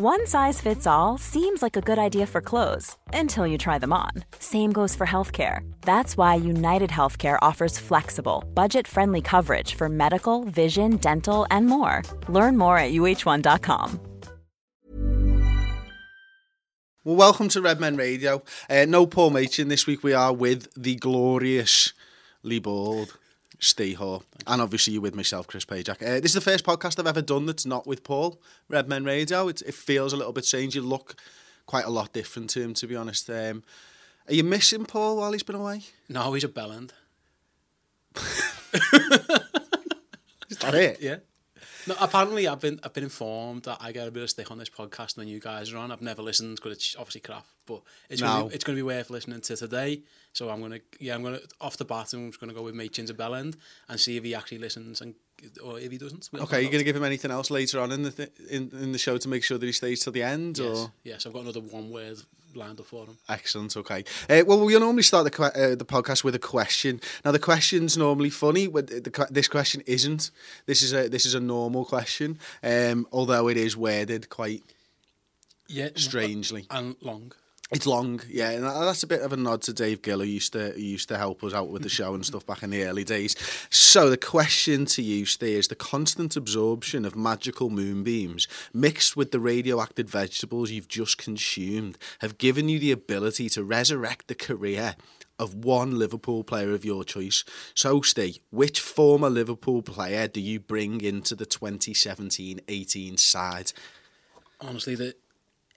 One 0.00 0.28
size 0.28 0.60
fits 0.60 0.86
all 0.86 1.18
seems 1.18 1.60
like 1.60 1.76
a 1.76 1.80
good 1.80 1.98
idea 1.98 2.24
for 2.24 2.40
clothes 2.40 2.96
until 3.12 3.48
you 3.48 3.58
try 3.58 3.80
them 3.80 3.92
on. 3.92 4.12
Same 4.38 4.70
goes 4.70 4.94
for 4.94 5.04
healthcare. 5.04 5.68
That's 5.80 6.16
why 6.16 6.36
United 6.36 6.88
Healthcare 6.88 7.36
offers 7.42 7.80
flexible, 7.80 8.44
budget 8.54 8.86
friendly 8.86 9.20
coverage 9.20 9.74
for 9.74 9.88
medical, 9.88 10.44
vision, 10.44 10.98
dental, 10.98 11.48
and 11.50 11.66
more. 11.66 12.04
Learn 12.28 12.56
more 12.56 12.78
at 12.78 12.92
uh1.com. 12.92 13.98
Well, 17.02 17.16
welcome 17.16 17.48
to 17.48 17.60
Red 17.60 17.80
Men 17.80 17.96
Radio. 17.96 18.44
Uh, 18.70 18.84
no 18.88 19.04
Paul 19.04 19.30
Machin 19.30 19.66
this 19.66 19.88
week. 19.88 20.04
We 20.04 20.12
are 20.12 20.32
with 20.32 20.68
the 20.76 20.94
glorious 20.94 21.92
Lee 22.44 22.60
Bald, 22.60 23.17
Ste 23.60 23.94
Hoare, 23.94 24.20
and 24.46 24.62
obviously 24.62 24.92
you're 24.92 25.02
with 25.02 25.14
myself, 25.14 25.46
Chris 25.46 25.64
Pajak. 25.64 26.00
Uh, 26.02 26.20
this 26.20 26.30
is 26.30 26.34
the 26.34 26.40
first 26.40 26.64
podcast 26.64 26.98
I've 26.98 27.06
ever 27.06 27.22
done 27.22 27.46
that's 27.46 27.66
not 27.66 27.86
with 27.86 28.04
Paul. 28.04 28.40
Red 28.68 28.88
Men 28.88 29.04
Radio. 29.04 29.48
It, 29.48 29.62
it 29.62 29.74
feels 29.74 30.12
a 30.12 30.16
little 30.16 30.32
bit 30.32 30.44
strange. 30.44 30.74
You 30.74 30.82
look 30.82 31.16
quite 31.66 31.84
a 31.84 31.90
lot 31.90 32.12
different 32.12 32.50
to 32.50 32.62
him, 32.62 32.74
to 32.74 32.86
be 32.86 32.94
honest. 32.94 33.28
Um, 33.28 33.64
are 34.28 34.34
you 34.34 34.44
missing 34.44 34.84
Paul 34.84 35.16
while 35.16 35.32
he's 35.32 35.42
been 35.42 35.56
away? 35.56 35.82
No, 36.08 36.32
he's 36.34 36.44
a 36.44 36.48
bellend. 36.48 36.90
Is 40.50 40.58
that 40.58 40.74
it? 40.74 41.00
Yeah. 41.00 41.16
No, 41.88 41.94
apparently 42.00 42.46
I've 42.46 42.60
been 42.60 42.78
I've 42.82 42.92
been 42.92 43.04
informed 43.04 43.62
that 43.64 43.78
I 43.80 43.92
get 43.92 44.06
a 44.06 44.10
bit 44.10 44.22
of 44.22 44.30
stick 44.30 44.50
on 44.50 44.58
this 44.58 44.68
podcast 44.70 45.16
when 45.16 45.26
you 45.26 45.40
guys 45.40 45.72
are 45.72 45.78
on. 45.78 45.90
I've 45.90 46.02
never 46.02 46.22
listened 46.22 46.56
because 46.56 46.72
it's 46.72 46.96
obviously 46.98 47.22
crap, 47.22 47.46
but 47.66 47.82
it's 48.10 48.20
gonna 48.20 48.48
be, 48.48 48.54
it's 48.54 48.64
going 48.64 48.76
to 48.76 48.78
be 48.78 48.86
worth 48.86 49.10
listening 49.10 49.40
to 49.40 49.56
today. 49.56 50.02
So 50.32 50.50
I'm 50.50 50.60
gonna 50.60 50.80
yeah 51.00 51.14
I'm 51.14 51.22
gonna 51.22 51.40
off 51.60 51.76
the 51.78 51.84
bat 51.84 52.12
I'm 52.12 52.30
just 52.30 52.40
gonna 52.40 52.54
go 52.54 52.62
with 52.62 52.74
Machin's 52.74 53.10
bellend 53.12 53.56
and 53.88 53.98
see 53.98 54.16
if 54.16 54.24
he 54.24 54.34
actually 54.34 54.58
listens 54.58 55.00
and 55.00 55.14
or 55.64 55.78
if 55.78 55.90
he 55.90 55.98
doesn't. 55.98 56.28
we'll 56.32 56.42
Okay, 56.42 56.62
you're 56.62 56.70
going 56.70 56.80
to 56.80 56.84
give 56.84 56.96
him 56.96 57.04
anything 57.04 57.30
else 57.30 57.48
later 57.50 57.80
on 57.80 57.92
in 57.92 58.02
the 58.02 58.10
th- 58.10 58.32
in, 58.50 58.70
in 58.72 58.92
the 58.92 58.98
show 58.98 59.16
to 59.18 59.28
make 59.28 59.44
sure 59.44 59.56
that 59.56 59.66
he 59.66 59.72
stays 59.72 60.00
till 60.02 60.12
the 60.12 60.22
end? 60.22 60.58
Yes, 60.58 60.66
Or 60.66 60.92
yes, 61.04 61.26
I've 61.26 61.32
got 61.32 61.42
another 61.42 61.60
one 61.60 61.90
word 61.90 62.18
lined 62.54 62.80
up 62.80 62.86
for 62.86 63.04
him. 63.06 63.16
Excellent. 63.28 63.76
Okay. 63.76 64.04
Uh, 64.28 64.42
well, 64.46 64.64
we 64.64 64.78
normally 64.78 65.02
start 65.02 65.30
the 65.30 65.42
uh, 65.42 65.74
the 65.76 65.84
podcast 65.84 66.24
with 66.24 66.34
a 66.34 66.38
question. 66.38 67.00
Now, 67.24 67.32
the 67.32 67.38
question's 67.38 67.96
normally 67.96 68.30
funny, 68.30 68.66
but 68.66 68.86
the, 68.88 69.26
this 69.30 69.48
question 69.48 69.82
isn't. 69.86 70.30
This 70.66 70.82
is 70.82 70.92
a 70.92 71.08
this 71.08 71.24
is 71.26 71.34
a 71.34 71.40
normal 71.40 71.84
question, 71.84 72.38
um, 72.62 73.06
although 73.12 73.48
it 73.48 73.56
is 73.56 73.76
worded 73.76 74.28
quite 74.28 74.62
Yeah, 75.68 75.90
strangely. 75.94 76.66
and 76.70 76.96
long. 77.00 77.32
It's 77.70 77.86
long, 77.86 78.22
yeah, 78.30 78.52
and 78.52 78.64
that's 78.64 79.02
a 79.02 79.06
bit 79.06 79.20
of 79.20 79.34
a 79.34 79.36
nod 79.36 79.60
to 79.62 79.74
Dave 79.74 80.00
Gill, 80.00 80.20
who 80.20 80.24
used 80.24 80.54
to 80.54 80.70
who 80.70 80.80
used 80.80 81.08
to 81.10 81.18
help 81.18 81.44
us 81.44 81.52
out 81.52 81.68
with 81.68 81.82
the 81.82 81.90
show 81.90 82.14
and 82.14 82.24
stuff 82.24 82.46
back 82.46 82.62
in 82.62 82.70
the 82.70 82.84
early 82.84 83.04
days. 83.04 83.36
So 83.68 84.08
the 84.08 84.16
question 84.16 84.86
to 84.86 85.02
you, 85.02 85.26
Steve, 85.26 85.58
is 85.58 85.68
the 85.68 85.74
constant 85.74 86.34
absorption 86.34 87.04
of 87.04 87.14
magical 87.14 87.68
moonbeams 87.68 88.48
mixed 88.72 89.18
with 89.18 89.32
the 89.32 89.40
radioactive 89.40 90.08
vegetables 90.08 90.70
you've 90.70 90.88
just 90.88 91.18
consumed 91.18 91.98
have 92.20 92.38
given 92.38 92.70
you 92.70 92.78
the 92.78 92.92
ability 92.92 93.50
to 93.50 93.62
resurrect 93.62 94.28
the 94.28 94.34
career 94.34 94.96
of 95.38 95.54
one 95.54 95.98
Liverpool 95.98 96.44
player 96.44 96.72
of 96.72 96.86
your 96.86 97.04
choice. 97.04 97.44
So, 97.74 98.00
Steve, 98.00 98.38
which 98.50 98.80
former 98.80 99.28
Liverpool 99.28 99.82
player 99.82 100.26
do 100.26 100.40
you 100.40 100.58
bring 100.58 101.02
into 101.02 101.34
the 101.34 101.46
2017-18 101.46 103.18
side? 103.18 103.72
honestly 104.60 104.94
that 104.94 105.16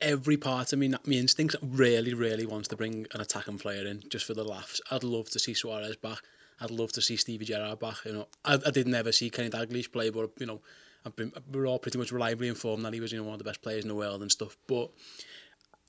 every 0.01 0.38
part 0.38 0.73
of 0.73 0.79
me, 0.79 0.89
my 0.89 0.97
instinct 1.13 1.56
really, 1.62 2.13
really 2.13 2.45
wants 2.45 2.67
to 2.69 2.75
bring 2.75 3.07
an 3.13 3.22
attacking 3.22 3.57
player 3.59 3.85
in 3.85 4.03
just 4.09 4.25
for 4.25 4.34
the 4.34 4.44
laughs. 4.44 4.81
I'd 4.91 5.03
love 5.03 5.29
to 5.31 5.39
see 5.39 5.53
Suarez 5.53 5.95
back. 5.95 6.19
I'd 6.59 6.72
love 6.72 6.91
to 6.94 7.01
see 7.01 7.16
Stevie 7.17 7.45
Gerrard 7.45 7.79
back. 7.79 7.97
You 8.06 8.13
know, 8.13 8.28
I, 8.45 8.56
I 8.66 8.72
did 8.72 8.88
never 8.88 9.11
see 9.11 9.29
Kenny 9.29 9.50
Dalglish 9.50 9.91
play, 9.91 10.09
but 10.09 10.29
you 10.40 10.45
know, 10.45 10.61
I've 11.06 11.16
been 11.16 11.31
we're 11.51 11.66
all 11.66 11.79
pretty 11.79 11.97
much 11.97 12.11
reliably 12.11 12.47
informed 12.47 12.85
that 12.85 12.94
he 12.94 13.00
was 13.00 13.11
you 13.11 13.17
know 13.19 13.23
one 13.23 13.34
of 13.34 13.40
the 13.40 13.44
best 13.45 13.61
players 13.61 13.84
in 13.84 13.88
the 13.88 13.95
world 13.95 14.22
and 14.22 14.31
stuff. 14.31 14.56
But 14.67 14.91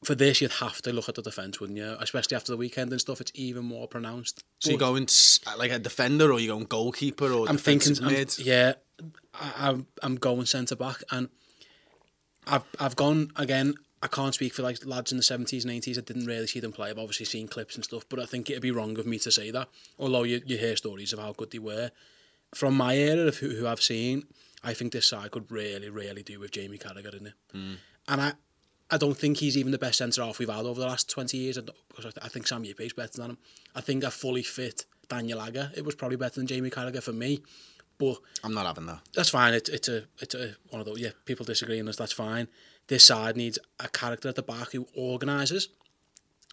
for 0.04 0.14
this, 0.14 0.40
you'd 0.40 0.50
have 0.52 0.80
to 0.82 0.92
look 0.92 1.08
at 1.08 1.14
the 1.14 1.22
defence, 1.22 1.60
wouldn't 1.60 1.78
you? 1.78 1.96
Especially 2.00 2.36
after 2.36 2.52
the 2.52 2.56
weekend 2.56 2.90
and 2.90 3.00
stuff, 3.00 3.20
it's 3.20 3.32
even 3.34 3.64
more 3.64 3.86
pronounced. 3.86 4.42
So 4.60 4.70
you're 4.70 4.78
going 4.78 5.06
like 5.58 5.70
a 5.70 5.78
defender, 5.78 6.32
or 6.32 6.40
you're 6.40 6.54
going 6.56 6.66
goalkeeper, 6.66 7.30
or 7.32 7.48
I'm 7.48 7.58
thinking, 7.58 8.02
I'm- 8.02 8.14
yeah, 8.38 8.72
I, 9.34 9.68
I'm 9.68 9.86
I'm 10.02 10.16
going 10.16 10.46
centre 10.46 10.76
back, 10.76 11.02
and 11.10 11.28
I've 12.46 12.64
I've 12.80 12.96
gone 12.96 13.30
again. 13.36 13.74
I 14.02 14.08
can't 14.08 14.34
speak 14.34 14.52
for 14.52 14.62
like 14.62 14.84
lads 14.84 15.12
in 15.12 15.16
the 15.16 15.22
seventies 15.22 15.64
and 15.64 15.72
eighties. 15.72 15.96
I 15.96 16.00
didn't 16.00 16.26
really 16.26 16.48
see 16.48 16.60
them 16.60 16.72
play. 16.72 16.90
I've 16.90 16.98
obviously 16.98 17.26
seen 17.26 17.46
clips 17.46 17.76
and 17.76 17.84
stuff, 17.84 18.04
but 18.08 18.18
I 18.18 18.26
think 18.26 18.50
it'd 18.50 18.60
be 18.62 18.72
wrong 18.72 18.98
of 18.98 19.06
me 19.06 19.18
to 19.20 19.30
say 19.30 19.50
that. 19.52 19.68
Although 19.98 20.24
you 20.24 20.42
you 20.44 20.58
hear 20.58 20.76
stories 20.76 21.12
of 21.12 21.20
how 21.20 21.32
good 21.32 21.52
they 21.52 21.60
were 21.60 21.90
from 22.54 22.76
my 22.76 22.96
era 22.96 23.28
of 23.28 23.36
who, 23.38 23.50
who 23.50 23.66
I've 23.66 23.80
seen, 23.80 24.24
I 24.62 24.74
think 24.74 24.92
this 24.92 25.06
side 25.06 25.30
could 25.30 25.50
really 25.50 25.88
really 25.88 26.22
do 26.22 26.40
with 26.40 26.50
Jamie 26.50 26.78
Carragher 26.78 27.18
in 27.18 27.28
it. 27.28 27.34
Hmm. 27.52 27.74
And 28.08 28.20
I. 28.20 28.32
I 28.90 28.98
don't 28.98 29.16
think 29.16 29.38
he's 29.38 29.56
even 29.56 29.72
the 29.72 29.78
best 29.78 29.96
centre 29.96 30.22
half 30.22 30.38
we've 30.38 30.50
had 30.50 30.66
over 30.66 30.78
the 30.78 30.86
last 30.86 31.08
20 31.08 31.38
years 31.38 31.56
I 31.56 31.62
because 31.88 32.04
I, 32.04 32.26
I 32.26 32.28
think 32.28 32.46
Sami 32.46 32.68
Hyypia's 32.68 32.92
better 32.92 33.16
than 33.16 33.30
him. 33.30 33.38
I 33.74 33.80
think 33.80 34.04
a 34.04 34.10
fully 34.10 34.42
fit 34.42 34.84
Daniel 35.08 35.40
Agger, 35.40 35.70
it 35.74 35.86
was 35.86 35.94
probably 35.94 36.18
better 36.18 36.34
than 36.34 36.46
Jamie 36.46 36.68
Carragher 36.68 37.02
for 37.02 37.14
me. 37.14 37.40
But 37.96 38.18
I'm 38.44 38.52
not 38.52 38.66
having 38.66 38.86
that. 38.86 39.00
that's 39.14 39.30
fine. 39.30 39.54
It's 39.54 39.70
it's 39.70 39.88
a 39.88 40.04
it's 40.20 40.34
a 40.34 40.56
one 40.68 40.80
of 40.80 40.86
those. 40.86 40.98
Yeah, 40.98 41.10
people 41.24 41.46
disagree 41.46 41.80
on 41.80 41.86
this. 41.86 41.96
That's 41.96 42.12
fine. 42.12 42.48
This 42.88 43.04
side 43.04 43.36
needs 43.36 43.58
a 43.80 43.88
character 43.88 44.28
at 44.28 44.34
the 44.34 44.42
back 44.42 44.72
who 44.72 44.86
organises. 44.94 45.68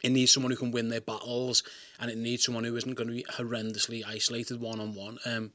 It 0.03 0.11
needs 0.11 0.31
someone 0.31 0.51
who 0.51 0.57
can 0.57 0.71
win 0.71 0.89
their 0.89 1.01
battles, 1.01 1.63
and 1.99 2.09
it 2.09 2.17
needs 2.17 2.45
someone 2.45 2.63
who 2.63 2.75
isn't 2.75 2.95
going 2.95 3.09
to 3.09 3.13
be 3.13 3.23
horrendously 3.23 4.03
isolated 4.05 4.61
one 4.61 4.79
on 4.79 4.95
one. 4.95 5.17
Um, 5.25 5.51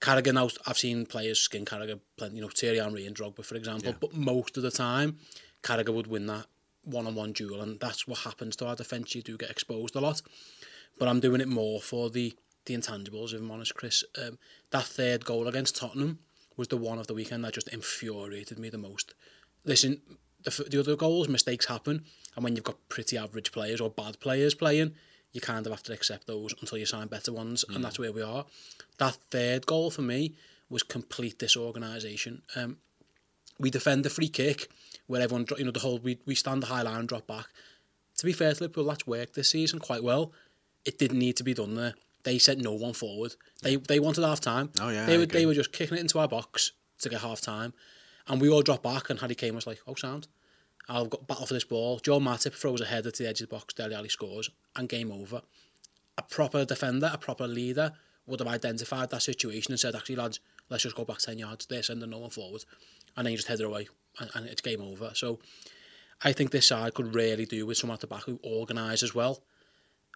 Carragher 0.00 0.32
now, 0.32 0.48
I've 0.66 0.78
seen 0.78 1.04
players 1.04 1.40
skin 1.40 1.66
Carragher, 1.66 2.00
you 2.32 2.40
know, 2.40 2.48
Thierry 2.48 2.78
Henry 2.78 3.06
and 3.06 3.14
Drogba, 3.14 3.44
for 3.44 3.54
example. 3.56 3.94
But 4.00 4.14
most 4.14 4.56
of 4.56 4.62
the 4.62 4.70
time, 4.70 5.18
Carragher 5.62 5.92
would 5.92 6.06
win 6.06 6.26
that 6.26 6.46
one-on-one 6.84 7.32
duel, 7.32 7.60
and 7.60 7.78
that's 7.80 8.08
what 8.08 8.20
happens 8.20 8.56
to 8.56 8.66
our 8.66 8.76
defence. 8.76 9.14
You 9.14 9.20
do 9.20 9.36
get 9.36 9.50
exposed 9.50 9.94
a 9.94 10.00
lot, 10.00 10.22
but 10.98 11.08
I'm 11.08 11.20
doing 11.20 11.42
it 11.42 11.48
more 11.48 11.80
for 11.80 12.08
the 12.08 12.34
the 12.66 12.74
intangibles. 12.74 13.32
If 13.32 13.40
I'm 13.40 13.50
honest, 13.50 13.74
Chris, 13.74 14.04
um, 14.22 14.38
that 14.70 14.84
third 14.84 15.24
goal 15.24 15.48
against 15.48 15.76
Tottenham 15.76 16.18
was 16.56 16.68
the 16.68 16.76
one 16.76 16.98
of 16.98 17.06
the 17.06 17.14
weekend 17.14 17.44
that 17.44 17.54
just 17.54 17.68
infuriated 17.68 18.58
me 18.58 18.68
the 18.68 18.78
most. 18.78 19.14
Listen, 19.64 20.00
the, 20.44 20.66
the 20.70 20.80
other 20.80 20.96
goals, 20.96 21.28
mistakes 21.28 21.66
happen, 21.66 22.04
and 22.34 22.44
when 22.44 22.56
you've 22.56 22.64
got 22.64 22.88
pretty 22.88 23.18
average 23.18 23.52
players 23.52 23.80
or 23.80 23.90
bad 23.90 24.18
players 24.20 24.54
playing, 24.54 24.94
you 25.32 25.40
kind 25.40 25.66
of 25.66 25.72
have 25.72 25.82
to 25.84 25.92
accept 25.92 26.26
those 26.26 26.54
until 26.60 26.78
you 26.78 26.86
sign 26.86 27.06
better 27.06 27.32
ones, 27.32 27.64
and 27.68 27.84
that's 27.84 27.98
where 27.98 28.12
we 28.12 28.22
are. 28.22 28.44
That 28.98 29.16
third 29.30 29.66
goal 29.66 29.90
for 29.90 30.02
me 30.02 30.34
was 30.68 30.82
complete 30.82 31.38
disorganisation. 31.38 32.42
Um, 32.56 32.78
we 33.58 33.70
defend 33.70 34.04
the 34.04 34.10
free 34.10 34.28
kick 34.28 34.68
where 35.06 35.20
everyone, 35.20 35.46
you 35.58 35.64
know, 35.64 35.70
the 35.70 35.80
whole 35.80 35.98
we, 35.98 36.18
we 36.24 36.34
stand 36.34 36.62
the 36.62 36.66
high 36.66 36.82
line 36.82 37.00
and 37.00 37.08
drop 37.08 37.26
back. 37.26 37.46
To 38.18 38.26
be 38.26 38.32
fair 38.32 38.54
to 38.54 38.64
Liverpool, 38.64 38.84
that's 38.84 39.06
worked 39.06 39.34
this 39.34 39.50
season 39.50 39.78
quite 39.78 40.02
well. 40.02 40.32
It 40.84 40.98
didn't 40.98 41.18
need 41.18 41.36
to 41.36 41.44
be 41.44 41.54
done 41.54 41.74
there. 41.74 41.94
They 42.22 42.38
sent 42.38 42.60
no 42.60 42.72
one 42.72 42.92
forward. 42.92 43.34
They 43.62 43.76
they 43.76 43.98
wanted 43.98 44.24
half 44.24 44.40
time. 44.40 44.70
Oh, 44.80 44.90
yeah, 44.90 45.06
they 45.06 45.18
were 45.18 45.26
they 45.26 45.46
were 45.46 45.54
just 45.54 45.72
kicking 45.72 45.98
it 45.98 46.00
into 46.00 46.18
our 46.18 46.28
box 46.28 46.72
to 47.00 47.08
get 47.08 47.20
half 47.20 47.40
time, 47.40 47.72
And 48.30 48.40
we 48.40 48.48
all 48.48 48.62
dropped 48.62 48.84
back, 48.84 49.10
and 49.10 49.18
Harry 49.18 49.34
Kane 49.34 49.56
was 49.56 49.66
like, 49.66 49.80
oh, 49.88 49.94
sound. 49.94 50.28
I'll 50.88 51.06
got 51.06 51.26
battle 51.26 51.46
for 51.46 51.54
this 51.54 51.64
ball. 51.64 51.98
Joe 51.98 52.20
Matip 52.20 52.54
throws 52.54 52.80
a 52.80 52.84
header 52.84 53.10
to 53.10 53.22
the 53.22 53.28
edge 53.28 53.40
of 53.40 53.48
the 53.48 53.56
box, 53.56 53.74
Dele 53.74 53.94
Ali 53.94 54.08
scores, 54.08 54.48
and 54.76 54.88
game 54.88 55.10
over. 55.10 55.42
A 56.16 56.22
proper 56.22 56.64
defender, 56.64 57.10
a 57.12 57.18
proper 57.18 57.48
leader, 57.48 57.92
would 58.26 58.38
have 58.38 58.48
identified 58.48 59.10
that 59.10 59.22
situation 59.22 59.72
and 59.72 59.80
said, 59.80 59.96
actually, 59.96 60.14
lads, 60.14 60.38
let's 60.68 60.84
just 60.84 60.94
go 60.94 61.04
back 61.04 61.18
10 61.18 61.38
yards. 61.38 61.66
They're 61.66 61.82
sending 61.82 62.08
no 62.08 62.18
one 62.18 62.30
forward. 62.30 62.64
And 63.16 63.26
then 63.26 63.32
you 63.32 63.36
just 63.36 63.48
head 63.48 63.58
it 63.58 63.66
away, 63.66 63.88
and, 64.20 64.30
and 64.34 64.46
it's 64.46 64.60
game 64.60 64.80
over. 64.80 65.10
So 65.14 65.40
I 66.22 66.32
think 66.32 66.52
this 66.52 66.68
side 66.68 66.94
could 66.94 67.12
really 67.12 67.46
do 67.46 67.66
with 67.66 67.78
someone 67.78 67.94
at 67.94 68.00
the 68.00 68.06
back 68.06 68.22
who 68.22 68.38
organise 68.44 69.02
as 69.02 69.12
well. 69.12 69.42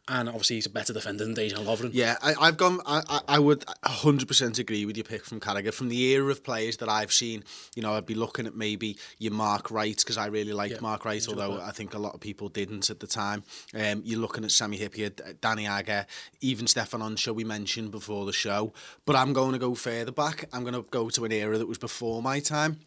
And 0.06 0.28
obviously, 0.28 0.56
he's 0.56 0.66
a 0.66 0.70
better 0.70 0.92
defender 0.92 1.24
than 1.24 1.34
Dejan 1.34 1.64
Lovren. 1.64 1.90
Yeah, 1.94 2.18
I, 2.22 2.34
I've 2.38 2.58
gone. 2.58 2.80
I, 2.84 3.20
I, 3.26 3.38
would 3.38 3.60
100% 3.60 4.58
agree 4.58 4.84
with 4.84 4.98
your 4.98 5.04
pick 5.04 5.24
from 5.24 5.40
Carragher. 5.40 5.72
From 5.72 5.88
the 5.88 5.98
era 6.12 6.30
of 6.30 6.44
players 6.44 6.76
that 6.78 6.90
I've 6.90 7.10
seen, 7.10 7.42
you 7.74 7.80
know, 7.80 7.94
I'd 7.94 8.04
be 8.04 8.14
looking 8.14 8.46
at 8.46 8.54
maybe 8.54 8.98
your 9.18 9.32
Mark 9.32 9.70
Wright 9.70 9.96
because 9.96 10.18
I 10.18 10.26
really 10.26 10.52
liked 10.52 10.74
Yeah, 10.74 10.80
Mark 10.82 11.06
Wright, 11.06 11.14
he's 11.14 11.26
a 11.26 11.30
good 11.30 11.40
although. 11.40 11.62
I 11.62 11.70
think 11.70 11.94
a 11.94 11.98
lot 11.98 12.12
of 12.12 12.20
people 12.20 12.50
didn't 12.50 12.90
at 12.90 13.00
the 13.00 13.06
time. 13.06 13.44
Um, 13.74 14.02
you're 14.04 14.20
looking 14.20 14.44
at 14.44 14.50
Sami 14.50 14.78
Hyypia, 14.78 15.40
Danny 15.40 15.66
Agger, 15.66 16.04
even 16.42 16.66
Stephane 16.66 17.00
Henchoz 17.00 17.34
we 17.34 17.44
mentioned 17.44 17.90
before 17.90 18.26
the 18.26 18.32
show. 18.32 18.74
But 19.06 19.16
I'm 19.16 19.32
going 19.32 19.52
to 19.52 19.58
go 19.58 19.74
further 19.74 20.12
back. 20.12 20.44
I'm 20.52 20.64
going 20.64 20.74
to 20.74 20.82
go 20.82 21.08
to 21.08 21.24
an 21.24 21.32
era 21.32 21.56
that 21.56 21.66
was 21.66 21.78
before 21.78 22.20
my 22.20 22.40
time. 22.40 22.80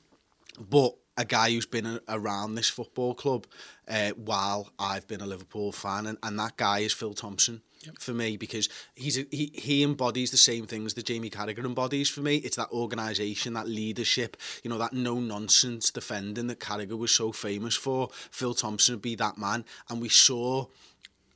But 0.69 0.94
a 1.18 1.25
guy 1.25 1.52
who's 1.52 1.66
been 1.66 1.86
a, 1.86 2.00
around 2.08 2.56
this 2.56 2.69
football 2.69 3.14
club 3.14 3.48
uh, 3.88 4.12
while 4.12 4.69
I've 4.80 5.08
been 5.08 5.22
a 5.22 5.25
Liverpool 5.25 5.72
fan, 5.72 6.06
and, 6.06 6.18
and 6.24 6.40
that 6.40 6.58
guy 6.58 6.80
is 6.80 6.94
Phil 6.94 7.14
Thompson. 7.14 7.62
For 8.00 8.12
me, 8.12 8.38
because 8.38 8.68
he's 8.96 9.19
a, 9.19 9.25
he 9.31 9.52
he 9.54 9.84
embodies 9.84 10.31
the 10.31 10.38
same 10.38 10.66
things 10.66 10.96
that 10.96 11.06
Jamie 11.06 11.30
Carragher 11.30 11.64
embodies. 11.64 12.10
For 12.10 12.22
me, 12.22 12.38
it's 12.38 12.58
that 12.58 12.72
organisation, 12.72 13.54
that 13.54 13.68
leadership, 13.68 14.36
you 14.64 14.69
know, 14.69 14.80
that 14.80 14.94
no 14.94 15.19
nonsense 15.19 15.92
defending 15.92 16.48
that 16.48 16.60
Carragher 16.60 16.98
was 16.98 17.12
so 17.12 17.31
famous 17.31 17.75
for. 17.75 18.10
Phil 18.12 18.56
Thompson 18.56 18.96
would 18.96 19.04
be 19.04 19.16
that 19.16 19.38
man, 19.38 19.64
and 19.90 20.02
we 20.02 20.10
saw 20.10 20.66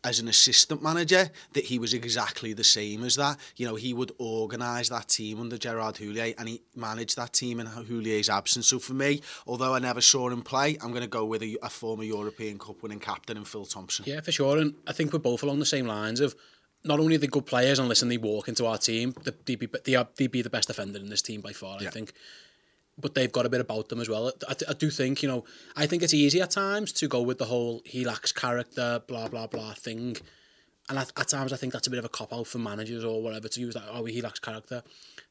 as 0.04 0.20
an 0.20 0.28
assistant 0.28 0.82
manager 0.82 1.30
that 1.54 1.66
he 1.66 1.78
was 1.78 1.94
exactly 1.94 2.54
the 2.54 2.64
same 2.64 3.04
as 3.04 3.16
that. 3.16 3.38
You 3.56 3.68
know, 3.68 3.76
he 3.76 3.94
would 3.94 4.12
organise 4.18 4.90
that 4.90 5.08
team 5.08 5.40
under 5.40 5.58
Gerard 5.58 5.96
Houllier 5.96 6.34
and 6.38 6.50
he 6.50 6.62
managed 6.76 7.18
that 7.18 7.34
team 7.34 7.60
in 7.60 7.68
Houllier's 7.68 8.30
absence. 8.30 8.68
So 8.68 8.80
for 8.80 8.94
me, 8.94 9.22
although 9.46 9.76
I 9.76 9.80
never 9.80 10.02
saw 10.02 10.30
him 10.30 10.42
play, 10.42 10.78
I'm 10.82 10.90
going 10.90 11.04
to 11.04 11.08
go 11.08 11.26
with 11.26 11.44
a, 11.44 11.58
a 11.62 11.70
former 11.70 12.04
European 12.04 12.58
Cup 12.58 12.82
winning 12.82 13.00
captain 13.00 13.38
and 13.38 13.48
Phil 13.48 13.66
Thompson. 13.66 14.06
Yeah, 14.08 14.22
for 14.22 14.32
sure. 14.32 14.58
And 14.58 14.76
I 14.88 14.94
think 14.94 15.14
we're 15.14 15.20
both 15.20 15.44
along 15.44 15.60
the 15.60 15.66
same 15.66 15.86
lines 15.86 16.20
of 16.20 16.36
not 16.84 17.00
only 17.00 17.18
the 17.18 17.28
good 17.28 17.46
players 17.46 17.78
and 17.78 17.88
listen, 17.88 18.10
they 18.10 18.18
walk 18.18 18.48
into 18.48 18.66
our 18.66 18.78
team, 18.78 19.14
they 19.46 19.56
be, 19.56 19.68
they 19.86 19.96
are, 19.96 20.08
they 20.16 20.28
be 20.28 20.42
the 20.42 20.50
best 20.50 20.68
defender 20.68 21.00
in 21.00 21.10
this 21.10 21.22
team 21.22 21.42
by 21.42 21.54
far, 21.54 21.78
yeah. 21.80 21.90
I 21.90 21.92
think. 21.92 22.14
But 22.98 23.16
they've 23.16 23.32
got 23.32 23.46
a 23.46 23.50
bit 23.50 23.62
about 23.62 23.90
them 23.90 24.00
as 24.00 24.10
well. 24.10 24.32
I, 24.48 24.56
I 24.70 24.74
do 24.74 24.90
think, 24.90 25.24
you 25.24 25.30
know, 25.30 25.46
I 25.76 25.88
think 25.88 26.04
it's 26.04 26.14
easy 26.14 26.42
at 26.42 26.52
times 26.52 26.92
to 26.94 27.08
go 27.08 27.22
with 27.22 27.38
the 27.38 27.46
whole 27.46 27.82
he 27.86 28.06
lacks 28.06 28.32
character, 28.32 29.02
blah, 29.08 29.28
blah, 29.28 29.48
blah 29.48 29.74
thing. 29.74 30.18
And 30.90 31.00
at, 31.00 31.12
at 31.18 31.30
times 31.30 31.54
I 31.54 31.56
think 31.56 31.74
that's 31.74 31.88
a 31.88 31.90
bit 31.90 32.00
of 32.00 32.06
a 32.06 32.10
cop-out 32.10 32.48
for 32.48 32.60
managers 32.60 33.04
or 33.04 33.24
whatever 33.24 33.48
to 33.48 33.60
use 33.60 33.74
that, 33.76 33.84
oh, 33.90 34.06
he 34.06 34.22
lacks 34.22 34.40
character. 34.40 34.84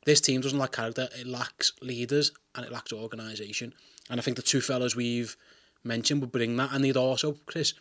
This 0.07 0.21
team 0.21 0.41
doesn't 0.41 0.59
lack 0.59 0.73
character, 0.73 1.09
it 1.17 1.27
lacks 1.27 1.73
leaders 1.83 2.33
and 2.55 2.65
it 2.65 2.73
lacks 2.73 2.93
organisation. 2.93 3.75
And 4.09 4.19
I 4.19 4.23
think 4.23 4.37
the 4.37 4.43
two 4.43 4.61
fellas 4.61 4.97
we've 4.97 5.37
mentioned 5.85 6.23
would 6.23 6.33
bring 6.33 6.57
that. 6.57 6.73
And 6.73 6.83
they'd 6.83 6.97
also, 6.97 7.37
Chris, 7.47 7.75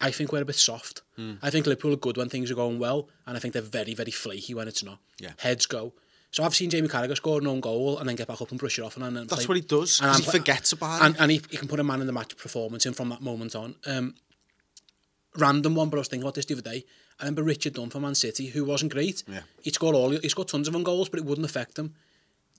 I 0.00 0.12
think 0.12 0.32
we're 0.32 0.42
a 0.42 0.46
bit 0.46 0.56
soft. 0.56 1.02
Mm. 1.18 1.38
I 1.42 1.50
think 1.50 1.66
Liverpool 1.66 1.94
are 1.94 1.96
good 1.96 2.16
when 2.16 2.28
things 2.28 2.50
are 2.50 2.54
going 2.54 2.78
well, 2.78 3.08
and 3.26 3.36
I 3.36 3.40
think 3.40 3.54
they're 3.54 3.62
very, 3.62 3.94
very 3.94 4.10
flaky 4.10 4.54
when 4.54 4.68
it's 4.68 4.84
not. 4.84 4.98
Yeah. 5.18 5.32
Heads 5.38 5.66
go. 5.66 5.94
So 6.34 6.42
I've 6.42 6.52
seen 6.52 6.68
Jamie 6.68 6.88
Carragher 6.88 7.14
score 7.14 7.38
an 7.38 7.46
own 7.46 7.60
goal 7.60 7.96
and 7.96 8.08
then 8.08 8.16
get 8.16 8.26
back 8.26 8.42
up 8.42 8.50
and 8.50 8.58
brush 8.58 8.76
it 8.76 8.82
off. 8.82 8.96
And, 8.96 9.04
and 9.04 9.28
That's 9.28 9.46
play. 9.46 9.46
what 9.46 9.56
he 9.56 9.60
does. 9.60 10.00
And 10.02 10.16
he 10.16 10.28
forgets 10.28 10.72
about 10.72 11.00
and, 11.00 11.14
it. 11.14 11.20
And 11.20 11.30
he, 11.30 11.40
he 11.48 11.56
can 11.56 11.68
put 11.68 11.78
a 11.78 11.84
man 11.84 12.00
in 12.00 12.08
the 12.08 12.12
match 12.12 12.36
performance 12.36 12.86
in 12.86 12.92
from 12.92 13.08
that 13.10 13.20
moment 13.20 13.54
on. 13.54 13.76
Um, 13.86 14.16
random 15.36 15.76
one, 15.76 15.90
but 15.90 15.98
I 15.98 16.00
was 16.00 16.08
thinking 16.08 16.24
about 16.24 16.34
this 16.34 16.46
the 16.46 16.54
other 16.54 16.62
day. 16.62 16.84
I 17.20 17.22
remember 17.22 17.44
Richard 17.44 17.74
Dunne 17.74 17.88
for 17.88 18.00
Man 18.00 18.16
City, 18.16 18.48
who 18.48 18.64
wasn't 18.64 18.92
great. 18.92 19.22
Yeah. 19.28 19.42
He'd 19.62 19.74
scored 19.74 19.94
all, 19.94 20.10
he 20.10 20.28
scored 20.28 20.48
tons 20.48 20.66
of 20.66 20.74
own 20.74 20.82
goals, 20.82 21.08
but 21.08 21.20
it 21.20 21.24
wouldn't 21.24 21.44
affect 21.44 21.78
him. 21.78 21.94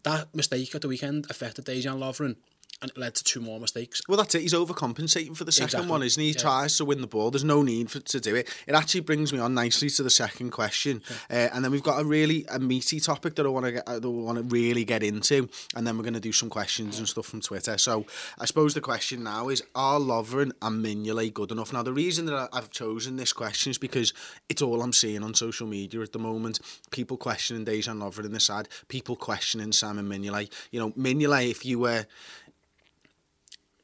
That 0.04 0.34
mistake 0.34 0.74
at 0.74 0.82
the 0.82 0.88
weekend 0.88 1.28
affected 1.30 1.66
Dejan 1.66 1.98
Lovren 1.98 2.38
and 2.82 2.92
it 2.92 2.98
led 2.98 3.16
to 3.16 3.24
two 3.24 3.40
more 3.40 3.60
mistakes. 3.60 4.02
Well, 4.08 4.18
that's 4.18 4.36
it. 4.36 4.42
He's 4.42 4.54
overcompensating 4.54 5.36
for 5.36 5.44
the 5.44 5.52
second 5.52 5.68
exactly. 5.68 5.90
one, 5.90 6.04
isn't 6.04 6.20
he? 6.20 6.28
He 6.28 6.34
yeah. 6.34 6.42
tries 6.42 6.78
to 6.78 6.86
win 6.86 7.02
the 7.02 7.08
ball. 7.08 7.32
There's 7.32 7.44
no 7.44 7.62
need 7.62 7.90
for 7.90 8.00
to 8.00 8.20
do 8.20 8.36
it. 8.36 8.50
It 8.68 8.76
actually 8.76 9.02
brings 9.02 9.32
me 9.32 9.40
on 9.40 9.54
nicely 9.54 9.90
to 9.92 10.04
the 10.04 10.10
second 10.10 10.52
question, 10.52 11.02
uh, 11.30 11.50
and 11.54 11.64
then 11.64 11.72
we've 11.72 11.84
got 11.84 12.02
a 12.02 12.06
really 12.06 12.46
a 12.50 12.60
meaty 12.60 13.00
topic 13.00 13.36
that 13.36 13.46
I 13.46 13.50
want 13.50 13.66
to 13.66 13.72
get, 13.74 13.86
that 13.86 14.04
I 14.04 14.08
want 14.08 14.38
to 14.38 14.44
really 14.44 14.84
get 14.84 15.04
into, 15.04 15.50
and 15.76 15.88
then 15.88 15.98
we're 15.98 16.04
going 16.04 16.16
to 16.16 16.20
do 16.20 16.34
some 16.34 16.50
questions 16.50 17.00
and 17.00 17.08
stuff 17.08 17.28
from 17.28 17.42
Twitter. 17.42 17.78
So 17.78 18.06
I 18.38 18.46
suppose 18.46 18.74
the 18.74 18.82
question 18.82 19.24
now 19.24 19.50
is: 19.50 19.64
Are 19.74 20.00
Lovren 20.00 20.52
and 20.62 20.84
Mignolet 20.84 21.34
good 21.34 21.52
enough? 21.52 21.72
Now, 21.72 21.84
the 21.84 21.94
reason 21.94 22.26
that 22.26 22.50
I've 22.52 22.72
chosen 22.72 23.16
this 23.16 23.34
question 23.34 23.72
is 23.72 23.78
because 23.78 24.14
it's 24.50 24.62
all 24.62 24.82
I'm 24.82 24.94
seeing 24.94 25.24
on 25.24 25.34
social 25.34 25.68
media 25.68 26.02
at 26.02 26.12
the 26.12 26.20
moment. 26.20 26.60
People 26.92 27.18
questioning 27.18 27.66
Dejan 27.66 28.00
Lovren 28.00 28.26
in 28.26 28.34
the 28.34 28.40
side, 28.40 28.68
people 28.90 29.16
questioning 29.16 29.72
Simon 29.72 30.08
Mignolet. 30.10 30.52
You 30.72 30.80
know, 30.80 30.92
Mignolet, 30.92 31.50
if 31.50 31.66
you 31.66 31.80
were 31.80 32.06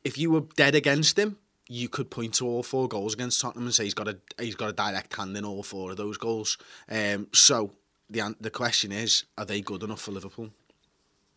if 0.03 0.18
you 0.18 0.31
were 0.31 0.42
dead 0.56 0.75
against 0.75 1.18
him, 1.18 1.38
you 1.68 1.88
could 1.88 2.09
point 2.09 2.33
to 2.36 2.45
all 2.45 2.63
four 2.63 2.88
goals 2.88 3.13
against 3.13 3.39
Tottenham 3.39 3.65
and 3.65 3.74
say 3.74 3.86
he's 3.86 3.94
got 3.94 4.07
a 4.07 4.18
he's 4.39 4.56
got 4.56 4.69
a 4.69 4.74
direct 4.74 5.15
hand 5.15 5.38
in 5.38 5.45
all 5.45 5.63
four 5.63 5.92
of 5.92 5.98
those 5.98 6.18
goals. 6.18 6.57
Um, 6.89 7.27
so 7.33 7.71
the 8.09 8.36
the 8.42 8.50
question 8.50 8.92
is, 8.92 9.24
are 9.38 9.45
they 9.45 9.62
good 9.62 9.83
enough 9.83 10.01
for 10.01 10.12
Liverpool? 10.12 10.51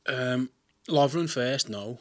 Um, 0.06 0.50
Lovren 0.88 1.30
first, 1.30 1.68
no. 1.68 1.98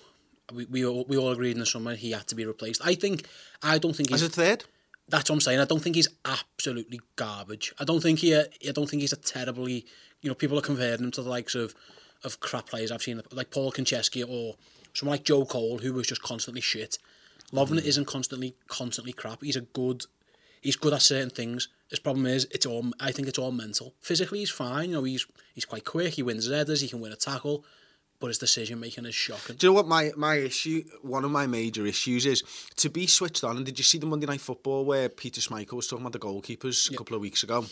We 0.52 0.66
we 0.66 0.86
all, 0.86 1.06
we 1.08 1.16
all 1.16 1.32
agreed 1.32 1.52
in 1.52 1.60
the 1.60 1.66
summer 1.66 1.96
he 1.96 2.12
had 2.12 2.28
to 2.28 2.36
be 2.36 2.46
replaced. 2.46 2.82
I 2.84 2.96
think 2.96 3.28
I 3.62 3.78
don't 3.78 3.96
think 3.96 4.10
he's 4.10 4.24
as 4.24 4.30
a 4.30 4.32
third. 4.32 4.66
That's 5.10 5.30
what 5.30 5.36
I'm 5.36 5.42
saying. 5.42 5.60
I 5.60 5.66
don't 5.66 5.82
think 5.82 5.96
he's 5.96 6.10
absolutely 6.26 7.02
garbage. 7.16 7.74
I 7.80 7.84
don't 7.84 8.02
think 8.02 8.20
he. 8.20 8.36
I 8.36 8.48
don't 8.74 8.90
think 8.90 9.02
he's 9.02 9.14
a 9.14 9.18
terribly. 9.18 9.86
You 10.22 10.30
know, 10.30 10.36
people 10.36 10.58
are 10.58 10.62
comparing 10.62 11.02
him 11.02 11.12
to 11.12 11.22
the 11.22 11.30
likes 11.30 11.56
of 11.56 11.76
of 12.24 12.40
crap 12.40 12.68
players 12.68 12.92
I've 12.92 13.04
seen, 13.04 13.22
like 13.32 13.52
Paul 13.52 13.72
Konchesky 13.72 14.28
or 14.28 14.56
someone 14.94 15.14
like 15.14 15.26
Joe 15.26 15.46
Cole, 15.46 15.80
who 15.80 15.94
was 15.94 16.08
just 16.08 16.22
constantly 16.22 16.62
shit. 16.62 16.98
Lovren 17.52 17.80
mm. 17.80 17.86
isn't 17.86 18.06
constantly 18.06 18.56
constantly 18.68 19.14
crap. 19.14 19.44
He's 19.44 19.56
a 19.56 19.62
good 19.62 20.06
he's 20.62 20.76
good 20.76 20.94
at 20.94 21.02
certain 21.02 21.30
things. 21.30 21.68
His 21.90 22.00
problem 22.00 22.26
is 22.26 22.48
it's 22.52 22.66
all 22.66 22.86
I 23.00 23.12
think 23.12 23.28
it's 23.28 23.40
all 23.40 23.52
mental. 23.52 23.94
Physically 24.02 24.40
he's 24.40 24.50
fine, 24.50 24.90
you 24.90 24.96
know, 24.96 25.04
he's 25.04 25.28
he's 25.54 25.66
quite 25.66 25.86
quick, 25.86 26.14
he 26.14 26.24
wins 26.24 26.50
headers, 26.50 26.82
he 26.82 26.88
can 26.88 27.02
win 27.02 27.12
a 27.12 27.16
tackle, 27.16 27.64
but 28.20 28.28
his 28.28 28.40
decision 28.40 28.80
making 28.80 29.06
is 29.06 29.14
shocking. 29.14 29.56
Do 29.58 29.68
you 29.68 29.72
know 29.72 29.76
what 29.76 29.88
my, 29.88 30.12
my 30.16 30.36
issue 30.36 30.84
one 31.02 31.26
of 31.26 31.32
my 31.32 31.46
major 31.46 31.86
issues 31.86 32.26
is 32.26 32.44
to 32.78 32.90
be 32.90 33.06
switched 33.06 33.44
on 33.44 33.58
and 33.58 33.66
did 33.66 33.78
you 33.78 33.84
see 33.84 34.00
the 34.00 34.08
Monday 34.08 34.26
night 34.26 34.42
football 34.42 34.86
where 34.86 35.10
Peter 35.10 35.42
Schmeichel 35.42 35.74
was 35.74 35.88
talking 35.88 36.06
about 36.06 36.14
the 36.14 36.20
goalkeepers 36.20 36.92
a 36.92 36.98
couple 36.98 37.16
of 37.16 37.22
weeks 37.22 37.44
ago? 37.44 37.66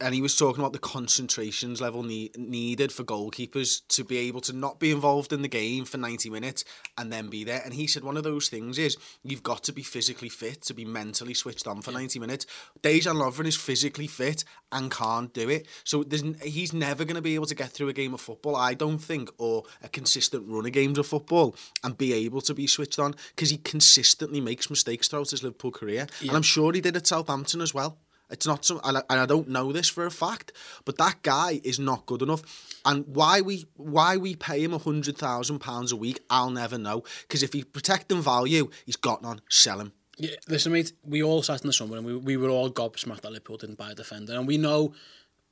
And 0.00 0.14
he 0.14 0.22
was 0.22 0.36
talking 0.36 0.60
about 0.60 0.72
the 0.72 0.78
concentrations 0.78 1.80
level 1.80 2.02
need, 2.02 2.36
needed 2.36 2.92
for 2.92 3.04
goalkeepers 3.04 3.82
to 3.88 4.04
be 4.04 4.18
able 4.18 4.40
to 4.42 4.52
not 4.52 4.78
be 4.78 4.90
involved 4.90 5.32
in 5.32 5.42
the 5.42 5.48
game 5.48 5.84
for 5.84 5.98
90 5.98 6.30
minutes 6.30 6.64
and 6.96 7.12
then 7.12 7.28
be 7.28 7.44
there. 7.44 7.62
And 7.64 7.74
he 7.74 7.86
said 7.86 8.04
one 8.04 8.16
of 8.16 8.22
those 8.22 8.48
things 8.48 8.78
is 8.78 8.96
you've 9.22 9.42
got 9.42 9.62
to 9.64 9.72
be 9.72 9.82
physically 9.82 10.28
fit 10.28 10.62
to 10.62 10.74
be 10.74 10.84
mentally 10.84 11.34
switched 11.34 11.66
on 11.66 11.82
for 11.82 11.92
90 11.92 12.18
minutes. 12.18 12.46
Dejan 12.82 13.16
Lovren 13.16 13.46
is 13.46 13.56
physically 13.56 14.06
fit 14.06 14.44
and 14.72 14.90
can't 14.90 15.32
do 15.32 15.48
it. 15.48 15.66
So 15.84 16.04
he's 16.42 16.72
never 16.72 17.04
going 17.04 17.16
to 17.16 17.22
be 17.22 17.34
able 17.34 17.46
to 17.46 17.54
get 17.54 17.70
through 17.70 17.88
a 17.88 17.92
game 17.92 18.14
of 18.14 18.20
football, 18.20 18.56
I 18.56 18.74
don't 18.74 18.98
think, 18.98 19.30
or 19.38 19.64
a 19.82 19.88
consistent 19.88 20.44
run 20.48 20.66
of 20.66 20.72
games 20.72 20.98
of 20.98 21.06
football 21.06 21.56
and 21.82 21.96
be 21.96 22.12
able 22.12 22.40
to 22.42 22.54
be 22.54 22.66
switched 22.66 22.98
on 22.98 23.14
because 23.34 23.50
he 23.50 23.58
consistently 23.58 24.40
makes 24.40 24.70
mistakes 24.70 25.08
throughout 25.08 25.30
his 25.30 25.42
Liverpool 25.42 25.70
career. 25.70 26.06
Yeah. 26.20 26.28
And 26.28 26.36
I'm 26.36 26.42
sure 26.42 26.72
he 26.72 26.80
did 26.80 26.96
at 26.96 27.06
Southampton 27.06 27.60
as 27.60 27.74
well. 27.74 27.98
It's 28.30 28.46
not 28.46 28.64
some, 28.64 28.80
and 28.84 28.98
I, 28.98 29.02
and 29.08 29.28
don't 29.28 29.48
know 29.48 29.72
this 29.72 29.88
for 29.88 30.04
a 30.04 30.10
fact, 30.10 30.52
but 30.84 30.98
that 30.98 31.22
guy 31.22 31.60
is 31.64 31.78
not 31.78 32.06
good 32.06 32.22
enough. 32.22 32.42
And 32.84 33.06
why 33.06 33.40
we 33.40 33.66
why 33.76 34.16
we 34.16 34.36
pay 34.36 34.62
him 34.62 34.72
hundred 34.72 35.16
thousand 35.16 35.60
pounds 35.60 35.92
a 35.92 35.96
week, 35.96 36.20
I'll 36.28 36.50
never 36.50 36.78
know. 36.78 37.04
Because 37.22 37.42
if 37.42 37.52
he's 37.52 37.64
protecting 37.64 38.20
value, 38.20 38.70
he's 38.84 38.96
got 38.96 39.22
none. 39.22 39.40
Sell 39.48 39.80
him. 39.80 39.92
Yeah, 40.18 40.36
listen, 40.48 40.72
mate. 40.72 40.92
We 41.04 41.22
all 41.22 41.42
sat 41.42 41.62
in 41.62 41.68
the 41.68 41.72
summer 41.72 41.96
and 41.96 42.04
we, 42.04 42.16
we 42.16 42.36
were 42.36 42.50
all 42.50 42.70
gobsmacked 42.70 43.22
that 43.22 43.30
Liverpool 43.30 43.56
didn't 43.56 43.78
buy 43.78 43.92
a 43.92 43.94
defender, 43.94 44.34
and 44.34 44.46
we 44.46 44.58
know 44.58 44.92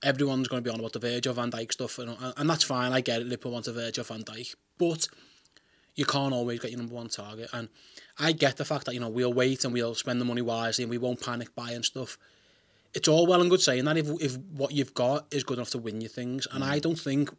everyone's 0.03 0.49
going 0.49 0.62
to 0.62 0.69
be 0.69 0.73
on 0.73 0.79
about 0.79 0.93
the 0.93 0.99
Virgil 0.99 1.33
van 1.33 1.50
Dijk 1.50 1.73
stuff, 1.73 1.99
and, 1.99 2.17
and 2.37 2.50
that's 2.50 2.65
fine. 2.65 2.93
I 2.93 3.00
get 3.00 3.23
it. 3.23 3.27
Liverpool 3.27 3.53
want 3.53 3.69
a 3.69 3.73
Virgil 3.73 4.05
van 4.05 4.23
Dijk, 4.23 4.55
but 4.77 5.09
you 5.95 6.05
can't 6.05 6.35
always 6.35 6.61
get 6.61 6.71
your 6.71 6.79
number 6.79 6.95
one 6.95 7.09
target. 7.09 7.49
And 7.53 7.69
I 8.19 8.33
get 8.33 8.59
the 8.59 8.65
fact 8.65 8.85
that 8.85 8.95
you 8.95 9.00
know 9.00 9.09
we'll 9.09 9.33
wait 9.33 9.65
and 9.65 9.73
we'll 9.73 9.95
spend 9.95 10.21
the 10.21 10.27
money 10.27 10.43
wisely 10.43 10.85
and 10.85 10.91
we 10.91 10.99
won't 10.99 11.25
panic 11.25 11.55
buying 11.55 11.83
stuff 11.83 12.19
it's 12.97 13.09
all 13.09 13.26
well 13.26 13.43
and 13.43 13.50
good 13.50 13.61
saying 13.61 13.85
that 13.85 13.99
if, 13.99 14.09
if 14.23 14.38
what 14.38 14.73
you've 14.73 14.95
got 14.95 15.26
is 15.31 15.45
good 15.45 15.59
enough 15.59 15.71
to 15.71 15.79
win 15.79 16.00
you 16.00 16.09
things. 16.09 16.49
And 16.50 16.65
mm. 16.65 16.69
I 16.69 16.79
don't 16.79 16.99
think 16.99 17.31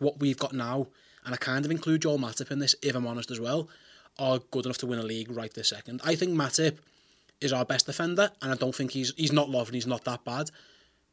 what 0.00 0.18
we've 0.18 0.36
got 0.36 0.52
now, 0.52 0.88
and 1.24 1.32
I 1.32 1.36
kind 1.36 1.64
of 1.64 1.70
include 1.70 2.02
Joel 2.02 2.18
Matip 2.18 2.50
in 2.50 2.58
this, 2.58 2.74
if 2.82 2.96
I'm 2.96 3.06
honest 3.06 3.30
as 3.30 3.38
well, 3.38 3.68
are 4.18 4.40
good 4.50 4.66
enough 4.66 4.78
to 4.78 4.86
win 4.86 4.98
a 4.98 5.04
league 5.04 5.30
right 5.30 5.54
this 5.54 5.68
second. 5.68 6.00
I 6.04 6.16
think 6.16 6.32
Matip 6.32 6.78
is 7.40 7.52
our 7.52 7.64
best 7.64 7.86
defender, 7.86 8.32
and 8.42 8.50
I 8.50 8.56
don't 8.56 8.74
think 8.74 8.90
he's 8.90 9.12
he's 9.16 9.32
not 9.32 9.48
Lovren, 9.48 9.74
he's 9.74 9.86
not 9.86 10.04
that 10.04 10.24
bad. 10.24 10.50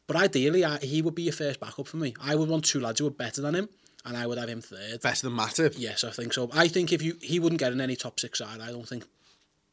But 0.07 0.15
ideally, 0.15 0.65
I, 0.65 0.77
he 0.79 1.03
would 1.03 1.15
be 1.15 1.23
your 1.23 1.33
first 1.33 1.59
backup 1.59 1.87
for 1.87 1.97
me. 1.97 2.15
I 2.21 2.35
would 2.35 2.49
want 2.49 2.65
two 2.65 2.79
lads 2.79 2.99
who 2.99 3.07
are 3.07 3.11
better 3.11 3.41
than 3.41 3.53
him, 3.53 3.69
and 4.03 4.17
I 4.17 4.25
would 4.25 4.39
have 4.39 4.49
him 4.49 4.61
third. 4.61 5.01
Better 5.01 5.29
than 5.29 5.37
Matip? 5.37 5.75
Yes, 5.77 6.03
I 6.03 6.09
think 6.09 6.33
so. 6.33 6.49
I 6.53 6.67
think 6.67 6.91
if 6.91 7.03
you 7.03 7.17
he 7.21 7.39
wouldn't 7.39 7.59
get 7.59 7.71
in 7.71 7.79
any 7.79 7.95
top 7.95 8.19
six 8.19 8.39
side, 8.39 8.61
I 8.61 8.71
don't 8.71 8.87
think, 8.87 9.05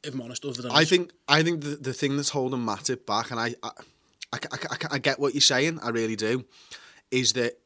if 0.05 0.13
I'm 0.13 0.21
honest, 0.21 0.45
other 0.45 0.61
than 0.61 0.71
I 0.71 0.85
think 0.85 1.13
I 1.27 1.43
think 1.43 1.63
the, 1.63 1.77
the 1.77 1.95
thing 1.95 2.17
that's 2.17 2.31
holding 2.31 2.61
Matip 2.61 3.07
back, 3.07 3.31
and 3.31 3.41
I, 3.41 3.55
I 3.63 3.71
I, 4.33 4.39
I, 4.53 4.77
I 4.93 4.99
get 4.99 5.19
what 5.19 5.35
you're 5.35 5.41
saying, 5.41 5.81
I 5.83 5.91
really 5.91 6.17
do, 6.17 6.45
is 7.11 7.33
that 7.35 7.59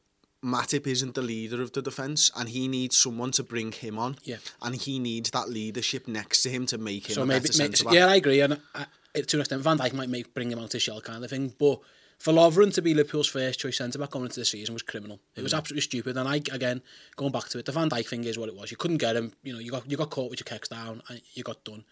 Matip 0.43 0.87
isn't 0.87 1.15
the 1.15 1.21
leader 1.21 1.61
of 1.61 1.71
the 1.71 1.81
defence 1.81 2.31
and 2.35 2.49
he 2.49 2.67
needs 2.67 2.97
someone 2.97 3.31
to 3.31 3.43
bring 3.43 3.71
him 3.71 3.97
on. 3.97 4.17
Yeah. 4.23 4.37
And 4.61 4.75
he 4.75 4.99
needs 4.99 5.31
that 5.31 5.49
leadership 5.49 6.07
next 6.07 6.43
to 6.43 6.49
him 6.49 6.65
to 6.67 6.77
make 6.77 7.09
him 7.09 7.15
so 7.15 7.23
a 7.23 7.25
maybe, 7.25 7.49
Yeah, 7.91 8.07
I 8.07 8.15
agree. 8.15 8.41
And 8.41 8.59
I, 8.75 8.85
to 9.21 9.37
an 9.37 9.41
extent, 9.41 9.61
Van 9.61 9.77
Dijk 9.77 9.93
might 9.93 10.09
make 10.09 10.33
bring 10.33 10.51
him 10.51 10.59
out 10.59 10.71
to 10.71 10.79
shell 10.79 10.99
kind 11.01 11.23
of 11.23 11.29
thing. 11.29 11.53
But 11.57 11.79
for 12.19 12.33
Lovren 12.33 12.73
to 12.73 12.81
be 12.81 12.93
Liverpool's 12.93 13.27
first 13.27 13.59
choice 13.59 13.77
centre 13.77 13.99
back 13.99 14.11
coming 14.11 14.25
into 14.25 14.39
the 14.39 14.45
season 14.45 14.73
was 14.73 14.81
criminal. 14.81 15.19
It 15.35 15.43
was 15.43 15.53
mm. 15.53 15.57
absolutely 15.57 15.81
stupid. 15.81 16.17
And 16.17 16.27
I 16.27 16.37
again 16.37 16.81
going 17.15 17.31
back 17.31 17.47
to 17.49 17.59
it, 17.59 17.65
the 17.65 17.71
Van 17.71 17.89
Dijk 17.89 18.07
thing 18.07 18.23
is 18.25 18.37
what 18.37 18.49
it 18.49 18.55
was. 18.55 18.69
You 18.69 18.77
couldn't 18.77 18.97
get 18.97 19.15
him. 19.15 19.33
You 19.43 19.53
know, 19.53 19.59
you 19.59 19.71
got 19.71 19.89
you 19.89 19.97
got 19.97 20.09
caught 20.09 20.29
with 20.29 20.39
your 20.39 20.45
kicks 20.45 20.69
down 20.69 21.01
and 21.07 21.21
you 21.33 21.43
got 21.43 21.63
done. 21.63 21.85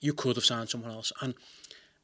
You 0.00 0.12
could 0.12 0.36
have 0.36 0.44
signed 0.44 0.70
someone 0.70 0.90
else. 0.90 1.12
And 1.20 1.34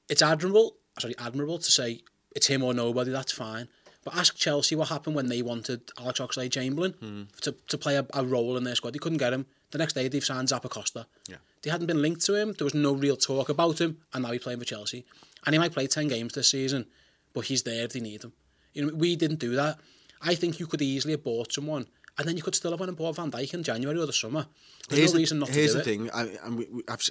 it's 0.08 0.22
admirable. 0.22 0.76
Sorry, 0.98 1.14
admirable 1.18 1.58
to 1.58 1.72
say 1.72 2.02
it's 2.34 2.46
him 2.46 2.62
or 2.62 2.74
nobody, 2.74 3.10
that's 3.10 3.32
fine. 3.32 3.68
But 4.04 4.16
ask 4.16 4.36
Chelsea 4.36 4.74
what 4.74 4.88
happened 4.88 5.14
when 5.14 5.28
they 5.28 5.42
wanted 5.42 5.82
Alex 5.98 6.18
Oxlade-Chamberlain 6.18 6.94
mm. 6.94 7.40
to, 7.40 7.54
to 7.68 7.78
play 7.78 7.96
a, 7.96 8.06
a 8.14 8.24
role 8.24 8.56
in 8.56 8.64
their 8.64 8.74
squad. 8.74 8.94
They 8.94 8.98
couldn't 8.98 9.18
get 9.18 9.32
him. 9.32 9.46
The 9.70 9.78
next 9.78 9.92
day, 9.92 10.08
they've 10.08 10.24
signed 10.24 10.48
Zappacosta. 10.48 11.06
Yeah. 11.28 11.36
They 11.62 11.70
hadn't 11.70 11.86
been 11.86 12.02
linked 12.02 12.22
to 12.26 12.34
him. 12.34 12.52
There 12.52 12.64
was 12.64 12.74
no 12.74 12.92
real 12.94 13.16
talk 13.16 13.48
about 13.48 13.80
him, 13.80 13.98
and 14.12 14.24
now 14.24 14.32
he's 14.32 14.42
playing 14.42 14.58
for 14.58 14.64
Chelsea. 14.64 15.04
And 15.46 15.54
he 15.54 15.58
might 15.58 15.72
play 15.72 15.86
10 15.86 16.08
games 16.08 16.34
this 16.34 16.50
season, 16.50 16.86
but 17.32 17.46
he's 17.46 17.62
there 17.62 17.84
if 17.84 17.92
they 17.92 18.00
need 18.00 18.24
him. 18.24 18.32
You 18.74 18.86
know, 18.86 18.94
we 18.94 19.14
didn't 19.14 19.38
do 19.38 19.54
that. 19.54 19.78
I 20.20 20.34
think 20.34 20.58
you 20.58 20.66
could 20.66 20.82
easily 20.82 21.12
have 21.12 21.24
bought 21.24 21.52
someone, 21.52 21.86
and 22.18 22.28
then 22.28 22.36
you 22.36 22.42
could 22.42 22.54
still 22.54 22.72
have 22.72 22.80
went 22.80 22.90
and 22.90 22.98
bought 22.98 23.16
Van 23.16 23.30
Dijk 23.30 23.54
in 23.54 23.62
January 23.62 23.98
or 23.98 24.06
the 24.06 24.12
summer. 24.12 24.46
There's 24.88 24.98
here's 24.98 25.14
no 25.14 25.18
reason 25.18 25.38
the, 25.38 25.46
not 25.46 25.54
here's 25.54 25.74
to 25.74 25.82
do 25.82 25.82
it. 25.82 25.86
Here's 25.86 26.10
the 26.10 26.26
thing. 26.26 26.40
I, 26.42 26.46
and 26.46 26.58
we, 26.58 26.66
we, 26.70 26.82
I've, 26.88 27.08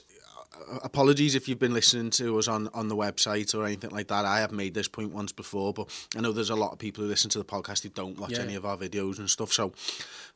apologies 0.84 1.36
if 1.36 1.48
you've 1.48 1.60
been 1.60 1.74
listening 1.74 2.10
to 2.12 2.38
us 2.38 2.48
on, 2.48 2.70
on 2.74 2.88
the 2.88 2.96
website 2.96 3.55
or 3.55 3.65
anything 3.65 3.89
like 3.91 4.08
that. 4.08 4.25
I 4.25 4.39
have 4.39 4.51
made 4.51 4.74
this 4.74 4.88
point 4.88 5.12
once 5.12 5.31
before, 5.31 5.74
but 5.74 5.89
I 6.15 6.22
know 6.22 6.31
there's 6.31 6.50
a 6.50 6.55
lot 6.55 6.72
of 6.74 6.79
people 6.79 7.03
who 7.03 7.10
listen 7.10 7.29
to 7.31 7.38
the 7.38 7.46
podcast 7.46 7.84
who 7.84 7.89
don't 7.89 8.20
watch 8.20 8.31
Yeah. 8.31 8.41
any 8.41 8.55
of 8.55 8.65
our 8.65 8.77
videos 8.77 9.20
and 9.20 9.29
stuff. 9.29 9.51
So, 9.53 9.72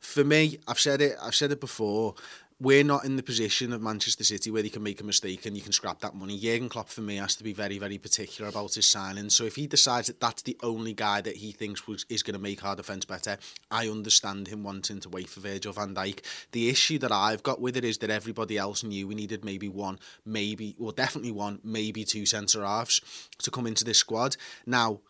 for 0.00 0.24
me, 0.24 0.58
I've 0.66 0.80
said 0.80 1.00
it. 1.00 1.16
I've 1.22 1.34
said 1.34 1.52
it 1.52 1.60
before. 1.60 2.14
We're 2.58 2.84
not 2.84 3.04
in 3.04 3.16
the 3.16 3.22
position 3.22 3.74
of 3.74 3.82
Manchester 3.82 4.24
City 4.24 4.50
where 4.50 4.64
you 4.64 4.70
can 4.70 4.82
make 4.82 5.02
a 5.02 5.04
mistake 5.04 5.44
and 5.44 5.54
you 5.54 5.62
can 5.62 5.72
scrap 5.72 6.00
that 6.00 6.14
money. 6.14 6.38
Jurgen 6.38 6.70
Klopp, 6.70 6.88
for 6.88 7.02
me, 7.02 7.16
has 7.16 7.36
to 7.36 7.44
be 7.44 7.52
very, 7.52 7.78
very 7.78 7.98
particular 7.98 8.48
about 8.48 8.72
his 8.72 8.86
signing. 8.86 9.28
So 9.28 9.44
if 9.44 9.56
he 9.56 9.66
decides 9.66 10.06
that 10.06 10.20
that's 10.20 10.40
the 10.40 10.56
only 10.62 10.94
guy 10.94 11.20
that 11.20 11.36
he 11.36 11.52
thinks 11.52 11.86
was, 11.86 12.06
is 12.08 12.22
going 12.22 12.34
to 12.34 12.40
make 12.40 12.64
our 12.64 12.74
defence 12.74 13.04
better, 13.04 13.36
I 13.70 13.88
understand 13.88 14.48
him 14.48 14.62
wanting 14.62 15.00
to 15.00 15.10
wait 15.10 15.28
for 15.28 15.40
Virgil 15.40 15.74
van 15.74 15.94
Dijk. 15.94 16.20
The 16.52 16.70
issue 16.70 16.98
that 17.00 17.12
I've 17.12 17.42
got 17.42 17.60
with 17.60 17.76
it 17.76 17.84
is 17.84 17.98
that 17.98 18.08
everybody 18.08 18.56
else 18.56 18.82
knew 18.82 19.06
we 19.06 19.14
needed 19.14 19.44
maybe 19.44 19.68
one, 19.68 19.98
maybe, 20.24 20.76
well, 20.78 20.92
definitely 20.92 21.32
one, 21.32 21.60
maybe 21.62 22.04
two 22.04 22.24
centre 22.24 22.64
halves 22.64 23.02
to 23.42 23.50
come 23.50 23.66
into 23.66 23.84
this 23.84 23.98
squad. 23.98 24.38
Now, 24.64 25.00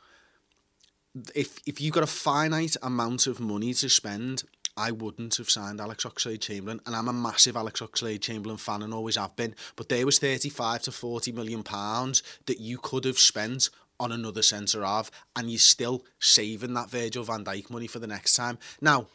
if 1.35 1.61
if 1.67 1.81
you've 1.81 1.95
got 1.95 2.03
a 2.03 2.09
finite 2.09 2.77
amount 2.83 3.27
of 3.27 3.41
money 3.41 3.73
to 3.75 3.89
spend, 3.89 4.45
I 4.77 4.91
wouldn't 4.91 5.37
have 5.37 5.49
signed 5.49 5.81
Alex 5.81 6.05
Oxlade 6.05 6.41
Chamberlain, 6.41 6.81
and 6.87 6.95
I'm 6.95 7.09
a 7.09 7.13
massive 7.13 7.57
Alex 7.57 7.81
Oxlade 7.81 8.21
Chamberlain 8.21 8.59
fan 8.59 8.83
and 8.83 8.93
always 8.93 9.17
have 9.17 9.35
been. 9.37 9.55
But 9.75 9.89
there 9.89 10.05
was 10.05 10.19
35 10.19 10.83
to 10.83 10.93
40 10.93 11.33
million 11.33 11.63
pounds 11.63 12.23
that 12.47 12.61
you 12.61 12.79
could 12.79 13.05
have 13.05 13.19
spent 13.19 13.71
on 13.99 14.13
another 14.13 14.43
centre 14.43 14.85
half, 14.85 15.11
and 15.35 15.51
you're 15.51 15.59
still 15.59 16.05
saving 16.19 16.75
that 16.75 16.91
Virgil 16.91 17.25
van 17.25 17.45
Dijk 17.45 17.71
money 17.71 17.87
for 17.87 17.99
the 17.99 18.07
next 18.07 18.35
time. 18.35 18.59
Now, 18.81 19.07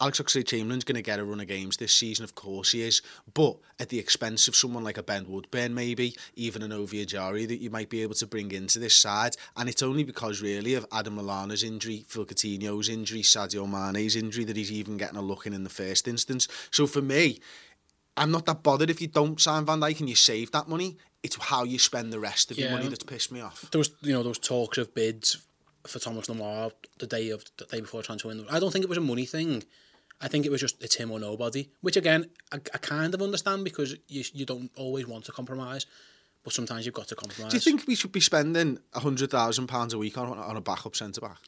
Alex 0.00 0.20
Oxlade-Chamberlain's 0.20 0.82
going 0.82 0.96
to 0.96 1.02
get 1.02 1.20
a 1.20 1.24
run 1.24 1.38
of 1.38 1.46
games 1.46 1.76
this 1.76 1.94
season, 1.94 2.24
of 2.24 2.34
course 2.34 2.72
he 2.72 2.82
is, 2.82 3.02
but 3.34 3.56
at 3.78 3.88
the 3.88 4.00
expense 4.00 4.48
of 4.48 4.56
someone 4.56 4.82
like 4.82 4.98
a 4.98 5.02
Ben 5.02 5.28
Woodburn, 5.28 5.74
maybe, 5.74 6.16
even 6.34 6.62
an 6.62 6.72
Ovie 6.72 7.06
Ejaria 7.06 7.46
that 7.46 7.60
you 7.60 7.70
might 7.70 7.88
be 7.88 8.02
able 8.02 8.14
to 8.14 8.26
bring 8.26 8.50
into 8.50 8.80
this 8.80 8.96
side. 8.96 9.36
And 9.56 9.68
it's 9.68 9.82
only 9.82 10.02
because, 10.02 10.42
really, 10.42 10.74
of 10.74 10.86
Adam 10.90 11.16
Lallana's 11.16 11.62
injury, 11.62 12.04
Phil 12.08 12.24
Coutinho's 12.24 12.88
injury, 12.88 13.22
Sadio 13.22 13.68
Mane's 13.68 14.16
injury, 14.16 14.44
that 14.44 14.56
he's 14.56 14.72
even 14.72 14.96
getting 14.96 15.18
a 15.18 15.22
look 15.22 15.46
in 15.46 15.52
in 15.52 15.62
the 15.62 15.70
first 15.70 16.08
instance. 16.08 16.48
So 16.72 16.88
for 16.88 17.00
me, 17.00 17.40
I'm 18.16 18.32
not 18.32 18.46
that 18.46 18.64
bothered 18.64 18.90
if 18.90 19.00
you 19.00 19.06
don't 19.06 19.40
sign 19.40 19.64
Van 19.66 19.80
Dijk 19.80 20.00
and 20.00 20.08
you 20.08 20.16
save 20.16 20.50
that 20.50 20.68
money. 20.68 20.96
It's 21.22 21.36
how 21.36 21.62
you 21.62 21.78
spend 21.78 22.12
the 22.12 22.18
rest 22.18 22.50
of 22.50 22.58
your 22.58 22.72
money 22.72 22.88
that's 22.88 23.04
pissed 23.04 23.30
me 23.30 23.40
off. 23.40 23.70
There 23.70 23.78
was, 23.78 23.92
you 24.00 24.12
know, 24.12 24.24
those 24.24 24.40
talks 24.40 24.78
of 24.78 24.92
bids 24.92 25.46
for 25.86 25.98
Thomas 25.98 26.26
Lemar 26.28 26.72
the 26.98 27.06
day 27.06 27.30
of 27.30 27.44
the 27.58 27.64
day 27.64 27.80
before 27.80 28.02
transfer 28.02 28.28
window. 28.28 28.46
I 28.50 28.58
don't 28.58 28.70
think 28.72 28.84
it 28.84 28.88
was 28.88 28.98
a 28.98 29.02
money 29.02 29.26
thing. 29.26 29.64
I 30.20 30.28
think 30.28 30.46
it 30.46 30.50
was 30.52 30.60
just 30.60 30.82
it's 30.82 30.94
him 30.94 31.10
or 31.10 31.18
nobody. 31.18 31.70
Which 31.80 31.96
again, 31.96 32.26
I, 32.52 32.56
I 32.56 32.78
kind 32.78 33.12
of 33.14 33.22
understand 33.22 33.64
because 33.64 33.96
you 34.08 34.24
you 34.32 34.46
don't 34.46 34.70
always 34.76 35.06
want 35.06 35.24
to 35.24 35.32
compromise, 35.32 35.86
but 36.44 36.52
sometimes 36.52 36.86
you've 36.86 36.94
got 36.94 37.08
to 37.08 37.16
compromise. 37.16 37.50
Do 37.52 37.56
you 37.56 37.60
think 37.60 37.86
we 37.86 37.94
should 37.96 38.12
be 38.12 38.20
spending 38.20 38.78
£100,000 38.94 39.92
a 39.94 39.98
week 39.98 40.18
on, 40.18 40.38
on 40.38 40.56
a 40.56 40.60
backup 40.60 40.94
centre-back? 40.96 41.38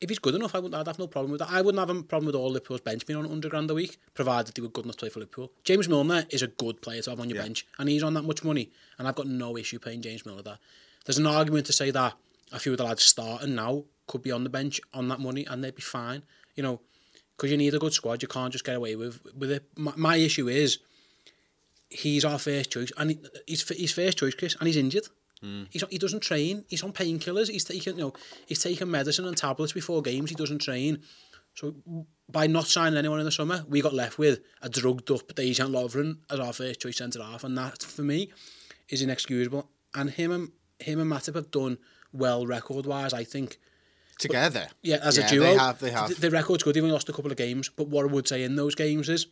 if 0.00 0.08
he's 0.08 0.18
good 0.18 0.34
enough, 0.34 0.54
I 0.54 0.58
wouldn't. 0.60 0.74
I'd 0.80 0.86
have 0.86 0.98
no 0.98 1.06
problem 1.06 1.30
with 1.32 1.40
that. 1.40 1.50
I 1.50 1.60
wouldn't 1.60 1.78
have 1.78 1.94
a 1.94 2.02
problem 2.02 2.24
with 2.24 2.34
all 2.34 2.48
Liverpool's 2.50 2.80
bench 2.80 3.04
being 3.04 3.18
on 3.18 3.24
100 3.24 3.50
grand 3.50 3.70
a 3.70 3.74
week, 3.74 3.98
provided 4.14 4.54
they 4.54 4.62
were 4.62 4.68
good 4.68 4.86
enough 4.86 4.96
to 4.96 5.00
play 5.00 5.08
for 5.10 5.20
Liverpool. 5.20 5.52
James 5.62 5.90
Milner 5.90 6.24
is 6.30 6.40
a 6.40 6.46
good 6.46 6.80
player 6.80 7.02
to 7.02 7.10
have 7.10 7.20
on 7.20 7.28
your 7.28 7.36
Yeah. 7.36 7.42
bench, 7.42 7.66
and 7.78 7.86
he's 7.88 8.02
on 8.02 8.14
that 8.14 8.22
much 8.22 8.42
money, 8.42 8.70
and 8.98 9.06
I've 9.06 9.14
got 9.14 9.26
no 9.26 9.58
issue 9.58 9.78
paying 9.78 10.00
James 10.00 10.24
Milner 10.24 10.40
that. 10.42 10.58
There's 11.04 11.18
an 11.18 11.26
argument 11.26 11.66
to 11.66 11.74
say 11.74 11.90
that 11.90 12.14
a 12.52 12.58
few 12.58 12.72
of 12.72 12.78
the 12.78 12.84
lads 12.84 13.02
starting 13.02 13.54
now 13.54 13.84
could 14.06 14.22
be 14.22 14.32
on 14.32 14.44
the 14.44 14.50
bench 14.50 14.80
on 14.92 15.08
that 15.08 15.20
money, 15.20 15.46
and 15.46 15.62
they'd 15.62 15.74
be 15.74 15.82
fine. 15.82 16.22
You 16.54 16.62
know, 16.62 16.80
because 17.36 17.50
you 17.50 17.56
need 17.56 17.74
a 17.74 17.78
good 17.78 17.92
squad. 17.92 18.22
You 18.22 18.28
can't 18.28 18.52
just 18.52 18.64
get 18.64 18.76
away 18.76 18.96
with 18.96 19.20
with 19.36 19.50
it. 19.50 19.64
My, 19.76 19.92
my 19.96 20.16
issue 20.16 20.48
is 20.48 20.78
he's 21.88 22.24
our 22.24 22.38
first 22.38 22.70
choice, 22.70 22.92
and 22.96 23.10
he, 23.10 23.18
he's 23.46 23.68
he's 23.68 23.92
first 23.92 24.18
choice, 24.18 24.34
Chris, 24.34 24.56
and 24.58 24.66
he's 24.66 24.76
injured. 24.76 25.08
Hmm. 25.40 25.64
He's, 25.70 25.82
he 25.88 25.96
doesn't 25.96 26.20
train. 26.20 26.64
He's 26.68 26.82
on 26.82 26.92
painkillers. 26.92 27.48
He's 27.48 27.64
taking 27.64 27.96
you 27.96 28.04
know 28.04 28.12
he's 28.46 28.62
taking 28.62 28.90
medicine 28.90 29.26
and 29.26 29.36
tablets 29.36 29.72
before 29.72 30.02
games. 30.02 30.30
He 30.30 30.36
doesn't 30.36 30.60
train. 30.60 31.02
So 31.54 31.74
by 32.28 32.46
not 32.46 32.66
signing 32.66 32.98
anyone 32.98 33.18
in 33.18 33.24
the 33.24 33.32
summer, 33.32 33.64
we 33.68 33.82
got 33.82 33.92
left 33.92 34.18
with 34.18 34.40
a 34.62 34.68
drugged 34.68 35.10
up 35.10 35.26
Dejan 35.34 35.70
Lovren 35.70 36.18
as 36.30 36.38
our 36.38 36.52
first 36.52 36.80
choice 36.80 36.98
centre 36.98 37.22
half, 37.22 37.44
and 37.44 37.56
that 37.58 37.82
for 37.82 38.02
me 38.02 38.30
is 38.88 39.02
inexcusable. 39.02 39.68
And 39.94 40.10
him 40.10 40.30
and 40.30 40.52
him 40.78 41.00
and 41.00 41.10
Matip 41.10 41.34
have 41.34 41.50
done 41.50 41.78
well 42.12 42.46
record 42.46 42.86
wise, 42.86 43.12
I 43.12 43.24
think. 43.24 43.58
Together? 44.18 44.68
Yeah, 44.82 44.98
as 45.02 45.16
Yeah, 45.16 45.26
a 45.26 45.28
duo, 45.28 45.44
they 45.46 45.56
have, 45.56 45.78
they 45.78 45.90
have. 45.90 46.08
The, 46.10 46.14
the 46.14 46.30
record's 46.30 46.62
good. 46.62 46.74
They've 46.74 46.82
only 46.82 46.92
lost 46.92 47.08
a 47.08 47.12
couple 47.12 47.30
of 47.30 47.38
games, 47.38 47.70
but 47.70 47.88
what 47.88 48.04
I 48.04 48.08
would 48.08 48.28
say 48.28 48.42
in 48.42 48.54
those 48.56 48.74
games 48.74 49.08
is 49.08 49.26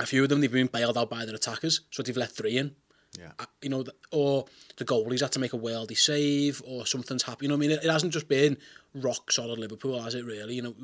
a 0.00 0.06
few 0.06 0.24
of 0.24 0.28
them 0.28 0.40
they've 0.40 0.50
been 0.50 0.66
bailed 0.66 0.98
out 0.98 1.08
by 1.08 1.24
their 1.24 1.36
attackers, 1.36 1.82
so 1.90 2.02
they've 2.02 2.16
let 2.16 2.32
three 2.32 2.58
in. 2.58 2.74
Yeah. 3.18 3.32
You 3.60 3.68
know, 3.68 3.84
or 4.10 4.46
the 4.76 4.84
goalie's 4.84 5.20
had 5.20 5.32
to 5.32 5.38
make 5.38 5.52
a 5.52 5.58
worldy 5.58 5.96
save, 5.96 6.62
or 6.66 6.86
something's 6.86 7.22
happened. 7.22 7.42
You 7.42 7.48
know 7.48 7.54
I 7.56 7.58
mean? 7.58 7.70
It, 7.72 7.84
it 7.84 7.90
hasn't 7.90 8.12
just 8.12 8.26
been 8.26 8.56
rock 8.94 9.30
solid 9.30 9.58
Liverpool, 9.58 10.00
has 10.02 10.14
it? 10.14 10.24
Really? 10.24 10.54
You 10.54 10.62
know, 10.62 10.74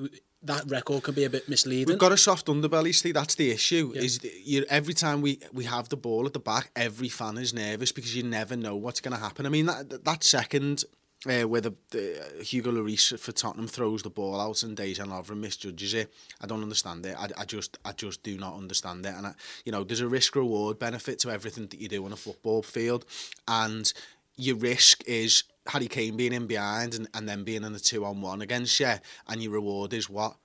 that 0.43 0.71
record 0.71 1.03
can 1.03 1.15
be 1.15 1.25
a 1.25 1.31
bit 1.31 1.49
misleading. 1.49 1.89
We've 1.89 1.99
got 1.99 2.13
a 2.13 2.17
soft 2.19 2.47
underbelly, 2.47 2.95
Steve. 2.95 3.15
That's 3.15 3.35
the 3.35 3.51
issue. 3.51 3.93
Is 3.95 4.19
that 4.21 4.33
you 4.45 4.65
every 4.69 4.95
time 4.95 5.23
we 5.23 5.41
we 5.53 5.65
have 5.65 5.89
the 5.89 5.97
ball 5.97 6.27
at 6.27 6.35
the 6.35 6.39
back, 6.39 6.71
every 6.77 7.09
fan 7.09 7.39
is 7.39 7.55
nervous 7.55 7.93
because 7.93 8.15
you 8.15 8.23
never 8.23 8.57
know 8.57 8.77
what's 8.77 9.01
going 9.01 9.17
to 9.17 9.23
happen. 9.23 9.47
I 9.47 9.49
mean 9.49 9.67
that 9.67 10.05
that 10.05 10.23
second. 10.23 10.85
Uh, 11.27 11.43
where 11.43 11.61
the, 11.61 11.75
the 11.91 12.21
uh, 12.21 12.43
Hugo 12.45 12.71
Lloris 12.71 13.19
for 13.19 13.33
Tottenham 13.33 13.67
throws 13.67 14.05
the 14.05 14.09
ball 14.09 14.41
out 14.41 14.63
and 14.63 14.77
Dejan 14.77 15.09
Lovren 15.09 15.39
misjudges 15.39 15.93
it. 15.93 16.13
I 16.41 16.47
don't 16.47 16.63
understand 16.63 17.05
it. 17.07 17.17
I, 17.19 17.27
I 17.37 17.45
just 17.45 17.77
I 17.85 17.91
just 17.91 18.23
do 18.23 18.39
not 18.39 18.55
understand 18.55 19.05
it. 19.05 19.15
And 19.17 19.27
I, 19.27 19.35
you 19.65 19.73
know, 19.73 19.83
there's 19.83 20.01
a 20.01 20.07
risk 20.07 20.37
reward 20.37 20.79
benefit 20.79 21.19
to 21.21 21.31
everything 21.31 21.67
that 21.67 21.81
you 21.81 21.89
do 21.89 22.05
on 22.05 22.13
a 22.13 22.17
football 22.17 22.63
field, 22.63 23.05
and 23.49 23.93
your 24.37 24.55
risk 24.55 25.03
is 25.09 25.43
Harry 25.67 25.89
Kane 25.89 26.17
being 26.17 26.33
in 26.33 26.47
behind 26.47 26.95
and, 26.95 27.09
and 27.13 27.29
then 27.29 27.43
being 27.43 27.65
in 27.65 27.75
a 27.75 27.81
two 27.81 28.05
on 28.05 28.21
one 28.21 28.41
against 28.41 28.79
you, 28.79 28.95
and 29.27 29.43
your 29.43 29.53
reward 29.53 29.93
is 29.93 30.09
what 30.09 30.37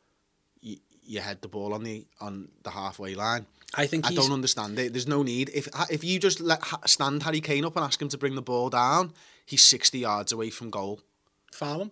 you, 0.60 0.78
you 1.04 1.22
head 1.22 1.44
the 1.44 1.48
ball 1.48 1.76
on 1.76 1.84
the 1.84 2.08
on 2.20 2.50
the 2.64 2.72
halfway 2.72 3.14
line. 3.14 3.46
I 3.76 3.86
think 3.86 4.06
I 4.06 4.10
he's, 4.10 4.18
don't 4.18 4.32
understand 4.32 4.80
it. 4.80 4.92
There's 4.92 5.08
no 5.08 5.22
need. 5.22 5.52
If 5.54 5.68
if 5.92 6.04
you 6.04 6.20
just 6.20 6.40
let 6.42 6.64
stand 6.90 7.22
Harry 7.22 7.42
Kane 7.42 7.64
up 7.64 7.76
and 7.76 7.86
ask 7.86 8.02
him 8.02 8.10
to 8.10 8.18
bring 8.18 8.34
the 8.34 8.42
ball 8.42 8.72
down, 8.72 9.14
he's 9.46 9.64
60 9.64 10.00
yards 10.00 10.32
away 10.32 10.50
from 10.50 10.70
goal. 10.70 11.02
foul 11.52 11.82
him. 11.82 11.92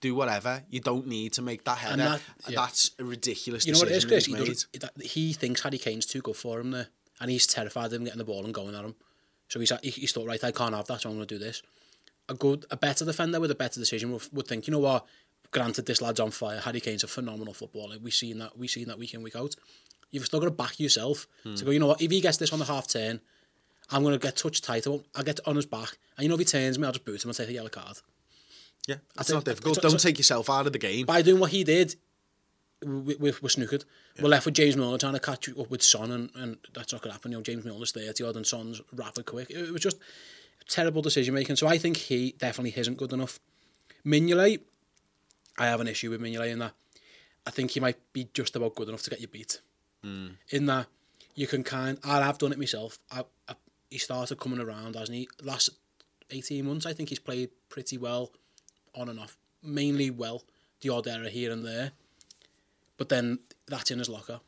Do 0.00 0.14
whatever. 0.14 0.62
You 0.70 0.80
don't 0.80 1.06
need 1.06 1.32
to 1.34 1.42
make 1.42 1.64
that 1.64 1.78
header. 1.78 1.92
And 1.92 2.00
that- 2.00 2.20
yeah. 2.48 2.60
That's 2.60 2.92
a 2.98 3.04
ridiculous 3.04 3.66
You 3.66 3.72
know 3.72 3.80
what 3.80 3.88
it 3.88 3.94
is, 3.94 4.04
Chris? 4.04 4.26
He, 4.26 4.32
he's 4.32 4.40
made. 4.40 4.46
doesn't, 4.46 4.80
that, 4.80 5.04
he 5.04 5.32
thinks 5.32 5.62
Harry 5.62 5.78
Kane's 5.78 6.06
too 6.06 6.20
good 6.20 6.36
for 6.36 6.60
him 6.60 6.70
there, 6.70 6.88
and 7.20 7.30
he's 7.30 7.46
terrified 7.46 7.86
of 7.86 7.94
him 7.94 8.04
getting 8.04 8.18
the 8.18 8.24
ball 8.24 8.44
and 8.44 8.54
going 8.54 8.74
at 8.74 8.84
him. 8.84 8.94
So 9.48 9.58
he's 9.58 9.72
he's 9.82 10.12
thought, 10.12 10.28
right, 10.28 10.42
I 10.42 10.52
can't 10.52 10.74
have 10.74 10.86
that, 10.86 11.00
so 11.00 11.10
I'm 11.10 11.16
going 11.16 11.26
to 11.26 11.34
do 11.34 11.44
this. 11.44 11.62
A 12.28 12.34
good, 12.34 12.66
a 12.70 12.76
better 12.76 13.04
defender 13.04 13.40
with 13.40 13.50
a 13.50 13.56
better 13.56 13.80
decision 13.80 14.12
would, 14.12 14.22
would 14.32 14.46
think, 14.46 14.68
you 14.68 14.70
know 14.70 14.78
what? 14.78 15.04
Granted, 15.50 15.86
this 15.86 16.00
lad's 16.00 16.20
on 16.20 16.30
fire. 16.30 16.60
Harry 16.60 16.80
Kane's 16.80 17.02
a 17.02 17.08
phenomenal 17.08 17.52
footballer. 17.52 17.96
We've 18.00 18.14
seen 18.14 18.38
that. 18.38 18.56
We've 18.56 18.70
seen 18.70 18.86
that 18.86 18.98
week 18.98 19.14
in 19.14 19.22
week 19.22 19.34
out. 19.34 19.56
You've 20.12 20.24
still 20.24 20.38
got 20.38 20.46
to 20.46 20.52
back 20.52 20.78
yourself 20.78 21.26
to 21.42 21.48
hmm. 21.50 21.64
go. 21.64 21.70
You 21.72 21.80
know 21.80 21.88
what? 21.88 22.00
If 22.00 22.12
he 22.12 22.20
gets 22.20 22.36
this 22.36 22.52
on 22.52 22.60
the 22.60 22.64
half 22.64 22.86
turn, 22.86 23.20
I'm 23.90 24.02
going 24.02 24.18
to 24.18 24.24
get 24.24 24.36
touched 24.36 24.64
tight. 24.64 24.86
I 24.86 24.90
won't- 24.90 25.06
get 25.24 25.40
on 25.46 25.56
his 25.56 25.66
back, 25.66 25.98
and 26.16 26.22
you 26.24 26.28
know 26.28 26.34
if 26.34 26.40
he 26.40 26.44
turns 26.44 26.78
me, 26.78 26.86
I'll 26.86 26.92
just 26.92 27.04
boot 27.04 27.24
him 27.24 27.30
and 27.30 27.36
take 27.36 27.48
a 27.48 27.52
yellow 27.52 27.68
card. 27.68 27.98
Yeah, 28.86 28.96
think- 29.18 29.30
not 29.30 29.44
difficult. 29.44 29.76
so- 29.76 29.80
don't 29.82 29.90
so- 29.92 30.08
take 30.08 30.18
yourself 30.18 30.48
out 30.48 30.66
of 30.66 30.72
the 30.72 30.78
game. 30.78 31.06
by 31.06 31.22
doing 31.22 31.40
what 31.40 31.50
he 31.50 31.64
did, 31.64 31.96
we, 32.82 33.14
we, 33.16 33.16
we're 33.16 33.48
snookered. 33.48 33.84
We're 34.20 34.28
left 34.28 34.46
with 34.46 34.54
James 34.54 34.76
Milner 34.76 34.98
trying 34.98 35.12
to 35.14 35.20
catch 35.20 35.48
up 35.48 35.70
with 35.70 35.82
Son, 35.82 36.10
and, 36.10 36.30
and 36.34 36.56
that's 36.74 36.92
not 36.92 37.02
going 37.02 37.10
to 37.10 37.14
happen. 37.14 37.30
You 37.32 37.38
know, 37.38 37.42
James 37.42 37.64
Milner's 37.64 37.92
30 37.92 38.24
odd 38.24 38.36
and 38.36 38.46
Son's 38.46 38.80
rapid 38.94 39.26
quick. 39.26 39.50
It, 39.50 39.56
it 39.68 39.72
was 39.72 39.82
just 39.82 39.98
terrible 40.68 41.02
decision 41.02 41.34
making. 41.34 41.56
So 41.56 41.66
I 41.66 41.78
think 41.78 41.96
he 41.96 42.34
definitely 42.38 42.78
isn't 42.80 42.96
good 42.96 43.12
enough. 43.12 43.38
Mignolet, 44.06 44.60
I 45.58 45.66
have 45.66 45.80
an 45.80 45.88
issue 45.88 46.10
with 46.10 46.20
Mignolet 46.20 46.50
in 46.52 46.58
that 46.60 46.72
I 47.46 47.50
think 47.50 47.72
he 47.72 47.80
might 47.80 47.98
be 48.12 48.28
just 48.32 48.56
about 48.56 48.74
good 48.74 48.88
enough 48.88 49.02
to 49.02 49.10
get 49.10 49.20
you 49.20 49.26
beat. 49.28 49.60
Hmm. 50.02 50.28
In 50.50 50.66
that 50.66 50.86
you 51.34 51.46
can 51.46 51.62
kind, 51.64 51.98
I 52.04 52.20
have 52.24 52.38
done 52.38 52.52
it 52.52 52.58
myself. 52.58 52.98
I, 53.10 53.24
I, 53.48 53.54
he 53.90 53.98
started 53.98 54.38
coming 54.38 54.60
around, 54.60 54.94
hasn't 54.94 55.16
he? 55.16 55.28
Last 55.42 55.70
18 56.30 56.64
months, 56.64 56.86
I 56.86 56.92
think 56.92 57.08
he's 57.08 57.18
played 57.18 57.50
pretty 57.68 57.98
well 57.98 58.30
on 58.94 59.08
and 59.08 59.18
off. 59.18 59.36
Mainly 59.62 60.10
well, 60.10 60.44
the 60.80 60.88
odd 60.88 61.06
error 61.06 61.28
here 61.28 61.52
and 61.52 61.64
there. 61.64 61.92
But 62.96 63.08
then 63.08 63.40
that's 63.66 63.90
in 63.90 63.98
his 63.98 64.08
locker. 64.08 64.40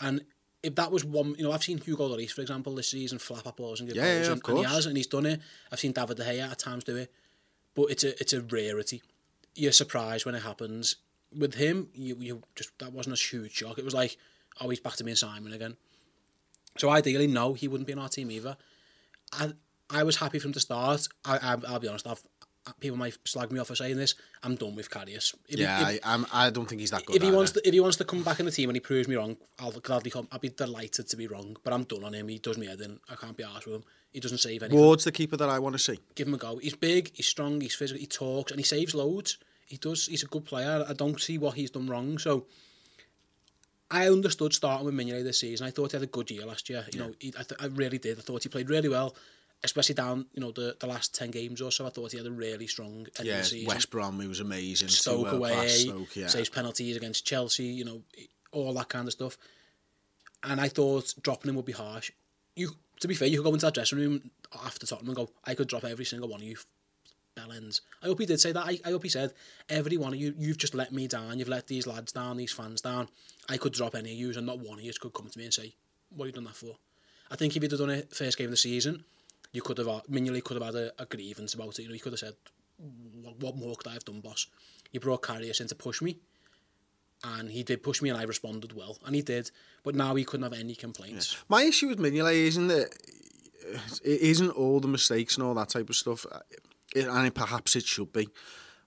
And 0.00 0.24
if 0.62 0.74
that 0.76 0.90
was 0.90 1.04
one, 1.04 1.34
you 1.36 1.44
know, 1.44 1.52
I've 1.52 1.62
seen 1.62 1.78
Hugo 1.78 2.08
Lloris, 2.08 2.30
for 2.30 2.40
example, 2.40 2.74
this 2.74 2.90
season 2.90 3.18
flap 3.18 3.46
up 3.46 3.56
balls 3.56 3.80
and 3.80 3.88
give 3.88 3.96
Yeah, 3.96 4.22
yeah, 4.22 4.32
and, 4.32 4.42
and 4.46 4.58
he 4.58 4.64
has, 4.64 4.86
and 4.86 4.96
he's 4.96 5.06
done 5.06 5.26
it. 5.26 5.40
I've 5.70 5.80
seen 5.80 5.92
David 5.92 6.16
De 6.16 6.24
Gea 6.24 6.50
at 6.50 6.58
times 6.58 6.84
do 6.84 6.96
it, 6.96 7.12
but 7.74 7.90
it's 7.90 8.04
a 8.04 8.18
it's 8.20 8.32
a 8.32 8.40
rarity. 8.40 9.02
You're 9.54 9.72
surprised 9.72 10.26
when 10.26 10.34
it 10.34 10.42
happens. 10.42 10.96
With 11.36 11.54
him, 11.54 11.88
you 11.94 12.16
you 12.18 12.42
just 12.54 12.76
that 12.78 12.92
wasn't 12.92 13.18
a 13.18 13.22
huge 13.22 13.52
shock. 13.52 13.78
It 13.78 13.84
was 13.84 13.94
like, 13.94 14.16
oh, 14.60 14.68
he's 14.68 14.80
back 14.80 14.94
to 14.96 15.04
being 15.04 15.16
Simon 15.16 15.52
again. 15.52 15.76
So 16.76 16.90
ideally, 16.90 17.26
no, 17.26 17.54
he 17.54 17.68
wouldn't 17.68 17.86
be 17.86 17.92
in 17.92 17.98
our 17.98 18.08
team 18.08 18.30
either. 18.30 18.56
I 19.32 19.52
I 19.90 20.02
was 20.02 20.16
happy 20.16 20.38
from 20.38 20.52
the 20.52 20.60
start. 20.60 21.08
I, 21.24 21.36
I 21.38 21.56
I'll 21.68 21.80
be 21.80 21.88
honest. 21.88 22.06
I've 22.06 22.22
people 22.80 22.98
might 22.98 23.16
slag 23.24 23.50
me 23.52 23.58
off 23.58 23.68
for 23.68 23.74
saying 23.74 23.96
this. 23.96 24.14
I'm 24.42 24.54
done 24.54 24.74
with 24.74 24.90
Karius. 24.90 25.34
If, 25.48 25.58
Yeah, 25.58 25.80
if, 25.88 26.00
I, 26.04 26.14
I'm, 26.14 26.26
I 26.32 26.50
don't 26.50 26.66
think 26.66 26.80
he's 26.80 26.90
that 26.90 27.04
good. 27.06 27.16
if 27.16 27.22
he 27.22 27.30
wants 27.30 27.52
to, 27.52 27.66
if 27.66 27.72
he 27.72 27.80
wants 27.80 27.96
to 27.98 28.04
come 28.04 28.22
back 28.22 28.40
in 28.40 28.46
the 28.46 28.52
team 28.52 28.68
and 28.68 28.76
he 28.76 28.80
proves 28.80 29.08
me 29.08 29.16
wrong, 29.16 29.36
I'll 29.58 29.72
gladly 29.72 30.10
come. 30.10 30.28
I'll 30.30 30.38
be 30.38 30.50
delighted 30.50 31.08
to 31.08 31.16
be 31.16 31.26
wrong. 31.26 31.56
But 31.64 31.72
I'm 31.72 31.84
done 31.84 32.04
on 32.04 32.14
him. 32.14 32.28
He 32.28 32.38
does 32.38 32.58
me 32.58 32.66
head 32.66 32.80
in. 32.80 32.98
I 33.08 33.14
can't 33.14 33.36
be 33.36 33.44
arsed 33.44 33.66
with 33.66 33.76
him. 33.76 33.84
He 34.12 34.20
doesn't 34.20 34.38
save 34.38 34.62
anything. 34.62 34.78
Ward's 34.78 35.04
the 35.04 35.12
keeper 35.12 35.36
that 35.36 35.48
I 35.48 35.58
want 35.58 35.74
to 35.74 35.78
see. 35.78 35.98
Give 36.14 36.28
him 36.28 36.34
a 36.34 36.38
go. 36.38 36.58
He's 36.58 36.76
big. 36.76 37.10
He's 37.14 37.26
strong. 37.26 37.60
He's 37.60 37.74
physical. 37.74 38.00
He 38.00 38.06
talks 38.06 38.50
and 38.50 38.60
he 38.60 38.64
saves 38.64 38.94
loads. 38.94 39.38
He 39.66 39.76
does. 39.76 40.06
He's 40.06 40.22
a 40.22 40.26
good 40.26 40.44
player. 40.44 40.84
I 40.88 40.92
don't 40.92 41.20
see 41.20 41.38
what 41.38 41.54
he's 41.54 41.70
done 41.70 41.88
wrong. 41.88 42.18
So. 42.18 42.46
I 43.90 44.08
understood 44.08 44.52
starting 44.52 44.84
with 44.86 44.94
Mignolet 44.94 45.24
this 45.24 45.38
season. 45.40 45.66
I 45.66 45.70
thought 45.70 45.92
he 45.92 45.96
had 45.96 46.02
a 46.02 46.06
good 46.06 46.30
year 46.30 46.44
last 46.44 46.68
year. 46.68 46.84
You 46.92 46.98
know, 46.98 47.14
he, 47.18 47.32
I, 47.38 47.42
th- 47.42 47.60
I 47.60 47.66
really 47.66 47.98
did. 47.98 48.18
I 48.18 48.20
thought 48.20 48.42
he 48.42 48.48
played 48.48 48.68
really 48.68 48.88
well, 48.88 49.16
especially 49.64 49.94
down 49.94 50.26
you 50.34 50.40
know 50.42 50.50
the, 50.50 50.76
the 50.78 50.86
last 50.86 51.14
ten 51.14 51.30
games 51.30 51.62
or 51.62 51.72
so. 51.72 51.86
I 51.86 51.90
thought 51.90 52.12
he 52.12 52.18
had 52.18 52.26
a 52.26 52.30
really 52.30 52.66
strong 52.66 52.98
end 52.98 53.08
of 53.18 53.24
Yeah, 53.24 53.38
the 53.38 53.44
season. 53.44 53.68
West 53.68 53.90
Brom, 53.90 54.20
he 54.20 54.28
was 54.28 54.40
amazing. 54.40 54.88
Stoke 54.88 55.32
away, 55.32 55.68
Stoke, 55.68 56.16
yeah. 56.16 56.26
saves 56.26 56.50
penalties 56.50 56.96
against 56.96 57.24
Chelsea, 57.26 57.64
you 57.64 57.84
know, 57.84 58.02
all 58.52 58.74
that 58.74 58.88
kind 58.90 59.06
of 59.06 59.12
stuff. 59.12 59.38
And 60.42 60.60
I 60.60 60.68
thought 60.68 61.14
dropping 61.22 61.48
him 61.48 61.56
would 61.56 61.64
be 61.64 61.72
harsh. 61.72 62.10
You, 62.54 62.70
to 63.00 63.08
be 63.08 63.14
fair, 63.14 63.28
you 63.28 63.38
could 63.38 63.44
go 63.44 63.54
into 63.54 63.66
that 63.66 63.74
dressing 63.74 63.98
room 63.98 64.30
after 64.64 64.86
Tottenham 64.86 65.08
and 65.08 65.16
go, 65.16 65.30
I 65.44 65.54
could 65.54 65.68
drop 65.68 65.84
every 65.84 66.04
single 66.04 66.28
one 66.28 66.40
of 66.40 66.46
you 66.46 66.56
I 68.02 68.06
hope 68.06 68.20
he 68.20 68.26
did 68.26 68.40
say 68.40 68.52
that. 68.52 68.66
I, 68.66 68.78
I 68.84 68.90
hope 68.90 69.02
he 69.02 69.08
said, 69.08 69.32
every 69.68 69.96
one 69.96 70.12
of 70.12 70.18
you, 70.18 70.34
you've 70.38 70.58
just 70.58 70.74
let 70.74 70.92
me 70.92 71.06
down. 71.06 71.38
You've 71.38 71.48
let 71.48 71.66
these 71.66 71.86
lads 71.86 72.12
down, 72.12 72.36
these 72.36 72.52
fans 72.52 72.80
down. 72.80 73.08
I 73.48 73.56
could 73.56 73.72
drop 73.72 73.94
any 73.94 74.12
of 74.12 74.18
you, 74.18 74.32
and 74.32 74.46
not 74.46 74.58
one 74.58 74.78
of 74.78 74.84
you 74.84 74.92
could 75.00 75.12
come 75.12 75.28
to 75.28 75.38
me 75.38 75.44
and 75.44 75.54
say, 75.54 75.74
what 76.10 76.26
have 76.26 76.34
you 76.34 76.40
done 76.40 76.44
that 76.44 76.56
for? 76.56 76.76
I 77.30 77.36
think 77.36 77.54
if 77.56 77.62
he'd 77.62 77.70
have 77.70 77.80
done 77.80 77.90
it 77.90 78.14
first 78.14 78.38
game 78.38 78.46
of 78.46 78.52
the 78.52 78.56
season, 78.56 79.04
you 79.52 79.62
could 79.62 79.78
have, 79.78 79.86
Mignolet 79.86 80.44
could 80.44 80.60
have 80.60 80.74
had 80.74 80.74
a, 80.74 81.02
a 81.02 81.06
grievance 81.06 81.54
about 81.54 81.78
it. 81.78 81.82
You 81.82 81.88
know, 81.88 81.94
he 81.94 82.00
could 82.00 82.12
have 82.12 82.20
said, 82.20 82.34
what, 83.22 83.38
what 83.40 83.56
more 83.56 83.74
could 83.76 83.88
I 83.88 83.94
have 83.94 84.04
done, 84.04 84.20
boss? 84.20 84.46
You 84.92 85.00
brought 85.00 85.22
Karius 85.22 85.60
in 85.60 85.68
to 85.68 85.74
push 85.74 86.00
me, 86.00 86.18
and 87.24 87.50
he 87.50 87.62
did 87.62 87.82
push 87.82 88.00
me, 88.00 88.10
and 88.10 88.18
I 88.18 88.22
responded 88.22 88.72
well, 88.72 88.98
and 89.04 89.14
he 89.14 89.22
did. 89.22 89.50
But 89.82 89.94
now 89.94 90.14
he 90.14 90.24
couldn't 90.24 90.44
have 90.44 90.58
any 90.58 90.74
complaints. 90.74 91.36
My 91.48 91.62
issue 91.62 91.88
with 91.88 91.98
Mignolet 91.98 92.34
isn't 92.34 92.68
that 92.68 92.94
uh, 93.74 93.78
it 94.04 94.20
isn't 94.20 94.50
all 94.50 94.80
the 94.80 94.88
mistakes 94.88 95.36
and 95.36 95.44
all 95.44 95.54
that 95.54 95.68
type 95.68 95.90
of 95.90 95.96
stuff, 95.96 96.24
it, 96.94 97.06
and 97.06 97.34
perhaps 97.34 97.76
it 97.76 97.84
should 97.84 98.12
be. 98.12 98.28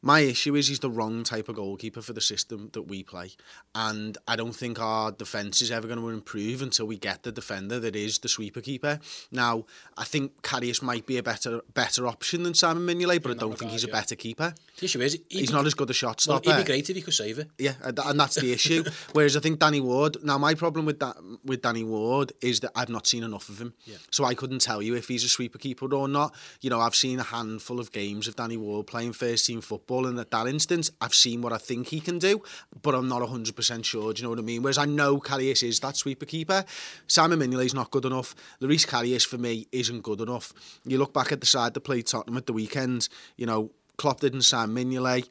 My 0.03 0.21
issue 0.21 0.55
is 0.55 0.67
he's 0.67 0.79
the 0.79 0.89
wrong 0.89 1.23
type 1.23 1.47
of 1.47 1.55
goalkeeper 1.55 2.01
for 2.01 2.13
the 2.13 2.21
system 2.21 2.69
that 2.73 2.83
we 2.83 3.03
play, 3.03 3.31
and 3.75 4.17
I 4.27 4.35
don't 4.35 4.55
think 4.55 4.79
our 4.79 5.11
defence 5.11 5.61
is 5.61 5.69
ever 5.69 5.87
going 5.87 5.99
to 5.99 6.09
improve 6.09 6.61
until 6.63 6.87
we 6.87 6.97
get 6.97 7.21
the 7.21 7.31
defender 7.31 7.79
that 7.79 7.95
is 7.95 8.17
the 8.19 8.27
sweeper 8.27 8.61
keeper. 8.61 8.99
Now, 9.31 9.65
I 9.97 10.03
think 10.03 10.41
Karius 10.41 10.81
might 10.81 11.05
be 11.05 11.17
a 11.17 11.23
better 11.23 11.61
better 11.73 12.07
option 12.07 12.43
than 12.43 12.55
Simon 12.55 12.85
Mignolet, 12.87 13.21
but 13.21 13.31
I 13.31 13.35
don't 13.35 13.57
think 13.57 13.71
he's 13.71 13.83
a 13.83 13.87
yeah. 13.87 13.93
better 13.93 14.15
keeper. 14.15 14.55
The 14.79 14.85
issue 14.85 15.01
is, 15.01 15.13
he 15.13 15.39
He's 15.41 15.49
could- 15.49 15.55
not 15.57 15.67
as 15.67 15.75
good 15.75 15.89
a 15.91 15.93
shot 15.93 16.23
well, 16.27 16.39
stopper. 16.39 16.49
It'd 16.49 16.65
be 16.65 16.71
great 16.71 16.89
if 16.89 16.95
he 16.95 17.01
could 17.03 17.13
save 17.13 17.37
it. 17.37 17.51
Yeah, 17.59 17.73
and 17.83 17.99
and 17.99 18.19
that's 18.19 18.35
the 18.35 18.51
issue. 18.51 18.83
Whereas 19.13 19.37
I 19.37 19.39
think 19.39 19.59
Danny 19.59 19.81
Ward. 19.81 20.17
Now, 20.23 20.39
my 20.39 20.55
problem 20.55 20.85
with 20.85 20.99
that 20.99 21.17
with 21.45 21.61
Danny 21.61 21.83
Ward 21.83 22.33
is 22.41 22.61
that 22.61 22.71
I've 22.75 22.89
not 22.89 23.05
seen 23.05 23.23
enough 23.23 23.49
of 23.49 23.59
him, 23.61 23.75
so 24.09 24.23
I 24.23 24.33
couldn't 24.33 24.61
tell 24.61 24.81
you 24.81 24.95
if 24.95 25.07
he's 25.07 25.23
a 25.23 25.29
sweeper 25.29 25.59
keeper 25.59 25.93
or 25.93 26.07
not. 26.07 26.33
You 26.61 26.71
know, 26.71 26.79
I've 26.79 26.95
seen 26.95 27.19
a 27.19 27.23
handful 27.23 27.79
of 27.79 27.91
games 27.91 28.27
of 28.27 28.35
Danny 28.35 28.57
Ward 28.57 28.87
playing 28.87 29.13
first 29.13 29.45
team 29.45 29.61
football, 29.61 29.90
and 29.99 30.19
at 30.19 30.31
that 30.31 30.47
instance, 30.47 30.91
I've 30.99 31.13
seen 31.13 31.41
what 31.41 31.53
I 31.53 31.57
think 31.57 31.87
he 31.87 31.99
can 31.99 32.19
do, 32.19 32.41
but 32.81 32.95
I'm 32.95 33.07
not 33.07 33.27
hundred 33.27 33.55
percent 33.55 33.85
sure. 33.85 34.13
Do 34.13 34.21
you 34.21 34.23
know 34.23 34.31
what 34.31 34.39
I 34.39 34.43
mean? 34.43 34.63
Whereas 34.63 34.77
I 34.77 34.85
know 34.85 35.19
Karius 35.19 35.67
is 35.67 35.79
that 35.81 35.95
sweeper 35.95 36.25
keeper. 36.25 36.65
Simon 37.07 37.39
Mignolet's 37.39 37.73
not 37.73 37.91
good 37.91 38.05
enough. 38.05 38.35
Loris 38.59 38.85
Karius 38.85 39.25
for 39.25 39.37
me 39.37 39.67
isn't 39.71 40.01
good 40.01 40.21
enough. 40.21 40.53
You 40.85 40.97
look 40.97 41.13
back 41.13 41.31
at 41.31 41.39
the 41.41 41.47
side 41.47 41.73
that 41.73 41.81
played 41.81 42.07
Tottenham 42.07 42.37
at 42.37 42.45
the 42.45 42.53
weekend. 42.53 43.09
You 43.37 43.45
know, 43.45 43.71
Klopp 43.97 44.19
didn't 44.19 44.43
sign 44.43 44.69
Mignolet. 44.69 45.29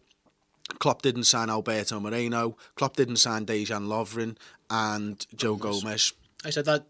Klopp 0.79 1.03
didn't 1.03 1.25
sign 1.25 1.51
Alberto 1.51 1.99
Moreno. 1.99 2.57
Klopp 2.77 2.97
didn't 2.97 3.17
sign 3.17 3.45
Dejan 3.47 3.89
Lovren 3.89 4.37
and 4.71 5.27
Joe 5.35 5.57
Gomez. 5.57 6.13
I 6.45 6.51
said 6.51 6.65
that 6.67 6.87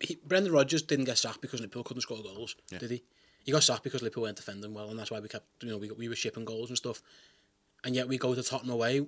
he, 0.00 0.18
Brendan 0.26 0.52
Rodgers 0.52 0.82
didn't 0.82 1.04
get 1.06 1.18
sacked 1.18 1.40
because 1.40 1.60
Liverpool 1.60 1.84
couldn't 1.84 2.02
score 2.02 2.22
goals, 2.22 2.56
did 2.70 2.90
he? 2.90 3.02
He 3.48 3.52
got 3.52 3.62
sacked 3.62 3.82
because 3.82 4.02
Liverpool 4.02 4.24
weren't 4.24 4.36
defending 4.36 4.74
well, 4.74 4.90
and 4.90 4.98
that's 4.98 5.10
why 5.10 5.20
we 5.20 5.28
kept, 5.28 5.46
you 5.62 5.70
know, 5.70 5.78
we, 5.78 5.90
we 5.92 6.06
were 6.06 6.14
shipping 6.14 6.44
goals 6.44 6.68
and 6.68 6.76
stuff. 6.76 7.00
And 7.82 7.94
yet 7.94 8.06
we 8.06 8.18
go 8.18 8.34
to 8.34 8.42
Tottenham 8.42 8.74
away, 8.74 9.06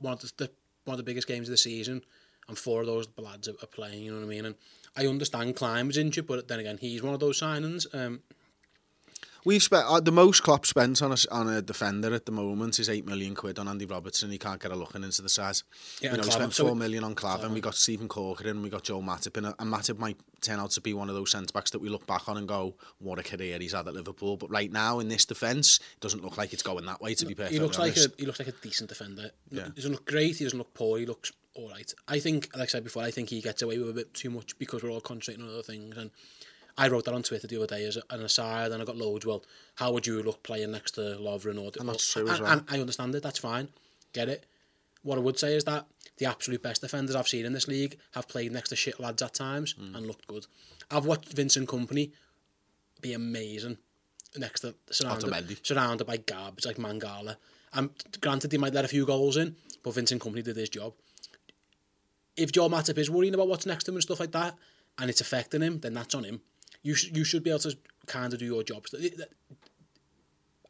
one 0.00 0.14
of 0.14 0.20
the, 0.22 0.32
the 0.38 0.50
one 0.86 0.94
of 0.94 0.98
the 0.98 1.04
biggest 1.04 1.28
games 1.28 1.46
of 1.46 1.52
the 1.52 1.56
season, 1.56 2.02
and 2.48 2.58
four 2.58 2.80
of 2.80 2.88
those 2.88 3.06
lads 3.16 3.46
are, 3.46 3.54
are 3.62 3.68
playing. 3.68 4.02
You 4.02 4.10
know 4.10 4.18
what 4.18 4.24
I 4.24 4.28
mean? 4.28 4.44
And 4.44 4.56
I 4.96 5.06
understand 5.06 5.54
Klein 5.54 5.86
was 5.86 5.98
injured, 5.98 6.26
but 6.26 6.48
then 6.48 6.58
again, 6.58 6.78
he's 6.78 7.00
one 7.00 7.14
of 7.14 7.20
those 7.20 7.40
signings. 7.40 7.86
Um, 7.94 8.22
We've 9.46 9.62
spent 9.62 9.86
uh, 9.86 10.00
the 10.00 10.10
most 10.10 10.42
Klopp 10.42 10.66
spent 10.66 11.00
on 11.02 11.12
a, 11.12 11.16
on 11.30 11.48
a 11.48 11.62
defender 11.62 12.12
at 12.12 12.26
the 12.26 12.32
moment 12.32 12.80
is 12.80 12.90
eight 12.90 13.06
million 13.06 13.36
quid 13.36 13.60
on 13.60 13.68
Andy 13.68 13.86
Robertson. 13.86 14.32
He 14.32 14.38
can't 14.38 14.60
get 14.60 14.72
a 14.72 14.74
look 14.74 14.96
into 14.96 15.22
the 15.22 15.28
size. 15.28 15.62
Yeah, 16.00 16.10
you 16.10 16.16
know, 16.16 16.24
he 16.24 16.30
spent 16.32 16.52
So 16.52 16.64
four 16.64 16.72
we- 16.72 16.80
million 16.80 17.04
on 17.04 17.14
Klavan. 17.14 17.54
We 17.54 17.60
got 17.60 17.76
Steven 17.76 18.08
Caulker 18.08 18.46
in, 18.46 18.60
we 18.60 18.70
got 18.70 18.82
Joe 18.82 19.00
Matip 19.00 19.36
in, 19.36 19.44
and 19.44 19.56
Matip 19.72 19.98
might 19.98 20.16
turn 20.40 20.58
out 20.58 20.72
to 20.72 20.80
be 20.80 20.94
one 20.94 21.08
of 21.08 21.14
those 21.14 21.30
centre 21.30 21.52
backs 21.52 21.70
that 21.70 21.78
we 21.78 21.88
look 21.88 22.08
back 22.08 22.28
on 22.28 22.36
and 22.38 22.48
go, 22.48 22.74
"What 22.98 23.20
a 23.20 23.22
career 23.22 23.56
he's 23.60 23.72
had 23.72 23.86
at 23.86 23.94
Liverpool." 23.94 24.36
But 24.36 24.50
right 24.50 24.72
now 24.72 24.98
in 24.98 25.06
this 25.06 25.24
defence, 25.24 25.78
it 25.94 26.00
doesn't 26.00 26.24
look 26.24 26.36
like 26.36 26.52
it's 26.52 26.64
going 26.64 26.84
that 26.86 27.00
way. 27.00 27.14
To 27.14 27.24
be 27.24 27.36
perfectly 27.36 27.58
he 27.58 27.62
looks 27.62 27.78
like 27.78 27.96
a 27.96 28.08
he 28.18 28.26
looks 28.26 28.40
like 28.40 28.48
a 28.48 28.52
decent 28.52 28.88
defender. 28.88 29.30
Yeah. 29.52 29.66
He 29.66 29.70
doesn't 29.76 29.92
look 29.92 30.06
great. 30.06 30.38
He 30.38 30.44
doesn't 30.44 30.58
look 30.58 30.74
poor. 30.74 30.98
He 30.98 31.06
looks 31.06 31.30
all 31.54 31.70
right. 31.70 31.94
I 32.08 32.18
think, 32.18 32.50
like 32.54 32.64
I 32.64 32.66
said 32.66 32.82
before, 32.82 33.04
I 33.04 33.12
think 33.12 33.30
he 33.30 33.40
gets 33.40 33.62
away 33.62 33.78
with 33.78 33.90
a 33.90 33.94
bit 33.94 34.12
too 34.12 34.28
much 34.28 34.58
because 34.58 34.82
we're 34.82 34.90
all 34.90 35.00
concentrating 35.00 35.44
on 35.44 35.50
other 35.52 35.62
things. 35.62 35.96
And 35.96 36.10
I 36.78 36.88
wrote 36.88 37.04
that 37.06 37.14
on 37.14 37.22
Twitter 37.22 37.46
the 37.46 37.56
other 37.56 37.66
day 37.66 37.84
as 37.86 37.96
an 38.10 38.22
aside, 38.22 38.70
and 38.72 38.82
I 38.82 38.84
got 38.84 38.96
loads. 38.96 39.24
Well, 39.24 39.44
how 39.76 39.92
would 39.92 40.06
you 40.06 40.22
look 40.22 40.42
playing 40.42 40.72
next 40.72 40.92
to 40.92 41.00
Lovren 41.20 41.58
or? 41.60 41.70
And 41.78 41.88
that's 41.88 42.14
or- 42.16 42.20
true 42.24 42.30
as 42.30 42.40
well. 42.40 42.50
and 42.52 42.64
I 42.68 42.78
understand 42.80 43.14
it. 43.14 43.22
That's 43.22 43.38
fine. 43.38 43.68
Get 44.12 44.28
it. 44.28 44.44
What 45.02 45.18
I 45.18 45.20
would 45.22 45.38
say 45.38 45.54
is 45.54 45.64
that 45.64 45.86
the 46.18 46.26
absolute 46.26 46.62
best 46.62 46.80
defenders 46.82 47.14
I've 47.16 47.28
seen 47.28 47.46
in 47.46 47.52
this 47.52 47.68
league 47.68 47.98
have 48.14 48.28
played 48.28 48.52
next 48.52 48.70
to 48.70 48.76
shit 48.76 48.98
lads 49.00 49.22
at 49.22 49.34
times 49.34 49.72
Hmm. 49.72 49.94
and 49.94 50.06
looked 50.06 50.26
good. 50.26 50.46
I've 50.90 51.06
watched 51.06 51.32
Vincent 51.32 51.68
Kompany 51.68 52.12
be 53.00 53.12
amazing 53.12 53.78
next 54.36 54.60
to 54.60 54.74
surrounded, 54.90 55.66
surrounded 55.66 56.06
by 56.06 56.16
garbage 56.18 56.66
like 56.66 56.76
Mangala. 56.76 57.36
And 57.72 57.90
granted, 58.20 58.52
he 58.52 58.58
might 58.58 58.72
let 58.74 58.84
a 58.84 58.88
few 58.88 59.04
goals 59.06 59.36
in, 59.36 59.56
but 59.82 59.94
Vincent 59.94 60.22
Kompany 60.22 60.42
did 60.42 60.56
his 60.56 60.68
job. 60.68 60.94
If 62.36 62.52
Joe 62.52 62.68
Matip 62.68 62.98
is 62.98 63.10
worrying 63.10 63.34
about 63.34 63.48
what's 63.48 63.66
next 63.66 63.84
to 63.84 63.90
him 63.90 63.96
and 63.96 64.02
stuff 64.02 64.20
like 64.20 64.32
that, 64.32 64.56
and 64.98 65.08
it's 65.10 65.20
affecting 65.20 65.62
him, 65.62 65.80
then 65.80 65.94
that's 65.94 66.14
on 66.14 66.24
him. 66.24 66.40
You 66.86 66.94
sh- 66.94 67.10
you 67.12 67.24
should 67.24 67.42
be 67.42 67.50
able 67.50 67.58
to 67.60 67.76
kind 68.06 68.32
of 68.32 68.38
do 68.38 68.44
your 68.44 68.62
job. 68.62 68.86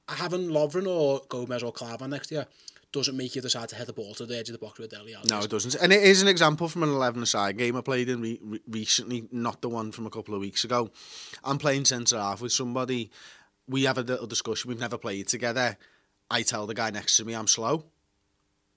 Having 0.09 0.49
Lovren 0.49 0.87
or 0.89 1.21
Gomez 1.29 1.63
or 1.63 1.73
Klavan 1.73 2.11
next 2.11 2.31
year 2.31 2.47
doesn't 2.93 3.17
make 3.17 3.35
you 3.35 3.43
decide 3.43 3.69
to 3.69 3.77
head 3.77 3.87
the 3.89 3.93
ball 3.93 4.15
to 4.15 4.25
the 4.25 4.39
edge 4.39 4.49
of 4.49 4.53
the 4.55 4.59
box 4.59 4.79
with 4.79 4.91
Dele 4.91 5.13
Alli. 5.15 5.27
No, 5.29 5.41
it 5.41 5.51
doesn't. 5.51 5.75
And 5.75 5.93
it 5.93 6.03
is 6.03 6.23
an 6.23 6.29
example 6.29 6.69
from 6.69 6.85
an 6.85 6.89
11 6.89 7.23
aside 7.23 7.59
game 7.59 7.77
I 7.77 7.81
played 7.83 8.09
in 8.09 8.23
re- 8.23 8.41
re- 8.43 8.61
recently, 8.69 9.29
not 9.31 9.61
the 9.61 9.69
one 9.69 9.93
from 9.93 10.07
a 10.07 10.11
couple 10.11 10.35
of 10.35 10.41
weeks 10.41 10.65
ago. 10.65 10.91
I'm 11.45 11.59
playing 11.59 11.85
centre 11.85 12.17
half 12.19 12.41
with 12.41 12.53
somebody. 12.53 13.11
We 13.69 13.83
have 13.85 13.99
a 13.99 14.03
little 14.03 14.27
discussion. 14.29 14.69
We've 14.69 14.81
never 14.81 14.97
played 14.97 15.29
together. 15.29 15.77
I 16.31 16.43
tell 16.43 16.67
the 16.67 16.75
guy 16.75 16.91
next 16.91 17.17
to 17.17 17.25
me 17.25 17.35
I'm 17.35 17.49
slow. 17.49 17.85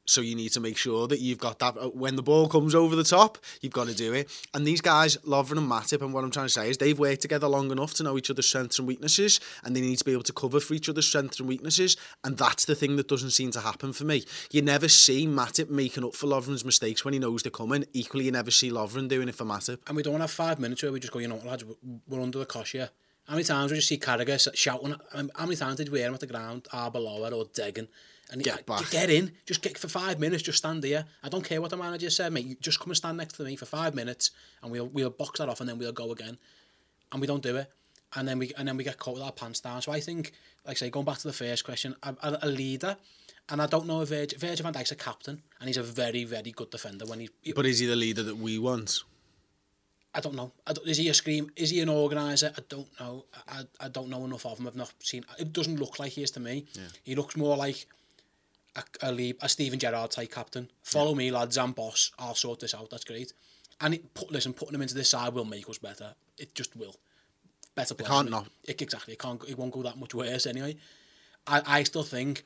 So 0.09 0.21
you 0.21 0.35
need 0.35 0.51
to 0.53 0.59
make 0.59 0.75
sure 0.75 1.07
that 1.07 1.19
you've 1.19 1.37
got 1.37 1.59
that 1.59 1.77
uh, 1.77 1.89
when 1.89 2.15
the 2.15 2.23
ball 2.23 2.47
comes 2.49 2.73
over 2.73 2.95
the 2.95 3.03
top, 3.03 3.37
you've 3.61 3.73
got 3.73 3.87
to 3.87 3.93
do 3.93 4.13
it. 4.13 4.27
And 4.53 4.65
these 4.65 4.81
guys, 4.81 5.17
Lovren 5.17 5.59
and 5.59 5.69
Matip, 5.69 6.01
and 6.01 6.13
what 6.13 6.23
I'm 6.23 6.31
trying 6.31 6.47
to 6.47 6.51
say 6.51 6.69
is 6.69 6.77
they've 6.77 6.97
worked 6.97 7.21
together 7.21 7.47
long 7.47 7.71
enough 7.71 7.93
to 7.95 8.03
know 8.03 8.17
each 8.17 8.31
other's 8.31 8.47
strengths 8.47 8.79
and 8.79 8.87
weaknesses, 8.87 9.39
and 9.63 9.75
they 9.75 9.81
need 9.81 9.99
to 9.99 10.03
be 10.05 10.11
able 10.11 10.23
to 10.23 10.33
cover 10.33 10.59
for 10.59 10.73
each 10.73 10.89
other's 10.89 11.07
strengths 11.07 11.39
and 11.39 11.47
weaknesses. 11.47 11.95
And 12.23 12.37
that's 12.37 12.65
the 12.65 12.75
thing 12.75 12.95
that 12.95 13.07
doesn't 13.07 13.31
seem 13.31 13.51
to 13.51 13.59
happen 13.59 13.93
for 13.93 14.03
me. 14.03 14.23
You 14.51 14.63
never 14.63 14.87
see 14.87 15.27
Matip 15.27 15.69
making 15.69 16.03
up 16.03 16.15
for 16.15 16.27
Lovren's 16.27 16.65
mistakes 16.65 17.05
when 17.05 17.13
he 17.13 17.19
knows 17.19 17.43
they're 17.43 17.51
coming. 17.51 17.85
Equally, 17.93 18.25
you 18.25 18.31
never 18.31 18.51
see 18.51 18.71
Lovren 18.71 19.07
doing 19.07 19.29
it 19.29 19.35
for 19.35 19.45
Matip. 19.45 19.79
and 19.87 19.95
we 19.95 20.03
don't 20.03 20.19
have 20.19 20.31
five 20.31 20.59
minutes 20.59 20.81
where 20.81 20.91
we 20.91 20.99
just 20.99 21.13
go, 21.13 21.19
you 21.19 21.27
know 21.27 21.35
what, 21.35 21.45
lads, 21.45 21.63
we're- 21.63 22.23
under 22.23 22.39
the 22.39 22.45
cosh 22.45 22.71
here. 22.73 22.89
How 23.27 23.35
many 23.35 23.43
times 23.43 23.71
we 23.71 23.77
just 23.77 23.87
see 23.87 23.99
Carragher 23.99 24.55
shouting? 24.55 24.95
um, 25.13 25.31
How 25.35 25.45
many 25.45 25.55
times 25.55 25.77
did 25.77 25.89
we 25.89 25.99
hear 25.99 26.07
him 26.07 26.15
at 26.15 26.19
the 26.19 26.25
ground, 26.27 26.67
it, 26.73 27.33
or 27.33 27.45
digging? 27.53 27.87
And 28.31 28.43
Get 28.43 28.67
get 28.91 29.09
in, 29.09 29.31
just 29.45 29.61
get 29.61 29.77
for 29.77 29.87
five 29.87 30.19
minutes, 30.19 30.43
just 30.43 30.59
stand 30.59 30.83
here. 30.83 31.05
I 31.23 31.29
don't 31.29 31.43
care 31.43 31.59
what 31.61 31.71
the 31.71 31.77
manager 31.77 32.09
said, 32.11 32.31
mate. 32.31 32.45
You 32.45 32.55
just 32.61 32.79
come 32.79 32.89
and 32.89 32.97
stand 32.97 33.17
next 33.17 33.33
to 33.37 33.43
me 33.43 33.55
for 33.55 33.65
five 33.65 33.95
minutes, 33.95 34.31
and 34.61 34.71
we'll 34.71 34.87
we'll 34.87 35.09
box 35.09 35.39
that 35.39 35.49
off, 35.49 35.61
and 35.61 35.67
then 35.69 35.79
we'll 35.79 35.91
go 35.91 36.11
again. 36.11 36.37
And 37.11 37.21
we 37.21 37.25
don't 37.27 37.41
do 37.41 37.55
it, 37.57 37.71
and 38.15 38.27
then 38.27 38.37
we 38.37 38.53
and 38.55 38.67
then 38.67 38.77
we 38.77 38.83
get 38.83 38.99
caught 38.99 39.15
with 39.15 39.23
our 39.23 39.31
pants 39.31 39.61
down. 39.61 39.81
So 39.81 39.91
I 39.91 39.99
think, 39.99 40.33
like 40.65 40.77
I 40.77 40.79
say, 40.79 40.89
going 40.91 41.05
back 41.05 41.17
to 41.17 41.27
the 41.27 41.33
first 41.33 41.65
question, 41.65 41.95
a, 42.03 42.15
a, 42.21 42.39
a 42.43 42.47
leader. 42.47 42.97
And 43.51 43.63
I 43.63 43.65
don't 43.65 43.87
know 43.87 44.01
if 44.01 44.09
Virgil, 44.09 44.37
Virgil 44.37 44.63
van 44.63 44.73
Dijk's 44.73 44.91
a 44.91 44.95
captain, 44.95 45.41
and 45.59 45.67
he's 45.67 45.77
a 45.77 45.81
very, 45.81 46.23
very 46.23 46.51
good 46.51 46.69
defender. 46.69 47.07
When 47.07 47.21
he, 47.21 47.29
he 47.41 47.51
But 47.51 47.65
is 47.65 47.79
he 47.79 47.87
the 47.87 47.95
leader 47.95 48.21
that 48.21 48.37
we 48.37 48.59
want? 48.59 49.01
I 50.13 50.19
don't 50.19 50.35
know. 50.35 50.51
I 50.67 50.73
don't, 50.73 50.87
is 50.87 50.97
he 50.97 51.09
a 51.09 51.15
scream? 51.15 51.49
Is 51.55 51.71
he 51.71 51.81
an 51.81 51.89
organizer? 51.89 52.51
I 52.55 52.61
don't 52.69 52.99
know. 52.99 53.25
I, 53.47 53.63
I 53.79 53.87
don't 53.89 54.09
know 54.09 54.23
enough 54.25 54.45
of 54.45 54.59
him. 54.59 54.67
I've 54.67 54.75
not 54.75 54.93
seen. 54.99 55.25
It 55.39 55.51
doesn't 55.51 55.79
look 55.79 55.97
like 55.97 56.11
he 56.11 56.21
is 56.21 56.29
to 56.31 56.39
me. 56.39 56.65
Yeah. 56.73 56.83
He 57.03 57.15
looks 57.15 57.35
more 57.35 57.57
like 57.57 57.87
a, 58.75 58.83
a, 59.01 59.11
lead, 59.11 59.37
a 59.41 59.49
Steven 59.49 59.79
Gerrard 59.79 60.11
type 60.11 60.31
captain. 60.31 60.69
Follow 60.83 61.15
me, 61.15 61.31
lads. 61.31 61.57
I'm 61.57 61.71
boss. 61.71 62.11
I'll 62.19 62.35
sort 62.35 62.59
this 62.59 62.73
out. 62.73 62.89
That's 62.89 63.03
great. 63.03 63.33
And 63.81 63.93
it, 63.95 64.13
put, 64.13 64.31
listen, 64.31 64.53
putting 64.53 64.75
him 64.75 64.81
into 64.81 64.95
this 64.95 65.09
side 65.09 65.33
will 65.33 65.45
make 65.45 65.69
us 65.69 65.77
better. 65.77 66.13
It 66.37 66.53
just 66.53 66.75
will. 66.75 66.95
Better 67.75 67.95
players. 67.95 68.09
can't 68.09 68.29
not. 68.29 68.47
It, 68.65 68.81
exactly. 68.81 69.13
It 69.13 69.19
can't. 69.19 69.41
It 69.47 69.57
won't 69.57 69.71
go 69.71 69.83
that 69.83 69.97
much 69.97 70.13
worse 70.13 70.45
anyway. 70.45 70.75
I, 71.47 71.61
I 71.65 71.83
still 71.83 72.03
think 72.03 72.43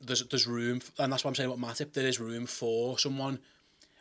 there's 0.00 0.24
there's 0.26 0.46
room, 0.46 0.80
and 0.98 1.12
that's 1.12 1.24
what 1.24 1.30
I'm 1.30 1.34
saying 1.34 1.50
about 1.50 1.66
Matip. 1.66 1.92
There 1.92 2.06
is 2.06 2.20
room 2.20 2.46
for 2.46 2.98
someone, 2.98 3.38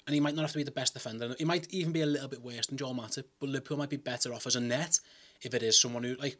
and 0.06 0.14
he 0.14 0.20
might 0.20 0.36
not 0.36 0.42
have 0.42 0.52
to 0.52 0.58
be 0.58 0.64
the 0.64 0.72
best 0.72 0.94
defender. 0.94 1.36
He 1.38 1.46
might 1.46 1.68
even 1.72 1.92
be 1.92 2.02
a 2.02 2.06
little 2.06 2.28
bit 2.28 2.42
worse 2.42 2.68
than 2.68 2.78
Joel 2.78 2.96
Matip, 2.96 3.24
but 3.40 3.50
Liverpool 3.50 3.78
might 3.78 3.90
be 3.90 3.98
better 3.98 4.34
off 4.34 4.46
as 4.46 4.56
a 4.56 4.60
net 4.60 5.00
if 5.42 5.54
it 5.54 5.64
is 5.64 5.80
someone 5.80 6.04
who 6.04 6.16
like. 6.16 6.38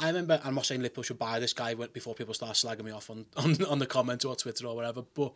I 0.00 0.06
remember, 0.06 0.40
I'm 0.42 0.54
not 0.54 0.66
saying 0.66 0.80
Liverpool 0.80 1.04
should 1.04 1.18
buy 1.18 1.38
this 1.38 1.52
guy 1.52 1.74
before 1.74 2.14
people 2.14 2.32
start 2.34 2.52
slagging 2.52 2.84
me 2.84 2.90
off 2.90 3.10
on, 3.10 3.26
on, 3.36 3.62
on 3.64 3.78
the 3.78 3.86
comments 3.86 4.24
or 4.24 4.34
Twitter 4.34 4.66
or 4.66 4.74
whatever, 4.74 5.02
but 5.14 5.32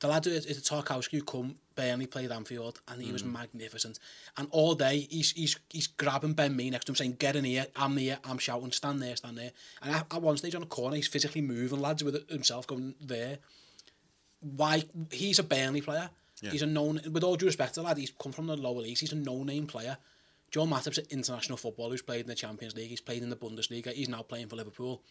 the 0.00 0.08
lad 0.08 0.26
is 0.26 0.46
is 0.46 0.62
Tarkowski 0.62 1.18
who 1.18 1.22
come 1.22 1.56
Burnley 1.74 2.06
played 2.06 2.30
Anfield 2.30 2.80
and 2.88 3.02
he 3.02 3.12
was 3.12 3.22
mm. 3.22 3.32
magnificent. 3.32 3.98
And 4.36 4.48
all 4.50 4.74
day 4.74 5.06
he's 5.10 5.32
he's 5.32 5.58
he's 5.70 5.86
grabbing 5.86 6.34
Ben 6.34 6.54
Mee 6.54 6.70
next 6.70 6.84
to 6.84 6.92
him 6.92 6.96
saying, 6.96 7.16
Get 7.18 7.36
in 7.36 7.44
here, 7.44 7.66
I'm 7.74 7.96
here, 7.96 8.18
I'm 8.24 8.38
shouting, 8.38 8.70
stand 8.70 9.02
there, 9.02 9.16
stand 9.16 9.38
there. 9.38 9.50
And 9.82 9.94
at, 9.94 10.06
at 10.12 10.22
one 10.22 10.36
stage 10.36 10.54
on 10.54 10.60
the 10.60 10.66
corner 10.66 10.96
he's 10.96 11.08
physically 11.08 11.40
moving 11.40 11.80
lads 11.80 12.04
with 12.04 12.28
himself 12.30 12.66
going 12.66 12.94
there. 13.00 13.38
Why 14.40 14.84
he's 15.10 15.38
a 15.38 15.44
Burnley 15.44 15.80
player. 15.80 16.10
He's 16.40 16.62
a 16.62 16.66
known 16.66 17.00
with 17.10 17.24
all 17.24 17.34
due 17.34 17.46
respect 17.46 17.74
to 17.74 17.80
the 17.80 17.86
lad, 17.86 17.98
he's 17.98 18.12
come 18.12 18.30
from 18.30 18.46
the 18.46 18.56
lower 18.56 18.80
leagues, 18.82 19.00
he's 19.00 19.12
a 19.12 19.16
no 19.16 19.42
name 19.42 19.66
player. 19.66 19.98
Joel 20.50 20.66
Matip's 20.66 20.98
an 20.98 21.04
international 21.10 21.58
footballer 21.58 21.90
who's 21.90 22.02
played 22.02 22.22
in 22.22 22.26
the 22.26 22.34
Champions 22.34 22.74
League, 22.74 22.88
he's 22.90 23.00
played 23.00 23.22
in 23.22 23.30
the 23.30 23.36
Bundesliga, 23.36 23.92
he's 23.92 24.08
now 24.08 24.22
playing 24.22 24.48
for 24.48 24.56
Liverpool. 24.56 25.02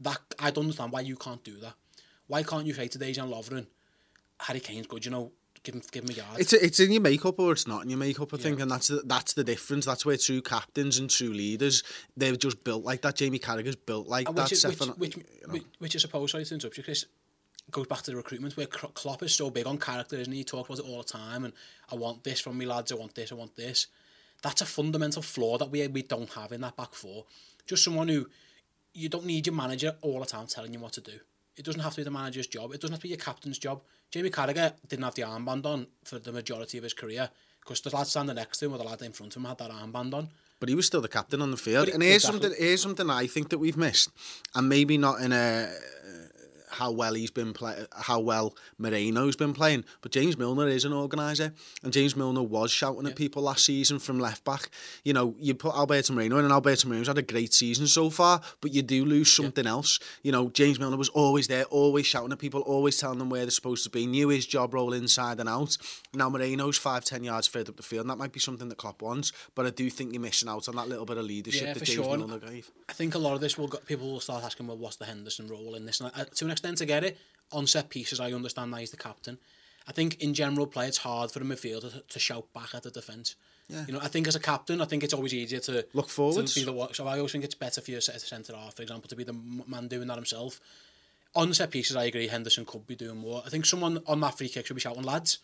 That 0.00 0.18
I 0.38 0.50
don't 0.50 0.64
understand 0.64 0.92
why 0.92 1.00
you 1.02 1.16
can't 1.16 1.42
do 1.44 1.56
that. 1.60 1.74
Why 2.26 2.42
can't 2.42 2.66
you 2.66 2.74
say 2.74 2.88
to 2.88 2.98
Dejan 2.98 3.30
Lovren, 3.30 3.66
Harry 4.40 4.60
Kane's 4.60 4.86
good, 4.86 5.04
you 5.04 5.10
know, 5.10 5.30
give 5.62 5.76
him 5.76 5.82
give 5.92 6.04
him 6.04 6.10
a 6.10 6.14
yard. 6.14 6.40
It's 6.40 6.52
it's 6.52 6.80
in 6.80 6.90
your 6.90 7.00
makeup 7.02 7.38
or 7.38 7.52
it's 7.52 7.68
not 7.68 7.84
in 7.84 7.90
your 7.90 7.98
makeup. 7.98 8.34
I 8.34 8.36
think, 8.38 8.58
and 8.58 8.70
that's 8.70 8.88
the, 8.88 9.02
that's 9.04 9.34
the 9.34 9.44
difference. 9.44 9.86
That's 9.86 10.04
where 10.04 10.16
true 10.16 10.42
captains 10.42 10.98
and 10.98 11.08
true 11.08 11.28
leaders 11.32 11.84
they're 12.16 12.34
just 12.34 12.64
built 12.64 12.82
like 12.84 13.02
that. 13.02 13.16
Jamie 13.16 13.38
Carragher's 13.38 13.76
built 13.76 14.08
like 14.08 14.28
And 14.28 14.36
that. 14.36 14.44
which, 14.44 14.52
is, 14.52 14.64
which, 14.64 14.76
Stefan- 14.76 14.98
which, 14.98 15.16
you 15.16 15.22
know. 15.46 15.52
which, 15.52 15.64
which 15.78 15.96
I 15.96 15.98
suppose, 16.00 16.32
sorry 16.32 16.44
to 16.44 16.54
interrupt 16.54 16.76
you, 16.78 16.82
Chris, 16.82 17.06
goes 17.70 17.86
back 17.86 18.02
to 18.02 18.10
the 18.10 18.16
recruitment 18.16 18.56
where 18.56 18.66
Klopp 18.66 19.22
is 19.22 19.32
so 19.34 19.50
big 19.50 19.66
on 19.68 19.78
character, 19.78 20.16
isn't 20.16 20.32
he? 20.32 20.38
He 20.40 20.44
talks 20.44 20.68
about 20.68 20.80
it 20.84 20.90
all 20.90 20.98
the 20.98 21.04
time, 21.08 21.44
and 21.44 21.54
I 21.90 21.94
want 21.94 22.24
this 22.24 22.40
from 22.40 22.58
me 22.58 22.66
lads, 22.66 22.90
I 22.90 22.96
want 22.96 23.14
this, 23.14 23.30
I 23.30 23.36
want 23.36 23.54
this. 23.54 23.86
That's 24.42 24.60
a 24.60 24.66
fundamental 24.66 25.22
flaw 25.22 25.58
that 25.58 25.70
we 25.70 25.86
we 25.88 26.02
don't 26.02 26.30
have 26.30 26.52
in 26.52 26.60
that 26.62 26.76
back 26.76 26.94
four. 26.94 27.24
Just 27.66 27.84
someone 27.84 28.08
who 28.08 28.26
you 28.94 29.08
don't 29.08 29.24
need 29.24 29.46
your 29.46 29.54
manager 29.54 29.96
all 30.02 30.20
the 30.20 30.26
time 30.26 30.46
telling 30.46 30.72
you 30.72 30.80
what 30.80 30.92
to 30.92 31.00
do. 31.00 31.18
It 31.56 31.64
doesn't 31.64 31.80
have 31.80 31.92
to 31.94 32.00
be 32.00 32.04
the 32.04 32.10
manager's 32.10 32.46
job. 32.46 32.72
It 32.72 32.80
doesn't 32.80 32.92
have 32.92 33.00
to 33.00 33.04
be 33.04 33.10
your 33.10 33.18
captain's 33.18 33.58
job. 33.58 33.82
Jamie 34.10 34.30
Carragher 34.30 34.72
didn't 34.88 35.04
have 35.04 35.14
the 35.14 35.22
armband 35.22 35.64
on 35.66 35.86
for 36.04 36.18
the 36.18 36.32
majority 36.32 36.78
of 36.78 36.84
his 36.84 36.94
career 36.94 37.30
because 37.60 37.80
the 37.80 37.94
lad 37.94 38.06
standing 38.06 38.36
next 38.36 38.58
to 38.58 38.66
him 38.66 38.72
or 38.72 38.78
the 38.78 38.84
lad 38.84 39.00
in 39.02 39.12
front 39.12 39.34
of 39.36 39.42
him 39.42 39.48
had 39.48 39.58
that 39.58 39.70
armband 39.70 40.12
on. 40.14 40.28
but 40.60 40.68
he 40.68 40.76
was 40.76 40.86
still 40.86 41.00
the 41.00 41.08
captain 41.08 41.42
on 41.42 41.50
the 41.50 41.56
field. 41.56 41.86
But 41.86 41.94
and 41.94 42.02
here's 42.02 42.24
exactly. 42.24 42.40
something 42.40 42.64
here's 42.64 42.82
something 42.82 43.10
I 43.10 43.26
think 43.26 43.48
that 43.50 43.58
we've 43.58 43.76
missed, 43.76 44.10
and 44.54 44.68
maybe 44.68 44.96
not 44.96 45.20
in 45.20 45.32
a 45.32 45.72
how 46.72 46.90
well 46.90 47.14
he's 47.14 47.30
been 47.30 47.52
play, 47.52 47.86
how 47.92 48.20
well 48.20 48.56
Moreno's 48.78 49.36
been 49.36 49.52
playing, 49.52 49.84
but 50.00 50.12
James 50.12 50.36
Milner 50.38 50.68
is 50.68 50.84
an 50.84 50.92
organizer, 50.92 51.52
and 51.82 51.92
James 51.92 52.16
Milner 52.16 52.42
was 52.42 52.70
shouting 52.70 53.06
at 53.06 53.16
people 53.16 53.42
last 53.42 53.64
season 53.64 53.98
from 53.98 54.18
left 54.18 54.44
back. 54.44 54.70
You 55.04 55.12
know, 55.12 55.34
you 55.38 55.54
put 55.54 55.74
Alberto 55.74 56.12
Moreno 56.12 56.38
in, 56.38 56.44
and 56.44 56.52
Alberto 56.52 56.88
Moreno's 56.88 57.08
had 57.08 57.18
a 57.18 57.22
great 57.22 57.52
season 57.52 57.86
so 57.86 58.10
far, 58.10 58.40
but 58.60 58.72
you 58.72 58.82
do 58.82 59.04
lose 59.04 59.30
something 59.30 59.66
else. 59.66 59.98
You 60.22 60.32
know, 60.32 60.50
James 60.50 60.78
Milner 60.78 60.96
was 60.96 61.08
always 61.10 61.48
there, 61.48 61.64
always 61.64 62.06
shouting 62.06 62.32
at 62.32 62.38
people, 62.38 62.60
always 62.62 62.98
telling 62.98 63.18
them 63.18 63.30
where 63.30 63.42
they're 63.42 63.50
supposed 63.50 63.84
to 63.84 63.90
be, 63.90 64.06
knew 64.06 64.28
his 64.28 64.46
job 64.46 64.74
role 64.74 64.92
inside 64.92 65.40
and 65.40 65.48
out. 65.48 65.76
Now 66.14 66.30
Moreno's 66.30 66.78
five, 66.78 67.04
ten 67.04 67.24
yards 67.24 67.46
further 67.46 67.70
up 67.70 67.76
the 67.76 67.82
field, 67.82 68.02
and 68.02 68.10
that 68.10 68.18
might 68.18 68.32
be 68.32 68.40
something 68.40 68.68
that 68.68 68.78
Klopp 68.78 69.02
wants, 69.02 69.32
but 69.54 69.66
I 69.66 69.70
do 69.70 69.90
think 69.90 70.12
you're 70.12 70.22
missing 70.22 70.48
out 70.48 70.68
on 70.68 70.76
that 70.76 70.88
little 70.88 71.06
bit 71.06 71.18
of 71.18 71.24
leadership 71.24 71.68
Yeah, 71.68 71.72
that 71.74 71.84
James 71.84 72.06
sure. 72.06 72.16
Milner 72.16 72.38
gave. 72.38 72.70
I 72.88 72.92
think 72.92 73.14
a 73.14 73.18
lot 73.18 73.34
of 73.34 73.40
this 73.40 73.58
will 73.58 73.68
go, 73.68 73.78
people 73.78 74.10
will 74.10 74.20
start 74.20 74.44
asking, 74.44 74.66
well, 74.66 74.78
what's 74.78 74.96
the 74.96 75.04
Henderson 75.04 75.48
role 75.48 75.74
in 75.74 75.84
this? 75.86 76.00
And 76.00 76.10
I, 76.14 76.24
to 76.24 76.44
an 76.44 76.50
extent, 76.50 76.61
I 76.64 76.84
get 76.84 77.04
it. 77.04 77.18
On 77.52 77.66
set 77.66 77.90
pieces, 77.90 78.20
I 78.20 78.32
understand 78.32 78.72
that 78.72 78.80
he's 78.80 78.90
the 78.90 78.96
captain. 78.96 79.38
I 79.86 79.92
think 79.92 80.20
in 80.22 80.32
general 80.32 80.66
play, 80.66 80.86
it's 80.86 80.98
hard 80.98 81.30
for 81.30 81.40
a 81.40 81.44
midfielder 81.44 81.92
to, 81.92 82.00
to 82.00 82.18
shout 82.18 82.52
back 82.54 82.74
at 82.74 82.82
the 82.84 82.90
defence. 82.90 83.34
Yeah. 83.68 83.84
You 83.86 83.92
know, 83.94 84.00
I 84.00 84.08
think 84.08 84.28
as 84.28 84.36
a 84.36 84.40
captain, 84.40 84.80
I 84.80 84.84
think 84.84 85.02
it's 85.02 85.14
always 85.14 85.34
easier 85.34 85.60
to 85.60 85.86
Look 85.92 86.08
forward. 86.08 86.46
To 86.46 86.54
be 86.54 86.64
the 86.64 86.72
one. 86.72 86.94
So 86.94 87.06
I 87.06 87.16
always 87.18 87.32
think 87.32 87.44
it's 87.44 87.54
better 87.54 87.80
for 87.80 87.90
your 87.90 88.00
set 88.00 88.20
centre 88.20 88.54
half, 88.54 88.76
for 88.76 88.82
example, 88.82 89.08
to 89.08 89.16
be 89.16 89.24
the 89.24 89.34
man 89.66 89.88
doing 89.88 90.08
that 90.08 90.16
himself. 90.16 90.60
On 91.34 91.52
set 91.54 91.70
pieces, 91.70 91.96
I 91.96 92.04
agree. 92.04 92.28
Henderson 92.28 92.64
could 92.64 92.86
be 92.86 92.94
doing 92.94 93.16
more. 93.16 93.42
I 93.44 93.48
think 93.48 93.64
someone 93.64 94.02
on 94.06 94.20
that 94.20 94.36
free 94.36 94.48
kick 94.48 94.66
should 94.66 94.74
be 94.74 94.80
shouting, 94.80 95.02
lads. 95.02 95.38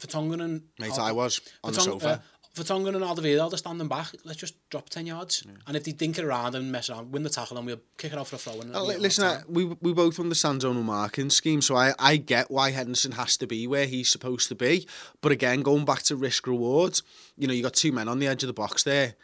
Vertonghen 0.00 0.42
and 0.42 0.62
Mate, 0.78 0.98
I 0.98 1.12
was 1.12 1.40
on 1.62 1.74
the 1.74 1.80
sofa. 1.80 2.08
Uh, 2.08 2.18
Vertonghen 2.54 2.94
and 2.94 3.02
Alderweireld 3.02 3.54
are 3.54 3.56
standing 3.56 3.88
back. 3.88 4.08
Let's 4.24 4.38
just 4.38 4.54
drop 4.68 4.90
ten 4.90 5.06
yards, 5.06 5.42
and 5.66 5.74
if 5.74 5.84
they 5.84 5.92
dink 5.92 6.18
it 6.18 6.24
around 6.24 6.54
and 6.54 6.70
mess 6.70 6.90
around, 6.90 7.10
win 7.10 7.22
the 7.22 7.30
tackle, 7.30 7.56
and 7.56 7.66
we'll 7.66 7.80
kick 7.96 8.12
it 8.12 8.18
off 8.18 8.28
for 8.28 8.36
a 8.36 8.38
throw. 8.38 8.60
And 8.60 8.76
Uh, 8.76 8.82
Listen, 8.82 9.24
I, 9.24 9.40
we 9.48 9.64
we 9.80 9.94
both 9.94 10.20
understand 10.20 10.60
zonal 10.60 10.84
marking 10.84 11.30
scheme, 11.30 11.62
so 11.62 11.76
I, 11.76 11.94
I 11.98 12.18
get 12.18 12.50
why 12.50 12.72
Henderson 12.72 13.12
has 13.12 13.38
to 13.38 13.46
be 13.46 13.66
where 13.66 13.86
he's 13.86 14.10
supposed 14.10 14.48
to 14.50 14.54
be. 14.54 14.86
But 15.22 15.32
again, 15.32 15.62
going 15.62 15.86
back 15.86 16.02
to 16.04 16.16
risk 16.16 16.46
reward, 16.46 17.00
you 17.38 17.46
know, 17.46 17.54
you 17.54 17.62
got 17.62 17.72
two 17.72 17.90
men 17.90 18.06
on 18.06 18.18
the 18.18 18.26
edge 18.26 18.42
of 18.42 18.48
the 18.48 18.52
box 18.52 18.82
there. 18.82 19.14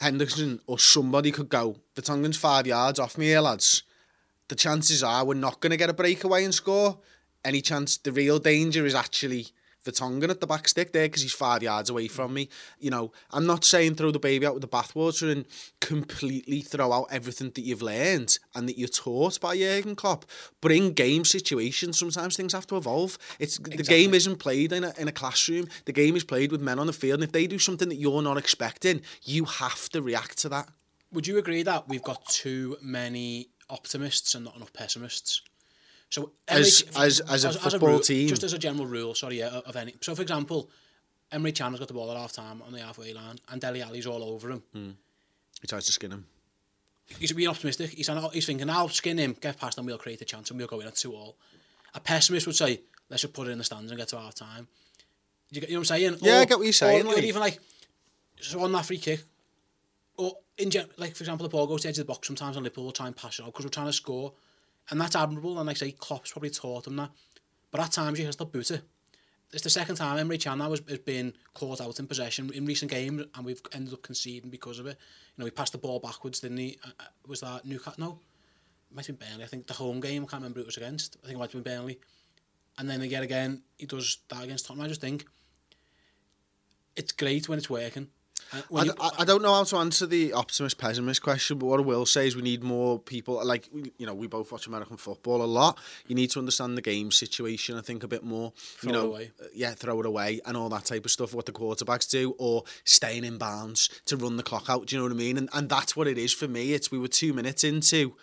Henderson 0.00 0.60
or 0.66 0.78
somebody 0.78 1.32
could 1.32 1.48
go. 1.48 1.78
Vertonghen's 1.96 2.36
five 2.36 2.68
yards 2.68 3.00
off 3.00 3.18
me 3.18 3.26
here, 3.26 3.40
lads. 3.40 3.82
The 4.48 4.54
chances 4.54 5.02
are 5.02 5.24
we're 5.24 5.34
not 5.34 5.60
going 5.60 5.72
to 5.72 5.76
get 5.76 5.90
a 5.90 5.94
breakaway 5.94 6.44
and 6.44 6.54
score. 6.54 6.98
Any 7.44 7.62
chance? 7.62 7.96
The 7.96 8.12
real 8.12 8.38
danger 8.38 8.86
is 8.86 8.94
actually 8.94 9.48
Vertonghen 9.86 10.28
at 10.28 10.40
the 10.40 10.46
back 10.46 10.68
stick 10.68 10.92
there 10.92 11.06
because 11.06 11.22
he's 11.22 11.32
five 11.32 11.62
yards 11.62 11.88
away 11.88 12.08
from 12.08 12.34
me. 12.34 12.48
You 12.78 12.90
know, 12.90 13.12
I'm 13.30 13.46
not 13.46 13.64
saying 13.64 13.94
throw 13.94 14.10
the 14.10 14.18
baby 14.18 14.46
out 14.46 14.54
with 14.54 14.62
the 14.62 14.68
bathwater 14.68 15.30
and 15.30 15.46
completely 15.80 16.60
throw 16.60 16.92
out 16.92 17.08
everything 17.10 17.50
that 17.54 17.62
you've 17.62 17.82
learned 17.82 18.38
and 18.54 18.68
that 18.68 18.78
you're 18.78 18.88
taught 18.88 19.40
by 19.40 19.56
Jurgen 19.56 19.96
Klopp. 19.96 20.26
But 20.60 20.72
in 20.72 20.92
game 20.92 21.24
situations, 21.24 21.98
sometimes 21.98 22.36
things 22.36 22.52
have 22.52 22.66
to 22.68 22.76
evolve. 22.76 23.18
It's 23.38 23.58
the 23.58 23.82
game 23.82 24.12
isn't 24.12 24.36
played 24.36 24.72
in 24.72 24.84
a, 24.84 24.92
in 24.98 25.08
a 25.08 25.12
classroom. 25.12 25.68
The 25.84 25.92
game 25.92 26.16
is 26.16 26.24
played 26.24 26.52
with 26.52 26.60
men 26.60 26.78
on 26.78 26.86
the 26.86 26.92
field, 26.92 27.20
and 27.20 27.24
if 27.24 27.32
they 27.32 27.46
do 27.46 27.58
something 27.58 27.88
that 27.88 27.96
you're 27.96 28.22
not 28.22 28.36
expecting, 28.36 29.02
you 29.22 29.44
have 29.44 29.88
to 29.90 30.02
react 30.02 30.38
to 30.38 30.48
that. 30.50 30.68
Would 31.12 31.26
you 31.26 31.38
agree 31.38 31.62
that 31.62 31.88
we've 31.88 32.02
got 32.02 32.26
too 32.26 32.76
many 32.82 33.48
optimists 33.70 34.34
and 34.34 34.44
not 34.44 34.56
enough 34.56 34.72
pessimists? 34.72 35.42
So 36.10 36.32
As- 36.48 36.84
as- 36.96 37.20
as 37.20 37.44
a 37.44 37.52
football 37.52 37.88
rule, 37.88 38.00
team. 38.00 38.28
just 38.28 38.42
as 38.44 38.52
a 38.52 38.58
general 38.58 38.86
rule, 38.86 39.14
sorry, 39.14 39.38
yeah, 39.40 39.48
of 39.48 39.74
any. 39.76 39.94
So 40.00 40.14
for 40.14 40.22
example, 40.22 40.70
Emery 41.32 41.52
Chandler's 41.52 41.80
got 41.80 41.88
the 41.88 41.94
ball 41.94 42.10
at 42.10 42.16
half 42.16 42.32
time 42.32 42.62
on 42.62 42.72
the 42.72 42.80
halfway 42.80 43.12
line, 43.12 43.38
and 43.48 43.60
Dele 43.60 43.82
Alli's 43.82 44.06
all 44.06 44.22
over 44.22 44.50
him. 44.50 44.62
Hmm. 44.72 44.90
He 45.60 45.66
tries 45.66 45.86
to 45.86 45.92
skin 45.92 46.12
him. 46.12 46.26
He's 47.18 47.32
being 47.32 47.48
optimistic. 47.48 47.90
He's, 47.90 48.08
he's 48.32 48.46
thinking, 48.46 48.68
I'll 48.70 48.88
skin 48.88 49.18
him, 49.18 49.36
get 49.40 49.58
past 49.58 49.78
him, 49.78 49.86
we'll 49.86 49.98
create 49.98 50.20
a 50.20 50.24
chance, 50.24 50.50
and 50.50 50.58
we'll 50.58 50.68
go 50.68 50.80
in 50.80 50.86
at 50.86 50.94
two 50.96 51.14
all. 51.14 51.36
A 51.94 52.00
pessimist 52.00 52.46
would 52.46 52.56
say, 52.56 52.80
let's 53.10 53.22
just 53.22 53.34
put 53.34 53.48
it 53.48 53.50
in 53.52 53.58
the 53.58 53.64
stands 53.64 53.90
and 53.90 53.98
get 53.98 54.08
to 54.08 54.18
half 54.18 54.34
time. 54.34 54.68
You, 55.50 55.60
you 55.62 55.68
know 55.68 55.74
what 55.74 55.78
I'm 55.78 55.84
saying? 55.84 56.16
Yeah, 56.22 56.38
Or- 56.38 56.40
I 56.42 56.44
get 56.44 56.58
what 56.58 56.64
you're 56.64 56.72
saying, 56.72 57.06
Or, 57.06 57.14
like- 57.14 57.24
even 57.24 57.40
like, 57.40 57.58
so 58.40 58.60
on 58.62 58.72
that 58.72 58.86
free 58.86 58.98
kick, 58.98 59.22
or 60.16 60.36
in 60.58 60.70
gen- 60.70 60.88
like 60.96 61.14
for 61.16 61.22
example, 61.22 61.44
the 61.44 61.50
ball 61.50 61.66
goes 61.66 61.80
to 61.82 61.86
the 61.86 61.90
edge 61.90 61.98
of 61.98 62.06
the 62.06 62.12
box 62.12 62.26
sometimes, 62.26 62.56
and 62.56 62.64
Liverpool 62.64 62.84
will 62.84 62.92
try 62.92 63.06
and 63.06 63.16
pass 63.16 63.38
it 63.38 63.42
out 63.42 63.46
because 63.46 63.64
we're 63.64 63.70
trying 63.70 63.86
to 63.86 63.92
score, 63.92 64.32
And 64.90 65.00
that's 65.00 65.16
admirable, 65.16 65.58
and 65.58 65.66
like 65.66 65.76
I 65.76 65.78
say, 65.78 65.92
Klopp's 65.92 66.32
probably 66.32 66.50
taught 66.50 66.86
him 66.86 66.96
that. 66.96 67.10
But 67.70 67.80
at 67.80 67.92
times, 67.92 68.18
you 68.18 68.26
has 68.26 68.36
to 68.36 68.44
boot 68.44 68.70
it. 68.70 68.82
It's 69.52 69.62
the 69.62 69.70
second 69.70 69.96
time 69.96 70.18
Emery 70.18 70.38
Chan 70.38 70.58
was 70.58 70.80
has, 70.80 70.88
has 70.88 70.98
been 70.98 71.32
caught 71.54 71.80
out 71.80 71.98
in 71.98 72.06
possession 72.06 72.50
in 72.52 72.66
recent 72.66 72.90
games, 72.90 73.24
and 73.34 73.44
we've 73.44 73.60
ended 73.72 73.94
up 73.94 74.02
conceding 74.02 74.50
because 74.50 74.78
of 74.78 74.86
it. 74.86 74.98
You 75.36 75.42
know, 75.42 75.44
he 75.44 75.50
passed 75.50 75.72
the 75.72 75.78
ball 75.78 76.00
backwards, 76.00 76.40
didn't 76.40 76.58
he? 76.58 76.78
Uh, 76.84 76.90
uh 77.00 77.04
was 77.26 77.40
that 77.40 77.64
Newcastle? 77.64 77.94
No. 77.98 78.18
It 78.90 78.94
might 78.94 79.06
have 79.06 79.18
been 79.18 79.28
Burnley, 79.28 79.44
I 79.44 79.46
think. 79.46 79.66
The 79.66 79.74
home 79.74 80.00
game, 80.00 80.24
I 80.24 80.26
can't 80.26 80.42
remember 80.42 80.60
it 80.60 80.66
was 80.66 80.76
against. 80.76 81.16
I 81.22 81.26
think 81.26 81.36
it 81.36 81.38
might 81.38 81.52
have 81.52 81.64
been 81.64 81.74
Burnley. 81.74 81.98
And 82.78 82.88
then 82.88 83.00
again, 83.00 83.22
again, 83.22 83.62
he 83.78 83.86
does 83.86 84.18
that 84.28 84.44
against 84.44 84.66
Tottenham. 84.66 84.84
I 84.84 84.88
just 84.88 85.00
think 85.00 85.24
it's 86.94 87.12
great 87.12 87.48
when 87.48 87.58
it's 87.58 87.70
working, 87.70 88.08
And 88.52 88.64
I, 88.74 88.82
you- 88.84 88.94
I, 89.00 89.10
I 89.18 89.24
don't 89.24 89.42
know 89.42 89.52
how 89.52 89.64
to 89.64 89.76
answer 89.76 90.06
the 90.06 90.32
optimist 90.32 90.78
pessimist 90.78 91.20
question, 91.22 91.58
but 91.58 91.66
what 91.66 91.80
I 91.80 91.82
will 91.82 92.06
say 92.06 92.26
is 92.26 92.36
we 92.36 92.42
need 92.42 92.62
more 92.62 92.98
people. 92.98 93.44
Like 93.44 93.68
you 93.98 94.06
know, 94.06 94.14
we 94.14 94.26
both 94.28 94.52
watch 94.52 94.66
American 94.66 94.96
football 94.96 95.42
a 95.42 95.44
lot. 95.46 95.78
You 96.06 96.14
need 96.14 96.30
to 96.30 96.38
understand 96.38 96.76
the 96.78 96.82
game 96.82 97.10
situation. 97.10 97.76
I 97.76 97.80
think 97.80 98.04
a 98.04 98.08
bit 98.08 98.22
more. 98.22 98.52
Throw 98.56 98.92
you 98.92 98.98
it 98.98 99.02
know, 99.02 99.08
away. 99.10 99.30
uh, 99.42 99.46
yeah, 99.54 99.72
throw 99.74 99.98
it 100.00 100.06
away 100.06 100.40
and 100.46 100.56
all 100.56 100.68
that 100.68 100.84
type 100.84 101.04
of 101.04 101.10
stuff. 101.10 101.34
What 101.34 101.46
the 101.46 101.52
quarterbacks 101.52 102.08
do, 102.08 102.34
or 102.38 102.62
staying 102.84 103.24
in 103.24 103.36
bounds 103.38 103.88
to 104.06 104.16
run 104.16 104.36
the 104.36 104.42
clock 104.42 104.70
out. 104.70 104.86
Do 104.86 104.96
you 104.96 105.00
know 105.00 105.06
what 105.08 105.12
I 105.12 105.16
mean? 105.16 105.38
And 105.38 105.48
and 105.52 105.68
that's 105.68 105.96
what 105.96 106.06
it 106.06 106.16
is 106.18 106.32
for 106.32 106.46
me. 106.46 106.72
It's 106.72 106.90
we 106.90 106.98
were 106.98 107.08
two 107.08 107.32
minutes 107.32 107.64
into 107.64 108.14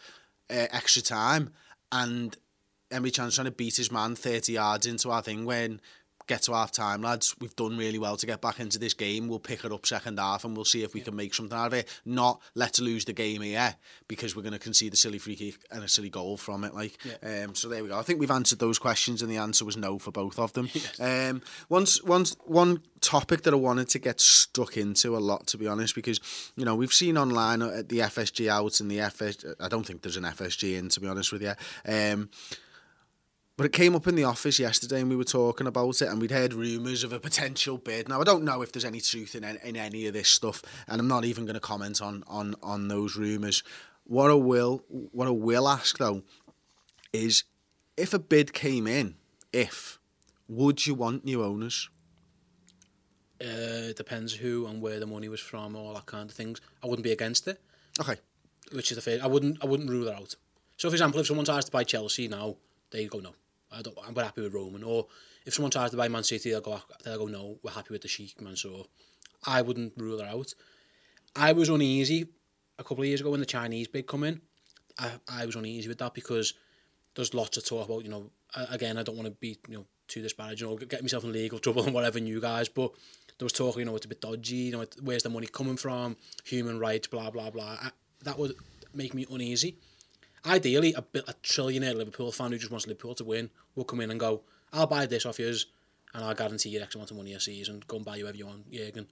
uh, 0.49 0.67
extra 0.71 1.01
time, 1.01 1.51
and 1.91 2.37
Emre 2.91 3.13
Can's 3.13 3.35
trying 3.35 3.45
to 3.45 3.51
beat 3.51 3.75
his 3.75 3.91
man 3.91 4.15
thirty 4.15 4.53
yards 4.53 4.85
into 4.85 5.09
our 5.11 5.21
thing 5.21 5.45
when 5.45 5.81
get 6.27 6.43
to 6.43 6.53
half 6.53 6.71
time, 6.71 7.01
lads. 7.01 7.35
We've 7.39 7.55
done 7.55 7.77
really 7.77 7.99
well 7.99 8.17
to 8.17 8.25
get 8.25 8.41
back 8.41 8.59
into 8.59 8.79
this 8.79 8.93
game. 8.93 9.27
We'll 9.27 9.39
pick 9.39 9.63
it 9.65 9.71
up 9.71 9.85
second 9.85 10.19
half 10.19 10.45
and 10.45 10.55
we'll 10.55 10.65
see 10.65 10.83
if 10.83 10.93
we 10.93 11.01
can 11.01 11.15
make 11.15 11.33
something 11.33 11.57
out 11.57 11.67
of 11.67 11.73
it. 11.73 11.87
Not 12.05 12.41
let's 12.55 12.79
lose 12.79 13.05
the 13.05 13.13
game 13.13 13.41
here 13.41 13.75
because 14.07 14.35
we're 14.35 14.41
going 14.41 14.53
to 14.53 14.59
concede 14.59 14.93
a 14.93 14.97
silly 14.97 15.19
free 15.19 15.35
kick 15.35 15.55
and 15.71 15.83
a 15.83 15.89
silly 15.89 16.09
goal 16.09 16.37
from 16.37 16.63
it. 16.63 16.73
Like, 16.73 16.97
um, 17.23 17.55
so 17.55 17.69
there 17.69 17.83
we 17.83 17.89
go. 17.89 17.97
I 17.97 18.03
think 18.03 18.19
we've 18.19 18.31
answered 18.31 18.59
those 18.59 18.79
questions 18.79 19.21
and 19.21 19.31
the 19.31 19.37
answer 19.37 19.65
was 19.65 19.77
no 19.77 19.99
for 19.99 20.11
both 20.11 20.39
of 20.39 20.53
them. 20.53 20.69
Um, 20.99 21.41
once, 21.69 22.01
once, 22.03 22.35
one 22.45 22.81
topic 23.03 23.43
that 23.43 23.53
I 23.53 23.57
wanted 23.57 23.89
to 23.89 23.99
get 23.99 24.19
stuck 24.21 24.77
into 24.77 25.15
a 25.15 25.19
lot, 25.19 25.47
to 25.47 25.57
be 25.57 25.67
honest, 25.67 25.93
because 25.93 26.19
you 26.55 26.65
know 26.65 26.75
we've 26.75 26.93
seen 26.93 27.17
online 27.17 27.61
at 27.61 27.89
the 27.89 27.99
FSG 27.99 28.47
out 28.47 28.79
and 28.79 28.89
the 28.89 29.01
FS. 29.01 29.45
I 29.59 29.67
don't 29.67 29.85
think 29.85 30.01
there's 30.01 30.17
an 30.17 30.23
FSG 30.23 30.77
in, 30.77 30.89
to 30.89 30.99
be 30.99 31.07
honest 31.07 31.31
with 31.31 31.41
you. 31.41 31.53
Um, 31.85 32.29
but 33.55 33.65
it 33.65 33.71
came 33.71 33.95
up 33.95 34.07
in 34.07 34.15
the 34.15 34.23
office 34.23 34.59
yesterday 34.59 35.01
and 35.01 35.09
we 35.09 35.15
were 35.15 35.23
talking 35.23 35.67
about 35.67 36.01
it 36.01 36.07
and 36.09 36.19
we'd 36.21 36.31
heard 36.31 36.53
rumours 36.53 37.03
of 37.03 37.13
a 37.13 37.19
potential 37.19 37.77
bid. 37.77 38.09
Now, 38.09 38.19
I 38.21 38.23
don't 38.23 38.43
know 38.43 38.61
if 38.61 38.71
there's 38.71 38.85
any 38.85 38.99
truth 38.99 39.35
in, 39.35 39.43
in 39.43 39.75
any 39.75 40.07
of 40.07 40.13
this 40.13 40.29
stuff 40.29 40.61
and 40.87 40.99
I'm 40.99 41.07
not 41.07 41.25
even 41.25 41.45
going 41.45 41.53
to 41.55 41.59
comment 41.59 42.01
on, 42.01 42.23
on, 42.27 42.55
on 42.63 42.87
those 42.87 43.15
rumours. 43.15 43.63
What 44.05 44.31
I 44.31 44.35
will, 44.35 44.83
what 44.89 45.27
I 45.27 45.31
will 45.31 45.67
ask 45.67 45.97
though 45.97 46.23
is 47.11 47.43
if 47.95 48.13
a 48.13 48.19
bid 48.19 48.53
came 48.53 48.87
in, 48.87 49.15
if, 49.51 49.99
would 50.47 50.85
you 50.87 50.95
want 50.95 51.23
new 51.23 51.43
owners? 51.43 51.89
Uh, 53.41 53.89
it 53.91 53.97
depends 53.97 54.33
who 54.33 54.65
and 54.67 54.81
where 54.81 54.99
the 54.99 55.05
money 55.05 55.27
was 55.29 55.39
from, 55.39 55.75
all 55.75 55.93
that 55.93 56.05
kind 56.05 56.29
of 56.29 56.35
things. 56.35 56.59
I 56.83 56.87
wouldn't 56.87 57.03
be 57.03 57.11
against 57.11 57.47
it, 57.47 57.61
Okay. 57.99 58.15
which 58.71 58.89
is 58.91 58.95
the 58.95 59.01
fair. 59.01 59.19
I 59.21 59.27
wouldn't. 59.27 59.61
I 59.61 59.67
wouldn't 59.67 59.89
rule 59.89 60.05
that 60.05 60.15
out. 60.15 60.35
So, 60.77 60.89
for 60.89 60.93
example, 60.95 61.19
if 61.19 61.27
someone's 61.27 61.49
asked 61.49 61.67
to 61.67 61.71
buy 61.71 61.83
Chelsea 61.83 62.29
now, 62.29 62.55
they 62.91 63.05
go 63.05 63.19
no. 63.19 63.33
I 63.73 63.81
don't. 63.81 63.97
I'm 64.05 64.15
happy 64.15 64.41
with 64.41 64.53
Roman. 64.53 64.83
Or 64.83 65.07
if 65.45 65.53
someone 65.53 65.71
tries 65.71 65.91
to 65.91 65.97
buy 65.97 66.07
Man 66.07 66.23
City, 66.23 66.51
they'll 66.51 66.61
go. 66.61 66.81
They'll 67.03 67.17
go 67.17 67.25
no. 67.27 67.57
We're 67.63 67.71
happy 67.71 67.91
with 67.91 68.01
the 68.01 68.07
Sheikh 68.07 68.39
man. 68.41 68.55
So 68.55 68.87
I 69.45 69.61
wouldn't 69.61 69.93
rule 69.97 70.19
it 70.19 70.27
out. 70.27 70.53
I 71.35 71.53
was 71.53 71.69
uneasy 71.69 72.27
a 72.77 72.83
couple 72.83 73.03
of 73.03 73.07
years 73.07 73.21
ago 73.21 73.31
when 73.31 73.39
the 73.39 73.45
Chinese 73.45 73.87
bid 73.87 74.07
come 74.07 74.23
in. 74.23 74.41
I, 74.97 75.11
I 75.27 75.45
was 75.45 75.55
uneasy 75.55 75.87
with 75.87 75.97
that 75.99 76.13
because 76.13 76.53
there's 77.15 77.33
lots 77.33 77.57
of 77.57 77.65
talk 77.65 77.87
about 77.87 78.03
you 78.03 78.09
know 78.09 78.29
again 78.71 78.97
I 78.97 79.03
don't 79.03 79.15
want 79.15 79.27
to 79.27 79.31
be 79.31 79.57
you 79.67 79.77
know 79.77 79.85
too 80.07 80.21
disparaging 80.21 80.67
or 80.67 80.77
get 80.77 81.01
myself 81.01 81.23
in 81.23 81.31
legal 81.31 81.59
trouble 81.59 81.83
and 81.83 81.93
whatever 81.93 82.19
you 82.19 82.39
guys 82.39 82.69
but 82.69 82.91
there 83.37 83.45
was 83.45 83.53
talk 83.53 83.77
you 83.77 83.85
know 83.85 83.95
it's 83.95 84.05
a 84.05 84.09
bit 84.09 84.21
dodgy 84.21 84.55
you 84.55 84.71
know 84.71 84.85
where's 85.01 85.23
the 85.23 85.29
money 85.29 85.47
coming 85.47 85.77
from 85.77 86.15
human 86.43 86.79
rights 86.79 87.07
blah 87.07 87.29
blah 87.29 87.49
blah 87.49 87.77
I, 87.81 87.91
that 88.23 88.37
would 88.37 88.53
make 88.93 89.13
me 89.13 89.25
uneasy 89.31 89.77
ideally 90.45 90.93
a, 90.93 91.01
bit, 91.01 91.23
a 91.27 91.33
trillionaire 91.43 91.95
Liverpool 91.95 92.31
fan 92.31 92.51
who 92.51 92.57
just 92.57 92.71
wants 92.71 92.87
Liverpool 92.87 93.15
to 93.15 93.23
win 93.23 93.49
will 93.75 93.83
come 93.83 94.01
in 94.01 94.11
and 94.11 94.19
go 94.19 94.41
I'll 94.73 94.87
buy 94.87 95.05
this 95.05 95.25
off 95.25 95.39
yours 95.39 95.67
and 96.13 96.23
I'll 96.23 96.33
guarantee 96.33 96.69
you 96.69 96.81
X 96.81 96.95
amount 96.95 97.11
of 97.11 97.17
money 97.17 97.33
a 97.33 97.39
season. 97.39 97.83
Go 97.87 97.97
and 97.97 98.05
buy 98.05 98.17
whoever 98.17 98.35
you 98.35 98.47
want 98.47 98.71
Jurgen. 98.71 99.07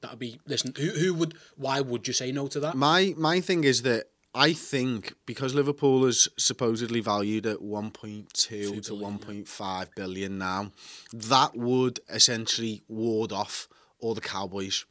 That 0.00 0.12
would 0.12 0.18
be 0.18 0.40
listen 0.46 0.72
who, 0.76 0.90
who 0.90 1.14
would 1.14 1.34
why 1.56 1.80
would 1.80 2.06
you 2.06 2.14
say 2.14 2.32
no 2.32 2.48
to 2.48 2.60
that? 2.60 2.74
My 2.74 3.14
my 3.16 3.40
thing 3.40 3.64
is 3.64 3.82
that 3.82 4.04
I 4.34 4.52
think 4.52 5.14
because 5.26 5.54
Liverpool 5.54 6.04
is 6.06 6.28
supposedly 6.36 7.00
valued 7.00 7.46
at 7.46 7.58
1.2 7.58 8.32
to 8.34 8.50
billion, 8.50 9.18
1.5 9.18 9.94
billion 9.94 10.38
now, 10.38 10.72
that 11.12 11.54
would 11.54 12.00
essentially 12.08 12.82
ward 12.88 13.30
off 13.30 13.68
all 14.00 14.12
the 14.12 14.20
Cowboys. 14.20 14.86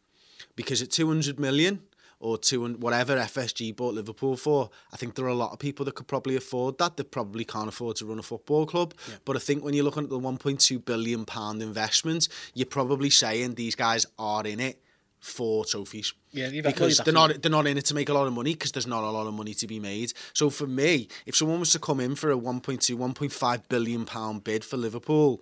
Because 0.56 0.82
at 0.82 0.92
200 0.92 1.40
million 1.40 1.82
or 2.24 2.38
two 2.38 2.64
and 2.64 2.82
whatever 2.82 3.18
FSG 3.18 3.76
bought 3.76 3.94
Liverpool 3.94 4.38
for, 4.38 4.70
I 4.94 4.98
think 4.98 5.16
there 5.16 5.26
are 5.26 5.30
a 5.30 5.36
lot 5.36 5.52
of 5.52 5.60
people 5.60 5.86
that 5.86 5.96
could 5.96 6.08
probably 6.08 6.36
afford 6.36 6.78
that. 6.78 6.96
That 6.98 7.12
probably 7.12 7.44
can't 7.44 7.68
afford 7.68 7.98
to 7.98 8.06
run 8.06 8.18
a 8.18 8.24
football 8.24 8.66
club. 8.66 8.94
But 9.26 9.36
I 9.36 9.40
think 9.40 9.64
when 9.64 9.74
you're 9.74 9.84
looking 9.84 10.04
at 10.04 10.10
the 10.10 10.20
1.2 10.20 10.86
billion 10.86 11.26
pound 11.26 11.62
investment, 11.62 12.30
you're 12.54 12.66
probably 12.66 13.10
saying 13.10 13.56
these 13.56 13.76
guys 13.76 14.06
are 14.18 14.48
in 14.48 14.62
it 14.62 14.82
for 15.20 15.66
trophies. 15.66 16.14
Yeah, 16.32 16.50
because 16.62 16.98
they're 16.98 17.14
not 17.14 17.42
they're 17.42 17.52
not 17.52 17.68
in 17.68 17.78
it 17.78 17.86
to 17.86 17.94
make 17.94 18.10
a 18.10 18.14
lot 18.14 18.28
of 18.28 18.34
money 18.34 18.54
because 18.54 18.72
there's 18.72 18.88
not 18.88 19.04
a 19.04 19.10
lot 19.10 19.28
of 19.28 19.34
money 19.34 19.54
to 19.56 19.68
be 19.68 19.80
made. 19.80 20.14
So 20.34 20.50
for 20.50 20.68
me, 20.68 21.10
if 21.26 21.36
someone 21.36 21.60
was 21.60 21.72
to 21.72 21.80
come 21.80 22.00
in 22.00 22.16
for 22.16 22.32
a 22.32 22.38
1.2 22.38 22.98
1.5 22.98 23.62
billion 23.70 24.06
pound 24.06 24.44
bid 24.44 24.64
for 24.64 24.78
Liverpool 24.78 25.42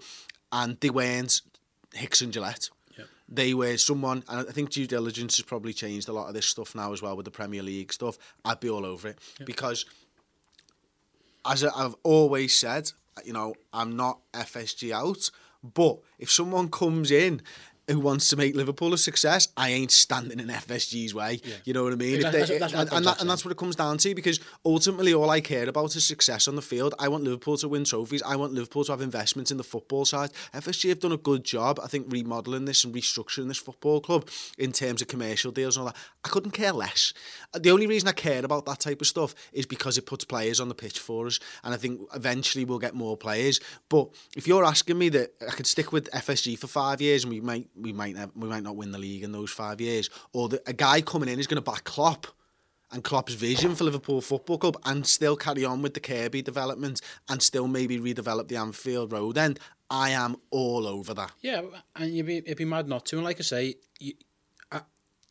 and 0.52 0.80
they 0.80 0.90
weren't 0.90 1.42
Hicks 1.94 2.22
and 2.22 2.34
Gillett. 2.34 2.70
They 3.34 3.54
were 3.54 3.78
someone, 3.78 4.24
and 4.28 4.48
I 4.48 4.52
think 4.52 4.72
due 4.72 4.86
diligence 4.86 5.38
has 5.38 5.46
probably 5.46 5.72
changed 5.72 6.10
a 6.10 6.14
lot 6.14 6.28
of 6.28 6.34
this 6.34 6.46
stuff 6.46 6.76
now 6.76 6.92
as 6.92 7.02
well 7.02 7.16
with 7.16 7.24
the 7.24 7.32
Premier 7.32 7.64
League 7.64 7.94
stuff. 7.94 8.18
I'd 8.44 8.60
be 8.60 8.70
all 8.70 8.86
over 8.86 9.08
it 9.08 9.20
because, 9.46 9.86
as 11.46 11.64
I've 11.64 11.96
always 12.04 12.58
said, 12.58 12.92
you 13.24 13.32
know, 13.32 13.56
I'm 13.72 13.96
not 13.96 14.20
FSG 14.34 14.92
out, 14.92 15.32
but 15.64 16.00
if 16.20 16.30
someone 16.30 16.70
comes 16.70 17.10
in 17.10 17.42
who 17.92 18.00
wants 18.00 18.30
to 18.30 18.38
make 18.38 18.56
Liverpool 18.56 18.94
a 18.94 18.98
success, 18.98 19.48
I 19.58 19.70
ain't 19.70 19.92
standing 19.92 20.40
in 20.40 20.48
FSG's 20.48 21.14
way. 21.14 21.42
You 21.66 21.74
know 21.74 21.84
what 21.84 21.94
I 21.94 21.96
mean? 21.96 22.14
They- 22.22 22.22
That's- 22.22 22.50
that's 22.60 22.74
and, 22.74 22.92
and, 22.92 23.06
that, 23.06 23.22
and 23.22 23.30
that's 23.30 23.44
what 23.46 23.52
it 23.52 23.58
comes 23.58 23.76
down 23.76 23.98
to 24.00 24.16
because 24.16 24.40
ultimately 24.66 25.14
all 25.14 25.30
I 25.30 25.42
care 25.42 25.68
about 25.68 25.96
is 25.96 26.06
success 26.06 26.48
on 26.48 26.56
the 26.56 26.62
field. 26.62 26.94
I 27.00 27.08
want 27.08 27.24
Liverpool 27.24 27.58
to 27.58 27.68
win 27.68 27.84
trophies. 27.84 28.22
I 28.24 28.36
want 28.36 28.54
Liverpool 28.54 28.84
to 28.86 28.92
have 28.92 29.02
investments 29.02 29.52
in 29.52 29.58
the 29.58 29.64
football 29.64 30.06
side. 30.06 30.32
FSG 30.54 30.90
have 30.90 31.00
done 31.00 31.12
a 31.12 31.18
good 31.18 31.44
job, 31.44 31.80
I 31.84 31.88
think, 31.88 32.08
remodelling 32.10 32.66
this 32.66 32.84
and 32.84 32.94
restructuring 32.94 33.48
this 33.48 33.58
football 33.58 34.02
club 34.02 34.28
in 34.58 34.72
terms 34.72 35.02
of 35.02 35.08
commercial 35.08 35.52
deals 35.52 35.78
and 35.78 35.82
all 35.88 35.88
that. 35.94 35.98
I 36.26 36.30
couldn't 36.30 36.52
care 36.52 36.72
less. 36.74 37.14
The 37.54 37.72
only 37.72 37.88
reason 37.88 38.08
I 38.10 38.14
care 38.14 38.44
about 38.46 38.66
that 38.66 38.80
type 38.80 39.02
of 39.02 39.08
stuff 39.08 39.34
is 39.54 39.66
because 39.66 39.98
it 39.98 40.06
puts 40.06 40.26
players 40.26 40.60
on 40.60 40.70
the 40.70 40.76
pitch 40.76 41.00
for 41.00 41.28
us, 41.28 41.40
and 41.64 41.74
I 41.74 41.78
think 41.78 42.02
eventually 42.16 42.66
we'll 42.66 42.80
get 42.80 42.94
more 42.96 43.18
players. 43.18 43.60
But 43.90 44.10
if 44.36 44.48
you're 44.48 44.64
asking 44.64 44.98
me 44.98 45.10
that 45.10 45.34
I 45.48 45.52
could 45.52 45.68
stick 45.68 45.92
with 45.92 46.10
FSG 46.12 46.58
for 46.58 46.68
five 46.68 47.02
years 47.02 47.24
and 47.24 47.34
we 47.34 47.42
might 47.42 47.68
we 47.82 47.94
might 47.94 48.16
nev- 48.16 48.32
we 48.36 48.48
might 48.48 48.64
not 48.64 48.76
win 48.76 48.92
the 48.92 48.98
league 49.00 49.24
in 49.24 49.32
those 49.32 49.52
five 49.52 49.82
years, 49.82 50.10
or 50.34 50.50
that 50.50 50.62
a 50.68 50.74
guy 50.74 51.02
coming 51.02 51.30
in 51.30 51.40
is 51.40 51.48
going 51.48 51.62
to 51.64 51.72
back 51.72 51.84
Klopp 51.84 52.28
and 52.92 53.04
Klopp's 53.04 53.34
vision 53.34 53.74
for 53.76 53.86
Liverpool 53.86 54.20
Football 54.22 54.58
Club 54.58 54.78
and 54.84 55.08
still 55.08 55.36
carry 55.38 55.64
on 55.64 55.82
with 55.82 55.94
the 55.94 56.00
Kirkby 56.02 56.42
development 56.42 57.00
and 57.30 57.42
still 57.42 57.68
maybe 57.68 57.98
redevelop 58.00 58.50
the 58.50 58.58
Anfield 58.58 59.14
Road 59.14 59.38
end, 59.38 59.60
I 59.90 60.10
am 60.10 60.36
all 60.50 60.86
over 60.86 61.14
that. 61.14 61.32
Yeah, 61.42 61.62
and 61.96 62.14
you'd 62.14 62.26
be, 62.26 62.38
it'd 62.40 62.58
be 62.58 62.66
mad 62.66 62.90
not 62.90 63.06
to. 63.08 63.16
And 63.16 63.24
like 63.24 63.40
I 63.40 63.44
say, 63.44 63.76
you, 64.00 64.14
I, 64.74 64.82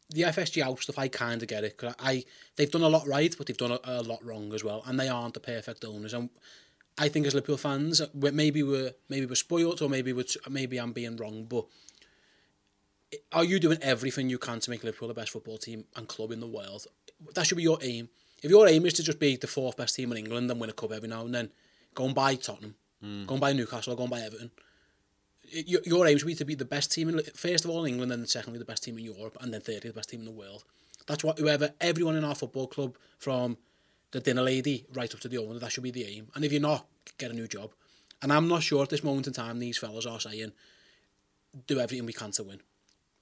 the 0.08 0.22
FSG 0.22 0.62
out 0.62 0.78
stuff, 0.80 0.98
I 0.98 1.08
kind 1.08 1.42
of 1.42 1.48
get 1.48 1.64
it. 1.64 1.76
Cause 1.76 1.94
I, 1.98 2.24
they've 2.56 2.70
done 2.70 2.80
a 2.82 2.88
lot 2.88 3.06
right, 3.06 3.34
but 3.36 3.46
they've 3.46 3.56
done 3.56 3.72
a, 3.72 3.80
a 3.84 4.02
lot 4.02 4.24
wrong 4.24 4.54
as 4.54 4.64
well. 4.64 4.82
And 4.86 4.98
they 4.98 5.08
aren't 5.08 5.34
the 5.34 5.40
perfect 5.40 5.84
owners. 5.84 6.14
And 6.14 6.30
I 6.98 7.08
think 7.08 7.26
as 7.26 7.34
Liverpool 7.34 7.58
fans, 7.58 8.00
we- 8.14 8.30
maybe 8.30 8.62
we're 8.62 8.92
maybe 9.10 9.26
we're 9.26 9.34
spoiled, 9.34 9.82
or 9.82 9.88
maybe 9.90 10.14
we're, 10.14 10.24
maybe 10.48 10.78
I'm 10.78 10.92
being 10.92 11.16
wrong. 11.16 11.44
But 11.44 11.66
are 13.32 13.44
you 13.44 13.58
doing 13.58 13.78
everything 13.82 14.30
you 14.30 14.38
can 14.38 14.60
to 14.60 14.70
make 14.70 14.84
Liverpool 14.84 15.08
the 15.08 15.14
best 15.14 15.30
football 15.30 15.58
team 15.58 15.84
and 15.96 16.08
club 16.08 16.32
in 16.32 16.40
the 16.40 16.46
world? 16.46 16.86
That 17.34 17.46
should 17.46 17.56
be 17.56 17.62
your 17.62 17.78
aim. 17.82 18.08
If 18.42 18.50
your 18.50 18.68
aim 18.68 18.86
is 18.86 18.94
to 18.94 19.02
just 19.02 19.18
be 19.18 19.36
the 19.36 19.46
fourth 19.46 19.76
best 19.76 19.94
team 19.94 20.10
in 20.12 20.18
England 20.18 20.50
and 20.50 20.60
win 20.60 20.70
a 20.70 20.72
cup 20.72 20.92
every 20.92 21.08
now 21.08 21.24
and 21.24 21.34
then, 21.34 21.50
go 21.94 22.06
and 22.06 22.14
buy 22.14 22.36
Tottenham, 22.36 22.74
hmm. 23.00 23.24
go 23.24 23.34
and 23.34 23.40
buy 23.40 23.52
Newcastle, 23.52 23.94
go 23.96 24.04
and 24.04 24.10
buy 24.10 24.20
Everton 24.20 24.50
your, 25.50 25.80
your 25.84 26.06
aim 26.06 26.18
should 26.18 26.26
be 26.26 26.34
to 26.34 26.44
be 26.44 26.54
the 26.54 26.64
best 26.64 26.92
team 26.92 27.08
in 27.08 27.20
first 27.34 27.64
of 27.64 27.70
all 27.70 27.84
in 27.84 27.92
England, 27.92 28.12
and 28.12 28.22
then 28.22 28.28
secondly 28.28 28.58
the 28.58 28.64
best 28.64 28.84
team 28.84 28.98
in 28.98 29.04
Europe, 29.04 29.36
and 29.40 29.52
then 29.52 29.60
thirdly 29.60 29.90
the 29.90 29.94
best 29.94 30.10
team 30.10 30.20
in 30.20 30.26
the 30.26 30.32
world. 30.32 30.64
That's 31.06 31.24
what 31.24 31.38
whoever 31.38 31.70
everyone 31.80 32.16
in 32.16 32.24
our 32.24 32.34
football 32.34 32.66
club, 32.66 32.96
from 33.18 33.56
the 34.12 34.20
dinner 34.20 34.42
lady 34.42 34.86
right 34.92 35.12
up 35.12 35.20
to 35.20 35.28
the 35.28 35.38
owner, 35.38 35.58
that 35.58 35.72
should 35.72 35.82
be 35.82 35.90
the 35.90 36.04
aim. 36.04 36.28
And 36.34 36.44
if 36.44 36.52
you're 36.52 36.60
not, 36.60 36.86
get 37.18 37.30
a 37.30 37.34
new 37.34 37.48
job. 37.48 37.72
And 38.22 38.32
I'm 38.32 38.48
not 38.48 38.62
sure 38.62 38.82
at 38.82 38.90
this 38.90 39.04
moment 39.04 39.26
in 39.26 39.32
time 39.32 39.58
these 39.58 39.78
fellas 39.78 40.06
are 40.06 40.20
saying 40.20 40.52
do 41.66 41.80
everything 41.80 42.06
we 42.06 42.12
can 42.12 42.30
to 42.32 42.44
win. 42.44 42.60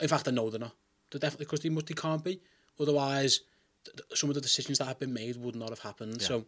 In 0.01 0.09
fact, 0.09 0.29
I 0.29 0.31
know 0.31 0.51
they're 0.51 0.61
not. 0.61 0.75
They're 1.11 1.21
definitely 1.21 1.47
because 1.47 1.61
they 1.61 1.69
must 1.69 1.87
they 1.87 1.95
can't 1.95 2.23
be. 2.23 2.41
Otherwise, 2.79 3.41
th- 3.85 3.99
some 4.15 4.31
of 4.31 4.35
the 4.35 4.41
decisions 4.41 4.79
that 4.79 4.87
have 4.87 4.99
been 4.99 5.13
made 5.13 5.37
would 5.37 5.57
not 5.57 5.71
have 5.71 5.81
happened. 5.81 6.23
So, 6.23 6.45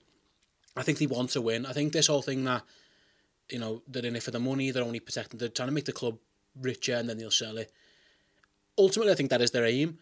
I 0.77 0.83
think 0.83 0.99
they 0.99 1.07
want 1.07 1.31
to 1.31 1.41
win. 1.41 1.67
I 1.67 1.73
think 1.73 1.93
this 1.93 2.07
whole 2.07 2.23
thing 2.23 2.45
that 2.45 2.63
you 3.51 3.59
know, 3.59 3.83
they're 3.89 4.07
in 4.07 4.17
it 4.17 4.23
for 4.23 4.31
the 4.31 4.39
money, 4.39 4.71
they're 4.71 4.85
only 4.85 5.01
protecting, 5.01 5.39
they're 5.39 5.49
trying 5.49 5.69
to 5.69 5.75
make 5.75 5.85
the 5.85 5.93
club 5.93 6.19
richer 6.61 6.95
and 6.95 7.09
then 7.09 7.19
they'll 7.19 7.31
sell 7.31 7.59
it. 7.59 7.73
Ultimately, 8.79 9.13
I 9.13 9.17
think 9.17 9.31
that 9.31 9.43
is 9.43 9.51
their 9.51 9.67
aim. 9.67 9.99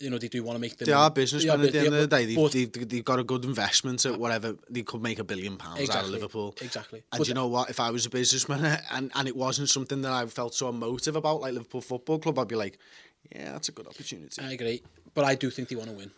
You 0.00 0.08
know, 0.08 0.18
they 0.18 0.28
do 0.28 0.42
want 0.42 0.56
to 0.56 0.60
make 0.60 0.78
the 0.78 0.86
They 0.86 0.92
are 0.92 1.10
businessmen 1.10 1.60
Yeah, 1.60 1.66
at 1.66 1.72
the 1.72 1.78
end 1.78 1.94
of 1.94 2.00
the 2.00 2.06
day. 2.06 2.24
They've, 2.24 2.36
but- 2.36 2.52
they've, 2.52 2.88
they've 2.88 3.04
got 3.04 3.18
a 3.18 3.24
good 3.24 3.44
investment 3.44 4.04
at 4.06 4.14
ah. 4.14 4.16
whatever. 4.16 4.56
They 4.70 4.82
could 4.82 5.02
make 5.02 5.18
a 5.18 5.24
billion 5.24 5.56
pounds 5.58 5.90
out 5.90 6.04
of 6.04 6.10
Liverpool. 6.10 6.54
exactly. 6.60 7.02
And 7.12 7.18
But- 7.18 7.28
you 7.28 7.34
know 7.34 7.48
what? 7.48 7.68
If 7.68 7.78
I 7.78 7.90
was 7.90 8.06
a 8.06 8.10
businessman 8.10 8.64
and, 8.90 9.12
and 9.14 9.28
it 9.28 9.36
wasn't 9.36 9.68
something 9.68 10.00
that 10.02 10.12
I 10.12 10.24
felt 10.26 10.54
so 10.54 10.70
emotive 10.70 11.16
about, 11.16 11.42
like 11.42 11.52
Liverpool 11.52 11.82
Football 11.82 12.18
Club, 12.18 12.38
I'd 12.38 12.48
be 12.48 12.56
like, 12.56 12.78
yeah, 13.30 13.52
that's 13.52 13.68
a 13.68 13.72
good 13.72 13.86
opportunity. 13.86 14.40
I 14.42 14.52
agree, 14.52 14.82
but 15.14 15.24
I 15.24 15.34
do 15.34 15.50
think 15.50 15.68
they 15.68 15.76
want 15.76 15.90
to 15.90 15.96
win. 15.96 16.10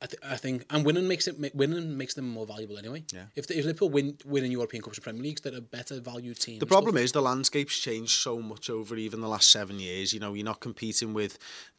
I, 0.00 0.06
th- 0.06 0.22
I 0.24 0.36
think, 0.36 0.64
and 0.70 0.84
winning 0.86 1.08
makes 1.08 1.26
it 1.26 1.56
winning 1.56 1.96
makes 1.96 2.14
them 2.14 2.28
more 2.28 2.46
valuable 2.46 2.78
anyway. 2.78 3.04
Yeah. 3.12 3.24
If, 3.34 3.48
the, 3.48 3.58
if 3.58 3.64
Liverpool 3.64 3.90
win 3.90 4.16
winning 4.24 4.52
European 4.52 4.80
Cups 4.80 4.98
and 4.98 5.02
Premier 5.02 5.22
Leagues, 5.22 5.40
they're 5.40 5.56
a 5.56 5.60
better 5.60 5.98
value 5.98 6.34
team. 6.34 6.60
The 6.60 6.66
problem 6.66 6.96
is 6.96 7.10
the 7.10 7.20
landscape's 7.20 7.76
changed 7.76 8.12
so 8.12 8.40
much 8.40 8.70
over 8.70 8.94
even 8.94 9.20
the 9.20 9.28
last 9.28 9.50
seven 9.50 9.80
years. 9.80 10.12
You 10.12 10.20
know, 10.20 10.34
you're 10.34 10.44
not 10.44 10.60
competing 10.60 11.14
with 11.14 11.36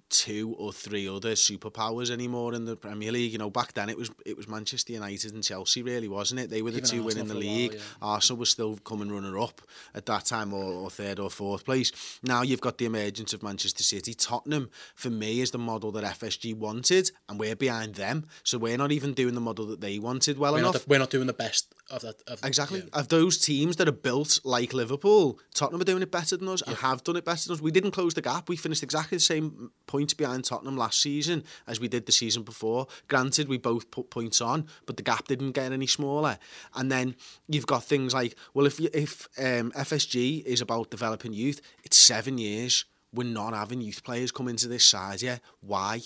two 0.10 0.56
or 0.58 0.74
three 0.74 1.08
other 1.08 1.34
superpowers 1.34 2.10
anymore 2.10 2.54
in 2.54 2.65
the 2.65 2.76
Premier 2.76 3.12
League. 3.12 3.32
You 3.32 3.38
know, 3.38 3.50
back 3.50 3.74
then 3.74 3.89
it 3.89 3.98
was 3.98 4.10
it 4.26 4.36
was 4.38 4.48
Manchester 4.48 4.93
United 4.93 5.34
and 5.34 5.43
Chelsea, 5.43 5.82
really, 5.84 6.08
wasn't 6.08 6.39
it? 6.41 6.50
They 6.50 6.62
were 6.62 6.72
the 6.72 6.78
Even 6.78 6.89
two 6.89 7.04
winning 7.04 7.28
the 7.28 7.34
a 7.34 7.38
while, 7.38 7.43
league. 7.45 7.74
yeah. 7.74 7.80
Arsenal 8.02 8.39
was 8.39 8.50
still 8.50 8.78
coming 8.78 9.12
runner 9.12 9.38
up 9.39 9.62
at 9.93 10.06
that 10.08 10.26
time, 10.26 10.54
or, 10.54 10.63
or 10.74 10.89
third 10.89 11.19
or 11.19 11.30
fourth 11.30 11.65
place. 11.65 11.91
Now 12.24 12.41
you've 12.41 12.62
got 12.62 12.78
the 12.78 12.86
emergence 12.86 13.34
of 13.34 13.43
Manchester 13.43 13.84
City. 13.84 14.13
Tottenham, 14.13 14.69
for 14.95 15.10
me, 15.10 15.41
is 15.41 15.52
the 15.52 15.58
model 15.58 15.91
that 15.93 16.04
FSG 16.19 16.56
wanted, 16.56 17.12
and 17.28 17.39
we're 17.39 17.56
behind 17.56 17.95
them. 17.95 18.26
So 18.43 18.58
we're 18.58 18.78
not 18.78 18.91
even 18.91 19.13
doing 19.13 19.36
the 19.36 19.41
model 19.41 19.65
that 19.67 19.82
they 19.82 20.00
wanted 20.00 20.38
well 20.38 20.54
We're 20.54 20.60
enough. 20.60 20.74
not, 20.74 20.82
the, 20.84 20.89
we're 20.89 21.00
not 21.00 21.10
doing 21.10 21.28
the 21.28 21.34
best 21.34 21.74
of 21.91 22.02
that. 22.02 22.15
Of, 22.28 22.43
Exactly. 22.45 22.80
yeah. 22.80 23.00
Of 23.00 23.10
those 23.10 23.38
teams 23.38 23.76
that 23.76 23.88
are 23.88 23.91
built 23.91 24.39
like 24.43 24.74
Liverpool, 24.74 25.39
Tottenham 25.54 25.82
are 25.82 25.86
doing 25.86 26.02
it 26.02 26.12
better 26.12 26.38
than 26.38 26.48
us 26.48 26.62
and 26.62 26.76
have 26.78 27.04
done 27.04 27.15
it 27.15 27.26
better 27.26 27.48
than 27.48 27.54
us. 27.56 27.62
We 27.62 27.72
didn't 27.72 27.91
close 27.91 28.13
the 28.13 28.22
gap. 28.22 28.48
We 28.50 28.56
finished 28.56 28.84
exactly 28.84 29.17
the 29.17 29.22
same 29.24 29.72
point 29.88 29.99
behind 30.08 30.46
Tottenham 30.46 30.78
last 30.78 31.02
season 31.02 31.44
as 31.68 31.80
we 31.80 31.88
did 31.88 32.06
the 32.06 32.12
season 32.12 32.44
before. 32.44 32.88
Granted, 33.08 33.48
we 33.48 33.58
both 33.58 33.92
put 33.92 34.10
points 34.10 34.42
on, 34.42 34.68
but 34.86 34.98
the 34.98 35.04
gap 35.04 35.28
didn't 35.28 35.52
get 35.52 35.72
any 35.72 35.88
smaller. 35.88 36.38
And 36.76 36.92
then 36.92 37.16
you've 37.48 37.68
got 37.68 37.84
things 37.84 38.14
like, 38.14 38.36
well, 38.54 38.66
if 38.66 38.80
you, 38.80 38.90
if 38.94 39.28
um, 39.38 39.72
FSG 39.72 40.44
is 40.46 40.62
about 40.62 40.90
developing 40.90 41.34
youth, 41.34 41.62
it's 41.84 41.98
seven 41.98 42.38
years. 42.38 42.86
We're 43.14 43.28
not 43.28 43.54
having 43.54 43.82
youth 43.82 44.04
players 44.04 44.32
come 44.32 44.48
into 44.48 44.68
this 44.68 44.86
side 44.86 45.22
yet. 45.22 45.42
Why? 45.62 46.02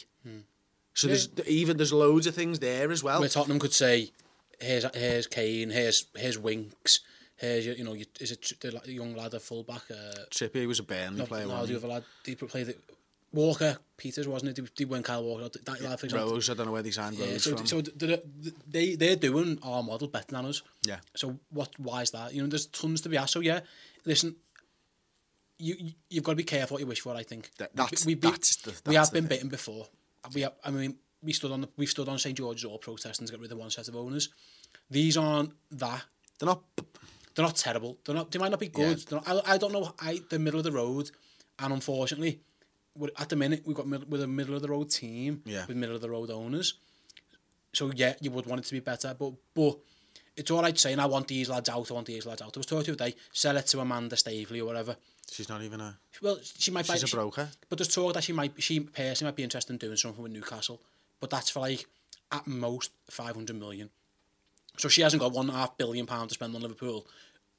So 0.93 1.07
there's 1.07 1.29
even 1.47 1.77
there's 1.77 1.93
loads 1.93 2.27
of 2.27 2.35
things 2.35 2.59
there 2.59 2.91
as 2.91 3.03
well. 3.03 3.19
Where 3.19 3.29
Tottenham 3.29 3.59
could 3.59 3.73
say, 3.73 4.11
"Here's 4.59 4.85
here's 4.95 5.27
Kane, 5.27 5.71
here's 5.71 6.05
here's 6.15 6.37
Winks, 6.37 6.99
here's 7.35 7.65
your, 7.65 7.75
you 7.75 7.83
know, 7.83 7.93
your, 7.93 8.05
is 8.19 8.31
it 8.31 8.53
the 8.61 8.93
young 8.93 9.15
lad, 9.15 9.33
a 9.33 9.39
fullback? 9.39 9.81
Uh, 9.89 10.25
Trippier 10.29 10.67
was 10.67 10.79
a 10.79 10.83
Burnley 10.83 11.19
no, 11.19 11.25
player. 11.25 11.47
no, 11.47 11.61
the 11.65 11.71
he? 11.71 11.75
other 11.75 11.87
lad, 11.87 12.03
he 12.25 12.35
played 12.35 12.75
Walker 13.33 13.77
Peters, 13.97 14.27
wasn't 14.27 14.51
it? 14.57 14.61
They, 14.63 14.69
they 14.77 14.85
went 14.85 15.05
Kyle 15.05 15.23
Walker. 15.23 15.49
That 15.65 15.81
lad, 15.81 15.99
for 15.99 16.05
example. 16.05 16.31
Rose, 16.31 16.49
I 16.49 16.53
don't 16.53 16.67
know 16.67 16.71
where 16.71 16.83
they 16.83 16.91
signed 16.91 17.17
Yeah, 17.17 17.25
Rose 17.31 17.43
so, 17.43 17.57
from. 17.57 17.65
so 17.65 17.81
they're, 17.81 18.19
they 18.67 18.95
they're 18.95 19.15
doing 19.15 19.57
our 19.63 19.81
model 19.83 20.07
better 20.07 20.27
than 20.35 20.45
us. 20.45 20.61
Yeah. 20.85 20.99
So 21.15 21.39
what? 21.49 21.69
Why 21.79 22.01
is 22.03 22.11
that? 22.11 22.33
You 22.33 22.41
know, 22.43 22.47
there's 22.47 22.67
tons 22.67 23.01
to 23.01 23.09
be 23.09 23.17
asked. 23.17 23.33
So 23.33 23.39
yeah, 23.39 23.61
listen, 24.05 24.35
you 25.57 25.75
you- 25.79 25.93
you've 26.09 26.23
got 26.23 26.33
to 26.33 26.35
be 26.37 26.43
careful 26.43 26.75
what 26.75 26.81
you 26.81 26.87
wish 26.87 27.01
for. 27.01 27.15
I 27.15 27.23
think 27.23 27.49
That- 27.57 27.75
that's- 27.75 28.05
we, 28.05 28.15
we, 28.15 28.21
that's 28.21 28.55
the- 28.57 28.73
we 28.85 28.95
have 28.95 29.11
been 29.11 29.23
thing. 29.23 29.29
bitten 29.37 29.49
before. 29.49 29.87
We 30.33 30.41
have, 30.41 30.53
I 30.63 30.71
mean, 30.71 30.95
we 31.21 31.33
stood 31.33 31.51
on 31.51 31.61
the 31.61 31.69
we 31.77 31.85
stood 31.85 32.07
on 32.09 32.19
St 32.19 32.37
George's 32.37 32.63
Hall 32.63 32.77
protesting 32.77 33.27
to 33.27 33.33
get 33.33 33.39
rid 33.41 33.51
of 33.51 33.57
one 33.57 33.69
set 33.71 33.87
of 33.87 33.95
owners. 33.95 34.29
These 34.89 35.17
aren't 35.17 35.53
that. 35.71 36.03
They're 36.39 36.47
not. 36.47 36.63
They're 37.35 37.45
not 37.45 37.55
terrible. 37.55 37.97
They're 38.05 38.15
not. 38.15 38.29
They 38.31 38.39
might 38.39 38.51
not 38.51 38.59
be 38.59 38.67
good. 38.67 38.99
Yeah. 39.11 39.19
Not, 39.25 39.27
I, 39.47 39.53
I 39.53 39.57
don't 39.57 39.71
know. 39.73 39.93
I 39.99 40.19
the 40.29 40.37
middle 40.39 40.59
of 40.59 40.63
the 40.65 40.71
road, 40.71 41.09
and 41.59 41.73
unfortunately, 41.73 42.41
at 43.17 43.29
the 43.29 43.35
minute 43.35 43.63
we've 43.65 43.75
got 43.75 43.87
mid, 43.87 44.09
with 44.11 44.21
a 44.21 44.27
middle 44.27 44.55
of 44.55 44.61
the 44.61 44.69
road 44.69 44.89
team 44.89 45.41
Yeah. 45.45 45.65
with 45.67 45.75
middle 45.77 45.95
of 45.95 46.01
the 46.01 46.09
road 46.09 46.29
owners. 46.29 46.75
So 47.73 47.91
yeah, 47.95 48.13
you 48.21 48.31
would 48.31 48.45
want 48.45 48.59
it 48.61 48.65
to 48.65 48.73
be 48.73 48.79
better, 48.79 49.15
but 49.17 49.33
but 49.55 49.77
it's 50.35 50.51
all 50.51 50.61
right 50.61 50.77
saying 50.77 50.99
I 50.99 51.05
want 51.07 51.27
these 51.27 51.49
lads 51.49 51.69
out. 51.69 51.89
I 51.89 51.93
want 51.93 52.07
these 52.07 52.25
lads 52.25 52.41
out. 52.41 52.55
I 52.55 52.59
was 52.59 52.65
talking 52.65 52.85
to 52.85 52.91
the 52.95 53.03
other 53.03 53.11
day. 53.11 53.17
Sell 53.31 53.57
it 53.57 53.65
to 53.67 53.79
Amanda 53.79 54.15
Staveley 54.15 54.59
or 54.61 54.65
whatever. 54.65 54.95
She's 55.31 55.49
not 55.49 55.61
even 55.63 55.81
a. 55.81 55.97
Well, 56.21 56.39
she 56.43 56.69
might. 56.71 56.85
She's 56.85 57.01
buy, 57.01 57.03
a 57.03 57.07
she- 57.07 57.15
broker. 57.15 57.49
but 57.69 57.77
there's 57.79 57.87
talk 57.93 58.13
that 58.13 58.23
she 58.23 58.33
might. 58.33 58.53
She 58.61 58.79
personally 58.81 59.31
might 59.31 59.35
be 59.37 59.43
interested 59.43 59.71
in 59.73 59.77
doing 59.79 59.95
something 59.97 60.21
with 60.21 60.31
Newcastle, 60.31 60.79
but 61.19 61.29
that's 61.31 61.49
for 61.49 61.61
like 61.61 61.85
at 62.31 62.45
most 62.45 62.91
five 63.09 63.33
hundred 63.35 63.57
million. 63.59 63.89
So 64.77 64.87
she 64.89 65.01
hasn't 65.01 65.21
got 65.21 65.31
one 65.33 65.47
and 65.47 65.55
a 65.55 65.59
half 65.59 65.77
billion 65.77 66.05
pound 66.05 66.29
to 66.29 66.33
spend 66.35 66.55
on 66.55 66.61
Liverpool, 66.61 67.07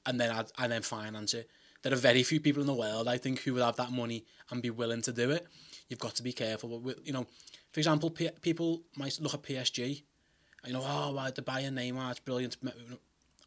and 0.07 0.21
then 0.21 0.31
and 0.59 0.73
then 0.73 0.83
finance 0.83 1.35
it. 1.35 1.49
There 1.85 1.93
are 1.93 1.97
very 1.97 2.23
few 2.23 2.41
people 2.41 2.63
in 2.63 2.67
the 2.67 2.75
world, 2.75 3.09
I 3.09 3.19
think, 3.19 3.41
who 3.41 3.53
would 3.53 3.63
have 3.63 3.77
that 3.77 3.93
money 3.93 4.25
and 4.51 4.63
be 4.63 4.71
willing 4.71 5.03
to 5.03 5.13
do 5.13 5.31
it. 5.31 5.47
You've 5.89 5.99
got 5.99 6.15
to 6.15 6.23
be 6.23 6.33
careful. 6.33 6.83
You 7.05 7.13
know, 7.13 7.27
for 7.73 7.81
example, 7.81 8.09
P- 8.09 8.31
people 8.41 8.81
might 8.97 9.21
look 9.21 9.35
at 9.35 9.43
PSG, 9.43 10.03
and 10.63 10.67
you 10.67 10.73
know, 10.73 10.83
oh, 10.83 11.13
well, 11.13 11.31
they're 11.31 11.45
buying 11.45 11.75
Neymar, 11.75 12.13
it's 12.13 12.21
brilliant. 12.21 12.57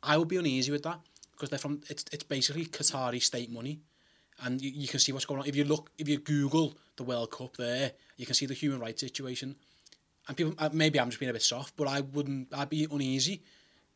I 0.04 0.18
would 0.18 0.28
be 0.28 0.38
uneasy 0.38 0.72
with 0.72 0.84
that 0.84 1.00
because 1.32 1.50
they're 1.50 1.58
from. 1.58 1.82
It's 1.90 2.06
it's 2.12 2.24
basically 2.24 2.66
Qatari 2.68 3.24
state 3.24 3.52
money, 3.52 3.80
and 4.44 4.62
you, 4.62 4.70
you 4.70 4.88
can 4.88 5.00
see 5.00 5.12
what's 5.12 5.26
going 5.26 5.42
on. 5.42 5.48
If 5.48 5.56
you 5.56 5.64
look, 5.64 5.90
if 5.98 6.08
you 6.08 6.20
Google 6.20 6.78
the 6.96 7.04
World 7.04 7.32
Cup, 7.32 7.58
there 7.58 7.94
you 8.18 8.28
can 8.28 8.36
see 8.36 8.46
the 8.46 8.54
human 8.54 8.80
rights 8.80 9.02
situation. 9.02 9.56
And 10.28 10.38
people, 10.38 10.54
uh, 10.60 10.70
maybe 10.72 11.00
I'm 11.00 11.10
just 11.10 11.20
being 11.20 11.32
a 11.32 11.34
bit 11.34 11.42
soft, 11.42 11.76
but 11.76 11.88
I 11.88 12.02
wouldn't. 12.02 12.50
I'd 12.54 12.70
be 12.70 12.86
uneasy 12.92 13.42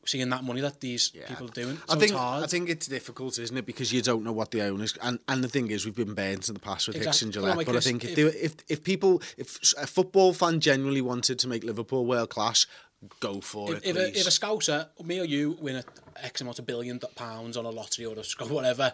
seeing 0.06 0.30
that 0.30 0.44
money 0.44 0.62
that 0.62 0.80
these 0.80 1.10
people 1.10 1.46
are 1.48 1.52
doing. 1.52 1.78
So 1.78 1.84
I 1.90 1.96
think 1.96 2.04
it's 2.04 2.20
hard. 2.20 2.44
I 2.44 2.48
think 2.48 2.70
it's 2.70 2.88
difficult, 2.88 3.38
isn't 3.40 3.56
it? 3.58 3.66
Because 3.66 3.94
you 3.94 4.02
don't 4.02 4.24
know 4.24 4.32
what 4.32 4.52
the 4.52 4.62
owners 4.64 4.98
and 5.02 5.20
and 5.28 5.44
the 5.44 5.48
thing 5.48 5.70
is, 5.70 5.86
we've 5.86 5.96
been 5.96 6.14
burnt 6.14 6.48
in 6.48 6.54
the 6.56 6.60
past 6.60 6.88
with 6.88 6.98
Hicks 6.98 7.22
and 7.22 7.32
Gillett. 7.34 7.66
but 7.66 7.76
I 7.76 7.80
think 7.80 8.04
if, 8.04 8.18
if- 8.18 8.24
were- 8.26 8.40
if 8.42 8.56
if 8.70 8.84
people 8.84 9.22
if 9.38 9.60
a 9.78 9.86
football 9.88 10.34
fan 10.34 10.60
genuinely 10.60 11.02
wanted 11.02 11.38
to 11.40 11.48
make 11.48 11.64
Liverpool 11.64 12.06
world 12.06 12.30
class, 12.30 12.66
go 13.20 13.42
for 13.42 13.72
if, 13.74 13.78
it, 13.84 13.90
if, 13.90 13.96
a, 13.96 14.20
if 14.20 14.28
a 14.28 14.32
scouser, 14.32 14.88
me 15.04 15.20
or 15.20 15.26
you, 15.26 15.58
win 15.62 15.76
a 15.78 15.84
X 16.24 16.42
amount 16.42 16.60
of 16.60 16.66
billion 16.66 17.00
pounds 17.16 17.56
on 17.58 17.66
a 17.66 17.70
lottery 17.70 18.06
or 18.06 18.16
a 18.18 18.46
whatever, 18.48 18.94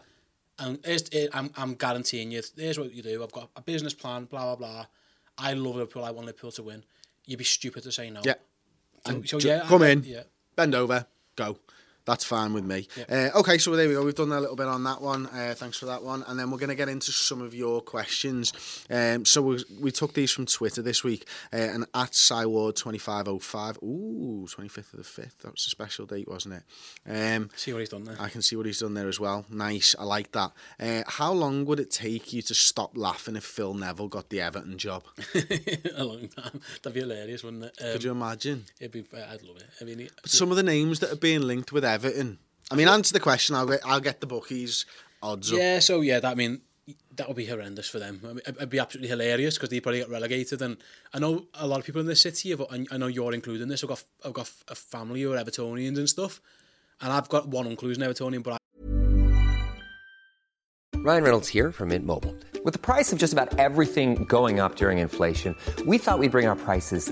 and 0.60 0.80
here, 1.12 1.30
I'm, 1.34 1.52
I'm 1.56 1.76
guaranteeing 1.76 2.32
you, 2.32 2.42
here's 2.58 2.80
what 2.80 2.94
you 2.94 3.02
do. 3.04 3.24
I've 3.24 3.32
got 3.32 3.50
a 3.56 3.62
business 3.62 3.94
plan, 3.94 4.26
blah, 4.26 4.56
blah, 4.56 4.56
blah. 4.56 4.86
I 5.38 5.54
love 5.54 5.76
Liverpool. 5.76 6.04
I 6.04 6.12
want 6.12 6.26
Liverpool 6.26 6.52
to 6.54 6.64
win. 6.64 6.84
You'd 7.26 7.38
be 7.38 7.44
stupid 7.44 7.84
to 7.84 7.92
say 7.92 8.10
no. 8.10 8.22
yeah, 8.26 8.34
So, 9.06 9.22
so 9.24 9.38
yeah, 9.40 9.66
come 9.68 9.84
I- 9.84 9.90
in, 9.90 10.04
Yeah. 10.04 10.24
Bend 10.58 10.76
over, 10.76 11.06
go. 11.38 11.58
That's 12.08 12.24
fine 12.24 12.54
with 12.54 12.64
me. 12.64 12.88
Uh, 13.10 13.30
okay, 13.36 13.58
so 13.58 13.76
there 13.76 13.86
we 13.86 13.94
go. 13.94 14.06
We've 14.06 14.16
done 14.16 14.32
a 14.32 14.40
little 14.40 14.56
bit 14.56 14.68
on 14.68 14.82
that 14.86 15.02
one. 15.02 15.28
Uh, 15.28 15.54
thanks 15.58 15.78
for 15.78 15.88
that 15.88 16.02
one. 16.02 16.24
And 16.26 16.40
then 16.40 16.50
we're 16.50 16.58
going 16.58 16.70
to 16.70 16.76
get 16.76 16.88
into 16.88 17.12
some 17.12 17.42
of 17.42 17.54
your 17.54 17.82
questions. 17.82 18.54
Um, 18.90 19.26
so 19.26 19.42
we, 19.42 19.64
we 19.82 19.92
took 19.92 20.14
these 20.14 20.32
from 20.32 20.46
Twitter 20.46 20.82
this 20.82 21.04
week. 21.04 21.28
Uh, 21.52 21.58
and 21.58 21.84
at 21.94 22.12
Cyward2505. 22.12 23.84
Ooh, 23.84 24.48
25th 24.50 24.94
of 24.94 25.00
the 25.00 25.22
5th. 25.22 25.38
That 25.40 25.52
was 25.52 25.68
a 25.68 25.70
special 25.70 26.06
date, 26.06 26.30
wasn't 26.30 26.56
it? 26.56 26.64
Um, 27.36 27.50
See 27.58 27.74
what 27.74 27.80
he's 27.80 27.90
done 27.90 28.06
there. 28.06 28.16
I 28.18 28.30
can 28.30 28.42
see 28.42 28.56
what 28.56 28.66
he's 28.66 28.80
done 28.80 28.94
there 28.94 29.10
as 29.10 29.20
well. 29.20 29.46
Nice. 29.50 29.94
I 30.00 30.06
like 30.06 30.32
that. 30.32 30.54
Uh, 30.80 31.04
how 31.08 31.34
long 31.34 31.66
would 31.66 31.82
it 31.82 31.92
take 31.92 32.32
you 32.32 32.42
to 32.44 32.54
stop 32.54 32.96
laughing 32.96 33.36
if 33.36 33.44
Phil 33.44 33.74
Neville 33.74 34.08
got 34.08 34.30
the 34.30 34.40
Everton 34.40 34.78
job? 34.78 35.04
a 35.94 36.06
long 36.06 36.30
time. 36.30 36.62
That'd 36.84 36.94
be 36.94 37.02
hilarious, 37.02 37.44
wouldn't 37.44 37.66
it? 37.66 37.78
Um, 37.84 37.92
Could 37.92 38.04
you 38.06 38.12
imagine? 38.12 38.64
It'd 38.80 38.94
be. 38.94 39.06
I'd 39.14 39.44
love 39.44 39.58
it. 39.58 39.68
I 39.82 39.84
mean, 39.84 40.00
it, 40.00 40.12
Some 40.24 40.52
of 40.52 40.56
the 40.56 40.64
names 40.64 41.02
that 41.02 41.12
are 41.12 41.18
being 41.18 41.42
linked 41.42 41.74
with 41.74 41.84
Everton. 41.84 41.97
I 42.72 42.76
mean, 42.76 42.88
answer 42.88 43.14
the 43.14 43.20
question. 43.20 43.56
I'll 43.56 43.66
get, 43.66 43.82
I'll 43.86 44.00
get 44.00 44.20
the 44.20 44.28
bookies 44.28 44.86
odds 45.22 45.52
up. 45.52 45.58
yeah. 45.58 45.80
So 45.80 46.02
yeah, 46.02 46.20
that 46.20 46.32
I 46.32 46.36
mean, 46.36 46.62
that 47.16 47.28
would 47.28 47.38
be 47.38 47.46
horrendous 47.46 47.90
for 47.90 48.00
them. 48.00 48.22
I 48.24 48.28
mean, 48.28 48.42
it'd 48.48 48.70
be 48.70 48.80
absolutely 48.80 49.10
hilarious 49.10 49.56
because 49.56 49.70
they 49.70 49.80
probably 49.80 50.00
get 50.00 50.10
relegated. 50.10 50.62
And 50.62 50.78
I 51.14 51.20
know 51.20 51.48
a 51.54 51.68
lot 51.68 51.80
of 51.80 51.86
people 51.86 52.02
in 52.02 52.08
this 52.08 52.22
city. 52.22 52.52
Have, 52.52 52.64
I 52.70 52.98
know 52.98 53.08
you're 53.08 53.34
including 53.34 53.68
this. 53.68 53.84
I've 53.84 53.90
got 53.90 54.04
I've 54.24 54.34
got 54.34 54.52
a 54.68 54.76
family 54.76 55.22
who 55.22 55.34
are 55.34 55.38
Evertonians 55.38 55.98
and 55.98 56.10
stuff. 56.10 56.42
And 57.02 57.12
I've 57.14 57.30
got 57.30 57.48
one 57.48 57.68
uncle 57.68 57.88
who's 57.88 57.98
an 57.98 58.04
Evertonian, 58.04 58.42
but 58.42 58.54
I, 58.54 58.58
Ryan 60.98 61.24
Reynolds 61.24 61.48
here 61.48 61.72
from 61.72 61.90
Mint 61.90 62.06
Mobile. 62.06 62.36
With 62.64 62.74
the 62.74 62.80
price 62.80 63.14
of 63.14 63.20
just 63.20 63.32
about 63.32 63.58
everything 63.60 64.26
going 64.26 64.60
up 64.60 64.76
during 64.76 64.98
inflation, 64.98 65.56
we 65.86 65.98
thought 66.00 66.20
we'd 66.20 66.32
bring 66.32 66.48
our 66.48 66.56
prices 66.56 67.12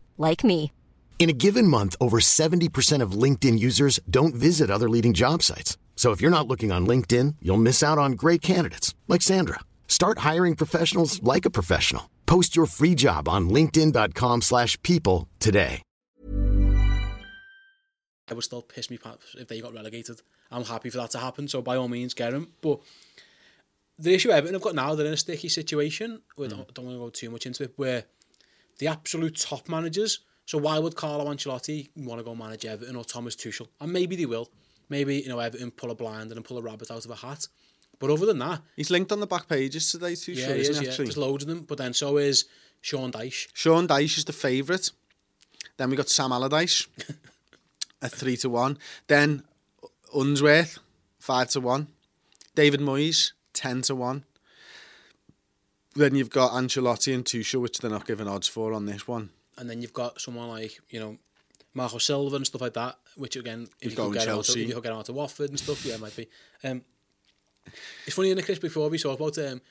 like 0.21 0.43
me. 0.43 0.71
In 1.19 1.29
a 1.29 1.33
given 1.33 1.67
month, 1.67 1.95
over 2.01 2.19
70% 2.19 3.03
of 3.03 3.11
LinkedIn 3.11 3.59
users 3.59 3.99
don't 4.09 4.33
visit 4.33 4.71
other 4.71 4.89
leading 4.89 5.13
job 5.13 5.43
sites. 5.43 5.77
So 5.95 6.09
if 6.09 6.19
you're 6.19 6.37
not 6.37 6.47
looking 6.47 6.71
on 6.71 6.87
LinkedIn, 6.87 7.35
you'll 7.43 7.65
miss 7.67 7.83
out 7.83 7.99
on 7.99 8.13
great 8.13 8.41
candidates 8.41 8.95
like 9.07 9.21
Sandra. 9.21 9.59
Start 9.87 10.19
hiring 10.29 10.55
professionals 10.55 11.21
like 11.21 11.45
a 11.45 11.51
professional. 11.51 12.09
Post 12.25 12.55
your 12.55 12.65
free 12.65 12.95
job 12.95 13.29
on 13.29 13.49
linkedin.com/people 13.49 14.41
slash 14.41 14.81
people 14.81 15.27
today. 15.37 15.83
it 18.31 18.35
would 18.35 18.43
still 18.43 18.61
piss 18.61 18.89
me 18.89 18.97
pants 18.97 19.35
if 19.37 19.47
they 19.47 19.59
got 19.59 19.73
relegated. 19.73 20.21
I'm 20.49 20.63
happy 20.63 20.89
for 20.89 20.97
that 20.97 21.11
to 21.11 21.19
happen, 21.19 21.47
so 21.47 21.61
by 21.61 21.75
all 21.75 21.89
means, 21.89 22.13
get 22.13 22.33
him. 22.33 22.47
But 22.61 22.79
the 23.99 24.13
issue 24.13 24.31
Everton 24.31 24.53
have 24.55 24.63
got 24.63 24.73
now, 24.73 24.95
they're 24.95 25.05
in 25.05 25.13
a 25.13 25.17
sticky 25.17 25.49
situation. 25.49 26.21
We 26.37 26.47
don't, 26.47 26.73
don't 26.73 26.85
want 26.85 26.95
to 26.95 26.99
go 26.99 27.09
too 27.09 27.29
much 27.29 27.45
into 27.45 27.63
it, 27.63 27.73
where 27.75 28.05
the 28.81 28.87
absolute 28.87 29.39
top 29.39 29.69
managers. 29.69 30.21
So 30.47 30.57
why 30.57 30.79
would 30.79 30.95
Carlo 30.95 31.31
Ancelotti 31.31 31.89
want 31.95 32.19
to 32.19 32.23
go 32.25 32.33
manage 32.33 32.65
Everton 32.65 32.95
or 32.95 33.05
Thomas 33.05 33.35
Tuchel? 33.35 33.67
And 33.79 33.93
maybe 33.93 34.15
they 34.15 34.25
will. 34.25 34.49
Maybe 34.89 35.17
you 35.17 35.29
know 35.29 35.39
Everton 35.39 35.69
pull 35.69 35.91
a 35.91 35.95
blind 35.95 36.31
and 36.31 36.43
pull 36.43 36.57
a 36.57 36.63
rabbit 36.63 36.89
out 36.89 37.05
of 37.05 37.11
a 37.11 37.15
hat. 37.15 37.47
But 37.99 38.09
other 38.09 38.25
than 38.25 38.39
that, 38.39 38.61
He's 38.75 38.89
linked 38.89 39.11
on 39.11 39.19
the 39.19 39.27
back 39.27 39.47
pages 39.47 39.91
today 39.91 40.15
too, 40.15 40.33
yeah, 40.33 40.47
sure, 40.47 40.55
is, 40.55 40.69
yeah. 40.69 40.89
actually? 40.89 41.05
There's 41.05 41.17
loads 41.17 41.43
of 41.43 41.49
them. 41.49 41.61
But 41.61 41.77
then 41.77 41.93
so 41.93 42.17
is 42.17 42.45
Sean 42.81 43.11
Dyche. 43.11 43.49
Sean 43.53 43.87
Dyche 43.87 44.17
is 44.17 44.25
the 44.25 44.33
favourite. 44.33 44.89
Then 45.77 45.91
we 45.91 45.95
got 45.95 46.09
Sam 46.09 46.31
Allardyce 46.31 46.87
at 48.01 48.11
three 48.11 48.35
to 48.37 48.49
one. 48.49 48.79
Then 49.05 49.43
Unsworth 50.15 50.79
five 51.19 51.49
to 51.49 51.61
one. 51.61 51.87
David 52.55 52.79
Moyes 52.79 53.33
ten 53.53 53.83
to 53.83 53.93
one. 53.93 54.25
Then 55.95 56.15
you've 56.15 56.29
got 56.29 56.51
Ancelotti 56.51 57.13
and 57.13 57.25
Tuchel, 57.25 57.61
which 57.61 57.79
they're 57.79 57.91
not 57.91 58.07
giving 58.07 58.27
odds 58.27 58.47
for 58.47 58.73
on 58.73 58.85
this 58.85 59.07
one. 59.07 59.29
and 59.57 59.69
then 59.69 59.81
you've 59.81 59.93
got 59.93 60.19
someone 60.21 60.47
like 60.47 60.79
you 60.89 60.99
know 60.99 61.17
Marco 61.73 61.97
Silva 61.97 62.35
and 62.37 62.45
stuff 62.47 62.61
like 62.61 62.73
that, 62.73 62.97
which 63.15 63.35
again, 63.35 63.63
if 63.81 63.91
He's 63.91 63.91
you 63.91 63.97
could 63.97 64.13
get 64.13 64.23
him 64.23 64.29
out 64.29 64.45
Chelsea. 64.45 64.65
you 64.65 64.73
could 64.73 64.83
get 64.83 64.91
out 64.93 65.05
to 65.05 65.13
Watford 65.13 65.49
and 65.49 65.59
stuff, 65.59 65.85
yeah, 65.85 65.95
it 65.95 66.01
might 66.01 66.15
be. 66.15 66.27
Um, 66.63 66.81
it's 68.05 68.15
funny 68.15 68.31
in 68.31 68.37
the 68.37 68.43
Chris 68.43 68.59
before 68.59 68.89
we 68.89 68.97
talked 68.97 69.19
about 69.19 69.37
um, 69.51 69.61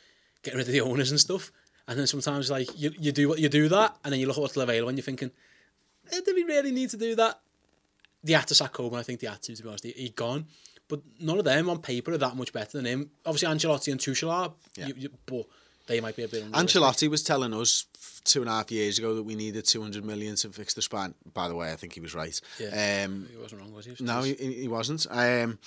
getting 0.43 0.59
rid 0.59 0.66
of 0.66 0.73
the 0.73 0.81
owners 0.81 1.11
and 1.11 1.18
stuff, 1.21 1.51
and 1.89 1.99
then 1.99 2.07
sometimes 2.07 2.51
like 2.51 2.68
you, 2.79 2.93
you 2.99 3.12
do 3.12 3.29
what 3.29 3.39
you 3.39 3.49
do 3.49 3.68
that, 3.68 3.97
and 4.05 4.12
then 4.12 4.21
you 4.21 4.27
look 4.27 4.37
at 4.37 4.41
what's 4.43 4.57
available 4.57 4.89
and 4.89 4.99
you're 4.99 5.05
thinking, 5.05 5.31
eh, 6.12 6.21
do 6.25 6.35
we 6.35 6.45
really 6.45 6.71
need 6.73 6.91
to 6.91 6.97
do 6.97 7.14
that? 7.16 7.41
They 8.23 8.35
had 8.35 8.47
to 8.49 8.55
sack 8.55 8.75
Koeman, 8.75 8.99
I 8.99 9.03
think 9.03 9.21
they 9.21 9.27
had 9.27 9.41
to, 9.43 9.57
to 9.57 9.62
be 9.62 9.68
honest. 9.68 9.85
He, 9.85 9.93
he 9.93 10.09
gone. 10.11 10.47
But 10.89 11.01
none 11.21 11.39
of 11.39 11.45
them 11.45 11.71
on 11.71 11.79
paper 11.81 12.12
are 12.12 12.18
that 12.18 12.37
much 12.37 12.53
better 12.53 12.77
than 12.77 12.85
him. 12.85 13.11
Obviously, 13.25 13.49
Ancelotti 13.49 13.93
and 13.93 14.01
Tuchel 14.01 14.31
are, 14.31 14.53
you, 14.77 14.95
you, 14.97 15.09
but 15.25 15.47
they 15.91 16.01
might 16.01 16.16
be 16.16 16.22
a 16.22 16.28
bit. 16.28 16.51
Ancelotti 16.53 17.09
was 17.09 17.22
telling 17.22 17.53
us 17.53 17.84
two 18.24 18.41
and 18.41 18.49
a 18.49 18.53
half 18.53 18.70
years 18.70 18.99
ago 18.99 19.14
that 19.14 19.22
we 19.22 19.34
needed 19.34 19.64
200 19.66 20.05
million 20.05 20.36
to 20.36 20.51
fix 20.51 20.74
the 20.74 20.82
span. 20.82 21.14
By 21.34 21.49
the 21.49 21.55
way, 21.55 21.72
I 21.72 21.76
think 21.76 21.95
he 21.95 22.01
was 22.01 22.14
right. 22.14 22.38
Yeah. 22.59 23.05
Um, 23.05 23.28
He 23.30 23.36
wasn't 23.36 23.61
wrong, 23.62 23.72
was 23.74 23.86
he? 23.86 23.97
No, 24.01 24.22
he, 24.22 24.34
he 24.34 24.68
wasn't. 24.68 25.07
Um, 25.11 25.59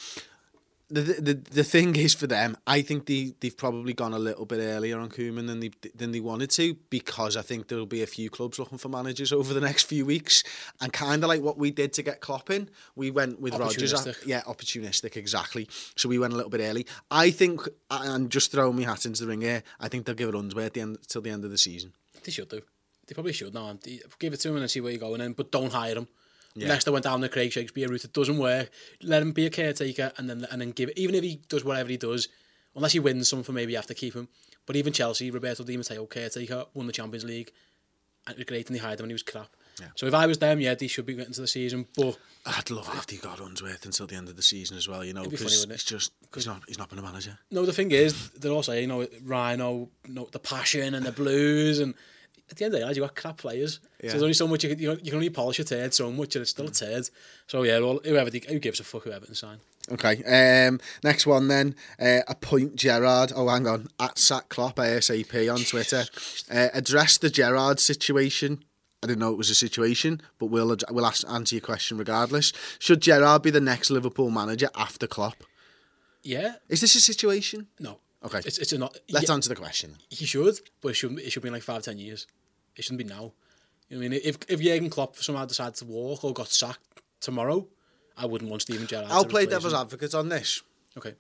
the, 1.02 1.22
the 1.22 1.34
the 1.34 1.64
thing 1.64 1.96
is 1.96 2.14
for 2.14 2.28
them, 2.28 2.56
I 2.68 2.82
think 2.82 3.06
they 3.08 3.34
they've 3.40 3.56
probably 3.56 3.94
gone 3.94 4.14
a 4.14 4.20
little 4.20 4.46
bit 4.46 4.60
earlier 4.60 5.00
on 5.00 5.10
Koeman 5.10 5.48
than 5.48 5.60
they 5.60 5.72
than 5.96 6.12
they 6.12 6.20
wanted 6.20 6.50
to 6.52 6.76
because 6.90 7.36
I 7.36 7.42
think 7.42 7.68
there'll 7.68 7.86
be 7.86 8.04
a 8.04 8.08
few 8.08 8.30
clubs 8.30 8.60
looking 8.60 8.78
for 8.78 8.90
managers 8.90 9.32
over 9.34 9.54
the 9.54 9.62
next 9.62 9.84
few 9.84 10.06
weeks, 10.06 10.44
and 10.82 10.94
kind 10.94 11.24
of 11.24 11.28
like 11.30 11.42
what 11.42 11.58
we 11.58 11.72
did 11.72 11.94
to 11.94 12.04
get 12.04 12.22
Klopp 12.22 12.50
in, 12.50 12.70
we 12.96 13.12
went 13.12 13.40
with 13.42 13.54
Rodgers. 13.60 13.92
Yeah, 14.26 14.42
opportunistic, 14.42 15.18
exactly. 15.18 15.68
So 15.96 16.08
we 16.10 16.20
went 16.20 16.34
a 16.34 16.36
little 16.36 16.52
bit 16.52 16.62
early. 16.62 16.86
I 17.12 17.32
think, 17.32 17.62
and 17.90 18.30
just 18.30 18.52
throwing 18.52 18.76
my 18.78 18.84
hat 18.84 19.06
into 19.06 19.22
the 19.24 19.28
ring 19.28 19.42
here, 19.42 19.64
I 19.80 19.88
think 19.90 20.06
they'll 20.06 20.16
give 20.16 20.30
it 20.30 20.36
Unsworth 20.36 20.66
at 20.68 20.74
the 20.74 20.82
end 20.82 20.98
till 21.08 21.22
the 21.22 21.30
end 21.32 21.44
of 21.46 21.52
the 21.52 21.58
season. 21.58 21.94
They 22.24 22.32
should 22.32 22.50
do. 22.50 22.62
They 23.08 23.14
probably 23.14 23.34
should 23.34 23.54
now. 23.54 23.78
They- 23.82 24.00
Give 24.20 24.32
it 24.34 24.40
to 24.42 24.50
him 24.50 24.58
and 24.58 24.72
see 24.72 24.80
where 24.82 24.92
you're 24.92 25.00
going 25.00 25.22
in, 25.22 25.34
but 25.34 25.52
don't 25.52 25.74
hire 25.74 25.96
him. 25.96 26.08
Leicester 26.56 26.92
went 26.92 27.04
down 27.04 27.22
the 27.22 27.30
Craig 27.30 27.52
Shakespeare 27.52 27.90
route. 27.90 28.04
It 28.06 28.14
doesn't 28.14 28.38
work. 28.38 28.70
Let 29.02 29.22
him 29.22 29.32
be 29.32 29.46
a 29.46 29.50
caretaker 29.50 30.12
and 30.18 30.30
then 30.30 30.46
and 30.52 30.62
then 30.62 30.72
give 30.72 30.90
it. 30.90 30.98
Even 30.98 31.16
if 31.16 31.24
he 31.24 31.42
does 31.50 31.64
whatever 31.64 31.90
he 31.90 31.98
does, 31.98 32.28
unless 32.76 32.94
he 32.94 33.00
wins 33.00 33.28
something, 33.28 33.54
maybe 33.54 33.72
you 33.72 33.78
have 33.78 33.88
to 33.88 33.96
keep 33.96 34.14
him. 34.14 34.28
But 34.66 34.76
even 34.76 34.94
Chelsea, 34.94 35.32
Roberto 35.32 35.64
Di 35.64 35.78
Matteo, 35.78 36.06
caretaker, 36.06 36.66
won 36.74 36.88
the 36.88 36.94
Champions 36.94 37.26
League. 37.26 37.52
And 38.26 38.36
it 38.36 38.38
was 38.38 38.46
great, 38.46 38.68
and 38.68 38.76
they 38.76 38.80
hired 38.80 39.00
him, 39.00 39.06
and 39.06 39.12
he 39.12 39.16
was 39.16 39.24
crap. 39.24 39.50
So 39.96 40.06
if 40.06 40.14
I 40.14 40.28
was 40.28 40.38
them, 40.38 40.60
yeah, 40.60 40.76
they 40.76 40.88
should 40.88 41.06
be 41.06 41.16
getting 41.16 41.34
to 41.34 41.42
the 41.42 41.48
season. 41.48 41.88
But 41.96 42.18
I'd 42.46 42.70
love 42.70 42.88
it 42.90 42.98
if 42.98 43.08
they 43.08 43.18
got 43.18 43.40
Unsworth 43.40 43.86
until 43.86 44.08
the 44.08 44.16
end 44.16 44.30
of 44.30 44.36
the 44.36 44.44
season 44.44 44.78
as 44.78 44.88
well. 44.88 45.04
You 45.04 45.14
know, 45.14 45.26
because 45.26 45.64
it? 45.64 45.72
it's 45.72 45.84
just 45.84 46.12
because 46.22 46.44
he's 46.44 46.54
not 46.54 46.64
he's 46.68 46.78
not 46.78 46.90
been 46.90 47.00
a 47.00 47.02
manager. 47.02 47.38
no, 47.52 47.66
the 47.66 47.74
thing 47.74 47.92
is, 47.92 48.30
they're 48.32 48.52
all 48.52 48.64
saying, 48.64 48.92
oh, 48.92 49.02
you 49.02 49.08
know, 49.12 49.18
Rhino, 49.24 49.70
oh, 49.70 49.90
you 50.08 50.14
know, 50.14 50.30
the 50.32 50.40
passion 50.40 50.94
and 50.94 51.06
the 51.06 51.12
blues, 51.12 51.80
and 51.80 51.96
at 52.52 52.58
the 52.58 52.66
end 52.66 52.74
of 52.74 52.80
the 52.82 52.86
day, 52.88 52.94
you 52.94 53.02
got 53.02 53.16
crap 53.16 53.38
players. 53.38 53.80
So 54.02 54.08
there's 54.10 54.22
only 54.22 54.34
so 54.34 54.48
much 54.48 54.64
you 54.64 54.70
can, 54.72 54.80
you, 54.80 54.96
can- 54.96 55.06
you 55.06 55.12
can 55.12 55.16
only 55.18 55.30
polish 55.30 55.60
a 55.60 55.64
turd 55.64 55.94
so 55.94 56.12
much, 56.12 56.36
and 56.36 56.42
it's 56.42 56.52
still 56.52 56.68
a 56.68 56.72
turd. 56.72 57.10
So 57.48 57.64
yeah, 57.64 57.80
well, 57.80 58.00
whoever 58.04 58.30
who 58.30 58.60
gives 58.60 58.80
a 58.80 58.84
fuck 58.84 59.04
whoever 59.04 59.26
they 59.26 59.34
sign. 59.34 59.60
Okay. 59.92 60.24
Um, 60.68 60.80
next 61.04 61.26
one 61.28 61.48
then. 61.50 61.76
Uh, 62.00 62.20
appoint 62.28 62.76
Gerrard. 62.76 63.34
Oh, 63.36 63.48
hang 63.50 63.68
on. 63.68 63.88
At 64.00 64.18
Sack 64.18 64.48
Klopp 64.50 64.78
ASAP 64.78 65.54
on 65.54 65.62
Twitter. 65.64 66.06
Uh, 66.50 66.70
address 66.74 67.18
the 67.18 67.30
Gerrard 67.30 67.80
situation. 67.80 68.64
I 69.04 69.08
didn't 69.08 69.20
know 69.20 69.32
it 69.34 69.38
was 69.38 69.50
a 69.50 69.56
situation, 69.56 70.22
but 70.40 70.46
we'll 70.46 70.78
we'll 70.90 71.06
ask, 71.06 71.28
answer 71.30 71.56
your 71.56 71.62
question 71.62 71.98
regardless. 71.98 72.54
Should 72.80 73.02
Gerrard 73.02 73.42
be 73.42 73.50
the 73.52 73.60
next 73.60 73.90
Liverpool 73.90 74.30
manager 74.30 74.70
after 74.76 75.08
Klopp? 75.08 75.44
Yeah, 76.26 76.56
Is 76.70 76.80
this 76.80 76.96
a 76.96 77.02
situation? 77.02 77.68
no. 77.80 78.00
Okay. 78.26 78.40
It's 78.46 78.58
it's 78.58 78.74
not. 78.74 78.98
Let's 79.10 79.28
yeah, 79.28 79.36
answer 79.36 79.50
the 79.50 79.56
question. 79.56 79.98
He 80.10 80.26
should, 80.26 80.60
but 80.82 80.90
it 80.90 80.94
shouldn't. 80.94 81.20
It 81.20 81.32
should 81.32 81.44
be 81.44 81.50
in 81.50 81.54
like 81.54 81.64
five 81.64 81.84
ten 81.84 81.98
years. 81.98 82.28
It 82.76 82.84
shouldn't 82.84 83.00
be 83.00 83.14
now. 83.14 83.34
You 83.90 83.98
know 83.98 84.00
what 84.00 84.06
I 84.06 84.10
mean? 84.10 84.22
If 84.24 84.38
if 84.48 84.62
Jurgen 84.62 84.90
Klopp 84.90 85.18
somehow 85.18 85.46
decided 85.46 85.76
to 85.76 85.86
walk 85.86 86.24
or 86.24 86.34
got 86.34 86.48
sacked 86.48 87.02
tomorrow, 87.20 87.68
I 88.18 88.26
wouldn't 88.26 88.50
want 88.50 88.62
Steven 88.62 88.88
Gerrard. 88.88 89.08
I'll 89.10 89.26
play 89.26 89.46
devil's 89.46 89.74
him. 89.74 89.80
advocate 89.80 90.14
on 90.14 90.30
this. 90.30 90.62
Okay. 90.98 91.16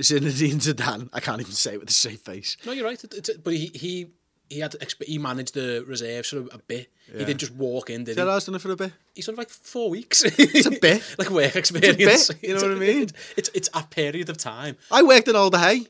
Zinedine 0.00 0.54
Zidane. 0.54 1.10
I 1.12 1.20
can't 1.20 1.40
even 1.40 1.52
say 1.52 1.74
it 1.74 1.80
with 1.80 1.90
a 1.90 1.92
straight 1.92 2.20
face. 2.20 2.56
No, 2.64 2.72
you're 2.72 2.84
right. 2.84 3.02
It, 3.04 3.44
but 3.44 3.52
he 3.52 3.70
he 3.74 4.06
he 4.48 4.60
had 4.60 4.72
exp- 4.72 5.04
he 5.04 5.18
managed 5.18 5.54
the 5.54 5.84
reserve 5.86 6.26
sort 6.26 6.46
of 6.46 6.54
a 6.54 6.58
bit. 6.58 6.90
He 7.06 7.24
didn't 7.24 7.38
just 7.40 7.54
walk 7.54 7.90
in, 7.90 8.04
did 8.04 8.16
he? 8.16 8.22
Gerrard's 8.22 8.46
done 8.46 8.54
it 8.54 8.60
for 8.60 8.70
a 8.70 8.76
bit. 8.76 8.92
He's 9.14 9.26
done 9.26 9.36
like 9.36 9.50
four 9.50 9.90
weeks. 9.90 10.24
It's 10.38 10.66
a 10.66 10.70
bit. 10.70 11.02
like 11.18 11.30
work 11.30 11.56
experience. 11.56 12.28
bit, 12.28 12.42
you 12.42 12.54
know 12.54 12.62
what 12.62 12.76
I 12.76 12.80
mean? 12.80 13.02
It's, 13.02 13.12
it's 13.36 13.50
it's 13.54 13.70
a 13.74 13.82
period 13.82 14.30
of 14.30 14.38
time. 14.38 14.76
I 14.90 15.02
worked 15.02 15.28
in 15.28 15.36
all 15.36 15.50
the 15.50 15.58
Hay 15.58 15.86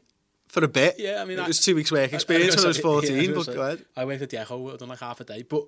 for 0.52 0.62
a 0.64 0.68
bit. 0.68 0.96
Yeah, 0.98 1.22
I 1.22 1.24
mean, 1.24 1.38
it 1.38 1.42
I- 1.42 1.46
was 1.48 1.60
two 1.60 1.74
weeks 1.74 1.90
work 1.90 2.12
experience 2.12 2.54
when 2.56 2.64
I 2.64 2.68
was 2.68 2.76
Yeah, 2.76 2.82
14, 2.82 3.30
I 3.30 3.34
but 3.34 3.46
go 3.54 3.62
ahead. 3.62 3.84
I 3.96 4.04
worked 4.04 4.22
at 4.22 4.30
the 4.30 4.38
Echo, 4.38 4.70
I've 4.70 4.78
done 4.78 4.88
like 4.90 5.00
half 5.00 5.20
a 5.20 5.24
day. 5.24 5.42
But 5.42 5.64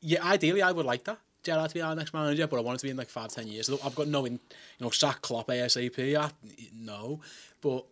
yeah, 0.00 0.24
ideally, 0.24 0.62
I 0.62 0.72
would 0.72 0.86
like 0.86 1.04
that. 1.04 1.18
Gerrard 1.42 1.70
to 1.70 1.74
be 1.74 1.80
our 1.82 1.94
next 1.96 2.14
manager, 2.14 2.46
but 2.46 2.56
I 2.58 2.60
want 2.62 2.76
it 2.76 2.80
to 2.80 2.86
be 2.86 2.90
in 2.90 2.96
like 2.96 3.08
five, 3.10 3.30
ten 3.32 3.48
years. 3.48 3.68
Look, 3.68 3.84
I've 3.84 3.96
got 3.96 4.06
no, 4.06 4.24
in, 4.24 4.34
you 4.34 4.38
know, 4.84 4.90
sack 4.90 5.20
Klopp 5.22 5.48
ASAP. 5.48 6.16
I, 6.16 6.30
no, 6.72 7.20
but 7.60 7.84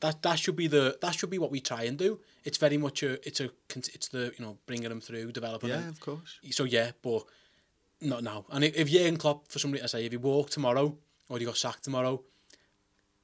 that 0.00 0.20
that 0.22 0.38
should 0.38 0.56
be 0.56 0.66
the 0.66 0.98
that 1.00 1.14
should 1.14 1.30
be 1.30 1.38
what 1.38 1.50
we 1.50 1.60
try 1.60 1.84
and 1.84 1.96
do. 1.96 2.20
It's 2.44 2.58
very 2.58 2.76
much 2.76 3.02
a 3.02 3.12
it's 3.26 3.40
a 3.40 3.48
it's 3.74 4.08
the 4.08 4.32
you 4.38 4.44
know 4.44 4.58
bringing 4.66 4.90
them 4.90 5.00
through, 5.00 5.32
developing 5.32 5.70
Yeah, 5.70 5.78
them. 5.80 5.88
of 5.88 6.00
course. 6.00 6.38
So 6.50 6.64
yeah, 6.64 6.90
but 7.00 7.24
not 8.02 8.22
now. 8.22 8.44
And 8.50 8.62
if, 8.64 8.76
if 8.76 8.90
Jurgen 8.90 9.16
Klopp, 9.16 9.48
for 9.48 9.58
somebody 9.58 9.80
to 9.82 9.88
say, 9.88 10.04
if 10.04 10.12
he 10.12 10.18
walked 10.18 10.52
tomorrow 10.52 10.94
or 11.30 11.38
he 11.38 11.46
got 11.46 11.56
sacked 11.56 11.84
tomorrow, 11.84 12.20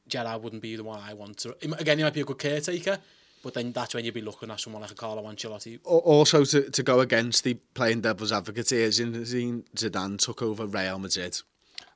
Gerrard 0.08 0.42
wouldn't 0.42 0.62
be 0.62 0.76
the 0.76 0.84
one 0.84 1.00
I 1.00 1.14
want 1.14 1.38
to. 1.38 1.54
Again, 1.78 1.98
he 1.98 2.04
might 2.04 2.14
be 2.14 2.20
a 2.20 2.24
good 2.24 2.38
caretaker, 2.38 2.98
but 3.42 3.54
then 3.54 3.72
that's 3.72 3.94
when 3.94 4.04
you'd 4.04 4.14
be 4.14 4.20
looking 4.20 4.50
at 4.50 4.60
someone 4.60 4.82
like 4.82 4.90
a 4.90 4.94
Carlo 4.94 5.22
Ancelotti. 5.24 5.78
Al- 5.86 5.98
Also, 5.98 6.44
to, 6.44 6.70
to 6.70 6.82
go 6.82 7.00
against 7.00 7.44
the 7.44 7.54
playing 7.74 8.00
devil's 8.00 8.32
advocate 8.32 8.70
here, 8.70 8.88
Zinedine 8.88 9.64
Zidane 9.76 10.18
took 10.18 10.42
over 10.42 10.66
Real 10.66 10.98
Madrid, 10.98 11.40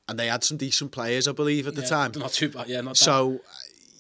and 0.09 0.19
they 0.19 0.29
had 0.29 0.45
some 0.45 0.57
decent 0.57 0.93
players, 0.93 1.27
I 1.29 1.33
believe, 1.33 1.67
at 1.67 1.75
the 1.75 1.83
Yeah, 1.83 1.89
time. 1.89 2.13
Not 2.17 2.33
too 2.33 2.49
bad, 2.49 2.69
yeah, 2.69 2.81
not. 2.83 2.97
So, 2.97 3.41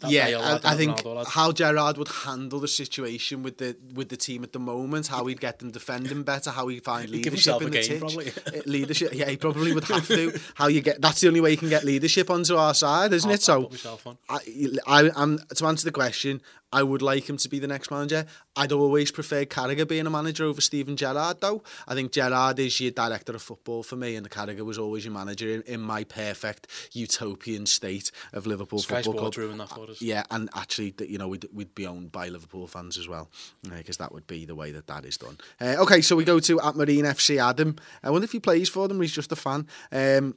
yeah, 0.09 0.59
I, 0.64 0.72
I 0.72 0.76
think 0.76 1.03
how 1.28 1.53
Gerrard 1.53 1.96
would 1.98 2.09
handle 2.09 2.61
the 2.61 2.68
situation 2.68 3.42
with 3.42 3.59
the 3.59 3.76
with 3.94 4.09
the 4.09 4.16
team 4.16 4.42
at 4.42 4.53
the 4.53 4.59
moment, 4.59 5.07
how 5.09 5.26
he'd 5.26 5.40
get 5.40 5.59
them 5.59 5.70
defending 5.70 6.22
better, 6.22 6.50
how 6.50 6.68
he'd 6.68 6.84
find 6.84 7.09
He'd 7.09 7.24
leadership 7.24 7.62
in 7.62 7.70
the 7.70 7.78
game, 7.80 7.88
pitch. 7.88 8.00
probably. 8.00 8.28
Uh, 8.46 8.62
leadership, 8.66 9.11
yeah, 9.14 9.28
he 9.28 9.36
probably 9.36 9.72
would 9.74 9.84
have 9.84 10.07
to. 10.09 10.38
How 10.55 10.66
you 10.68 10.80
get 10.80 11.00
that's 11.00 11.20
the 11.20 11.28
only 11.28 11.40
way 11.40 11.50
you 11.53 11.57
can 11.57 11.68
get 11.68 11.84
leadership 11.84 12.30
onto 12.30 12.57
our 12.57 12.74
side, 12.74 13.12
isn't 13.12 13.28
I'll- 13.28 13.34
it? 13.34 13.42
So, 13.42 13.62
put 13.62 13.72
myself 13.72 14.07
on. 14.07 14.18
I, 14.28 14.38
I, 14.86 15.11
I'm 15.16 15.38
to 15.57 15.66
answer 15.66 15.84
the 15.84 15.92
question. 15.92 16.40
I 16.73 16.83
would 16.83 17.03
like 17.03 17.29
him 17.29 17.37
to 17.37 17.49
be 17.49 17.59
the 17.59 17.66
next 17.66 17.91
manager. 17.91 18.25
I'd 18.57 18.73
always 18.73 19.11
prefer 19.11 19.45
Carragher 19.45 19.87
being 19.87 20.07
a 20.07 20.11
manager 20.11 20.45
over 20.45 20.61
Steven 20.61 20.97
Gerrard, 20.97 21.41
though. 21.41 21.62
I 21.87 21.95
think 21.95 22.12
Gerrard 22.12 22.59
is 22.59 22.81
your 22.81 22.91
director 22.91 23.35
of 23.35 23.43
football 23.43 23.83
for 23.83 23.97
me, 23.97 24.16
and 24.16 24.29
Carragher 24.31 24.64
was 24.64 24.79
always 24.79 25.05
your 25.05 25.14
manager 25.14 25.49
in, 25.49 25.62
in 25.62 25.81
my 25.81 26.05
perfect 26.05 26.66
utopian 26.93 27.66
state 27.66 28.11
of 28.33 28.47
Liverpool 28.47 28.79
Sky 28.79 29.03
Football 29.03 29.12
Sports 29.12 29.37
Club. 29.37 29.45
ruined 29.45 29.61
that 29.61 29.68
for 29.68 29.91
us. 29.91 30.01
Yeah, 30.01 30.25
and 30.31 30.49
actually, 30.55 30.91
that 30.93 31.09
you 31.11 31.18
know, 31.18 31.29
we'd, 31.29 31.47
we'd 31.53 31.75
be 31.75 31.87
owned 31.87 32.11
by 32.11 32.29
Liverpool 32.29 32.66
fans 32.66 32.97
as 32.97 33.07
well, 33.07 33.29
because 33.62 33.99
that 33.99 34.12
would 34.12 34.27
be 34.27 34.45
the 34.45 34.55
way 34.55 34.73
that 34.73 34.87
that 34.87 35.05
is 35.05 35.16
done. 35.16 35.39
Uh, 35.61 35.77
okay, 35.81 36.01
so 36.01 36.16
we 36.16 36.25
go 36.25 36.41
to 36.41 36.61
at 36.61 36.75
Marine 36.77 37.05
FC 37.05 37.37
Adam. 37.43 37.77
I 38.03 38.11
wonder 38.11 38.25
if 38.25 38.33
he 38.33 38.41
plays 38.41 38.68
for 38.68 38.89
them. 38.89 38.99
or 38.99 39.03
He's 39.03 39.12
just 39.12 39.33
a 39.33 39.37
fan. 39.37 39.66
Um, 39.91 40.37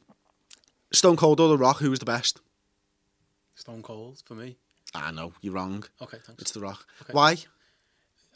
Stone 0.91 1.15
Cold 1.17 1.39
or 1.39 1.49
The 1.49 1.57
Rock, 1.57 1.79
who 1.79 1.89
was 1.89 1.99
the 1.99 2.05
best? 2.05 2.39
Stone 3.55 3.81
Cold 3.83 4.21
for 4.25 4.35
me. 4.35 4.57
Ah, 4.97 5.11
no, 5.11 5.33
you're 5.41 5.53
wrong. 5.53 5.83
Okay, 6.01 6.17
thanks. 6.25 6.41
It's 6.41 6.51
The 6.51 6.61
Rock. 6.61 6.85
Okay. 7.01 7.13
Why? 7.13 7.35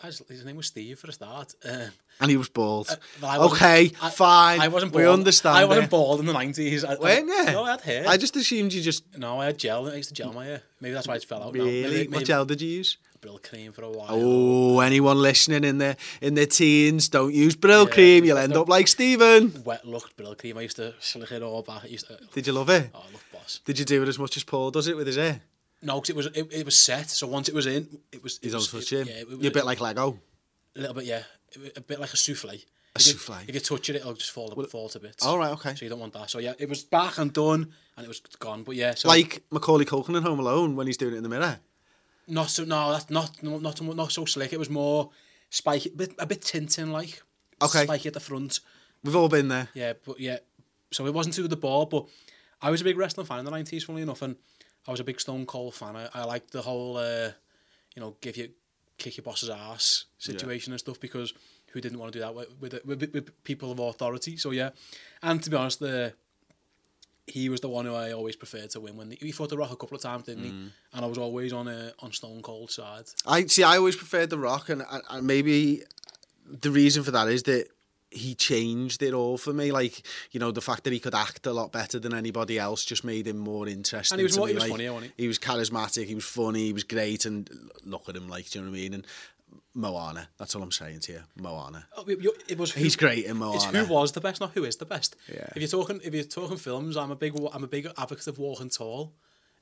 His, 0.03 0.21
his 0.29 0.45
name 0.45 0.55
was 0.55 0.67
Steve 0.67 0.97
for 0.97 1.07
a 1.07 1.11
start. 1.11 1.53
Um, 1.65 1.89
And 2.21 2.31
he 2.31 2.37
was 2.37 2.47
bald. 2.49 2.87
I 3.23 3.37
okay, 3.37 3.91
I- 4.01 4.09
fine. 4.09 4.61
I 4.61 4.67
wasn't 4.69 4.91
bald. 4.93 5.03
We 5.03 5.09
understand. 5.09 5.57
I 5.57 5.65
wasn't 5.65 5.87
it. 5.87 5.89
bald 5.91 6.19
in 6.21 6.25
the 6.25 6.33
nineties. 6.33 6.85
Weren't 6.85 7.27
you? 7.27 7.43
No, 7.51 7.63
I 7.65 7.71
had 7.71 7.81
hair. 7.81 8.05
I 8.07 8.15
just 8.17 8.35
assumed 8.37 8.71
you 8.73 8.81
just 8.81 9.03
no, 9.17 9.41
I 9.41 9.45
had 9.47 9.57
gel. 9.57 9.89
I 9.89 9.95
used 9.95 10.09
to 10.09 10.15
gel 10.15 10.31
my 10.33 10.45
hair. 10.45 10.61
Maybe 10.79 10.93
that's 10.93 11.07
why 11.07 11.15
it 11.15 11.25
fell 11.25 11.43
out. 11.43 11.53
now. 11.53 11.63
really. 11.63 11.81
Maybe, 11.83 12.01
what 12.07 12.09
maybe 12.11 12.25
gel 12.25 12.45
did 12.45 12.61
you 12.61 12.69
use? 12.69 12.97
Brylcreem 13.21 13.73
for 13.73 13.83
a 13.83 13.89
while. 13.89 14.07
Oh, 14.11 14.79
anyone 14.79 15.17
listening 15.21 15.65
in 15.65 15.77
their 15.79 15.97
in 16.21 16.35
their 16.35 16.45
teens, 16.45 17.09
don't 17.09 17.33
use 17.33 17.57
Brill 17.57 17.83
Yeah, 17.85 17.93
cream. 17.93 18.23
You'll 18.23 18.37
end 18.37 18.55
up 18.55 18.69
like 18.69 18.87
Stephen. 18.87 19.61
Wet 19.65 19.85
looked 19.85 20.15
Brylcreem. 20.15 20.57
I 20.57 20.61
used 20.61 20.77
to 20.77 20.93
slick 21.01 21.31
it 21.33 21.41
all 21.41 21.61
back. 21.61 21.83
I 21.83 21.87
used 21.87 22.07
to, 22.07 22.17
Did 22.33 22.47
you 22.47 22.53
love 22.53 22.69
it? 22.69 22.89
oh, 22.95 22.99
I 22.99 23.11
love 23.11 23.25
boss. 23.33 23.59
Did 23.65 23.77
you 23.79 23.83
do 23.83 24.01
it 24.03 24.07
as 24.07 24.17
much 24.17 24.37
as 24.37 24.43
Paul 24.45 24.71
does 24.71 24.87
it 24.87 24.95
with 24.95 25.07
his 25.07 25.17
hair? 25.17 25.41
No, 25.81 25.95
because 26.01 26.09
it 26.09 26.15
was 26.15 26.25
it, 26.27 26.53
it 26.53 26.65
was 26.65 26.77
set. 26.77 27.09
So 27.09 27.27
once 27.27 27.47
it 27.49 27.55
was 27.55 27.65
in, 27.65 27.87
it 28.11 28.21
was. 28.23 28.37
It 28.37 28.45
He's 28.45 28.53
on 28.53 28.59
was, 28.59 28.71
touch 28.71 28.93
it. 28.93 29.07
Yeah, 29.07 29.13
it, 29.13 29.27
You're 29.29 29.51
a 29.51 29.53
bit 29.53 29.65
like 29.65 29.79
Lego. 29.79 30.19
a 30.75 30.79
little 30.79 30.95
bit. 30.95 31.05
Yeah, 31.05 31.23
a 31.75 31.81
bit 31.81 31.99
like 31.99 32.13
a 32.13 32.17
souffle. 32.17 32.49
A 32.51 32.53
If 32.55 33.07
you- 33.07 33.13
souffle. 33.13 33.35
If 33.47 33.55
you 33.55 33.61
touch 33.61 33.89
it, 33.89 33.95
it'll 33.97 34.13
just 34.13 34.31
fall 34.31 34.49
fall 34.65 34.89
to 34.89 34.99
bits. 34.99 35.25
All 35.25 35.37
right, 35.37 35.51
okay. 35.51 35.75
So 35.75 35.85
you 35.85 35.89
don't 35.89 35.99
want 35.99 36.13
that. 36.13 36.29
So 36.29 36.39
yeah, 36.39 36.53
it 36.59 36.67
was 36.67 36.83
back 36.83 37.17
and 37.17 37.31
done, 37.31 37.71
and 37.95 38.05
it 38.05 38.07
was 38.09 38.19
gone. 38.39 38.63
But 38.63 38.75
yeah, 38.75 38.93
so 38.95 39.07
Like 39.07 39.43
Macaulay 39.51 39.85
Culkin 39.85 40.17
in 40.17 40.23
Home 40.23 40.39
Alone 40.39 40.75
when 40.75 40.87
he's 40.87 40.97
doing 40.97 41.13
it 41.13 41.17
in 41.17 41.23
the 41.23 41.29
mirror. 41.29 41.59
not 42.27 42.49
so 42.49 42.63
no, 42.65 42.91
that's 42.91 43.09
not 43.09 43.41
no, 43.41 43.57
not 43.59 43.81
not 43.81 44.11
so 44.11 44.25
slick. 44.25 44.51
It 44.53 44.59
was 44.59 44.69
more 44.69 45.11
spiky, 45.49 45.89
a 45.89 45.93
bit 45.93 46.13
a 46.19 46.25
bit 46.25 46.41
Tintin 46.41 46.91
like. 46.91 47.21
Okay. 47.61 47.83
Spiky 47.85 48.07
at 48.07 48.13
the 48.13 48.19
front. 48.19 48.59
We've 49.03 49.15
all 49.15 49.29
been 49.29 49.47
there. 49.47 49.69
Yeah, 49.73 49.93
but 50.05 50.19
yeah. 50.19 50.37
So 50.91 51.05
it 51.05 51.13
wasn't 51.13 51.35
to 51.35 51.47
the 51.47 51.55
ball, 51.57 51.85
but 51.85 52.05
I 52.61 52.69
was 52.71 52.81
a 52.81 52.83
big 52.83 52.97
wrestling 52.97 53.25
fan 53.27 53.39
in 53.39 53.45
the 53.45 53.51
nineties, 53.51 53.83
funnily 53.85 54.01
enough, 54.03 54.21
and 54.21 54.35
I 54.87 54.91
was 54.91 54.99
a 54.99 55.03
big 55.03 55.19
Stone 55.19 55.45
Cold 55.45 55.75
fan. 55.75 55.95
I, 55.95 56.09
I 56.13 56.23
liked 56.23 56.51
the 56.51 56.61
whole, 56.61 56.97
uh, 56.97 57.31
you 57.95 58.01
know, 58.01 58.15
give 58.21 58.37
you 58.37 58.49
kick 58.97 59.17
your 59.17 59.23
boss's 59.23 59.49
ass 59.49 60.05
situation 60.17 60.73
and 60.73 60.79
stuff 60.79 60.99
because 60.99 61.33
who 61.71 61.79
didn't 61.79 61.99
want 61.99 62.11
to 62.11 62.19
do 62.19 62.21
that 62.21 62.35
with 62.35 62.49
with, 62.59 62.85
with, 62.85 63.13
with 63.13 63.43
people 63.43 63.71
of 63.71 63.79
authority? 63.79 64.37
So 64.37 64.51
yeah, 64.51 64.71
and 65.21 65.41
to 65.43 65.49
be 65.49 65.55
honest, 65.55 65.79
the 65.79 66.13
he 67.29 67.49
was 67.49 67.61
the 67.61 67.69
one 67.69 67.85
who 67.85 67.93
I 67.93 68.11
always 68.11 68.35
preferred 68.35 68.71
to 68.71 68.79
win 68.79 68.97
when 68.97 69.11
he 69.11 69.31
fought 69.31 69.49
the 69.49 69.57
Rock 69.57 69.71
a 69.71 69.75
couple 69.75 69.95
of 69.95 70.01
times, 70.01 70.25
didn't 70.25 70.43
he? 70.43 70.49
Mm. 70.49 70.69
And 70.93 71.05
I 71.05 71.07
was 71.07 71.17
always 71.17 71.53
on 71.53 71.67
a 71.67 71.93
on 71.99 72.11
Stone 72.11 72.41
Cold 72.41 72.71
side. 72.71 73.05
I 73.25 73.45
see. 73.45 73.63
I 73.63 73.77
always 73.77 73.95
preferred 73.95 74.29
the 74.29 74.39
Rock, 74.39 74.69
and, 74.69 74.83
and 75.09 75.27
maybe 75.27 75.83
the 76.45 76.71
reason 76.71 77.03
for 77.03 77.11
that 77.11 77.27
is 77.27 77.43
that 77.43 77.67
he 78.11 78.33
changed 78.35 79.01
it 79.03 79.13
all 79.13 79.37
for 79.37 79.53
me. 79.53 79.71
Like 79.71 80.01
you 80.31 80.39
know, 80.39 80.51
the 80.51 80.61
fact 80.61 80.83
that 80.85 80.93
he 80.93 80.99
could 80.99 81.13
act 81.15 81.45
a 81.45 81.53
lot 81.53 81.71
better 81.71 81.99
than 81.99 82.13
anybody 82.13 82.57
else 82.57 82.83
just 82.83 83.03
made 83.03 83.27
him 83.27 83.37
more 83.37 83.67
interesting. 83.67 84.15
And 84.15 84.19
he 84.19 84.23
was 84.23 84.37
more- 84.37 84.47
he 84.47 84.53
was 84.55 84.63
like, 84.63 84.71
funnier, 84.71 84.93
wasn't 84.93 85.13
He 85.17 85.27
was 85.27 85.37
charismatic. 85.39 86.05
He 86.07 86.15
was 86.15 86.25
funny. 86.25 86.65
He 86.67 86.73
was 86.73 86.83
great. 86.83 87.25
And 87.25 87.49
look 87.83 88.09
at 88.09 88.15
him, 88.15 88.27
like, 88.27 88.49
do 88.49 88.59
you 88.59 88.65
know 88.65 88.71
what 88.71 88.77
I 88.77 88.81
mean? 88.81 88.93
And 88.95 89.05
Moana. 89.73 90.27
That's 90.37 90.55
all 90.55 90.61
I'm 90.63 90.71
saying 90.71 90.99
to 91.01 91.11
you, 91.13 91.21
Moana. 91.39 91.87
Oh, 91.95 92.03
it- 92.07 92.57
was 92.57 92.71
who- 92.71 92.81
He's 92.81 92.95
great 92.95 93.25
in 93.25 93.31
It's 93.31 93.65
Moana. 93.65 93.85
who 93.85 93.93
was 93.93 94.11
the 94.11 94.21
best, 94.21 94.41
not 94.41 94.51
who 94.53 94.63
is 94.63 94.77
the 94.77 94.85
best. 94.85 95.15
Yeah. 95.31 95.47
If 95.55 95.57
you're 95.61 95.67
talking, 95.67 96.01
if 96.03 96.13
you're 96.13 96.23
talking 96.23 96.57
films, 96.57 96.97
I'm 96.97 97.11
a 97.11 97.15
big, 97.15 97.33
I'm 97.53 97.63
a 97.63 97.67
big 97.67 97.87
advocate 97.97 98.27
of 98.27 98.39
Walking 98.39 98.69
Tall. 98.69 99.13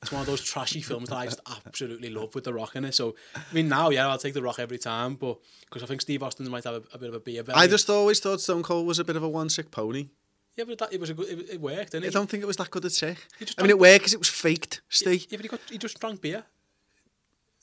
It's 0.02 0.12
one 0.12 0.22
of 0.22 0.28
those 0.28 0.42
trashy 0.44 0.82
films 0.82 1.10
that 1.10 1.16
I 1.16 1.26
just 1.26 1.42
absolutely 1.66 2.10
love 2.12 2.36
with 2.36 2.44
The 2.44 2.54
Rock 2.54 2.76
in 2.76 2.86
it. 2.86 2.94
So, 2.94 3.16
I 3.36 3.42
mean, 3.52 3.68
now, 3.68 3.90
yeah, 3.90 4.08
I'll 4.08 4.18
take 4.20 4.36
The 4.36 4.44
Rock 4.44 4.60
every 4.60 4.78
time, 4.78 5.16
but 5.16 5.40
because 5.62 5.82
I 5.82 5.88
think 5.88 6.02
Steve 6.02 6.22
Austin 6.22 6.50
might 6.52 6.64
have 6.66 6.76
a, 6.76 6.84
a 6.94 6.98
bit 7.00 7.10
of 7.10 7.16
a 7.16 7.20
beer 7.20 7.44
belly. 7.44 7.60
I 7.60 7.68
just 7.68 7.90
always 7.90 8.20
thought 8.20 8.40
Stone 8.40 8.64
Cold 8.64 8.86
was 8.86 9.00
a 9.00 9.04
bit 9.04 9.16
of 9.16 9.24
a 9.24 9.30
one 9.30 9.50
sick 9.50 9.72
pony. 9.72 10.10
yeah, 10.56 10.66
but 10.66 10.78
that, 10.78 10.94
it 10.94 11.00
was 11.00 11.10
a 11.10 11.16
good, 11.16 11.28
it, 11.28 11.50
it 11.54 11.62
worked, 11.62 11.94
didn't 11.94 12.06
I 12.06 12.10
don't 12.12 12.30
think 12.30 12.44
it 12.44 12.46
was 12.46 12.58
that 12.58 12.70
good 12.70 12.86
a 12.86 12.90
trick. 12.92 13.18
I 13.58 13.62
mean, 13.64 13.72
it 13.72 13.80
worked 13.80 14.02
because 14.02 14.14
it 14.14 14.20
was 14.20 14.30
faked, 14.30 14.82
Steve. 14.88 15.26
Yeah, 15.30 15.38
but 15.38 15.46
he 15.46 15.48
got, 15.50 15.62
he 15.70 15.78
just 15.80 16.00
drank 16.00 16.22
beer. 16.22 16.44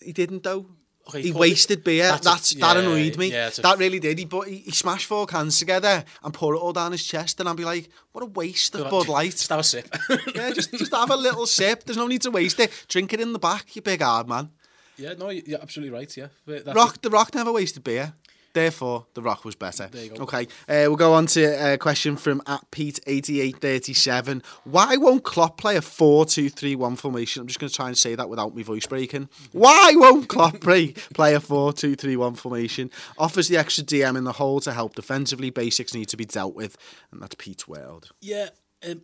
He 0.02 0.12
didn't 0.12 0.42
though. 0.42 0.66
Okay, 1.08 1.20
he 1.22 1.32
Paul- 1.32 1.40
wasted 1.42 1.84
beer. 1.84 2.04
that's 2.08 2.24
That's, 2.24 2.52
a- 2.52 2.58
that 2.58 2.76
yeah, 2.76 2.82
annoyed 2.82 3.18
me. 3.18 3.30
yeah, 3.30 3.50
that 3.50 3.78
really 3.78 3.98
did. 4.00 4.18
He, 4.18 4.26
he, 4.46 4.56
he 4.58 4.70
smashed 4.70 5.06
four 5.06 5.26
cans 5.26 5.58
together 5.58 6.02
and 6.22 6.32
poured 6.32 6.56
it 6.56 6.60
all 6.60 6.72
down 6.72 6.92
his 6.92 7.04
chest, 7.04 7.40
and 7.40 7.48
I'd 7.48 7.56
be 7.56 7.64
like, 7.66 7.90
"What 8.12 8.22
a 8.22 8.26
waste 8.26 8.74
of 8.74 8.88
Bud 8.90 9.08
Light." 9.08 9.32
Just 9.32 9.50
have 9.50 9.58
a 9.60 9.64
sip. 9.64 9.94
yeah, 10.34 10.50
just 10.52 10.72
just 10.72 10.94
have 10.94 11.10
a 11.10 11.16
little 11.16 11.46
sip. 11.46 11.84
There's 11.84 11.98
no 11.98 12.06
need 12.06 12.22
to 12.22 12.30
waste 12.30 12.58
it. 12.58 12.70
Drink 12.88 13.12
it 13.12 13.20
in 13.20 13.32
the 13.34 13.38
back, 13.38 13.76
you 13.76 13.82
big 13.82 14.00
hard 14.00 14.28
man. 14.28 14.48
yeah, 14.96 15.12
no, 15.12 15.28
you're 15.28 15.60
absolutely 15.60 15.92
right, 15.92 16.16
yeah. 16.16 16.28
Rock, 16.72 17.02
the 17.02 17.10
Rock 17.10 17.34
never 17.34 17.52
wasted 17.52 17.84
beer. 17.84 18.14
Therefore, 18.54 19.06
the 19.14 19.20
Rock 19.20 19.44
was 19.44 19.56
better. 19.56 19.88
There 19.88 20.04
you 20.04 20.10
go. 20.10 20.22
Okay, 20.22 20.44
uh, 20.68 20.86
we'll 20.86 20.96
go 20.96 21.12
on 21.12 21.26
to 21.26 21.72
a 21.72 21.76
question 21.76 22.16
from 22.16 22.40
at 22.46 22.70
Pete8837. 22.70 24.44
Why 24.62 24.96
won't 24.96 25.24
Klopp 25.24 25.58
play 25.58 25.74
a 25.76 25.82
4 25.82 26.24
2 26.24 26.48
3 26.48 26.76
1 26.76 26.96
formation? 26.96 27.40
I'm 27.40 27.48
just 27.48 27.58
going 27.58 27.68
to 27.68 27.74
try 27.74 27.88
and 27.88 27.98
say 27.98 28.14
that 28.14 28.28
without 28.28 28.54
my 28.54 28.62
voice 28.62 28.86
breaking. 28.86 29.28
Why 29.50 29.94
won't 29.96 30.28
Klopp 30.28 30.60
play, 30.60 30.92
play 31.14 31.34
a 31.34 31.40
4 31.40 31.72
2 31.72 31.96
3 31.96 32.16
1 32.16 32.34
formation? 32.36 32.92
Offers 33.18 33.48
the 33.48 33.56
extra 33.56 33.82
DM 33.82 34.16
in 34.16 34.22
the 34.22 34.32
hole 34.32 34.60
to 34.60 34.72
help 34.72 34.94
defensively. 34.94 35.50
Basics 35.50 35.92
need 35.92 36.08
to 36.10 36.16
be 36.16 36.24
dealt 36.24 36.54
with. 36.54 36.78
And 37.10 37.20
that's 37.20 37.34
Pete's 37.34 37.66
world. 37.66 38.12
Yeah, 38.20 38.50
um, 38.88 39.02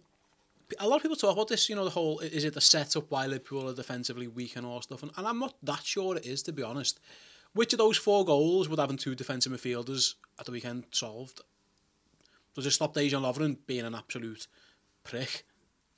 a 0.78 0.86
lot 0.86 0.96
of 0.96 1.02
people 1.02 1.16
talk 1.16 1.32
about 1.32 1.48
this. 1.48 1.68
You 1.68 1.74
know, 1.74 1.84
the 1.84 1.90
whole 1.90 2.20
is 2.20 2.44
it 2.44 2.54
the 2.54 2.60
setup 2.60 3.10
why 3.10 3.26
Liverpool 3.26 3.68
are 3.68 3.74
defensively 3.74 4.28
weak 4.28 4.54
and 4.54 4.64
all 4.64 4.80
stuff, 4.80 5.02
and, 5.02 5.10
and 5.16 5.26
I'm 5.26 5.40
not 5.40 5.54
that 5.64 5.84
sure 5.84 6.16
it 6.16 6.24
is 6.24 6.44
to 6.44 6.52
be 6.52 6.62
honest. 6.62 7.00
Which 7.52 7.72
of 7.72 7.78
those 7.78 7.96
four 7.96 8.24
goals 8.24 8.68
would 8.68 8.78
having 8.78 8.96
two 8.96 9.14
defensive 9.14 9.52
midfielders 9.52 10.14
at 10.38 10.46
the 10.46 10.52
weekend 10.52 10.84
solved? 10.92 11.40
Does 12.54 12.66
it 12.66 12.70
stop 12.72 12.94
Dejan 12.94 13.22
Lovren 13.22 13.58
being 13.66 13.84
an 13.84 13.94
absolute 13.94 14.46
prick? 15.04 15.44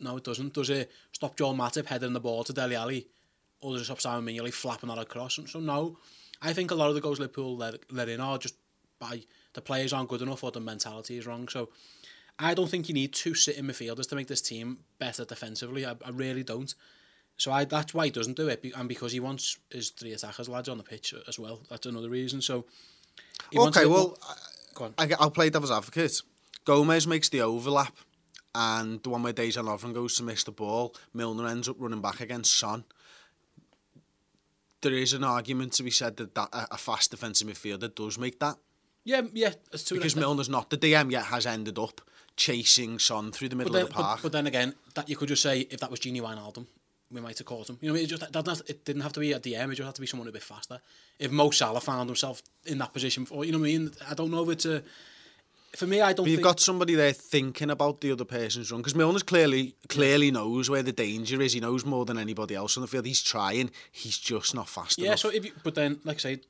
No, 0.01 0.17
it 0.17 0.25
doesn't. 0.25 0.55
Does 0.55 0.71
it 0.71 0.91
stop 1.13 1.37
Joel 1.37 1.55
Matip 1.55 1.87
heading 1.87 2.13
the 2.13 2.21
ball 2.21 2.45
to 2.45 2.53
Dele 2.53 2.75
Alli? 2.75 3.09
Or 3.61 3.73
does 3.73 3.83
it 3.83 3.85
stop 3.85 4.01
Simon 4.01 4.35
Mignolet 4.35 4.53
flapping 4.53 4.89
that 4.89 4.99
across? 4.99 5.39
So 5.47 5.61
no, 5.61 5.99
I 6.41 6.53
think 6.53 6.71
a 6.71 6.75
lot 6.75 6.89
of 6.89 6.95
the 6.95 7.01
goals 7.01 7.21
Liverpool 7.21 7.57
let, 7.57 7.81
let 7.93 8.09
in 8.09 8.21
are 8.21 8.39
just 8.39 8.57
by 8.99 9.23
the 9.55 9.61
players 9.61 9.93
aren't 9.93 10.09
good 10.09 10.23
enough 10.23 10.43
or 10.43 10.51
the 10.51 10.61
mentality 10.61 11.19
is 11.19 11.27
wrong. 11.27 11.49
So 11.49 11.71
I 12.39 12.55
don't 12.55 12.69
think 12.69 12.89
you 12.89 12.95
need 12.95 13.13
two 13.13 13.35
sitting 13.35 13.65
midfielders 13.65 14.09
to 14.09 14.17
make 14.17 14.27
this 14.27 14.41
team 14.41 14.79
better 14.99 15.25
defensively. 15.25 15.87
I, 15.87 15.95
I 16.05 16.11
really 16.11 16.43
don't. 16.43 16.75
So 17.43 17.51
I, 17.51 17.65
that's 17.65 17.93
why 17.93 18.05
he 18.05 18.13
doesn't 18.13 18.37
do 18.37 18.47
it, 18.47 18.65
and 18.77 18.89
because 18.89 19.11
he 19.11 19.19
wants 19.19 19.59
his 19.69 19.91
three 19.91 20.13
attackers 20.13 20.49
lads 20.49 20.69
on 20.69 20.79
the 20.79 20.85
pitch 20.85 21.13
as 21.27 21.41
well. 21.41 21.61
That's 21.69 21.87
another 21.87 22.09
reason. 22.09 22.41
So 22.41 22.67
Okay, 23.53 23.85
well, 23.85 24.17
more- 24.79 24.87
on. 24.87 24.95
I, 24.97 25.11
I'll 25.19 25.33
play 25.33 25.51
devil's 25.51 25.73
advocate. 25.73 26.23
Gomez 26.65 27.05
makes 27.09 27.31
the 27.31 27.41
overlap, 27.41 27.97
and 28.55 29.03
the 29.03 29.09
one 29.09 29.25
where 29.25 29.33
Dejan 29.33 29.65
Lovren 29.65 29.93
goes 29.93 30.15
to 30.19 30.23
miss 30.23 30.45
the 30.45 30.53
ball, 30.53 30.95
Milner 31.13 31.49
ends 31.49 31.69
up 31.69 31.75
running 31.81 32.01
back 32.01 32.21
against 32.21 32.57
Son. 32.57 32.85
There 34.83 34.93
is 34.93 35.13
an 35.13 35.25
argument 35.25 35.73
to 35.73 35.83
be 35.83 35.91
said 35.91 36.19
that, 36.19 36.37
that 36.37 36.49
a, 36.53 36.79
fast 36.79 37.11
defensive 37.11 37.49
midfielder 37.49 37.93
does 37.93 38.19
make 38.19 38.39
that 38.39 38.57
yeah, 39.03 39.23
yeah. 39.33 39.55
because. 39.73 40.15
Milner's 40.15 40.49
not 40.49 40.71
the 40.71 40.79
DM 40.79 41.11
yet 41.11 41.25
has 41.25 41.45
ended 41.45 41.77
up 41.77 42.03
chasing 42.37 43.01
Son 43.01 43.33
through 43.33 43.49
the 43.49 43.57
middle 43.57 43.73
then, 43.73 43.83
of 43.83 43.89
the 43.89 43.95
park. 43.95 44.19
but, 44.19 44.23
but 44.23 44.33
then 44.33 44.47
again, 44.47 44.75
that 44.95 45.09
you 45.09 45.17
could 45.17 45.27
just 45.27 45.43
say 45.43 45.63
if 45.63 45.81
that 45.81 45.91
was 45.91 45.99
Gini 45.99 46.21
Wijnaldum, 46.21 46.67
we 47.13 47.21
might 47.21 47.39
have 47.39 47.47
caught 47.47 47.69
him. 47.69 47.79
You 47.81 47.91
know, 47.91 47.97
it 47.97 48.07
just 48.07 48.33
that, 48.33 48.45
that, 48.45 48.63
it 48.69 48.85
didn't 48.85 49.03
have 49.03 49.13
to 49.15 49.21
be 49.21 49.33
a 49.33 49.41
DM. 49.41 49.71
It 49.73 49.77
just 49.77 49.87
had 49.87 49.95
to 49.95 50.01
be 50.01 50.07
someone 50.07 50.29
a 50.29 50.33
bit 50.33 50.43
faster. 50.43 50.81
If 51.19 51.31
Mo 51.31 51.51
Salah 51.51 51.81
found 51.81 52.09
himself 52.09 52.43
in 52.67 52.79
that 52.79 52.93
position, 52.93 53.27
or 53.31 53.45
you 53.45 53.53
know 53.53 53.59
what 53.59 53.69
I 53.69 53.73
mean, 53.73 53.91
I 54.09 54.15
don't 54.15 54.31
know 54.31 54.43
if 54.45 54.49
it's 54.51 54.67
a. 54.67 54.83
For 55.77 55.87
me, 55.87 56.03
I 56.03 56.13
don't. 56.13 56.25
But 56.27 56.31
you've 56.31 56.39
think, 56.39 56.45
got 56.45 56.61
somebody 56.61 56.95
there 56.95 57.13
thinking 57.13 57.71
about 57.71 58.03
the 58.03 58.13
other 58.13 58.27
person's 58.27 58.71
run 58.71 58.81
because 58.83 58.95
Milner's 58.95 59.23
clearly 59.23 59.75
clearly 59.89 60.31
knows 60.31 60.69
where 60.69 60.83
the 60.83 60.93
danger 60.93 61.41
is. 61.41 61.55
He 61.55 61.61
knows 61.61 61.85
more 61.87 62.05
than 62.05 62.19
anybody 62.19 62.55
else 62.55 62.77
on 62.77 62.83
the 62.83 62.89
field. 62.89 63.07
He's 63.07 63.23
trying. 63.23 63.71
He's 63.91 64.19
just 64.19 64.55
not 64.55 64.69
fast 64.69 64.99
Yeah, 64.99 65.09
enough. 65.09 65.21
so 65.21 65.31
if 65.31 65.47
you, 65.47 65.53
but 65.65 65.75
then, 65.75 65.99
like 66.05 66.17
I 66.17 66.21
say, 66.21 66.41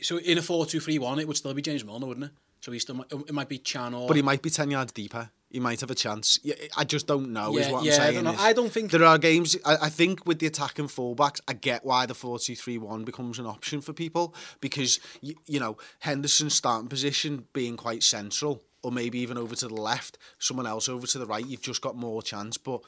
so 0.00 0.16
in 0.18 0.38
a 0.38 0.42
4 0.42 0.64
2 0.64 0.80
3 0.80 0.98
1, 0.98 1.18
it 1.18 1.28
would 1.28 1.36
still 1.36 1.52
be 1.52 1.60
James 1.62 1.84
Milner, 1.84 2.06
wouldn't 2.06 2.26
it? 2.26 2.32
So 2.62 2.72
he 2.72 2.78
still 2.78 2.94
might, 2.94 3.12
it 3.12 3.34
might 3.34 3.48
be 3.50 3.58
Can 3.58 3.92
or. 3.92 4.08
But 4.08 4.16
he 4.16 4.22
might 4.22 4.40
be 4.40 4.48
10 4.48 4.70
yards 4.70 4.92
deeper. 4.92 5.30
He 5.54 5.60
might 5.60 5.80
have 5.82 5.90
a 5.92 5.94
chance. 5.94 6.40
I 6.76 6.82
just 6.82 7.06
don't 7.06 7.32
know, 7.32 7.56
is 7.56 7.66
Yeah, 7.68 7.72
what 7.72 7.84
yeah, 7.84 7.94
I'm 7.94 8.00
I 8.00 8.04
saying. 8.10 8.24
don't 8.24 8.34
know. 8.36 8.42
I 8.42 8.52
don't 8.52 8.72
think- 8.72 8.90
There 8.90 9.04
are 9.04 9.18
games, 9.18 9.56
I, 9.64 9.76
I 9.82 9.88
think 9.88 10.26
with 10.26 10.40
the 10.40 10.46
attacking 10.48 10.88
fullbacks, 10.88 11.40
I 11.46 11.52
get 11.52 11.84
why 11.84 12.06
the 12.06 12.14
4 12.14 12.40
2 12.40 12.56
3 12.56 12.76
1 12.78 13.04
becomes 13.04 13.38
an 13.38 13.46
option 13.46 13.80
for 13.80 13.92
people 13.92 14.34
because, 14.60 14.98
you, 15.20 15.36
you 15.46 15.60
know, 15.60 15.76
Henderson's 16.00 16.54
starting 16.54 16.88
position 16.88 17.46
being 17.52 17.76
quite 17.76 18.02
central, 18.02 18.64
or 18.82 18.90
maybe 18.90 19.20
even 19.20 19.38
over 19.38 19.54
to 19.54 19.68
the 19.68 19.74
left, 19.74 20.18
someone 20.40 20.66
else 20.66 20.88
over 20.88 21.06
to 21.06 21.18
the 21.20 21.26
right, 21.26 21.46
you've 21.46 21.62
just 21.62 21.80
got 21.80 21.94
more 21.94 22.20
chance. 22.20 22.56
But 22.56 22.80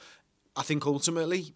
I 0.56 0.62
think 0.62 0.86
ultimately, 0.86 1.54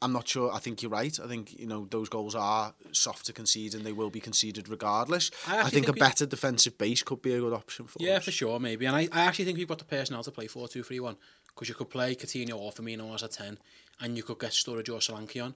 I'm 0.00 0.12
not 0.12 0.28
sure. 0.28 0.52
I 0.52 0.58
think 0.60 0.80
you're 0.80 0.92
right. 0.92 1.18
I 1.18 1.26
think 1.26 1.58
you 1.58 1.66
know 1.66 1.86
those 1.90 2.08
goals 2.08 2.34
are 2.36 2.72
soft 2.92 3.26
to 3.26 3.32
concede, 3.32 3.74
and 3.74 3.84
they 3.84 3.92
will 3.92 4.10
be 4.10 4.20
conceded 4.20 4.68
regardless. 4.68 5.30
I 5.46 5.58
I, 5.58 5.62
think, 5.62 5.72
think 5.74 5.88
a 5.88 5.92
we- 5.92 5.98
better 6.00 6.24
defensive 6.26 6.78
base 6.78 7.02
could 7.02 7.20
be 7.22 7.34
a 7.34 7.40
good 7.40 7.52
option 7.52 7.86
for 7.86 7.98
Yeah, 8.00 8.18
us. 8.18 8.24
for 8.24 8.30
sure, 8.30 8.60
maybe. 8.60 8.86
And 8.86 8.94
I, 8.94 9.08
I 9.12 9.22
actually 9.22 9.46
think 9.46 9.58
we've 9.58 9.66
got 9.66 9.78
the 9.78 9.84
personnel 9.84 10.22
to 10.22 10.30
play 10.30 10.46
4 10.46 10.68
2 10.68 10.82
3 10.84 11.00
1 11.00 11.16
because 11.48 11.68
you 11.68 11.74
could 11.74 11.90
play 11.90 12.14
Coutinho 12.14 12.56
or 12.56 12.70
Firmino 12.70 13.12
as 13.14 13.22
a 13.24 13.28
10 13.28 13.58
and 14.00 14.16
you 14.16 14.22
could 14.22 14.38
get 14.38 14.52
Sturridge 14.52 14.88
or 14.88 15.00
Solanke 15.00 15.44
on. 15.44 15.54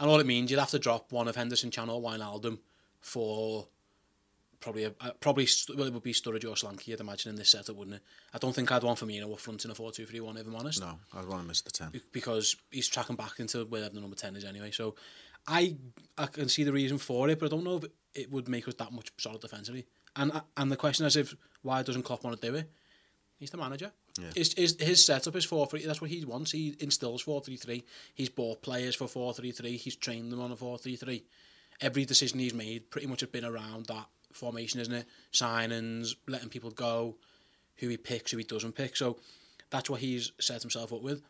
And 0.00 0.08
all 0.10 0.18
it 0.18 0.26
means, 0.26 0.50
you'd 0.50 0.58
have 0.58 0.70
to 0.70 0.78
drop 0.78 1.12
one 1.12 1.28
of 1.28 1.36
Henderson, 1.36 1.70
Can 1.70 1.90
or 1.90 2.00
Wijnaldum 2.00 2.58
for 3.00 3.68
probably, 4.62 4.84
a, 4.84 4.94
uh, 5.00 5.10
probably 5.20 5.46
well, 5.76 5.86
it 5.86 5.92
would 5.92 6.02
be 6.02 6.14
Sturridge 6.14 6.44
or 6.44 6.54
Solanke, 6.54 6.92
I'd 6.92 7.00
imagine, 7.00 7.30
in 7.30 7.36
this 7.36 7.50
setup, 7.50 7.76
wouldn't 7.76 7.96
it? 7.96 8.02
I 8.32 8.38
don't 8.38 8.54
think 8.54 8.72
I'd 8.72 8.82
want 8.82 8.98
Firmino 8.98 9.30
up 9.30 9.40
front 9.40 9.64
in 9.64 9.70
a 9.70 9.74
4 9.74 9.92
2 9.92 10.06
3 10.06 10.20
1, 10.20 10.36
if 10.38 10.46
I'm 10.46 10.56
honest. 10.56 10.80
No, 10.80 10.98
I'd 11.12 11.26
want 11.26 11.42
to 11.42 11.48
miss 11.48 11.60
the 11.60 11.70
ten. 11.70 11.90
Be- 11.90 12.00
because 12.12 12.56
he's 12.70 12.88
tracking 12.88 13.16
back 13.16 13.38
into 13.38 13.64
wherever 13.66 13.94
the 13.94 14.00
number 14.00 14.16
10 14.16 14.36
is 14.36 14.44
anyway. 14.44 14.70
So 14.70 14.94
I 15.46 15.76
I 16.16 16.26
can 16.26 16.48
see 16.48 16.64
the 16.64 16.72
reason 16.72 16.98
for 16.98 17.28
it, 17.28 17.38
but 17.38 17.46
I 17.46 17.48
don't 17.50 17.64
know 17.64 17.76
if 17.76 17.84
it 18.14 18.30
would 18.30 18.48
make 18.48 18.66
us 18.68 18.74
that 18.74 18.92
much 18.92 19.12
solid 19.18 19.40
defensively. 19.40 19.86
And 20.16 20.40
and 20.56 20.70
the 20.70 20.76
question 20.76 21.04
is 21.04 21.16
if 21.16 21.34
why 21.62 21.82
doesn't 21.82 22.02
Klopp 22.04 22.24
want 22.24 22.40
to 22.40 22.50
do 22.50 22.54
it? 22.56 22.70
He's 23.38 23.50
the 23.50 23.56
manager. 23.56 23.90
Yeah. 24.20 24.30
His, 24.36 24.52
his, 24.52 24.76
his 24.78 25.04
setup 25.04 25.34
is 25.34 25.44
4 25.44 25.66
3. 25.66 25.84
That's 25.84 26.00
what 26.00 26.10
he 26.10 26.24
wants. 26.24 26.52
He 26.52 26.76
instills 26.78 27.22
4 27.22 27.40
3 27.40 27.56
3. 27.56 27.84
He's 28.14 28.28
bought 28.28 28.62
players 28.62 28.94
for 28.94 29.08
4 29.08 29.34
3 29.34 29.50
3. 29.50 29.76
He's 29.76 29.96
trained 29.96 30.30
them 30.30 30.40
on 30.40 30.52
a 30.52 30.56
4 30.56 30.78
3 30.78 30.94
3. 30.94 31.24
Every 31.80 32.04
decision 32.04 32.38
he's 32.38 32.54
made 32.54 32.90
pretty 32.90 33.08
much 33.08 33.20
has 33.20 33.30
been 33.30 33.44
around 33.44 33.86
that 33.86 34.06
formation, 34.34 34.80
isn't 34.80 34.94
it? 34.94 35.06
Signings, 35.32 36.14
letting 36.26 36.48
people 36.48 36.70
go, 36.70 37.16
who 37.76 37.88
he 37.88 37.96
picks, 37.96 38.30
who 38.32 38.38
he 38.38 38.44
doesn't 38.44 38.72
pick. 38.72 38.96
So 38.96 39.18
that's 39.70 39.88
what 39.90 40.00
he's 40.00 40.32
set 40.40 40.62
himself 40.62 40.92
up 40.92 41.02
with. 41.02 41.22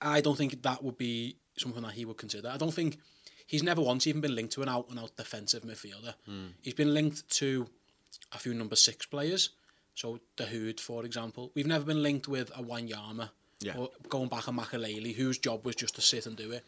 I 0.00 0.20
don't 0.20 0.36
think 0.36 0.62
that 0.62 0.82
would 0.82 0.98
be 0.98 1.36
something 1.56 1.82
that 1.82 1.92
he 1.92 2.04
would 2.04 2.16
consider. 2.18 2.48
I 2.48 2.56
don't 2.56 2.74
think 2.74 2.98
he's 3.46 3.62
never 3.62 3.80
once 3.80 4.06
even 4.06 4.20
been 4.20 4.34
linked 4.34 4.52
to 4.54 4.62
an 4.62 4.68
out 4.68 4.88
and 4.90 4.98
out 4.98 5.16
defensive 5.16 5.62
midfielder. 5.62 6.14
Hmm. 6.26 6.46
He's 6.62 6.74
been 6.74 6.92
linked 6.92 7.28
to 7.38 7.68
a 8.32 8.38
few 8.38 8.54
number 8.54 8.76
six 8.76 9.06
players. 9.06 9.50
So 9.94 10.18
the 10.36 10.44
Hood, 10.44 10.80
for 10.80 11.04
example, 11.04 11.52
we've 11.54 11.66
never 11.66 11.84
been 11.84 12.02
linked 12.02 12.26
with 12.28 12.50
a 12.50 12.62
Wanyama 12.62 13.30
Yeah. 13.60 13.76
or 13.76 13.90
going 14.08 14.28
back 14.28 14.48
a 14.48 14.50
Makelele, 14.50 15.14
whose 15.14 15.38
job 15.38 15.64
was 15.64 15.76
just 15.76 15.94
to 15.94 16.00
sit 16.00 16.26
and 16.26 16.36
do 16.36 16.50
it. 16.50 16.64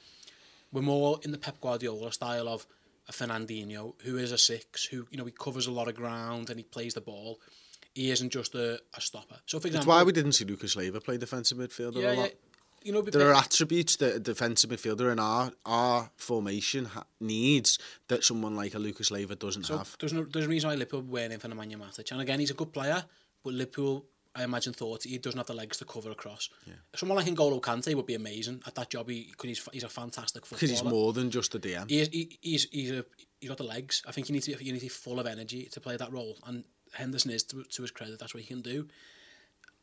We're 0.73 0.83
more 0.83 1.19
in 1.23 1.33
the 1.33 1.39
Pep 1.39 1.61
Guardiola 1.61 2.13
style 2.13 2.49
of 2.49 2.67
Fernandinho, 3.13 3.95
who 4.03 4.17
is 4.19 4.33
a 4.33 4.39
six, 4.39 4.85
who 4.85 5.07
you 5.11 5.19
know 5.19 5.25
he 5.25 5.33
covers 5.33 5.67
a 5.67 5.73
lot 5.73 5.89
of 5.89 5.95
ground 5.95 6.51
and 6.51 6.59
he 6.59 6.65
plays 6.65 6.95
the 6.95 7.01
ball. 7.01 7.41
He 7.95 8.11
isn't 8.11 8.31
just 8.31 8.55
a, 8.55 8.81
a 8.95 9.01
stopper. 9.01 9.37
So 9.47 9.59
for 9.59 9.69
That's 9.69 9.87
why 9.87 10.03
we 10.03 10.13
didn't 10.13 10.33
see 10.33 10.45
Lucas 10.45 10.77
Leiva 10.77 11.01
play 11.01 11.17
defensive 11.17 11.57
midfielder 11.57 11.97
yeah, 11.97 12.11
a 12.11 12.15
yeah, 12.15 12.21
lot. 12.21 12.31
you 12.83 12.93
know, 12.93 13.01
There 13.01 13.31
are 13.31 13.35
attributes 13.35 13.97
that 13.97 14.17
a 14.17 14.19
defensive 14.21 14.69
midfielder 14.71 15.11
in 15.11 15.19
our 15.19 15.51
our 15.65 16.11
formation 16.17 16.85
ha- 16.87 17.05
needs 17.21 17.79
that 18.09 18.23
someone 18.23 18.55
like 18.55 18.75
a 18.75 18.79
Lucas 18.79 19.11
Leiva 19.11 19.35
doesn't 19.35 19.65
So 19.65 19.79
have. 19.79 19.97
there's 19.99 20.13
no 20.13 20.25
there's 20.25 20.45
a 20.45 20.49
reason 20.49 20.69
why 20.69 20.75
Liverpool 20.75 21.03
weren't 21.03 21.33
in 21.33 21.41
for 21.41 21.49
Nemanja 21.49 21.77
Matic. 21.77 22.13
And 22.13 22.21
again, 22.21 22.39
he's 22.41 22.51
a 22.51 22.55
good 22.55 22.73
player, 22.73 23.03
but 23.43 23.55
Liverpool, 23.55 24.05
I 24.37 24.45
imagine, 24.45 24.75
thought 24.75 25.05
he 25.05 25.19
doesn't 25.19 25.39
have 25.39 25.47
the 25.47 25.55
legs 25.55 25.79
to 25.79 25.85
cover 25.85 26.11
across. 26.11 26.51
Someone 26.95 27.17
like 27.17 27.27
N'Golo 27.27 27.61
Kante 27.61 27.95
would 27.95 28.07
be 28.07 28.15
amazing 28.15 28.63
at 28.67 28.75
that 28.75 28.91
job. 28.91 29.09
He 29.09 29.29
because 29.31 29.49
he's 29.49 29.69
he's 29.73 29.85
a 29.85 29.89
fantastic 29.89 30.45
footballer. 30.45 30.69
Because 30.69 30.81
he's 30.81 30.85
more 30.85 31.13
than 31.13 31.31
just 31.31 31.55
a 31.55 31.59
DM. 31.59 31.89
He, 31.89 32.05
he, 32.05 32.39
he's, 32.43 32.65
he's, 32.71 32.91
a, 32.91 33.05
he's 33.41 33.49
got 33.49 33.59
the 33.59 33.65
legs. 33.65 34.03
I 34.07 34.13
think 34.13 34.29
you 34.29 34.35
need 34.35 34.43
to 34.43 34.53
you 34.63 34.73
need 34.73 34.81
to 34.81 34.85
be 34.85 34.89
full 34.89 35.19
of 35.19 35.27
energy 35.27 35.65
to 35.73 35.81
play 35.81 35.97
that 35.97 36.13
role. 36.13 36.37
And 36.47 36.65
Henderson 36.93 37.31
is 37.31 37.45
to, 37.45 37.65
to 37.65 37.83
his 37.83 37.91
credit. 37.91 38.19
That's 38.19 38.35
what 38.35 38.43
he 38.43 38.47
can 38.47 38.63
do. 38.63 38.87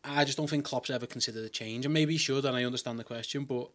I 0.04 0.26
just 0.26 0.38
don't 0.38 0.50
think 0.50 0.66
Klopp's 0.66 0.90
ever 0.90 1.08
considered 1.08 1.46
a 1.46 1.50
change, 1.50 1.86
and 1.86 1.94
maybe 1.94 2.14
he 2.14 2.20
should. 2.20 2.46
And 2.46 2.56
I 2.56 2.64
understand 2.66 3.00
the 3.00 3.04
question, 3.04 3.46
but 3.46 3.70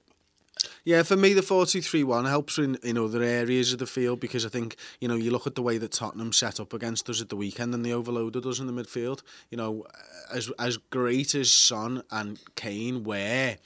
Yeah, 0.85 1.03
for 1.03 1.17
me, 1.17 1.35
the 1.35 1.41
4-2-3-1 1.43 2.29
helps 2.29 2.59
in, 2.59 2.77
in 2.83 2.97
other 2.99 3.23
areas 3.23 3.73
of 3.73 3.79
the 3.79 3.87
field 3.87 4.21
because 4.21 4.45
I 4.47 4.49
think, 4.49 4.77
you 5.01 5.07
know, 5.09 5.15
you 5.17 5.31
look 5.31 5.47
at 5.47 5.55
the 5.55 5.63
way 5.63 5.79
that 5.79 5.93
Tottenham 5.93 6.33
set 6.33 6.59
up 6.61 6.73
against 6.73 7.09
us 7.11 7.21
at 7.21 7.29
the 7.29 7.37
weekend 7.37 7.75
and 7.75 7.85
they 7.85 7.93
overloaded 7.93 8.45
us 8.47 8.59
in 8.59 8.67
the 8.67 8.73
midfield. 8.73 9.23
You 9.51 9.59
know, 9.59 9.85
as 10.33 10.51
as 10.59 10.77
great 10.77 11.35
as 11.35 11.53
Son 11.53 12.03
and 12.11 12.41
Kane 12.57 13.05
were, 13.05 13.57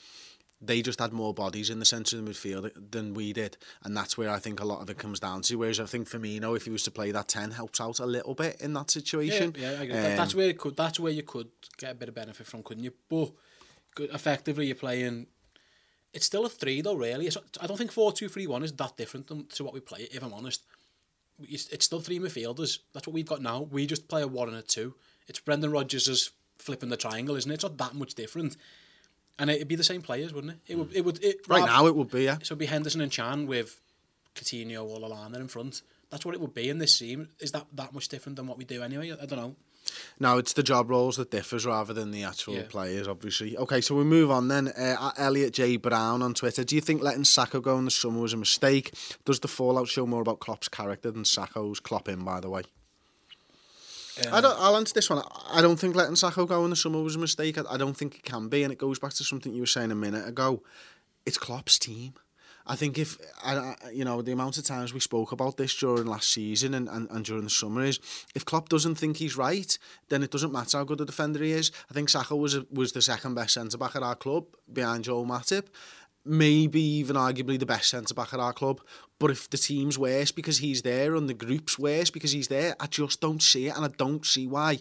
they 0.61 0.81
just 0.81 0.99
had 0.99 1.11
more 1.13 1.33
bodies 1.33 1.69
in 1.69 1.79
the 1.79 1.85
centre 1.85 2.17
of 2.17 2.25
the 2.25 2.31
midfield 2.31 2.71
than 2.91 3.13
we 3.13 3.33
did. 3.33 3.57
And 3.83 3.95
that's 3.97 4.17
where 4.17 4.29
I 4.29 4.39
think 4.39 4.59
a 4.61 4.65
lot 4.65 4.81
of 4.81 4.89
it 4.89 4.97
comes 4.97 5.19
down 5.19 5.41
to. 5.43 5.55
Whereas 5.55 5.79
I 5.79 5.85
think 5.85 6.09
Firmino, 6.09 6.55
if 6.55 6.65
he 6.65 6.71
was 6.71 6.83
to 6.83 6.91
play 6.91 7.11
that 7.11 7.27
10, 7.27 7.51
helps 7.51 7.81
out 7.81 7.99
a 7.99 8.05
little 8.05 8.35
bit 8.35 8.61
in 8.61 8.73
that 8.73 8.91
situation. 8.91 9.55
yeah, 9.57 9.69
I 9.69 9.71
agree. 9.83 9.87
That- 9.95 10.17
that's 10.17 10.33
Um, 10.33 10.37
where 10.39 10.49
it 10.49 10.57
could. 10.57 10.75
That's 10.77 10.99
where 10.99 11.11
you 11.11 11.23
could 11.23 11.49
get 11.77 11.91
a 11.91 11.95
bit 11.95 12.09
of 12.09 12.15
benefit 12.15 12.45
from, 12.47 12.63
couldn't 12.63 12.83
you? 12.83 12.93
But 13.09 13.31
effectively, 13.97 14.67
you're 14.67 14.75
playing. 14.75 15.27
It's 16.13 16.25
still 16.25 16.45
a 16.45 16.49
three 16.49 16.81
though, 16.81 16.95
really. 16.95 17.27
It's, 17.27 17.37
I 17.59 17.67
don't 17.67 17.77
think 17.77 17.91
four 17.91 18.11
two 18.11 18.29
three 18.29 18.47
one 18.47 18.63
is 18.63 18.71
that 18.73 18.97
different 18.97 19.27
than, 19.27 19.45
to 19.47 19.63
what 19.63 19.73
we 19.73 19.79
play. 19.79 20.07
If 20.11 20.23
I'm 20.23 20.33
honest, 20.33 20.63
it's, 21.41 21.67
it's 21.69 21.85
still 21.85 21.99
three 22.01 22.19
midfielders. 22.19 22.79
That's 22.93 23.07
what 23.07 23.13
we've 23.13 23.25
got 23.25 23.41
now. 23.41 23.67
We 23.71 23.87
just 23.87 24.07
play 24.07 24.21
a 24.21 24.27
one 24.27 24.47
and 24.47 24.57
a 24.57 24.61
two. 24.61 24.93
It's 25.27 25.39
Brendan 25.39 25.71
Rodgers 25.71 26.07
is 26.07 26.31
flipping 26.59 26.89
the 26.89 26.97
triangle, 26.97 27.35
isn't 27.35 27.49
it? 27.49 27.55
It's 27.55 27.63
not 27.63 27.77
that 27.77 27.95
much 27.95 28.13
different. 28.13 28.57
And 29.39 29.49
it'd 29.49 29.67
be 29.67 29.75
the 29.75 29.83
same 29.83 30.03
players, 30.03 30.31
wouldn't 30.33 30.53
it? 30.53 30.59
It 30.73 30.77
would. 30.77 30.89
Hmm. 30.89 30.95
It 30.97 31.05
would. 31.05 31.23
It, 31.23 31.47
Right 31.47 31.61
rather- 31.61 31.71
now 31.71 31.87
it 31.87 31.95
would 31.95 32.11
be, 32.11 32.23
yeah. 32.25 32.35
So 32.43 32.51
it'd 32.53 32.59
be 32.59 32.67
Henderson 32.67 33.01
and 33.01 33.11
Can 33.11 33.47
with 33.47 33.81
Coutinho 34.35 34.85
or 34.85 34.99
Lallana 34.99 35.37
in 35.37 35.47
front. 35.47 35.81
That's 36.11 36.23
what 36.25 36.35
it 36.35 36.41
would 36.41 36.53
be 36.53 36.69
in 36.69 36.77
this 36.77 36.99
team. 36.99 37.29
Is 37.39 37.51
that 37.53 37.65
that 37.73 37.93
much 37.93 38.07
different 38.09 38.35
than 38.35 38.45
what 38.45 38.59
we 38.59 38.65
do 38.65 38.83
anyway? 38.83 39.09
I, 39.11 39.23
I 39.23 39.25
don't 39.25 39.39
know. 39.39 39.55
No, 40.19 40.37
it's 40.37 40.53
the 40.53 40.63
job 40.63 40.89
roles 40.89 41.17
that 41.17 41.31
differs 41.31 41.65
rather 41.65 41.93
than 41.93 42.11
the 42.11 42.23
actual 42.23 42.55
Yeah. 42.55 42.63
players, 42.69 43.07
obviously. 43.07 43.57
Okay, 43.57 43.81
so 43.81 43.95
we 43.95 44.03
move 44.03 44.31
on 44.31 44.47
then. 44.47 44.69
Uh, 44.69 45.11
Elliot 45.17 45.53
J. 45.53 45.77
Brown 45.77 46.21
on 46.21 46.33
Twitter. 46.33 46.63
Do 46.63 46.75
you 46.75 46.81
think 46.81 47.01
letting 47.01 47.23
Sakho 47.23 47.61
go 47.61 47.77
in 47.77 47.85
the 47.85 47.91
summer 47.91 48.19
was 48.21 48.33
a 48.33 48.37
mistake? 48.37 48.93
Does 49.25 49.39
the 49.41 49.47
fallout 49.47 49.87
show 49.87 50.05
more 50.05 50.21
about 50.21 50.39
Klopp's 50.39 50.67
character 50.69 51.11
than 51.11 51.23
Sakho's? 51.23 51.79
Klopp 51.79 52.07
in, 52.07 52.23
by 52.23 52.39
the 52.39 52.49
way. 52.49 52.63
I 54.31 54.41
don't, 54.41 54.55
I'll 54.59 54.77
answer 54.77 54.93
this 54.93 55.09
one. 55.09 55.23
I 55.49 55.61
don't 55.61 55.79
think 55.79 55.95
letting 55.95 56.13
Sakho 56.15 56.47
go 56.47 56.63
in 56.63 56.69
the 56.69 56.75
summer 56.75 57.01
was 57.01 57.15
a 57.15 57.19
mistake. 57.19 57.57
I, 57.57 57.63
I 57.71 57.77
don't 57.77 57.97
think 57.97 58.15
it 58.15 58.23
can 58.23 58.47
be, 58.47 58.61
and 58.63 58.71
it 58.71 58.77
goes 58.77 58.99
back 58.99 59.13
to 59.13 59.23
something 59.23 59.53
you 59.53 59.61
were 59.61 59.67
saying 59.67 59.91
a 59.91 59.95
minute 59.95 60.27
ago. 60.27 60.61
It's 61.25 61.37
Klopp's 61.37 61.79
team. 61.79 62.13
I 62.65 62.75
think 62.75 62.97
if 62.97 63.17
I, 63.43 63.75
you 63.91 64.05
know 64.05 64.21
the 64.21 64.31
amount 64.31 64.57
of 64.57 64.63
times 64.63 64.93
we 64.93 64.99
spoke 64.99 65.31
about 65.31 65.57
this 65.57 65.75
during 65.75 66.05
last 66.05 66.31
season 66.31 66.73
and, 66.73 66.87
and, 66.87 67.09
and 67.11 67.25
during 67.25 67.43
the 67.43 67.49
summer 67.49 67.83
is 67.83 67.99
if 68.35 68.45
Klopp 68.45 68.69
doesn't 68.69 68.95
think 68.95 69.17
he's 69.17 69.35
right, 69.35 69.77
then 70.09 70.23
it 70.23 70.31
doesn't 70.31 70.51
matter 70.51 70.77
how 70.77 70.83
good 70.83 71.01
a 71.01 71.05
defender 71.05 71.43
he 71.43 71.51
is. 71.51 71.71
I 71.89 71.93
think 71.93 72.09
Sakho 72.09 72.37
was 72.37 72.57
was 72.71 72.93
the 72.93 73.01
second 73.01 73.35
best 73.35 73.55
centre 73.55 73.77
back 73.77 73.95
at 73.95 74.03
our 74.03 74.15
club 74.15 74.45
behind 74.71 75.03
Joel 75.03 75.25
Matip, 75.25 75.67
maybe 76.25 76.81
even 76.81 77.15
arguably 77.15 77.59
the 77.59 77.65
best 77.65 77.89
centre 77.89 78.13
back 78.13 78.33
at 78.33 78.39
our 78.39 78.53
club. 78.53 78.81
But 79.19 79.31
if 79.31 79.49
the 79.49 79.57
team's 79.57 79.99
worse 79.99 80.31
because 80.31 80.59
he's 80.59 80.81
there 80.81 81.15
and 81.15 81.29
the 81.29 81.33
group's 81.33 81.77
worse 81.77 82.09
because 82.09 82.31
he's 82.31 82.47
there, 82.47 82.75
I 82.79 82.87
just 82.87 83.19
don't 83.19 83.41
see 83.41 83.67
it, 83.67 83.75
and 83.75 83.85
I 83.85 83.89
don't 83.89 84.25
see 84.25 84.47
why. 84.47 84.79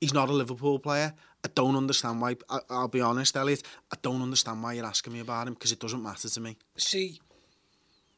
He's 0.00 0.14
not 0.14 0.30
a 0.30 0.32
Liverpool 0.32 0.78
player. 0.78 1.14
I 1.44 1.48
don't 1.54 1.76
understand 1.76 2.20
why. 2.20 2.36
I, 2.48 2.60
I'll 2.68 2.88
be 2.88 3.00
honest, 3.00 3.36
Elliot. 3.36 3.62
I 3.92 3.96
don't 4.02 4.20
understand 4.22 4.62
why 4.62 4.74
you're 4.74 4.84
asking 4.84 5.12
me 5.14 5.20
about 5.20 5.48
him 5.48 5.54
because 5.54 5.72
it 5.72 5.80
doesn't 5.80 6.02
matter 6.02 6.28
to 6.28 6.40
me. 6.40 6.56
See, 6.76 7.18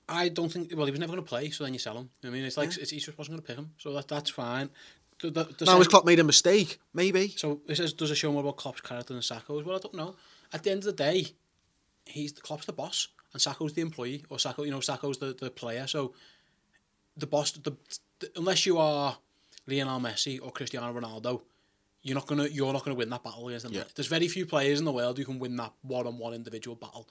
I 0.09 0.29
don't 0.29 0.51
think. 0.51 0.73
Well, 0.77 0.87
he 0.87 0.91
was 0.91 1.01
never 1.01 1.13
going 1.13 1.23
to 1.25 1.29
play, 1.29 1.51
so 1.51 1.65
then 1.65 1.73
you 1.73 1.79
sell 1.79 1.97
him. 1.97 2.11
I 2.25 2.31
mean, 2.31 2.45
it's 2.45 2.57
like 2.57 2.77
it's, 2.77 2.91
he 2.91 2.99
just 2.99 3.17
wasn't 3.17 3.37
going 3.37 3.43
to 3.43 3.47
pick 3.47 3.57
him, 3.57 3.71
so 3.79 3.93
that 3.93 4.09
that's 4.09 4.31
fine. 4.31 4.71
The, 5.21 5.31
the, 5.31 5.45
the 5.45 5.65
Now, 5.67 5.73
same- 5.73 5.79
has 5.79 5.89
Klopp 5.89 6.05
made 6.05 6.19
a 6.19 6.25
mistake? 6.25 6.79
Maybe. 6.95 7.29
So 7.37 7.61
it 7.69 7.77
says, 7.77 7.93
does 7.93 8.11
it 8.11 8.17
show 8.17 8.33
more 8.33 8.41
about 8.43 8.57
Klopp's 8.57 8.81
character 8.81 9.13
than 9.15 9.23
Sakho's? 9.23 9.65
Well, 9.65 9.77
I 9.77 9.79
don't 9.79 9.95
know. 9.95 10.17
At 10.53 10.65
the 10.65 10.71
end 10.73 10.79
of 10.81 10.85
the 10.87 10.93
day, 10.93 11.27
he's 12.05 12.33
Klopp's 12.33 12.67
the 12.67 12.73
boss, 12.73 13.09
and 13.33 13.41
Sakho's 13.41 13.73
the 13.75 13.83
employee, 13.83 14.25
or 14.31 14.39
Sakho, 14.39 14.65
you 14.65 14.73
know, 14.73 14.81
Sakho's 14.81 15.19
the, 15.19 15.33
the 15.39 15.51
player. 15.51 15.87
So 15.87 16.13
the 17.17 17.29
boss, 17.29 17.53
the, 17.53 17.77
the 18.19 18.31
unless 18.37 18.67
you 18.67 18.79
are 18.79 19.17
Lionel 19.69 20.01
Messi 20.01 20.41
or 20.43 20.51
Cristiano 20.51 20.93
Ronaldo, 20.93 21.43
you're 22.03 22.15
not 22.15 22.27
gonna 22.27 22.47
you're 22.47 22.73
not 22.73 22.85
gonna 22.85 22.97
win 22.97 23.11
that 23.11 23.23
battle 23.23 23.49
against 23.49 23.65
them. 23.65 23.75
Yeah. 23.75 23.85
There's 23.95 24.09
very 24.09 24.29
few 24.29 24.47
players 24.47 24.79
in 24.79 24.85
the 24.85 24.93
world 24.93 25.19
who 25.19 25.25
can 25.25 25.39
win 25.39 25.57
that 25.57 25.73
one 25.83 26.07
on 26.07 26.19
one 26.19 26.35
individual 26.35 26.77
battle. 26.77 27.09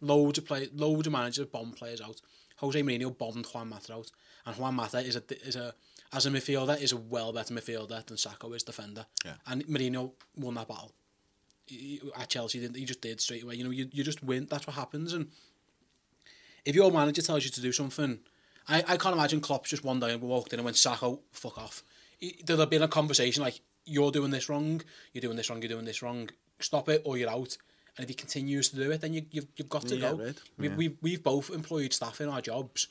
Loads 0.00 0.38
of 0.38 0.46
play, 0.46 0.68
loads 0.74 1.06
of 1.06 1.12
managers 1.12 1.46
bomb 1.46 1.72
players 1.72 2.00
out. 2.00 2.20
Jose 2.58 2.80
Mourinho 2.82 3.16
bombed 3.16 3.46
Juan 3.46 3.68
Mata 3.68 3.94
out, 3.94 4.10
and 4.46 4.56
Juan 4.56 4.74
Mata 4.74 4.98
is 4.98 5.16
a 5.16 5.22
is 5.46 5.56
a 5.56 5.74
as 6.12 6.26
a 6.26 6.30
midfielder 6.30 6.80
is 6.80 6.92
a 6.92 6.96
well 6.96 7.32
better 7.32 7.52
midfielder 7.54 8.04
than 8.06 8.16
Sakho 8.16 8.54
is 8.54 8.62
defender. 8.62 9.06
Yeah. 9.24 9.34
And 9.46 9.66
Mourinho 9.66 10.12
won 10.36 10.54
that 10.54 10.68
battle. 10.68 10.92
He- 11.66 12.00
At 12.16 12.28
Chelsea, 12.28 12.58
he 12.58 12.66
didn't- 12.66 12.76
he 12.76 12.84
just 12.84 13.00
did 13.00 13.20
straight 13.20 13.42
away. 13.42 13.54
You 13.56 13.64
know, 13.64 13.70
you, 13.70 13.88
you 13.90 14.04
just 14.04 14.22
win. 14.22 14.46
That's 14.50 14.66
what 14.66 14.76
happens. 14.76 15.12
And 15.14 15.28
if 16.64 16.74
your 16.74 16.90
manager 16.90 17.22
tells 17.22 17.44
you 17.44 17.50
to 17.50 17.60
do 17.60 17.72
something, 17.72 18.18
I, 18.68 18.78
I 18.86 18.96
can't 18.96 19.14
imagine 19.14 19.40
Klopp 19.40 19.66
just 19.66 19.84
one 19.84 20.00
day 20.00 20.14
walked 20.16 20.52
in 20.52 20.58
and 20.58 20.64
went, 20.64 20.76
Sakho, 20.76 21.20
fuck 21.32 21.58
off. 21.58 21.82
He- 22.18 22.40
There'd 22.44 22.60
have 22.60 22.70
been 22.70 22.82
a 22.82 22.88
conversation 22.88 23.42
like, 23.42 23.60
you're 23.84 24.10
doing 24.10 24.30
this 24.30 24.48
wrong, 24.48 24.82
you're 25.12 25.20
doing 25.22 25.36
this 25.36 25.50
wrong, 25.50 25.60
you're 25.62 25.68
doing 25.68 25.84
this 25.84 26.02
wrong, 26.02 26.30
stop 26.60 26.88
it 26.88 27.02
or 27.04 27.16
you're 27.16 27.30
out. 27.30 27.56
And 27.96 28.02
if 28.04 28.08
he 28.08 28.14
continues 28.14 28.70
to 28.70 28.76
do 28.76 28.90
it, 28.90 29.00
then 29.00 29.12
you, 29.14 29.24
you've, 29.30 29.46
you've 29.56 29.68
got 29.68 29.82
to 29.86 29.96
Yeah, 29.96 30.10
go. 30.10 30.16
right. 30.16 30.42
We, 30.58 30.68
Yeah. 30.68 30.74
we've, 30.76 30.96
we've 31.00 31.22
both 31.22 31.50
employed 31.50 31.92
staff 31.92 32.20
in 32.20 32.28
our 32.28 32.40
jobs. 32.40 32.88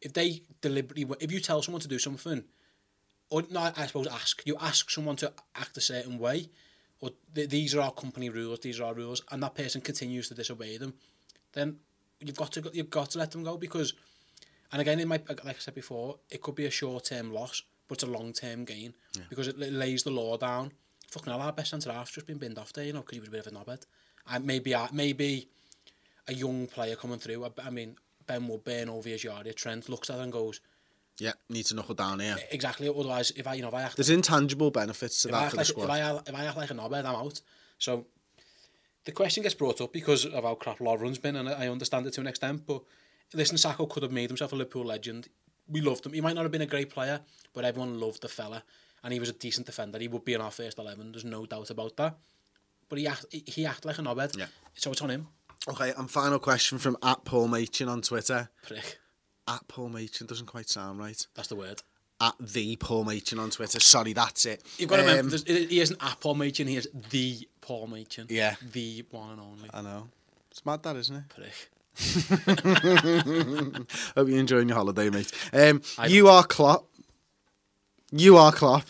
If 0.00 0.12
they 0.12 0.42
deliberately, 0.60 1.06
if 1.20 1.32
you 1.32 1.40
tell 1.40 1.62
someone 1.62 1.80
to 1.80 1.88
do 1.88 1.98
something, 1.98 2.44
or 3.30 3.42
no, 3.50 3.72
I 3.76 3.86
suppose 3.86 4.06
ask, 4.06 4.46
you 4.46 4.56
ask 4.60 4.88
someone 4.90 5.16
to 5.16 5.32
act 5.56 5.76
a 5.76 5.80
certain 5.80 6.18
way, 6.18 6.48
or 7.00 7.10
th- 7.34 7.48
these 7.48 7.74
are 7.74 7.80
our 7.80 7.90
company 7.92 8.28
rules, 8.28 8.60
these 8.60 8.78
are 8.78 8.84
our 8.84 8.94
rules, 8.94 9.22
and 9.32 9.42
that 9.42 9.54
person 9.56 9.80
continues 9.80 10.28
to 10.28 10.34
disobey 10.34 10.76
them, 10.76 10.94
then 11.52 11.78
you've 12.20 12.36
got 12.36 12.52
to 12.52 12.60
go- 12.60 12.70
you've 12.72 12.90
got 12.90 13.10
to 13.10 13.18
let 13.18 13.32
them 13.32 13.42
go 13.42 13.56
because, 13.56 13.94
and 14.70 14.80
again, 14.80 15.00
it 15.00 15.08
might 15.08 15.28
like 15.28 15.56
I 15.56 15.58
said 15.58 15.74
before, 15.74 16.18
it 16.30 16.40
could 16.40 16.54
be 16.54 16.66
a 16.66 16.70
short 16.70 17.06
term 17.06 17.32
loss, 17.32 17.62
but 17.88 17.94
it's 17.96 18.04
a 18.04 18.06
long 18.06 18.32
term 18.32 18.64
gain 18.64 18.94
because 19.28 19.48
it, 19.48 19.60
it 19.60 19.72
lays 19.72 20.02
the 20.02 20.10
law 20.10 20.36
down. 20.36 20.72
Fucking 21.10 21.32
hell, 21.32 21.40
our 21.40 21.52
best 21.52 21.70
centre 21.70 21.92
half's 21.92 22.12
just 22.12 22.26
been 22.26 22.38
binned 22.38 22.58
off 22.58 22.72
there, 22.72 22.84
you 22.84 22.92
know, 22.92 23.00
because 23.00 23.14
he 23.16 23.20
was 23.20 23.28
a 23.28 23.32
bit 23.32 23.46
of 23.46 23.52
a 23.52 23.56
knobhead. 23.56 23.82
And 24.28 24.44
maybe 24.44 24.74
maybe 24.92 25.48
a 26.28 26.34
young 26.34 26.66
player 26.66 26.96
coming 26.96 27.18
through. 27.18 27.44
I, 27.44 27.50
I 27.64 27.70
mean, 27.70 27.96
Ben 28.26 28.48
Woodburn 28.48 28.88
over 28.88 29.08
his 29.08 29.22
yard. 29.22 29.48
Trent 29.56 29.88
looks 29.88 30.10
at 30.10 30.18
it 30.18 30.22
and 30.22 30.32
goes, 30.32 30.60
Yeah, 31.18 31.32
need 31.48 31.66
to 31.66 31.74
knuckle 31.76 31.94
down 31.94 32.18
here. 32.20 32.36
exactly. 32.50 32.88
Otherwise, 32.88 33.30
if 33.36 33.46
I 33.46 33.54
you 33.54 33.62
know 33.62 33.68
if 33.68 33.74
I 33.74 33.82
act 33.82 33.96
There's 33.96 34.10
intangible 34.10 34.70
benefits 34.72 35.22
to 35.22 35.28
that 35.28 35.50
for 35.50 35.56
the 35.58 35.64
squad. 35.64 35.84
if, 35.84 35.90
I, 35.90 36.00
act- 36.00 36.28
if 36.28 36.34
I 36.34 36.44
act 36.44 36.56
like 36.56 36.70
a 36.70 36.74
knobhead, 36.74 37.04
I'm 37.04 37.14
out. 37.14 37.40
So 37.78 38.06
the 39.04 39.12
question 39.12 39.44
gets 39.44 39.54
brought 39.54 39.80
up 39.80 39.92
because 39.92 40.24
of 40.26 40.42
how 40.42 40.54
crap 40.56 40.78
Lovren's 40.80 41.18
been, 41.18 41.36
and 41.36 41.48
I 41.48 41.64
I 41.64 41.68
understand 41.68 42.06
it 42.06 42.14
to 42.14 42.20
an 42.20 42.26
extent, 42.26 42.66
but 42.66 42.82
listen, 43.32 43.56
Sakho 43.56 43.88
could 43.88 44.02
have 44.02 44.10
made 44.12 44.28
himself 44.30 44.52
a 44.52 44.56
Liverpool 44.56 44.84
legend. 44.84 45.28
We 45.68 45.80
loved 45.80 46.06
him. 46.06 46.12
He 46.12 46.20
might 46.20 46.34
not 46.34 46.42
have 46.42 46.52
been 46.52 46.62
a 46.62 46.66
great 46.66 46.90
player, 46.90 47.20
but 47.52 47.64
everyone 47.64 47.98
loved 47.98 48.22
the 48.22 48.28
fella, 48.28 48.62
and 49.02 49.12
he 49.12 49.20
was 49.20 49.28
a 49.28 49.32
decent 49.32 49.66
defender. 49.66 49.98
He 49.98 50.08
would 50.08 50.24
be 50.24 50.34
in 50.34 50.40
our 50.40 50.50
first 50.50 50.78
eleven. 50.78 51.12
There's 51.12 51.24
no 51.24 51.46
doubt 51.46 51.70
about 51.70 51.96
that. 51.96 52.16
But 52.88 52.98
he 52.98 53.06
act, 53.06 53.26
he 53.30 53.66
acted 53.66 53.84
like 53.84 53.98
a 53.98 54.02
knobhead. 54.02 54.38
Yeah. 54.38 54.46
So 54.74 54.92
it's 54.92 55.02
on 55.02 55.10
him. 55.10 55.28
Okay, 55.68 55.92
and 55.98 56.08
final 56.08 56.38
question 56.38 56.78
from 56.78 56.96
at 57.02 57.24
Paul 57.24 57.48
Machin 57.48 57.88
on 57.88 58.00
Twitter. 58.02 58.48
Prick. 58.64 58.98
At 59.48 59.66
Paul 59.66 59.88
Machin 59.88 60.26
doesn't 60.26 60.46
quite 60.46 60.68
sound 60.68 61.00
right. 61.00 61.26
That's 61.34 61.48
the 61.48 61.56
word. 61.56 61.82
At 62.20 62.34
the 62.38 62.76
Paul 62.76 63.04
Machin 63.04 63.38
on 63.40 63.50
Twitter. 63.50 63.80
Sorry, 63.80 64.12
that's 64.12 64.46
it. 64.46 64.62
You've 64.78 64.88
got 64.88 64.96
to 64.96 65.02
remember, 65.02 65.36
Um, 65.36 65.42
he 65.44 65.80
isn't 65.80 66.02
at 66.02 66.20
Paul 66.20 66.36
Machin, 66.36 66.68
he 66.68 66.76
is 66.76 66.88
the 67.10 67.48
Paul 67.60 67.88
Machin. 67.88 68.26
Yeah. 68.30 68.54
The 68.72 69.04
one 69.10 69.30
and 69.32 69.40
only. 69.40 69.68
I 69.74 69.82
know. 69.82 70.08
It's 70.50 70.64
mad, 70.64 70.82
that 70.84 70.96
isn't 70.96 71.16
it? 71.16 71.28
Prick. 71.28 71.70
Hope 74.14 74.28
you're 74.28 74.38
enjoying 74.38 74.68
your 74.68 74.76
holiday, 74.76 75.08
mate. 75.08 75.32
Um, 75.52 75.80
you 76.08 76.28
are 76.28 76.44
Klopp. 76.44 76.86
You 78.12 78.36
are 78.36 78.52
Klopp. 78.52 78.84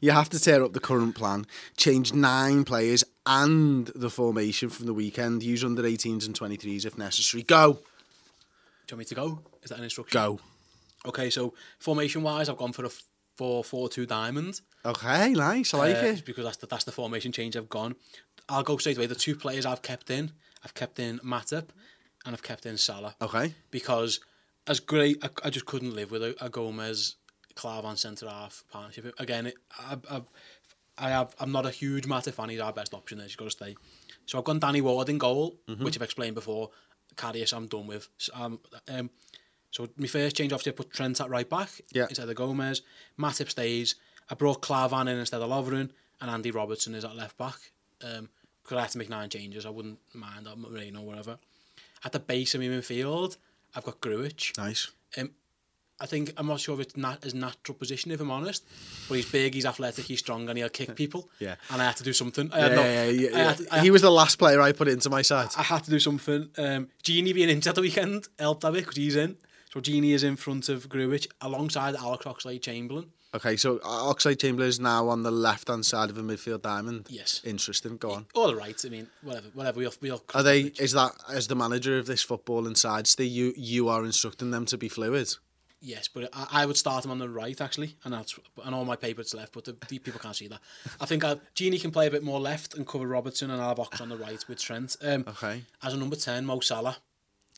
you 0.00 0.10
have 0.10 0.28
to 0.30 0.38
tear 0.38 0.62
up 0.62 0.74
the 0.74 0.80
current 0.80 1.14
plan, 1.14 1.46
change 1.78 2.12
nine 2.12 2.64
players 2.64 3.02
and 3.24 3.86
the 3.94 4.10
formation 4.10 4.68
from 4.68 4.86
the 4.86 4.92
weekend. 4.92 5.42
Use 5.42 5.64
under 5.64 5.82
18s 5.82 6.26
and 6.26 6.38
23s 6.38 6.84
if 6.84 6.98
necessary. 6.98 7.42
Go. 7.42 7.72
Do 7.72 7.78
you 7.78 8.96
want 8.96 8.98
me 8.98 9.04
to 9.06 9.14
go? 9.14 9.40
Is 9.62 9.70
that 9.70 9.78
an 9.78 9.84
instruction? 9.84 10.20
Go. 10.20 10.40
Okay, 11.06 11.30
so 11.30 11.54
formation 11.78 12.22
wise, 12.22 12.50
I've 12.50 12.58
gone 12.58 12.72
for 12.72 12.84
a 12.84 12.90
4 13.38 13.64
4 13.64 13.88
2 13.88 14.04
diamond. 14.04 14.60
Okay, 14.84 15.32
nice. 15.32 15.72
I 15.72 15.78
like 15.78 15.96
uh, 15.96 16.08
it. 16.08 16.24
Because 16.26 16.44
that's 16.44 16.58
the, 16.58 16.66
that's 16.66 16.84
the 16.84 16.92
formation 16.92 17.32
change 17.32 17.56
I've 17.56 17.70
gone. 17.70 17.96
I'll 18.50 18.62
go 18.62 18.76
straight 18.76 18.98
away. 18.98 19.06
The 19.06 19.14
two 19.14 19.34
players 19.34 19.64
I've 19.64 19.80
kept 19.80 20.10
in, 20.10 20.32
I've 20.62 20.74
kept 20.74 20.98
in 20.98 21.20
Matip 21.20 21.68
and 22.24 22.34
I've 22.34 22.42
kept 22.42 22.66
in 22.66 22.76
Salah. 22.76 23.14
Okay. 23.22 23.54
Because 23.70 24.20
as 24.66 24.80
great, 24.80 25.22
I, 25.24 25.30
I 25.44 25.50
just 25.50 25.66
couldn't 25.66 25.94
live 25.94 26.10
with 26.10 26.22
a, 26.22 26.34
a 26.44 26.48
Gomez 26.48 27.16
Klavan 27.54 27.96
centre 27.96 28.28
half 28.28 28.64
partnership. 28.70 29.14
Again, 29.18 29.46
it, 29.46 29.54
I, 29.78 29.96
I've, 30.10 30.24
I 30.98 31.10
have, 31.10 31.34
I'm 31.40 31.50
not 31.52 31.64
a 31.66 31.70
huge 31.70 32.04
Matip 32.06 32.34
fan. 32.34 32.50
He's 32.50 32.60
our 32.60 32.72
best 32.72 32.92
option 32.94 33.18
there. 33.18 33.26
He's 33.26 33.36
got 33.36 33.46
to 33.46 33.50
stay. 33.50 33.74
So 34.26 34.38
I've 34.38 34.44
gone 34.44 34.58
Danny 34.58 34.80
Ward 34.80 35.08
in 35.08 35.18
goal, 35.18 35.56
Mm-hmm. 35.68 35.82
which 35.84 35.96
I've 35.96 36.02
explained 36.02 36.34
before. 36.34 36.70
Karius, 37.16 37.52
I'm 37.56 37.66
done 37.66 37.86
with. 37.86 38.08
So, 38.18 38.32
um, 38.34 38.60
um, 38.88 39.10
so 39.70 39.88
my 39.96 40.06
first 40.06 40.36
change, 40.36 40.52
obviously, 40.52 40.72
I 40.72 40.74
put 40.76 40.92
Trent 40.92 41.20
at 41.20 41.30
right 41.30 41.48
back 41.48 41.70
Yeah. 41.92 42.06
instead 42.08 42.28
of 42.28 42.36
Gomez. 42.36 42.82
Matip 43.18 43.48
stays. 43.50 43.94
I 44.28 44.34
brought 44.34 44.60
Klavan 44.62 45.08
in 45.08 45.18
instead 45.18 45.40
of 45.40 45.48
Lovren, 45.50 45.90
and 46.20 46.30
Andy 46.30 46.50
Robertson 46.50 46.94
is 46.94 47.04
at 47.04 47.16
left 47.16 47.36
back. 47.38 47.56
Um, 48.04 48.28
because 48.62 48.76
I 48.76 48.80
had 48.82 48.90
to 48.90 48.98
make 48.98 49.08
nine 49.08 49.28
changes, 49.30 49.64
I 49.66 49.70
wouldn't 49.70 49.98
mind 50.14 50.46
Moreno 50.56 51.00
or 51.00 51.06
whatever. 51.06 51.38
At 52.04 52.12
the 52.12 52.20
base 52.20 52.54
of 52.54 52.60
my 52.60 52.66
midfield, 52.68 53.36
I've 53.74 53.84
got 53.84 54.00
Grujic. 54.00 54.56
Nice. 54.58 54.90
Um, 55.18 55.30
I 56.02 56.06
think 56.06 56.32
I'm 56.38 56.46
not 56.46 56.60
sure 56.60 56.74
if 56.76 56.80
it's 56.86 56.96
not 56.96 57.22
his 57.22 57.34
natural 57.34 57.74
position, 57.76 58.10
if 58.10 58.20
I'm 58.20 58.30
honest. 58.30 58.64
But 59.06 59.16
he's 59.16 59.30
big, 59.30 59.52
he's 59.54 59.66
athletic, 59.66 60.06
he's 60.06 60.20
strong, 60.20 60.48
and 60.48 60.56
he'll 60.56 60.70
kick 60.70 60.94
people. 60.96 61.28
Yeah. 61.40 61.56
And 61.70 61.82
I 61.82 61.84
had 61.86 61.96
to 61.96 62.04
do 62.04 62.14
something. 62.14 62.50
I 62.52 62.58
Yeah, 62.58 62.64
had 62.68 62.74
no, 62.76 62.82
yeah, 62.84 63.04
yeah, 63.04 63.28
yeah. 63.36 63.52
to- 63.52 63.80
he 63.80 63.90
was 63.90 64.00
the 64.00 64.10
last 64.10 64.38
player 64.38 64.62
I 64.62 64.72
put 64.72 64.88
into 64.88 65.10
my 65.10 65.20
side. 65.22 65.50
I 65.58 65.62
had 65.62 65.84
to 65.84 65.90
do 65.90 66.00
something. 66.00 66.48
Um, 66.56 66.88
Gini 67.04 67.34
being 67.34 67.50
injured 67.50 67.74
the 67.74 67.82
weekend 67.82 68.28
helped 68.38 68.64
a 68.64 68.72
bit 68.72 68.80
because 68.84 68.96
he's 68.96 69.16
in. 69.16 69.36
So 69.74 69.80
Gini 69.80 70.14
is 70.14 70.24
in 70.24 70.36
front 70.36 70.68
of 70.70 70.88
Grujic 70.88 71.28
alongside 71.42 71.94
Alex 71.96 72.24
Oxlade 72.24 72.62
Chamberlain. 72.62 73.12
Okay, 73.32 73.56
so 73.56 73.78
Chamberlain 74.18 74.68
is 74.68 74.80
now 74.80 75.08
on 75.08 75.22
the 75.22 75.30
left-hand 75.30 75.86
side 75.86 76.10
of 76.10 76.18
a 76.18 76.22
midfield 76.22 76.62
diamond. 76.62 77.06
Yes. 77.08 77.40
Interesting. 77.44 77.96
Go 77.96 78.10
on. 78.10 78.26
All 78.34 78.54
right, 78.54 78.76
I 78.84 78.88
mean, 78.88 79.06
whatever, 79.22 79.46
whatever. 79.54 79.78
We'll, 79.78 79.92
we'll 80.00 80.24
Are 80.34 80.42
they? 80.42 80.62
Is 80.62 80.92
that 80.92 81.12
as 81.28 81.46
the 81.46 81.54
manager 81.54 81.96
of 81.98 82.06
this 82.06 82.22
football 82.22 82.66
inside? 82.66 83.06
Steve, 83.06 83.30
you 83.30 83.52
you 83.56 83.88
are 83.88 84.04
instructing 84.04 84.50
them 84.50 84.66
to 84.66 84.76
be 84.76 84.88
fluid. 84.88 85.32
Yes, 85.82 86.08
but 86.08 86.28
I, 86.32 86.46
I 86.62 86.66
would 86.66 86.76
start 86.76 87.04
him 87.04 87.10
on 87.10 87.18
the 87.18 87.28
right 87.28 87.58
actually, 87.60 87.96
and 88.04 88.12
that's 88.12 88.38
and 88.64 88.74
all 88.74 88.84
my 88.84 88.96
papers 88.96 89.32
left. 89.32 89.52
But 89.52 89.64
the, 89.64 89.76
the 89.88 89.98
people 90.00 90.20
can't 90.20 90.36
see 90.36 90.48
that. 90.48 90.60
I 91.00 91.06
think 91.06 91.24
I, 91.24 91.36
Gini 91.54 91.80
can 91.80 91.90
play 91.92 92.08
a 92.08 92.10
bit 92.10 92.24
more 92.24 92.40
left 92.40 92.74
and 92.74 92.86
cover 92.86 93.06
Robertson, 93.06 93.50
and 93.50 93.62
I'll 93.62 93.68
have 93.68 93.78
Ox 93.78 94.00
on 94.00 94.08
the 94.08 94.16
right 94.16 94.44
with 94.48 94.60
Trent. 94.60 94.96
Um, 95.02 95.24
Okay. 95.28 95.62
As 95.82 95.94
a 95.94 95.96
number 95.96 96.16
ten, 96.16 96.44
Mo 96.46 96.60
Salah. 96.60 96.96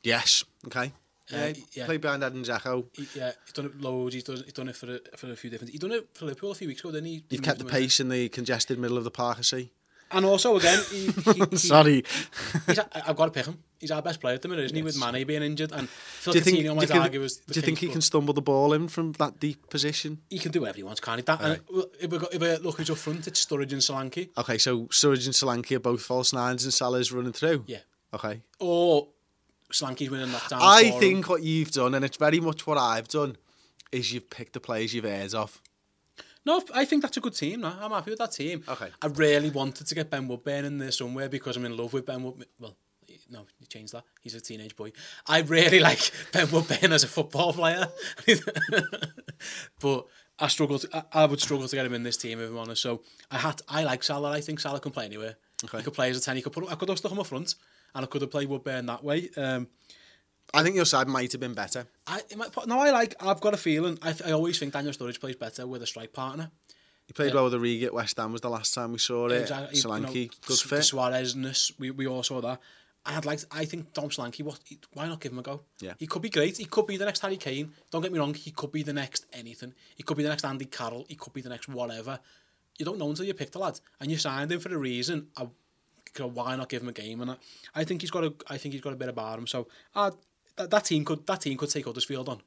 Yes. 0.05 0.45
Okay. 0.67 0.93
Yeah, 1.31 1.45
uh, 1.45 1.55
yeah. 1.73 1.97
Behind 1.97 2.25
Adam 2.25 2.43
Zacho. 2.43 2.87
He, 2.95 3.07
yeah, 3.15 3.33
he's 3.45 3.53
done 3.53 3.67
it 3.67 3.81
loads. 3.81 4.15
He's 4.15 4.25
done, 4.25 4.37
he's 4.45 4.53
done 4.53 4.69
it 4.69 4.77
for 4.77 4.95
a, 4.95 5.17
for 5.17 5.31
a 5.31 5.37
few 5.37 5.51
different... 5.51 5.71
He's 5.73 5.81
done 5.81 5.93
it 5.93 6.09
for 6.15 6.27
Liverpool 6.27 6.51
a 6.51 6.55
few 6.55 6.69
weeks 6.69 6.81
ago, 6.81 6.91
didn't 6.91 7.07
he? 7.07 7.25
You've 7.31 7.43
kept 7.43 7.59
the 7.59 7.65
pace 7.65 8.01
in 8.01 8.09
the 8.09 8.29
congested 8.29 8.79
middle 8.79 8.99
of 8.99 9.05
the 9.05 9.11
park, 9.11 9.39
I 9.39 9.43
see. 9.43 9.73
And 10.11 10.27
also, 10.27 10.57
again... 10.57 10.81
He, 10.91 11.07
he, 11.51 11.57
Sorry. 11.57 12.05
He, 12.67 12.75
I've 13.07 13.17
got 13.17 13.27
to 13.27 13.31
pick 13.31 13.47
him. 13.47 13.59
He's 13.79 13.91
our 13.91 14.03
best 14.03 14.21
player 14.21 14.35
at 14.35 14.43
the 14.43 14.49
minute, 14.49 14.67
isn't 14.67 14.77
yes. 14.77 14.95
he, 14.95 15.01
with 15.01 15.13
Mane 15.13 15.27
being 15.27 15.43
injured? 15.43 15.73
And 15.73 15.89
Phil 15.89 16.33
do 16.33 16.39
you 16.39 16.45
think, 16.45 16.59
Coutinho 16.59 16.77
might 16.77 16.91
argue 16.91 17.21
was 17.21 17.39
the 17.39 17.55
Do 17.55 17.61
you 17.61 17.67
think 17.67 17.79
he 17.79 17.89
can 17.89 18.01
stumble 18.01 18.35
the 18.35 18.43
ball 18.43 18.75
in 18.75 18.89
from 18.89 19.13
that 19.13 19.41
deep 19.41 19.71
position? 19.71 20.19
He 20.29 20.39
can 20.39 20.53
do 20.53 20.61
whatever 20.61 20.77
he 20.77 20.83
wants, 20.83 21.01
can't 21.01 21.19
he? 21.19 21.23
That, 21.23 21.41
right. 21.41 21.61
and 21.69 21.85
if, 22.01 22.11
got 22.11 22.33
if 22.33 22.41
we 22.41 22.57
look 22.59 22.77
who's 22.77 22.91
up 22.91 22.99
front, 22.99 23.27
it's 23.27 23.45
Sturridge 23.45 23.73
and 23.73 23.81
Solanke. 23.81 24.29
Okay, 24.39 24.59
so 24.59 24.83
Sturridge 24.87 25.25
and 25.25 25.35
Solanke 25.35 25.75
are 25.77 25.81
both 25.81 26.03
false 26.03 26.33
nines 26.33 26.63
and 26.63 26.73
Salah's 26.73 27.11
running 27.11 27.33
through? 27.33 27.65
Yeah. 27.67 27.79
Okay. 28.15 28.43
Or 28.61 29.09
Solanke's 29.73 30.11
winning 30.11 30.33
knockdown. 30.33 30.61
I 30.63 30.83
for 30.83 30.87
him. 30.87 31.01
think 31.01 31.29
what 31.29 31.43
you've 31.43 31.71
done, 31.71 31.95
and 31.95 32.05
it's 32.05 32.17
very 32.17 32.41
much 32.41 32.67
what 32.67 32.79
I've 32.79 33.09
done, 33.09 33.37
is 33.91 34.13
you've 34.13 34.31
picked 34.31 34.55
the 34.55 34.61
players 34.61 34.95
you've 34.95 35.05
heard 35.05 35.35
of. 35.35 35.61
No, 36.45 36.63
I 36.75 36.85
think 36.85 37.03
that's 37.03 37.17
a 37.17 37.21
good 37.21 37.35
team. 37.35 37.61
No? 37.61 37.73
I'm 37.81 37.91
happy 37.91 38.11
with 38.11 38.19
that 38.19 38.33
team. 38.33 38.65
Okay. 38.69 38.89
I 39.01 39.07
really 39.07 39.51
wanted 39.51 39.87
to 39.87 39.95
get 39.95 40.11
Ben 40.11 40.27
Woodburn 40.27 40.65
in 40.65 40.79
there 40.79 40.91
somewhere 40.91 41.29
because 41.29 41.57
I'm 41.57 41.65
in 41.65 41.77
love 41.77 41.93
with 41.93 42.07
Ben 42.07 42.23
Woodburn. 42.23 42.47
Well, 42.59 42.77
no, 43.31 43.47
you 43.61 43.67
changed 43.67 43.93
that. 43.95 44.05
He's 44.21 44.35
a 44.35 44.41
teenage 44.41 44.75
boy. 44.75 44.93
I 45.27 45.41
really 45.43 45.81
like 45.89 46.11
Ben 46.33 46.51
Woodburn 46.51 46.93
as 46.93 47.05
a 47.05 47.09
football 47.09 47.53
player. 47.53 47.89
but 49.81 50.07
I 50.39 50.49
struggle. 50.49 50.79
To, 50.81 50.89
I, 50.97 51.23
I 51.23 51.27
would 51.27 51.41
struggle 51.41 51.69
to 51.69 51.77
get 51.77 51.87
him 51.87 51.95
in 51.95 52.03
this 52.03 52.17
team 52.17 52.41
if 52.41 52.51
I'm 52.51 52.59
honest. 52.59 52.83
So 52.83 53.03
I 53.31 53.39
had. 53.39 53.61
I 53.69 53.85
like 53.85 54.03
Salah. 54.03 54.31
I 54.31 54.41
think 54.41 54.61
Salah 54.61 54.81
can 54.81 54.93
play 54.93 55.05
anywhere. 55.05 55.37
Okay. 55.65 55.79
He 55.79 55.85
could 55.85 55.95
play 55.95 56.11
as 56.11 56.19
a 56.19 56.21
ten. 56.21 56.37
He 56.37 56.43
could 56.43 56.53
put. 56.53 56.71
I 56.71 56.75
could 56.75 56.89
have 56.89 56.99
stuck 56.99 57.13
him 57.13 57.21
up 57.21 57.27
front, 57.27 57.55
and 57.95 58.05
I 58.05 58.07
could 58.07 58.23
have 58.23 58.31
played 58.31 58.49
Woodburn 58.49 58.87
that 58.87 59.03
way. 59.05 59.31
Um, 59.37 59.69
I 60.55 60.63
think 60.63 60.77
your 60.77 60.85
side 60.85 61.09
might 61.09 61.33
have 61.33 61.41
been 61.41 61.55
better. 61.55 61.87
I 62.07 62.21
might, 62.37 62.51
no, 62.67 62.79
I 62.79 62.91
like. 62.91 63.15
I've 63.21 63.41
got 63.41 63.55
a 63.55 63.57
feeling. 63.57 63.99
I, 64.03 64.15
I 64.27 64.33
always 64.33 64.59
think 64.59 64.73
Daniel 64.73 64.93
Sturridge 64.93 65.21
plays 65.21 65.37
better 65.37 65.67
with 65.67 65.83
a 65.83 65.87
strike 65.87 66.13
partner. 66.13 66.51
He 67.07 67.13
played 67.13 67.35
well 67.35 67.45
with 67.45 67.55
Origi 67.55 67.85
at 67.85 67.95
West 67.95 68.17
Ham 68.19 68.33
was 68.33 68.41
the 68.41 68.51
last 68.51 68.75
time 68.75 68.93
we 68.93 68.99
saw 68.99 69.27
it. 69.27 69.43
Exactly. 69.43 69.79
you 69.79 69.85
know, 69.85 69.91
Solanke, 69.91 70.31
good 70.47 70.59
fit. 70.59 70.85
Suarez-ness, 70.85 71.73
we, 71.79 71.91
we 71.91 72.07
all 72.07 72.23
saw 72.23 72.41
that. 72.41 72.61
I'd 73.05 73.25
like. 73.25 73.41
I 73.51 73.65
think 73.65 73.93
Dom 73.93 74.11
Solanke. 74.11 74.43
What? 74.45 74.61
Why 74.93 75.09
not 75.09 75.21
give 75.21 75.33
him 75.33 75.41
a 75.41 75.43
go? 75.43 75.63
Yeah. 75.81 75.95
He 75.99 76.07
could 76.07 76.23
be 76.23 76.31
great. 76.31 76.57
He 76.57 76.65
could 76.67 76.87
be 76.87 76.97
the 76.97 77.05
next 77.05 77.21
Harry 77.21 77.37
Kane. 77.37 77.73
Don't 77.91 78.03
get 78.03 78.13
me 78.13 78.19
wrong. 78.19 78.33
He 78.35 78.53
could 78.53 78.71
be 78.71 78.83
the 78.83 78.93
next 78.93 79.27
anything. 79.33 79.75
He 79.97 80.03
could 80.05 80.17
be 80.17 80.23
the 80.23 80.29
next 80.29 80.45
Andy 80.45 80.67
Carroll. 80.67 81.05
He 81.09 81.17
could 81.17 81.33
be 81.33 81.41
the 81.41 81.49
next 81.49 81.69
whatever. 81.69 82.21
You 82.79 82.85
don't 82.85 82.99
know 82.99 83.11
until 83.11 83.25
you 83.27 83.35
pick 83.35 83.51
the 83.51 83.59
lad, 83.59 83.81
and 84.01 84.11
you 84.11 84.19
signed 84.19 84.53
him 84.53 84.61
for 84.61 84.73
a 84.73 84.79
reason. 84.79 85.29
I, 85.37 85.49
why 86.19 86.57
not 86.57 86.69
give 86.69 86.83
him 86.83 86.89
a 86.89 86.93
game? 86.93 87.21
And 87.21 87.33
I, 87.33 87.37
I 87.75 87.85
think 87.85 88.01
he's 88.01 88.11
got 88.11 88.25
a. 88.25 88.35
I 88.49 88.59
think 88.59 88.73
he's 88.73 88.83
got 88.83 88.93
a 88.93 88.97
bit 88.97 89.09
about 89.09 89.39
him. 89.39 89.47
So 89.47 89.69
uh, 89.95 90.11
that, 90.57 90.71
that 90.71 90.85
team 90.85 91.05
could. 91.05 91.27
That 91.27 91.41
team 91.41 91.57
could 91.57 91.71
take 91.71 91.85
Huddersfield 91.85 92.29
on. 92.29 92.41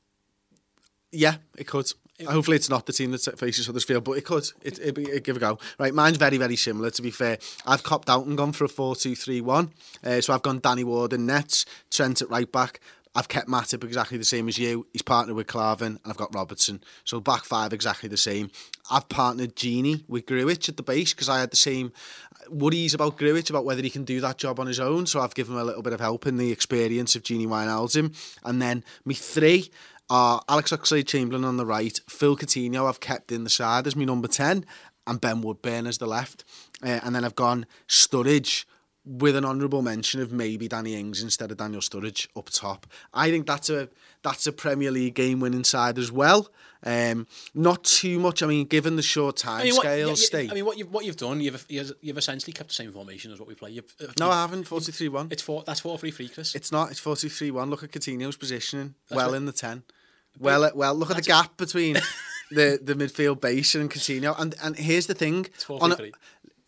Yeah, 1.12 1.36
it 1.58 1.68
could. 1.68 1.92
Hopefully, 2.26 2.56
it's 2.56 2.70
not 2.70 2.86
the 2.86 2.94
team 2.94 3.12
that 3.12 3.40
faces 3.40 3.68
Huddersfield, 3.68 4.04
but 4.04 4.14
it 4.14 4.26
could. 4.26 4.46
It, 4.62 4.80
it'd, 4.80 4.96
be, 4.96 5.04
it'd 5.04 5.24
give 5.24 5.36
a 5.36 5.40
go. 5.40 5.60
Right, 5.78 5.94
mine's 5.94 6.18
very, 6.18 6.38
very 6.38 6.56
similar, 6.56 6.90
to 6.92 7.02
be 7.02 7.12
fair. 7.12 7.38
I've 7.66 7.84
copped 7.84 8.10
out 8.10 8.26
and 8.26 8.38
gone 8.38 8.54
for 8.54 8.64
a 8.64 8.70
4 8.70 8.96
2 8.96 9.16
3 9.16 9.42
1. 9.42 9.74
Uh, 10.04 10.22
so 10.22 10.34
I've 10.34 10.42
gone 10.42 10.60
Danny 10.60 10.84
Ward 10.84 11.12
in 11.12 11.26
nets, 11.26 11.66
Trent 11.90 12.22
at 12.22 12.30
right 12.30 12.50
back. 12.50 12.80
I've 13.16 13.30
kept 13.30 13.48
Matip 13.48 13.84
exactly 13.84 14.18
the 14.18 14.26
same 14.26 14.48
as 14.50 14.58
you. 14.58 14.86
He's 14.92 15.02
partnered 15.02 15.38
with 15.38 15.48
Klavan, 15.48 16.00
and 16.04 16.12
I've 16.12 16.18
got 16.18 16.36
Robertson. 16.36 16.84
So 17.06 17.22
back 17.22 17.46
five 17.46 17.72
exactly 17.72 18.10
the 18.10 18.18
same. 18.18 18.52
I've 18.92 19.08
partnered 19.08 19.56
Gini 19.56 20.04
with 20.08 20.26
Grujic 20.26 20.70
at 20.70 20.78
the 20.78 20.84
base 20.84 21.14
because 21.14 21.30
I 21.30 21.40
had 21.40 21.52
the 21.52 21.58
same 21.58 21.94
worries 22.50 22.94
about 22.94 23.18
Grujic 23.18 23.50
about 23.50 23.66
whether 23.66 23.82
he 23.82 23.90
can 23.90 24.04
do 24.04 24.20
that 24.22 24.38
job 24.38 24.60
on 24.60 24.68
his 24.68 24.80
own. 24.80 25.06
So 25.06 25.22
I've 25.22 25.34
given 25.34 25.56
him 25.56 25.62
a 25.62 25.66
little 25.66 25.82
bit 25.82 25.94
of 25.94 26.02
help 26.02 26.28
in 26.28 26.38
the 26.38 26.52
experience 26.52 27.16
of 27.16 27.24
Gini 27.24 27.48
Wijnaldum. 27.48 28.16
And 28.44 28.62
then 28.62 28.84
me 29.06 29.16
three 29.16 29.72
are 30.10 30.42
Alex 30.50 30.72
Oxlade-Chamberlain 30.72 31.46
on 31.46 31.58
the 31.58 31.66
right, 31.66 32.00
Phil 32.08 32.38
Coutinho 32.38 32.88
I've 32.88 33.00
kept 33.00 33.32
in 33.32 33.44
the 33.44 33.50
side 33.50 33.88
as 33.88 33.96
my 33.96 34.06
number 34.06 34.28
10, 34.28 34.66
and 35.08 35.22
Ben 35.22 35.42
Woodburn 35.42 35.88
as 35.88 35.98
the 35.98 36.06
left. 36.06 36.44
Uh, 36.84 37.00
and 37.04 37.16
then 37.16 37.26
I've 37.26 37.36
gone 37.36 37.66
Sturridge 37.88 38.66
with 39.06 39.36
an 39.36 39.46
honourable 39.46 39.82
mention 39.82 40.22
of 40.22 40.32
maybe 40.32 40.68
Danny 40.68 40.96
Ings 40.96 41.22
instead 41.22 41.52
of 41.52 41.58
Daniel 41.58 41.82
Sturridge 41.82 42.28
up 42.36 42.50
top. 42.50 42.88
I 43.14 43.30
think 43.30 43.46
that's 43.46 43.70
a 43.70 43.90
that's 44.24 44.48
a 44.48 44.52
Premier 44.52 44.92
League 44.92 45.14
game 45.14 45.40
winning 45.40 45.64
side 45.64 45.98
as 46.00 46.12
well. 46.12 46.50
Um, 46.84 47.28
not 47.54 47.84
too 47.84 48.20
much. 48.20 48.44
I 48.44 48.48
mean, 48.48 48.66
given 48.66 48.96
the 48.96 49.02
short 49.02 49.38
time 49.38 49.62
I 49.62 49.64
mean, 49.66 49.74
what, 49.74 49.82
scale, 49.82 50.10
yeah, 50.10 50.14
Steve. 50.16 50.52
I 50.52 50.54
mean, 50.54 50.66
what 50.66 50.78
you've 50.78 50.92
what 50.92 51.06
you've 51.06 51.18
done, 51.18 51.42
you've 51.42 51.66
you've, 51.70 51.92
you've 52.02 52.18
essentially 52.18 52.54
kept 52.54 52.70
the 52.70 52.76
same 52.76 52.92
formation 52.92 53.32
as 53.32 53.40
what 53.40 53.48
we 53.48 53.56
play. 53.56 53.72
You've, 53.72 53.96
uh, 54.02 54.08
no, 54.20 54.30
I 54.30 54.42
haven't. 54.42 54.68
43-1. 54.68 55.32
It's 55.32 55.42
four. 55.42 55.64
That's 55.66 55.80
four 55.80 55.98
three 55.98 56.12
three, 56.12 56.28
Chris. 56.28 56.56
It's 56.56 56.72
not. 56.72 56.92
It's 56.92 57.02
43-1. 57.02 57.70
Look 57.70 57.84
at 57.84 57.92
Coutinho's 57.92 58.38
positioning. 58.38 58.96
That's 59.10 59.18
well 59.18 59.32
right. 59.32 59.38
in 59.38 59.46
the 59.46 59.52
10. 59.52 59.84
Well, 60.40 60.70
well. 60.76 60.96
Look 60.96 61.12
at 61.12 61.18
the 61.18 61.22
gap 61.22 61.58
between 61.58 61.96
the, 62.52 62.80
the 62.82 62.94
midfield 62.94 63.42
base 63.42 63.76
and 63.76 63.90
Coutinho. 63.90 64.36
And 64.38 64.56
and 64.62 64.76
here's 64.76 65.08
the 65.08 65.14
thing. 65.14 65.46
It's 65.46 65.64
four 65.64 65.80
three 65.80 65.96
three. 65.96 66.14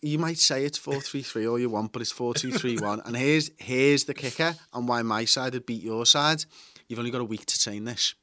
You 0.02 0.18
might 0.18 0.38
say 0.38 0.64
it's 0.64 0.78
4-3-3 0.78 1.50
all 1.50 1.58
you 1.58 1.70
want, 1.70 1.92
but 1.92 2.02
it's 2.02 2.12
4-2-3-1. 2.12 3.06
and 3.06 3.16
here's 3.16 3.50
here's 3.58 4.04
the 4.04 4.14
kicker 4.14 4.54
and 4.72 4.88
why 4.88 5.02
my 5.02 5.24
side 5.24 5.54
would 5.54 5.66
beat 5.66 5.82
your 5.82 6.06
side. 6.06 6.44
you've 6.88 6.98
only 6.98 7.10
got 7.10 7.20
a 7.20 7.24
week 7.24 7.46
to 7.46 7.58
train 7.58 7.84
this. 7.84 8.14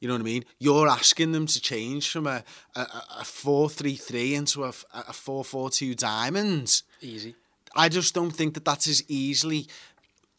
You 0.00 0.08
know 0.08 0.14
what 0.14 0.20
I 0.20 0.24
mean? 0.24 0.44
You're 0.58 0.88
asking 0.88 1.30
them 1.30 1.46
to 1.46 1.60
change 1.60 2.10
from 2.10 2.26
a 2.26 2.42
a, 2.74 2.86
a 3.20 3.24
four 3.24 3.70
three 3.70 3.94
three 3.94 4.34
into 4.34 4.64
a, 4.64 4.72
a 4.92 5.12
four 5.12 5.44
four 5.44 5.70
two 5.70 5.94
diamond. 5.94 6.82
Easy. 7.00 7.36
I 7.76 7.88
just 7.88 8.12
don't 8.12 8.32
think 8.32 8.54
that 8.54 8.64
that's 8.64 8.88
as 8.88 9.02
easily 9.08 9.68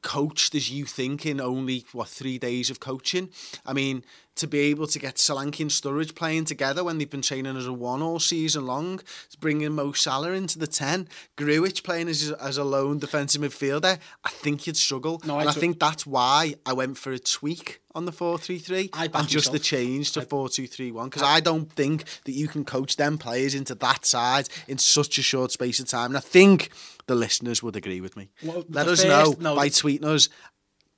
coached 0.02 0.54
as 0.54 0.70
you 0.70 0.86
think 0.86 1.26
in 1.26 1.40
only 1.40 1.86
what 1.94 2.10
three 2.10 2.38
days 2.38 2.70
of 2.70 2.80
coaching. 2.80 3.30
I 3.66 3.74
mean, 3.74 4.04
to 4.36 4.48
be 4.48 4.60
able 4.60 4.88
to 4.88 5.00
get 5.00 5.16
Solanke 5.16 5.60
and 5.62 5.70
Sturridge 5.70 6.16
playing 6.16 6.46
together 6.46 6.84
when 6.84 6.98
they've 6.98 7.10
been 7.10 7.22
training 7.22 7.56
as 7.56 7.68
a 7.68 7.74
one 7.74 8.02
all 8.02 8.20
season 8.20 8.66
long, 8.66 9.00
bringing 9.40 9.74
Mo 9.74 9.92
Salah 9.92 10.32
into 10.32 10.58
the 10.58 10.68
ten, 10.68 11.08
Grujic 11.38 11.84
playing 11.84 12.08
as 12.08 12.32
as 12.32 12.58
a 12.58 12.64
lone 12.64 13.00
defensive 13.00 13.42
midfielder, 13.42 14.00
I 14.24 14.30
think 14.30 14.66
you'd 14.66 14.78
struggle. 14.78 15.22
No, 15.26 15.40
and 15.40 15.48
I 15.48 15.52
I 15.52 15.54
t- 15.54 15.60
think 15.60 15.80
that's 15.80 16.06
why 16.06 16.56
I 16.66 16.74
went 16.74 16.98
for 16.98 17.12
a 17.12 17.20
tweak 17.20 17.82
on 17.96 18.06
the 18.06 18.12
four 18.12 18.38
three 18.40 18.58
three 18.58 18.90
I 18.94 19.08
back 19.08 19.22
and 19.22 19.30
just 19.30 19.52
the 19.52 19.60
change 19.60 20.14
to 20.14 20.22
four 20.24 20.50
two 20.50 20.68
three 20.68 20.92
one 20.92 21.10
because 21.10 21.22
I 21.24 21.40
don't 21.40 21.72
think 21.72 22.06
that 22.26 22.32
you 22.32 22.48
can 22.48 22.66
coach 22.66 22.96
them 22.96 23.18
players 23.18 23.54
into 23.54 23.76
that 23.76 24.06
side 24.06 24.50
in 24.68 24.78
such 24.80 25.18
a 25.18 25.22
short 25.22 25.52
space 25.52 25.80
of 25.80 25.88
time. 25.88 26.12
And 26.12 26.18
I 26.18 26.22
think 26.22 26.70
the 27.06 27.16
listeners 27.16 27.62
would 27.62 27.76
agree 27.76 28.02
with 28.02 28.18
me. 28.18 28.32
Well, 28.44 28.64
Let 28.70 28.88
us 28.88 29.04
know 29.04 29.36
no, 29.40 29.56
by 29.56 29.70
tweeting 29.70 30.06
us 30.06 30.30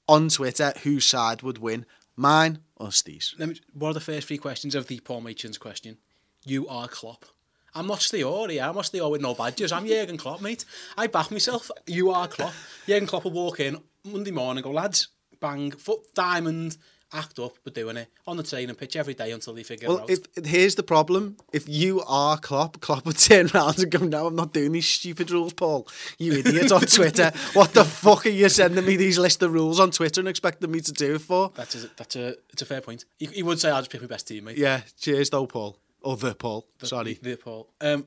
on 0.07 0.29
Twitter 0.29 0.71
whose 0.83 1.05
side 1.05 1.41
would 1.41 1.57
win, 1.57 1.85
mine 2.15 2.59
or 2.77 2.91
Steve's. 2.91 3.35
Let 3.37 3.49
me, 3.49 3.59
what 3.73 3.89
are 3.89 3.93
the 3.93 3.99
first 3.99 4.27
three 4.27 4.37
questions 4.37 4.75
of 4.75 4.87
the 4.87 4.99
Paul 4.99 5.21
Machin's 5.21 5.57
question? 5.57 5.97
You 6.43 6.67
are 6.67 6.87
Klopp. 6.87 7.25
I'm 7.73 7.87
not 7.87 8.01
Ste 8.01 8.21
Hoare 8.21 8.49
here. 8.49 8.63
I'm 8.63 8.75
not 8.75 8.85
Ste 8.85 8.97
Hoare 8.97 9.11
with 9.11 9.21
no 9.21 9.33
badges. 9.33 9.71
I'm 9.71 9.85
Jurgen 9.85 10.17
Klopp, 10.17 10.41
mate. 10.41 10.63
I 10.97 11.07
back 11.07 11.31
myself. 11.31 11.69
You 11.85 12.11
are 12.11 12.27
Klopp. 12.27 12.53
Jurgen 12.87 13.07
Klopp 13.07 13.25
will 13.25 13.31
walk 13.31 13.59
in 13.59 13.81
Monday 14.05 14.31
morning 14.31 14.59
and 14.59 14.63
go, 14.63 14.71
lads, 14.71 15.09
bang, 15.41 15.71
foot 15.71 16.13
diamond, 16.13 16.77
act 17.13 17.39
up, 17.39 17.53
we're 17.65 17.71
doing 17.73 17.97
it. 17.97 18.09
On 18.27 18.35
the 18.37 18.43
training 18.43 18.75
pitch 18.75 18.95
every 18.95 19.13
day 19.13 19.31
until 19.31 19.53
they 19.53 19.63
figure 19.63 19.87
Well, 19.87 20.05
it 20.07 20.19
out. 20.19 20.27
if 20.37 20.45
here's 20.45 20.75
the 20.75 20.83
problem: 20.83 21.37
if 21.53 21.67
you 21.69 22.01
are 22.07 22.37
Klopp, 22.37 22.81
Klopp 22.81 23.05
would 23.05 23.17
turn 23.29 23.49
around 23.53 23.79
and 23.79 23.91
go, 23.91 23.99
"No, 23.99 24.27
I'm 24.27 24.35
not 24.35 24.53
doing 24.53 24.71
these 24.73 24.87
stupid 24.87 25.31
rules, 25.31 25.53
Paul. 25.53 25.87
You 26.17 26.33
idiot 26.33 26.71
on 26.71 26.81
Twitter. 26.97 27.31
What 27.53 27.73
the 27.73 27.85
fuck 27.85 28.25
are 28.25 28.29
you 28.29 28.49
sending 28.49 28.85
me 28.85 28.95
these 28.95 29.17
list 29.17 29.41
of 29.43 29.53
rules 29.53 29.79
on 29.79 29.91
Twitter 29.91 30.21
and 30.21 30.27
expecting 30.27 30.71
me 30.71 30.81
to 30.81 30.91
do 30.91 31.15
it 31.15 31.21
for?" 31.21 31.51
that's 31.55 31.75
a, 31.75 31.87
that's 31.95 32.15
a, 32.15 32.35
it's 32.51 32.61
a 32.61 32.65
fair 32.65 32.81
point. 32.81 33.05
He, 33.17 33.27
he 33.27 33.43
would 33.43 33.59
say, 33.59 33.69
I'll 33.69 33.79
just 33.81 33.91
pick 33.91 34.01
my 34.01 34.07
best 34.07 34.27
team, 34.27 34.45
mate. 34.45 34.57
Yeah, 34.57 34.81
cheers 34.99 35.29
though, 35.29 35.47
Paul. 35.47 35.77
Or 36.01 36.17
the 36.17 36.35
Paul. 36.35 36.65
The- 36.79 36.87
Sorry. 36.87 37.19
the 37.21 37.35
Paul. 37.35 37.67
Um, 37.81 38.05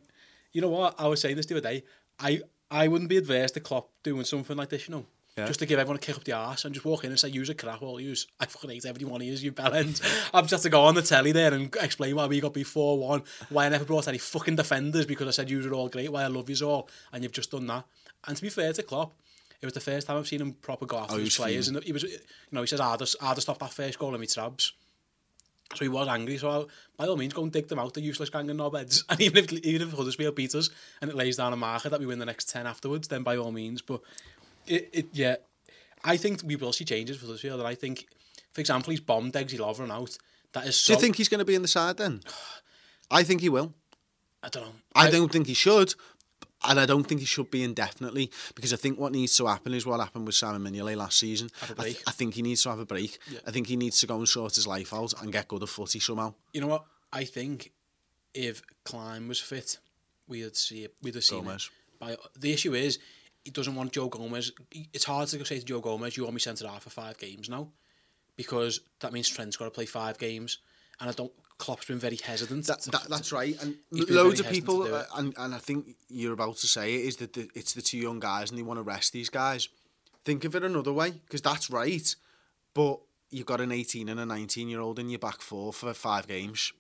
you 0.53 0.61
know 0.61 0.69
what? 0.71 0.95
I 0.99 1.07
was 1.09 1.21
saying 1.21 1.37
this 1.37 1.47
the 1.47 1.57
other 1.57 1.69
day. 1.69 1.85
I 2.19 2.43
I 2.71 2.89
wouldn't 2.89 3.09
be 3.09 3.17
adverse 3.17 3.53
to 3.53 3.61
Klopp 3.61 3.89
doing 4.03 4.25
something 4.25 4.57
like 4.57 4.69
this, 4.69 4.89
you 4.89 4.95
know. 4.95 5.07
Yeah. 5.39 5.47
Just 5.47 5.61
to 5.61 5.67
give 5.67 5.79
everyone 5.79 5.97
a 5.97 6.01
kick 6.01 6.17
up 6.17 6.25
the 6.25 6.33
arse 6.33 6.65
and 6.65 6.75
just 6.75 6.85
walk 6.85 7.05
in 7.05 7.11
and 7.11 7.19
say, 7.19 7.29
use 7.29 7.49
a 7.49 7.55
crap, 7.55 7.81
all 7.81 8.01
use. 8.01 8.27
I 8.41 8.47
fucking 8.47 8.71
hate 8.71 8.85
every 8.85 9.05
one 9.05 9.21
of 9.21 9.27
yous, 9.27 9.43
you 9.43 9.53
bellends. 9.53 10.03
I'm 10.35 10.45
just 10.45 10.51
have 10.53 10.61
to 10.63 10.69
go 10.71 10.83
on 10.83 10.95
the 10.97 11.03
telly 11.03 11.33
there 11.33 11.55
and 11.55 11.75
explain 11.81 12.17
why 12.17 12.27
we 12.27 12.41
got 12.41 12.55
beat 12.55 12.67
4 12.67 12.99
1, 12.99 13.23
why 13.51 13.67
I 13.67 13.69
never 13.69 13.85
brought 13.85 14.09
any 14.09 14.19
fucking 14.19 14.57
defenders 14.57 15.07
because 15.07 15.29
I 15.29 15.31
said 15.31 15.49
you 15.49 15.63
were 15.63 15.75
all 15.75 15.89
great, 15.89 16.11
why 16.13 16.25
I 16.25 16.27
love 16.27 16.49
yous 16.49 16.61
all, 16.63 16.89
and 17.13 17.23
you've 17.23 17.33
just 17.33 17.51
done 17.53 17.67
that. 17.69 17.85
And 18.27 18.37
to 18.37 18.43
be 18.43 18.49
fair 18.51 18.73
to 18.73 18.83
Klopp, 18.83 19.13
it 19.61 19.67
was 19.67 19.75
the 19.75 19.81
first 19.81 20.07
time 20.07 20.17
I've 20.17 20.27
seen 20.29 20.41
him 20.41 20.53
proper 20.55 20.87
go 20.87 20.99
after 20.99 21.15
Oh, 21.15 21.19
his 21.19 21.37
players. 21.37 21.67
fuming. 21.67 21.79
And 21.79 21.85
he 21.87 21.93
was, 21.93 22.03
you 22.03 22.19
know, 22.53 22.61
he 22.61 22.67
says, 22.67 22.81
I'd 22.81 23.01
have, 23.01 23.09
I'd 23.21 23.29
have 23.29 23.41
stopped 23.41 23.61
that 23.61 23.73
first 23.73 23.99
goal 23.99 24.15
in 24.15 24.21
my 24.21 24.27
trabs. 24.27 24.73
So 25.75 25.85
he 25.85 25.89
was 25.89 26.09
angry. 26.09 26.39
So 26.39 26.49
I, 26.49 26.65
by 26.97 27.07
all 27.09 27.17
means, 27.17 27.35
go 27.35 27.43
and 27.43 27.53
dig 27.53 27.69
them 27.69 27.79
out, 27.79 27.93
the 27.95 28.01
useless 28.01 28.31
gang 28.31 28.49
and 28.49 28.59
knobheads. 28.59 29.05
And 29.11 29.21
even 29.21 29.45
if 29.45 29.53
even 29.53 29.87
if 29.87 29.95
Huddersfield 29.95 30.35
beat 30.35 30.55
us 30.55 30.71
and 31.01 31.11
it 31.11 31.17
lays 31.17 31.37
down 31.37 31.53
a 31.53 31.57
marker 31.57 31.91
that 31.91 32.01
we 32.01 32.07
win 32.07 32.19
the 32.19 32.25
next 32.27 32.49
ten 32.49 32.67
afterwards, 32.67 33.09
then 33.09 33.23
by 33.23 33.37
all 33.37 33.53
means. 33.53 33.83
But 33.83 34.01
it, 34.71 34.89
it 34.93 35.07
yeah, 35.13 35.37
I 36.05 36.17
think 36.17 36.43
we 36.45 36.57
will 36.57 36.73
see 36.73 36.85
changes 36.85 37.17
for 37.17 37.27
Huddersfield. 37.27 37.61
And 37.61 37.69
I 37.69 37.75
think, 37.75 38.07
for 38.53 38.61
example, 38.61 38.91
he's 38.91 39.01
bombed 39.01 39.33
Degsy 39.33 39.59
Lovren 39.59 39.91
out. 39.91 40.17
That 40.53 40.67
is 40.67 40.81
so. 40.81 40.93
Do 40.93 40.97
you 40.97 41.01
think 41.01 41.17
he's 41.17 41.29
going 41.29 41.41
to 41.41 41.45
be 41.45 41.55
in 41.55 41.63
the 41.63 41.69
side 41.69 41.97
then? 41.97 42.21
I 43.11 43.23
think 43.23 43.41
he 43.41 43.49
will. 43.49 43.73
I 44.43 44.49
don't 44.49 44.65
know. 44.65 44.73
I 44.95 45.11
don't 45.11 45.33
think 45.33 45.47
he 45.47 45.55
should, 45.55 45.95
and 46.65 46.79
I 46.79 46.87
don't 46.87 47.05
think 47.05 47.21
he 47.21 47.27
should 47.27 47.51
be 47.51 47.65
indefinitely 47.65 48.31
because 48.55 48.73
I 48.73 48.77
think 48.77 48.99
what 48.99 49.13
needs 49.13 49.37
to 49.39 49.47
happen 49.47 49.75
is 49.75 49.87
what 49.87 49.99
happened 50.01 50.27
with 50.27 50.35
Simon 50.35 50.63
Mignolet 50.63 50.97
last 50.97 51.19
season. 51.19 51.51
I, 51.79 51.85
th-. 51.85 52.03
I 52.07 52.11
think 52.13 52.35
he 52.35 52.43
needs 52.43 52.63
to 52.63 52.71
have 52.71 52.79
a 52.79 52.87
break. 52.87 53.19
Yeah. 53.31 53.41
I 53.47 53.51
think 53.51 53.67
he 53.67 53.77
needs 53.77 54.01
to 54.01 54.07
go 54.07 54.17
and 54.17 54.29
sort 54.29 54.55
his 54.55 54.67
life 54.67 54.93
out 54.95 55.15
and 55.21 55.33
get 55.33 55.49
good 55.49 55.63
at 55.63 55.69
footy 55.69 56.01
somehow. 56.01 56.35
You 56.53 56.61
know 56.61 56.67
what? 56.69 56.85
I 57.13 57.25
think 57.25 57.73
if 58.35 58.63
Klein 58.85 59.27
was 59.29 59.41
fit, 59.41 59.79
we'd 60.29 60.57
see 60.57 60.85
it. 60.85 60.95
We'd 61.03 61.15
have 61.15 61.25
seen 61.25 61.43
Gomez. 61.45 61.71
it. 61.71 61.99
By, 61.99 62.17
the 62.39 62.53
issue 62.53 62.75
is 62.75 62.99
he 63.49 63.53
doesn't 63.53 63.75
want 63.75 63.93
Joe 63.93 64.09
Gomez. 64.11 64.53
It's 64.93 65.05
hard 65.05 65.27
to 65.29 65.43
say 65.43 65.59
to 65.59 65.65
Joe 65.65 65.81
Gomez, 65.81 66.19
"You 66.19 66.25
want 66.25 66.35
me 66.35 66.41
centre 66.41 66.69
half 66.69 66.83
for 66.83 66.91
five 66.91 67.17
games 67.17 67.49
now," 67.49 67.71
because 68.37 68.81
that 69.01 69.11
means 69.15 69.27
Trent's 69.27 69.57
got 69.57 69.65
to 69.65 69.71
play 69.71 69.87
five 69.87 70.19
games, 70.19 70.59
and 71.01 71.09
I 71.09 71.15
don't. 71.15 71.33
Klopp's 71.57 71.87
been 71.87 71.99
very 71.99 72.17
hesitant. 72.23 72.67
That, 72.67 72.81
to- 72.83 72.91
that, 72.91 73.09
that's 73.09 73.33
right, 73.33 73.57
and 73.63 73.79
loads 73.91 74.39
of 74.41 74.51
people, 74.51 74.83
uh, 74.83 75.05
and, 75.17 75.33
and 75.39 75.55
I 75.55 75.59
think 75.59 75.97
you're 76.11 76.35
about 76.35 76.59
to 76.59 76.67
say 76.67 76.97
it 76.97 77.07
is 77.07 77.17
that 77.17 77.33
the, 77.33 77.49
it's 77.55 77.73
the 77.73 77.81
two 77.81 77.97
young 77.97 78.21
guys, 78.21 78.51
and 78.51 78.59
they 78.59 78.63
want 78.63 78.79
to 78.79 78.83
rest 78.83 79.15
these 79.15 79.31
guys. 79.31 79.71
Think 80.27 80.45
of 80.45 80.55
it 80.55 80.63
another 80.63 80.93
way, 80.93 81.11
because 81.13 81.41
that's 81.41 81.71
right, 81.71 82.15
but 82.75 83.01
you've 83.31 83.47
got 83.47 83.63
an 83.63 83.73
18 83.73 84.11
and 84.11 84.21
a 84.21 84.27
19 84.27 84.69
year 84.69 84.81
old 84.81 84.99
in 84.99 85.09
your 85.09 85.19
back 85.19 85.41
four 85.41 85.73
for 85.73 85.95
five 85.95 86.29
games. 86.29 86.75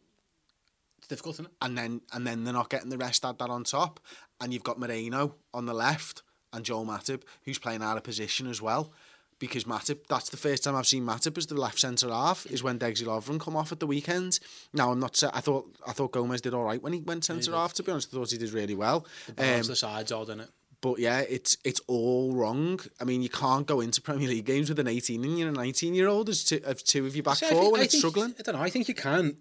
It's 0.98 1.08
difficult, 1.08 1.36
isn't 1.36 1.46
it? 1.46 1.52
and 1.62 1.78
then 1.78 2.02
and 2.12 2.26
then 2.26 2.44
they're 2.44 2.52
not 2.52 2.68
getting 2.68 2.90
the 2.90 2.98
rest 2.98 3.24
add 3.24 3.38
that 3.38 3.48
on 3.48 3.64
top. 3.64 4.00
And 4.40 4.52
you've 4.52 4.64
got 4.64 4.78
Moreno 4.78 5.34
on 5.54 5.64
the 5.66 5.74
left 5.74 6.22
and 6.58 6.64
Joel 6.66 6.84
Matip, 6.84 7.22
who's 7.44 7.58
playing 7.58 7.82
out 7.82 7.96
of 7.96 8.02
position 8.04 8.46
as 8.46 8.60
well. 8.60 8.92
Because 9.38 9.64
Matip, 9.64 10.06
that's 10.08 10.30
the 10.30 10.36
first 10.36 10.64
time 10.64 10.74
I've 10.74 10.86
seen 10.88 11.04
Matip 11.06 11.38
as 11.38 11.46
the 11.46 11.54
left 11.54 11.78
centre 11.78 12.08
half, 12.10 12.44
is 12.46 12.62
when 12.64 12.76
Degsy 12.78 13.04
Lovren 13.04 13.38
come 13.40 13.54
off 13.56 13.70
at 13.70 13.78
the 13.78 13.86
weekend. 13.86 14.40
Now 14.72 14.90
I'm 14.90 14.98
not. 14.98 15.22
I 15.32 15.40
thought 15.40 15.70
I 15.86 15.92
thought 15.92 16.10
Gomez 16.10 16.40
did 16.40 16.54
all 16.54 16.64
right 16.64 16.82
when 16.82 16.92
he 16.92 17.00
went 17.00 17.24
centre 17.24 17.52
half. 17.52 17.72
To 17.74 17.84
be 17.84 17.92
honest, 17.92 18.08
I 18.12 18.16
thought 18.16 18.30
he 18.32 18.36
did 18.38 18.52
really 18.52 18.74
well. 18.74 19.06
Balance 19.36 19.66
Um, 19.66 19.70
the 19.70 19.76
sides 19.76 20.10
odd, 20.10 20.28
isn't 20.30 20.40
it? 20.40 20.50
but 20.80 20.98
yeah, 20.98 21.20
it's 21.20 21.56
it's 21.64 21.80
all 21.86 22.32
wrong. 22.34 22.80
I 23.00 23.04
mean, 23.04 23.22
you 23.22 23.28
can't 23.28 23.64
go 23.64 23.80
into 23.80 24.00
Premier 24.02 24.26
League 24.28 24.44
games 24.44 24.68
with 24.70 24.80
an 24.80 24.88
18 24.88 25.22
and 25.24 25.38
you're 25.38 25.48
a 25.50 25.52
19 25.52 25.94
year 25.94 26.08
old 26.08 26.28
as 26.28 26.42
two, 26.44 26.60
of 26.64 26.82
two 26.82 27.06
of 27.06 27.14
your 27.14 27.22
back 27.22 27.36
See, 27.36 27.46
four 27.46 27.60
think- 27.60 27.72
when 27.72 27.80
I 27.80 27.84
it's 27.84 27.94
think- 27.94 28.00
struggling. 28.00 28.34
I 28.38 28.42
don't 28.42 28.56
know. 28.56 28.62
I 28.62 28.70
think 28.70 28.88
you 28.88 28.94
can. 28.94 29.36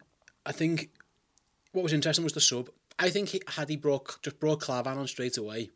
I 0.45 0.51
think 0.51 0.91
what 1.71 1.81
was 1.81 1.91
interesting 1.93 2.23
was 2.23 2.33
the 2.33 2.41
sub. 2.41 2.69
I 2.99 3.09
think 3.09 3.29
he, 3.29 3.41
had 3.47 3.67
he 3.69 3.77
brought 3.77 4.21
just 4.21 4.39
brought 4.39 4.61
Klavan 4.61 4.97
on 4.99 5.07
straight 5.07 5.37
away, 5.37 5.69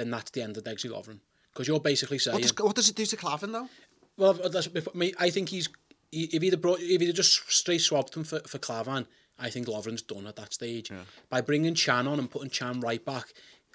then 0.00 0.10
that's 0.10 0.30
the 0.30 0.42
end 0.42 0.56
of 0.56 0.64
Degsy 0.64 0.90
Lovren. 0.90 1.20
Because 1.52 1.68
you're 1.68 1.80
basically 1.80 2.18
saying, 2.18 2.34
What 2.34 2.42
does, 2.42 2.54
what 2.64 2.76
does 2.76 2.88
it 2.88 2.96
do 2.96 3.04
to 3.06 3.16
Klavan 3.16 3.52
though? 3.52 3.68
well, 4.16 4.32
that's. 4.34 4.68
I 5.18 5.30
think 5.30 5.50
he's 5.50 5.68
he, 6.10 6.24
if 6.24 6.42
he'd 6.42 6.52
have 6.52 6.60
brought 6.60 6.80
if 6.80 7.00
he'd 7.00 7.06
have 7.06 7.16
just 7.16 7.50
straight 7.50 7.80
swapped 7.80 8.16
him 8.16 8.24
for 8.24 8.40
for 8.40 8.58
Klavan, 8.58 9.06
I 9.38 9.50
think 9.50 9.66
Lovren's 9.66 10.02
done 10.02 10.26
at 10.26 10.36
that 10.36 10.52
stage. 10.52 10.90
By 11.28 11.40
bringing 11.40 11.74
Can 11.74 12.06
on 12.06 12.18
and 12.18 12.30
putting 12.30 12.50
Can 12.50 12.80
right 12.80 13.04
back, 13.04 13.32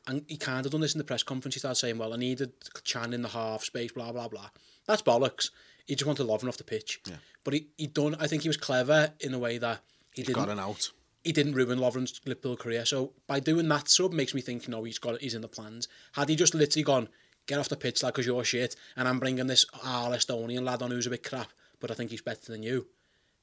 and 0.07 0.23
he 0.27 0.37
kind 0.37 0.65
of 0.65 0.71
done 0.71 0.81
this 0.81 0.93
in 0.93 0.99
the 0.99 1.03
press 1.03 1.23
conference. 1.23 1.55
He 1.55 1.59
started 1.59 1.75
saying, 1.75 1.97
"Well, 1.97 2.13
I 2.13 2.17
needed 2.17 2.53
Can 2.83 3.13
in 3.13 3.21
the 3.21 3.29
half 3.29 3.63
space, 3.63 3.91
blah 3.91 4.11
blah 4.11 4.27
blah." 4.27 4.49
That's 4.85 5.01
bollocks. 5.01 5.51
He 5.85 5.95
just 5.95 6.07
wanted 6.07 6.27
Lovren 6.27 6.47
off 6.47 6.57
the 6.57 6.63
pitch. 6.63 7.01
Yeah. 7.07 7.15
But 7.43 7.53
he 7.53 7.67
he 7.77 7.87
done. 7.87 8.15
I 8.19 8.27
think 8.27 8.43
he 8.43 8.49
was 8.49 8.57
clever 8.57 9.13
in 9.19 9.33
a 9.33 9.39
way 9.39 9.57
that 9.57 9.81
he 10.13 10.23
didn't 10.23 10.37
Got 10.37 10.49
an 10.49 10.59
out. 10.59 10.91
He 11.25 11.31
didn't 11.31 11.55
ruin 11.55 11.79
Lovren's 11.79 12.21
Liverpool 12.25 12.55
career. 12.55 12.85
So 12.85 13.11
by 13.25 13.39
doing 13.39 13.67
that 13.69 13.89
sub 13.89 14.13
makes 14.13 14.35
me 14.35 14.41
think, 14.41 14.69
no, 14.69 14.83
he's 14.83 14.99
got 14.99 15.19
he's 15.19 15.33
in 15.33 15.41
the 15.41 15.47
plans. 15.47 15.87
Had 16.13 16.29
he 16.29 16.35
just 16.35 16.53
literally 16.53 16.83
gone, 16.83 17.09
get 17.47 17.57
off 17.57 17.67
the 17.67 17.75
pitch 17.75 18.03
like 18.03 18.13
because 18.13 18.27
you're 18.27 18.43
shit, 18.43 18.75
and 18.95 19.07
I'm 19.07 19.19
bringing 19.19 19.47
this 19.47 19.65
Al 19.83 20.11
Estonian 20.11 20.63
lad 20.63 20.83
on 20.83 20.91
who's 20.91 21.07
a 21.07 21.09
bit 21.09 21.27
crap, 21.27 21.49
but 21.79 21.89
I 21.89 21.95
think 21.95 22.11
he's 22.11 22.21
better 22.21 22.51
than 22.51 22.61
you, 22.61 22.87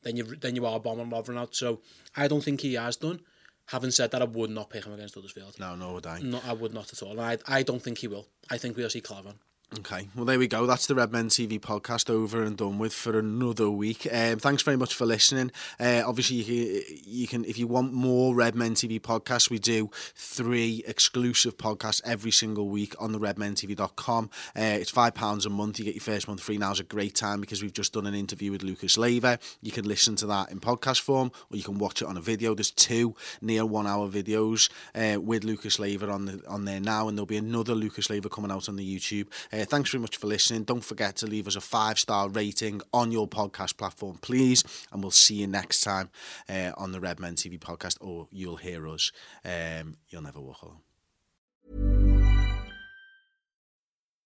then 0.03 0.17
you 0.17 0.25
then 0.25 0.55
you 0.55 0.65
are 0.65 0.79
bombing 0.79 1.11
Lovren 1.11 1.39
out. 1.39 1.57
So 1.57 1.81
I 2.17 2.29
don't 2.29 2.45
think 2.45 2.61
he 2.61 2.75
has 2.75 2.97
done. 2.97 3.21
Having 3.67 3.91
said 3.93 4.11
that, 4.13 4.23
I 4.23 4.27
would 4.27 4.51
not 4.51 4.71
pick 4.71 4.85
him 4.85 4.93
against 4.93 5.15
Huddersfield. 5.15 5.59
No, 5.59 5.75
no, 5.75 6.01
I? 6.07 6.21
No, 6.21 6.41
I 6.45 6.53
would 6.53 6.73
not 6.73 6.93
at 6.93 7.03
all. 7.03 7.21
I 7.21 7.39
I 7.49 7.65
don't 7.65 7.83
think 7.83 7.99
he 7.99 8.09
will. 8.09 8.29
I 8.49 8.59
think 8.59 8.77
we'll 8.77 8.91
see 8.91 9.01
Klavan. 9.01 9.41
Okay, 9.79 10.09
well 10.15 10.27
there 10.27 10.39
we 10.39 10.49
go. 10.49 10.67
That's 10.67 10.87
the 10.87 10.95
Red 10.95 11.13
Men 11.13 11.31
TV 11.31 11.59
podcast 11.59 12.11
over 12.11 12.43
and 12.43 12.59
done 12.59 12.79
with 12.79 12.93
for 12.93 13.19
another 13.19 13.71
week. 13.71 14.07
Um, 14.13 14.39
thanks 14.39 14.63
very 14.63 14.77
much 14.77 14.95
for 14.95 15.07
listening. 15.07 15.51
Uh, 15.81 16.03
obviously, 16.05 16.37
you 16.37 16.45
can, 16.45 16.99
you 17.07 17.27
can 17.27 17.45
if 17.47 17.57
you 17.57 17.67
want 17.67 17.95
more 17.95 18.35
Red 18.35 18.55
Men 18.55 18.75
TV 18.75 19.01
podcasts, 19.01 19.49
we 19.49 19.59
do 19.59 19.91
three 20.15 20.85
exclusive 20.87 21.57
podcasts 21.57 22.03
every 22.05 22.31
single 22.31 22.69
week 22.69 22.95
on 23.01 23.13
the 23.13 23.19
redmentv.com. 23.19 24.29
Uh, 24.55 24.61
it's 24.61 24.91
five 24.91 25.15
pounds 25.15 25.47
a 25.47 25.51
month. 25.51 25.79
You 25.79 25.87
get 25.87 25.95
your 25.95 26.03
first 26.03 26.29
month 26.29 26.43
free. 26.43 26.59
now. 26.59 26.69
Now's 26.69 26.81
a 26.81 26.85
great 26.85 27.15
time 27.15 27.41
because 27.41 27.63
we've 27.63 27.73
just 27.73 27.95
done 27.95 28.07
an 28.07 28.15
interview 28.15 28.53
with 28.53 28.63
Lucas 28.63 28.99
Leiva. 28.99 29.39
You 29.63 29.73
can 29.73 29.87
listen 29.87 30.17
to 30.17 30.27
that 30.27 30.53
in 30.53 30.61
podcast 30.61 31.01
form, 31.01 31.33
or 31.51 31.57
you 31.57 31.63
can 31.63 31.79
watch 31.79 32.03
it 32.03 32.09
on 32.09 32.19
a 32.19 32.21
video. 32.21 32.55
There's 32.55 32.71
two 32.71 33.17
near 33.41 33.65
one 33.65 33.87
hour 33.87 34.07
videos 34.07 34.71
uh, 34.95 35.19
with 35.19 35.45
Lucas 35.45 35.79
Leiva 35.79 36.11
on 36.11 36.27
the 36.27 36.43
on 36.47 36.67
there 36.67 36.79
now, 36.79 37.09
and 37.09 37.17
there'll 37.17 37.25
be 37.25 37.39
another 37.39 37.75
Lucas 37.75 38.11
Leiva 38.11 38.29
coming 38.29 38.51
out 38.51 38.69
on 38.69 38.77
the 38.77 38.97
YouTube. 38.97 39.29
Uh, 39.63 39.65
thanks 39.65 39.91
very 39.91 40.01
much 40.01 40.17
for 40.17 40.27
listening. 40.27 40.65
Don't 40.65 40.85
forget 40.85 41.15
to 41.17 41.27
leave 41.27 41.47
us 41.47 41.55
a 41.55 41.61
five 41.61 41.97
star 41.97 42.29
rating 42.29 42.81
on 42.93 43.13
your 43.13 43.29
podcast 43.29 43.77
platform, 43.77 44.19
please. 44.21 44.65
And 44.91 45.03
we'll 45.03 45.13
see 45.13 45.37
you 45.37 45.47
next 45.47 45.83
time 45.83 46.11
uh, 46.49 46.73
on 46.77 46.91
the 46.91 46.99
Red 47.01 47.21
Men 47.21 47.37
TV 47.37 47.61
podcast, 47.61 47.99
or 48.01 48.27
you'll 48.33 48.57
hear 48.57 48.89
us. 48.89 49.13
Um, 49.45 49.99
you'll 50.09 50.23
never 50.23 50.41
walk 50.41 50.63
alone. 50.63 50.79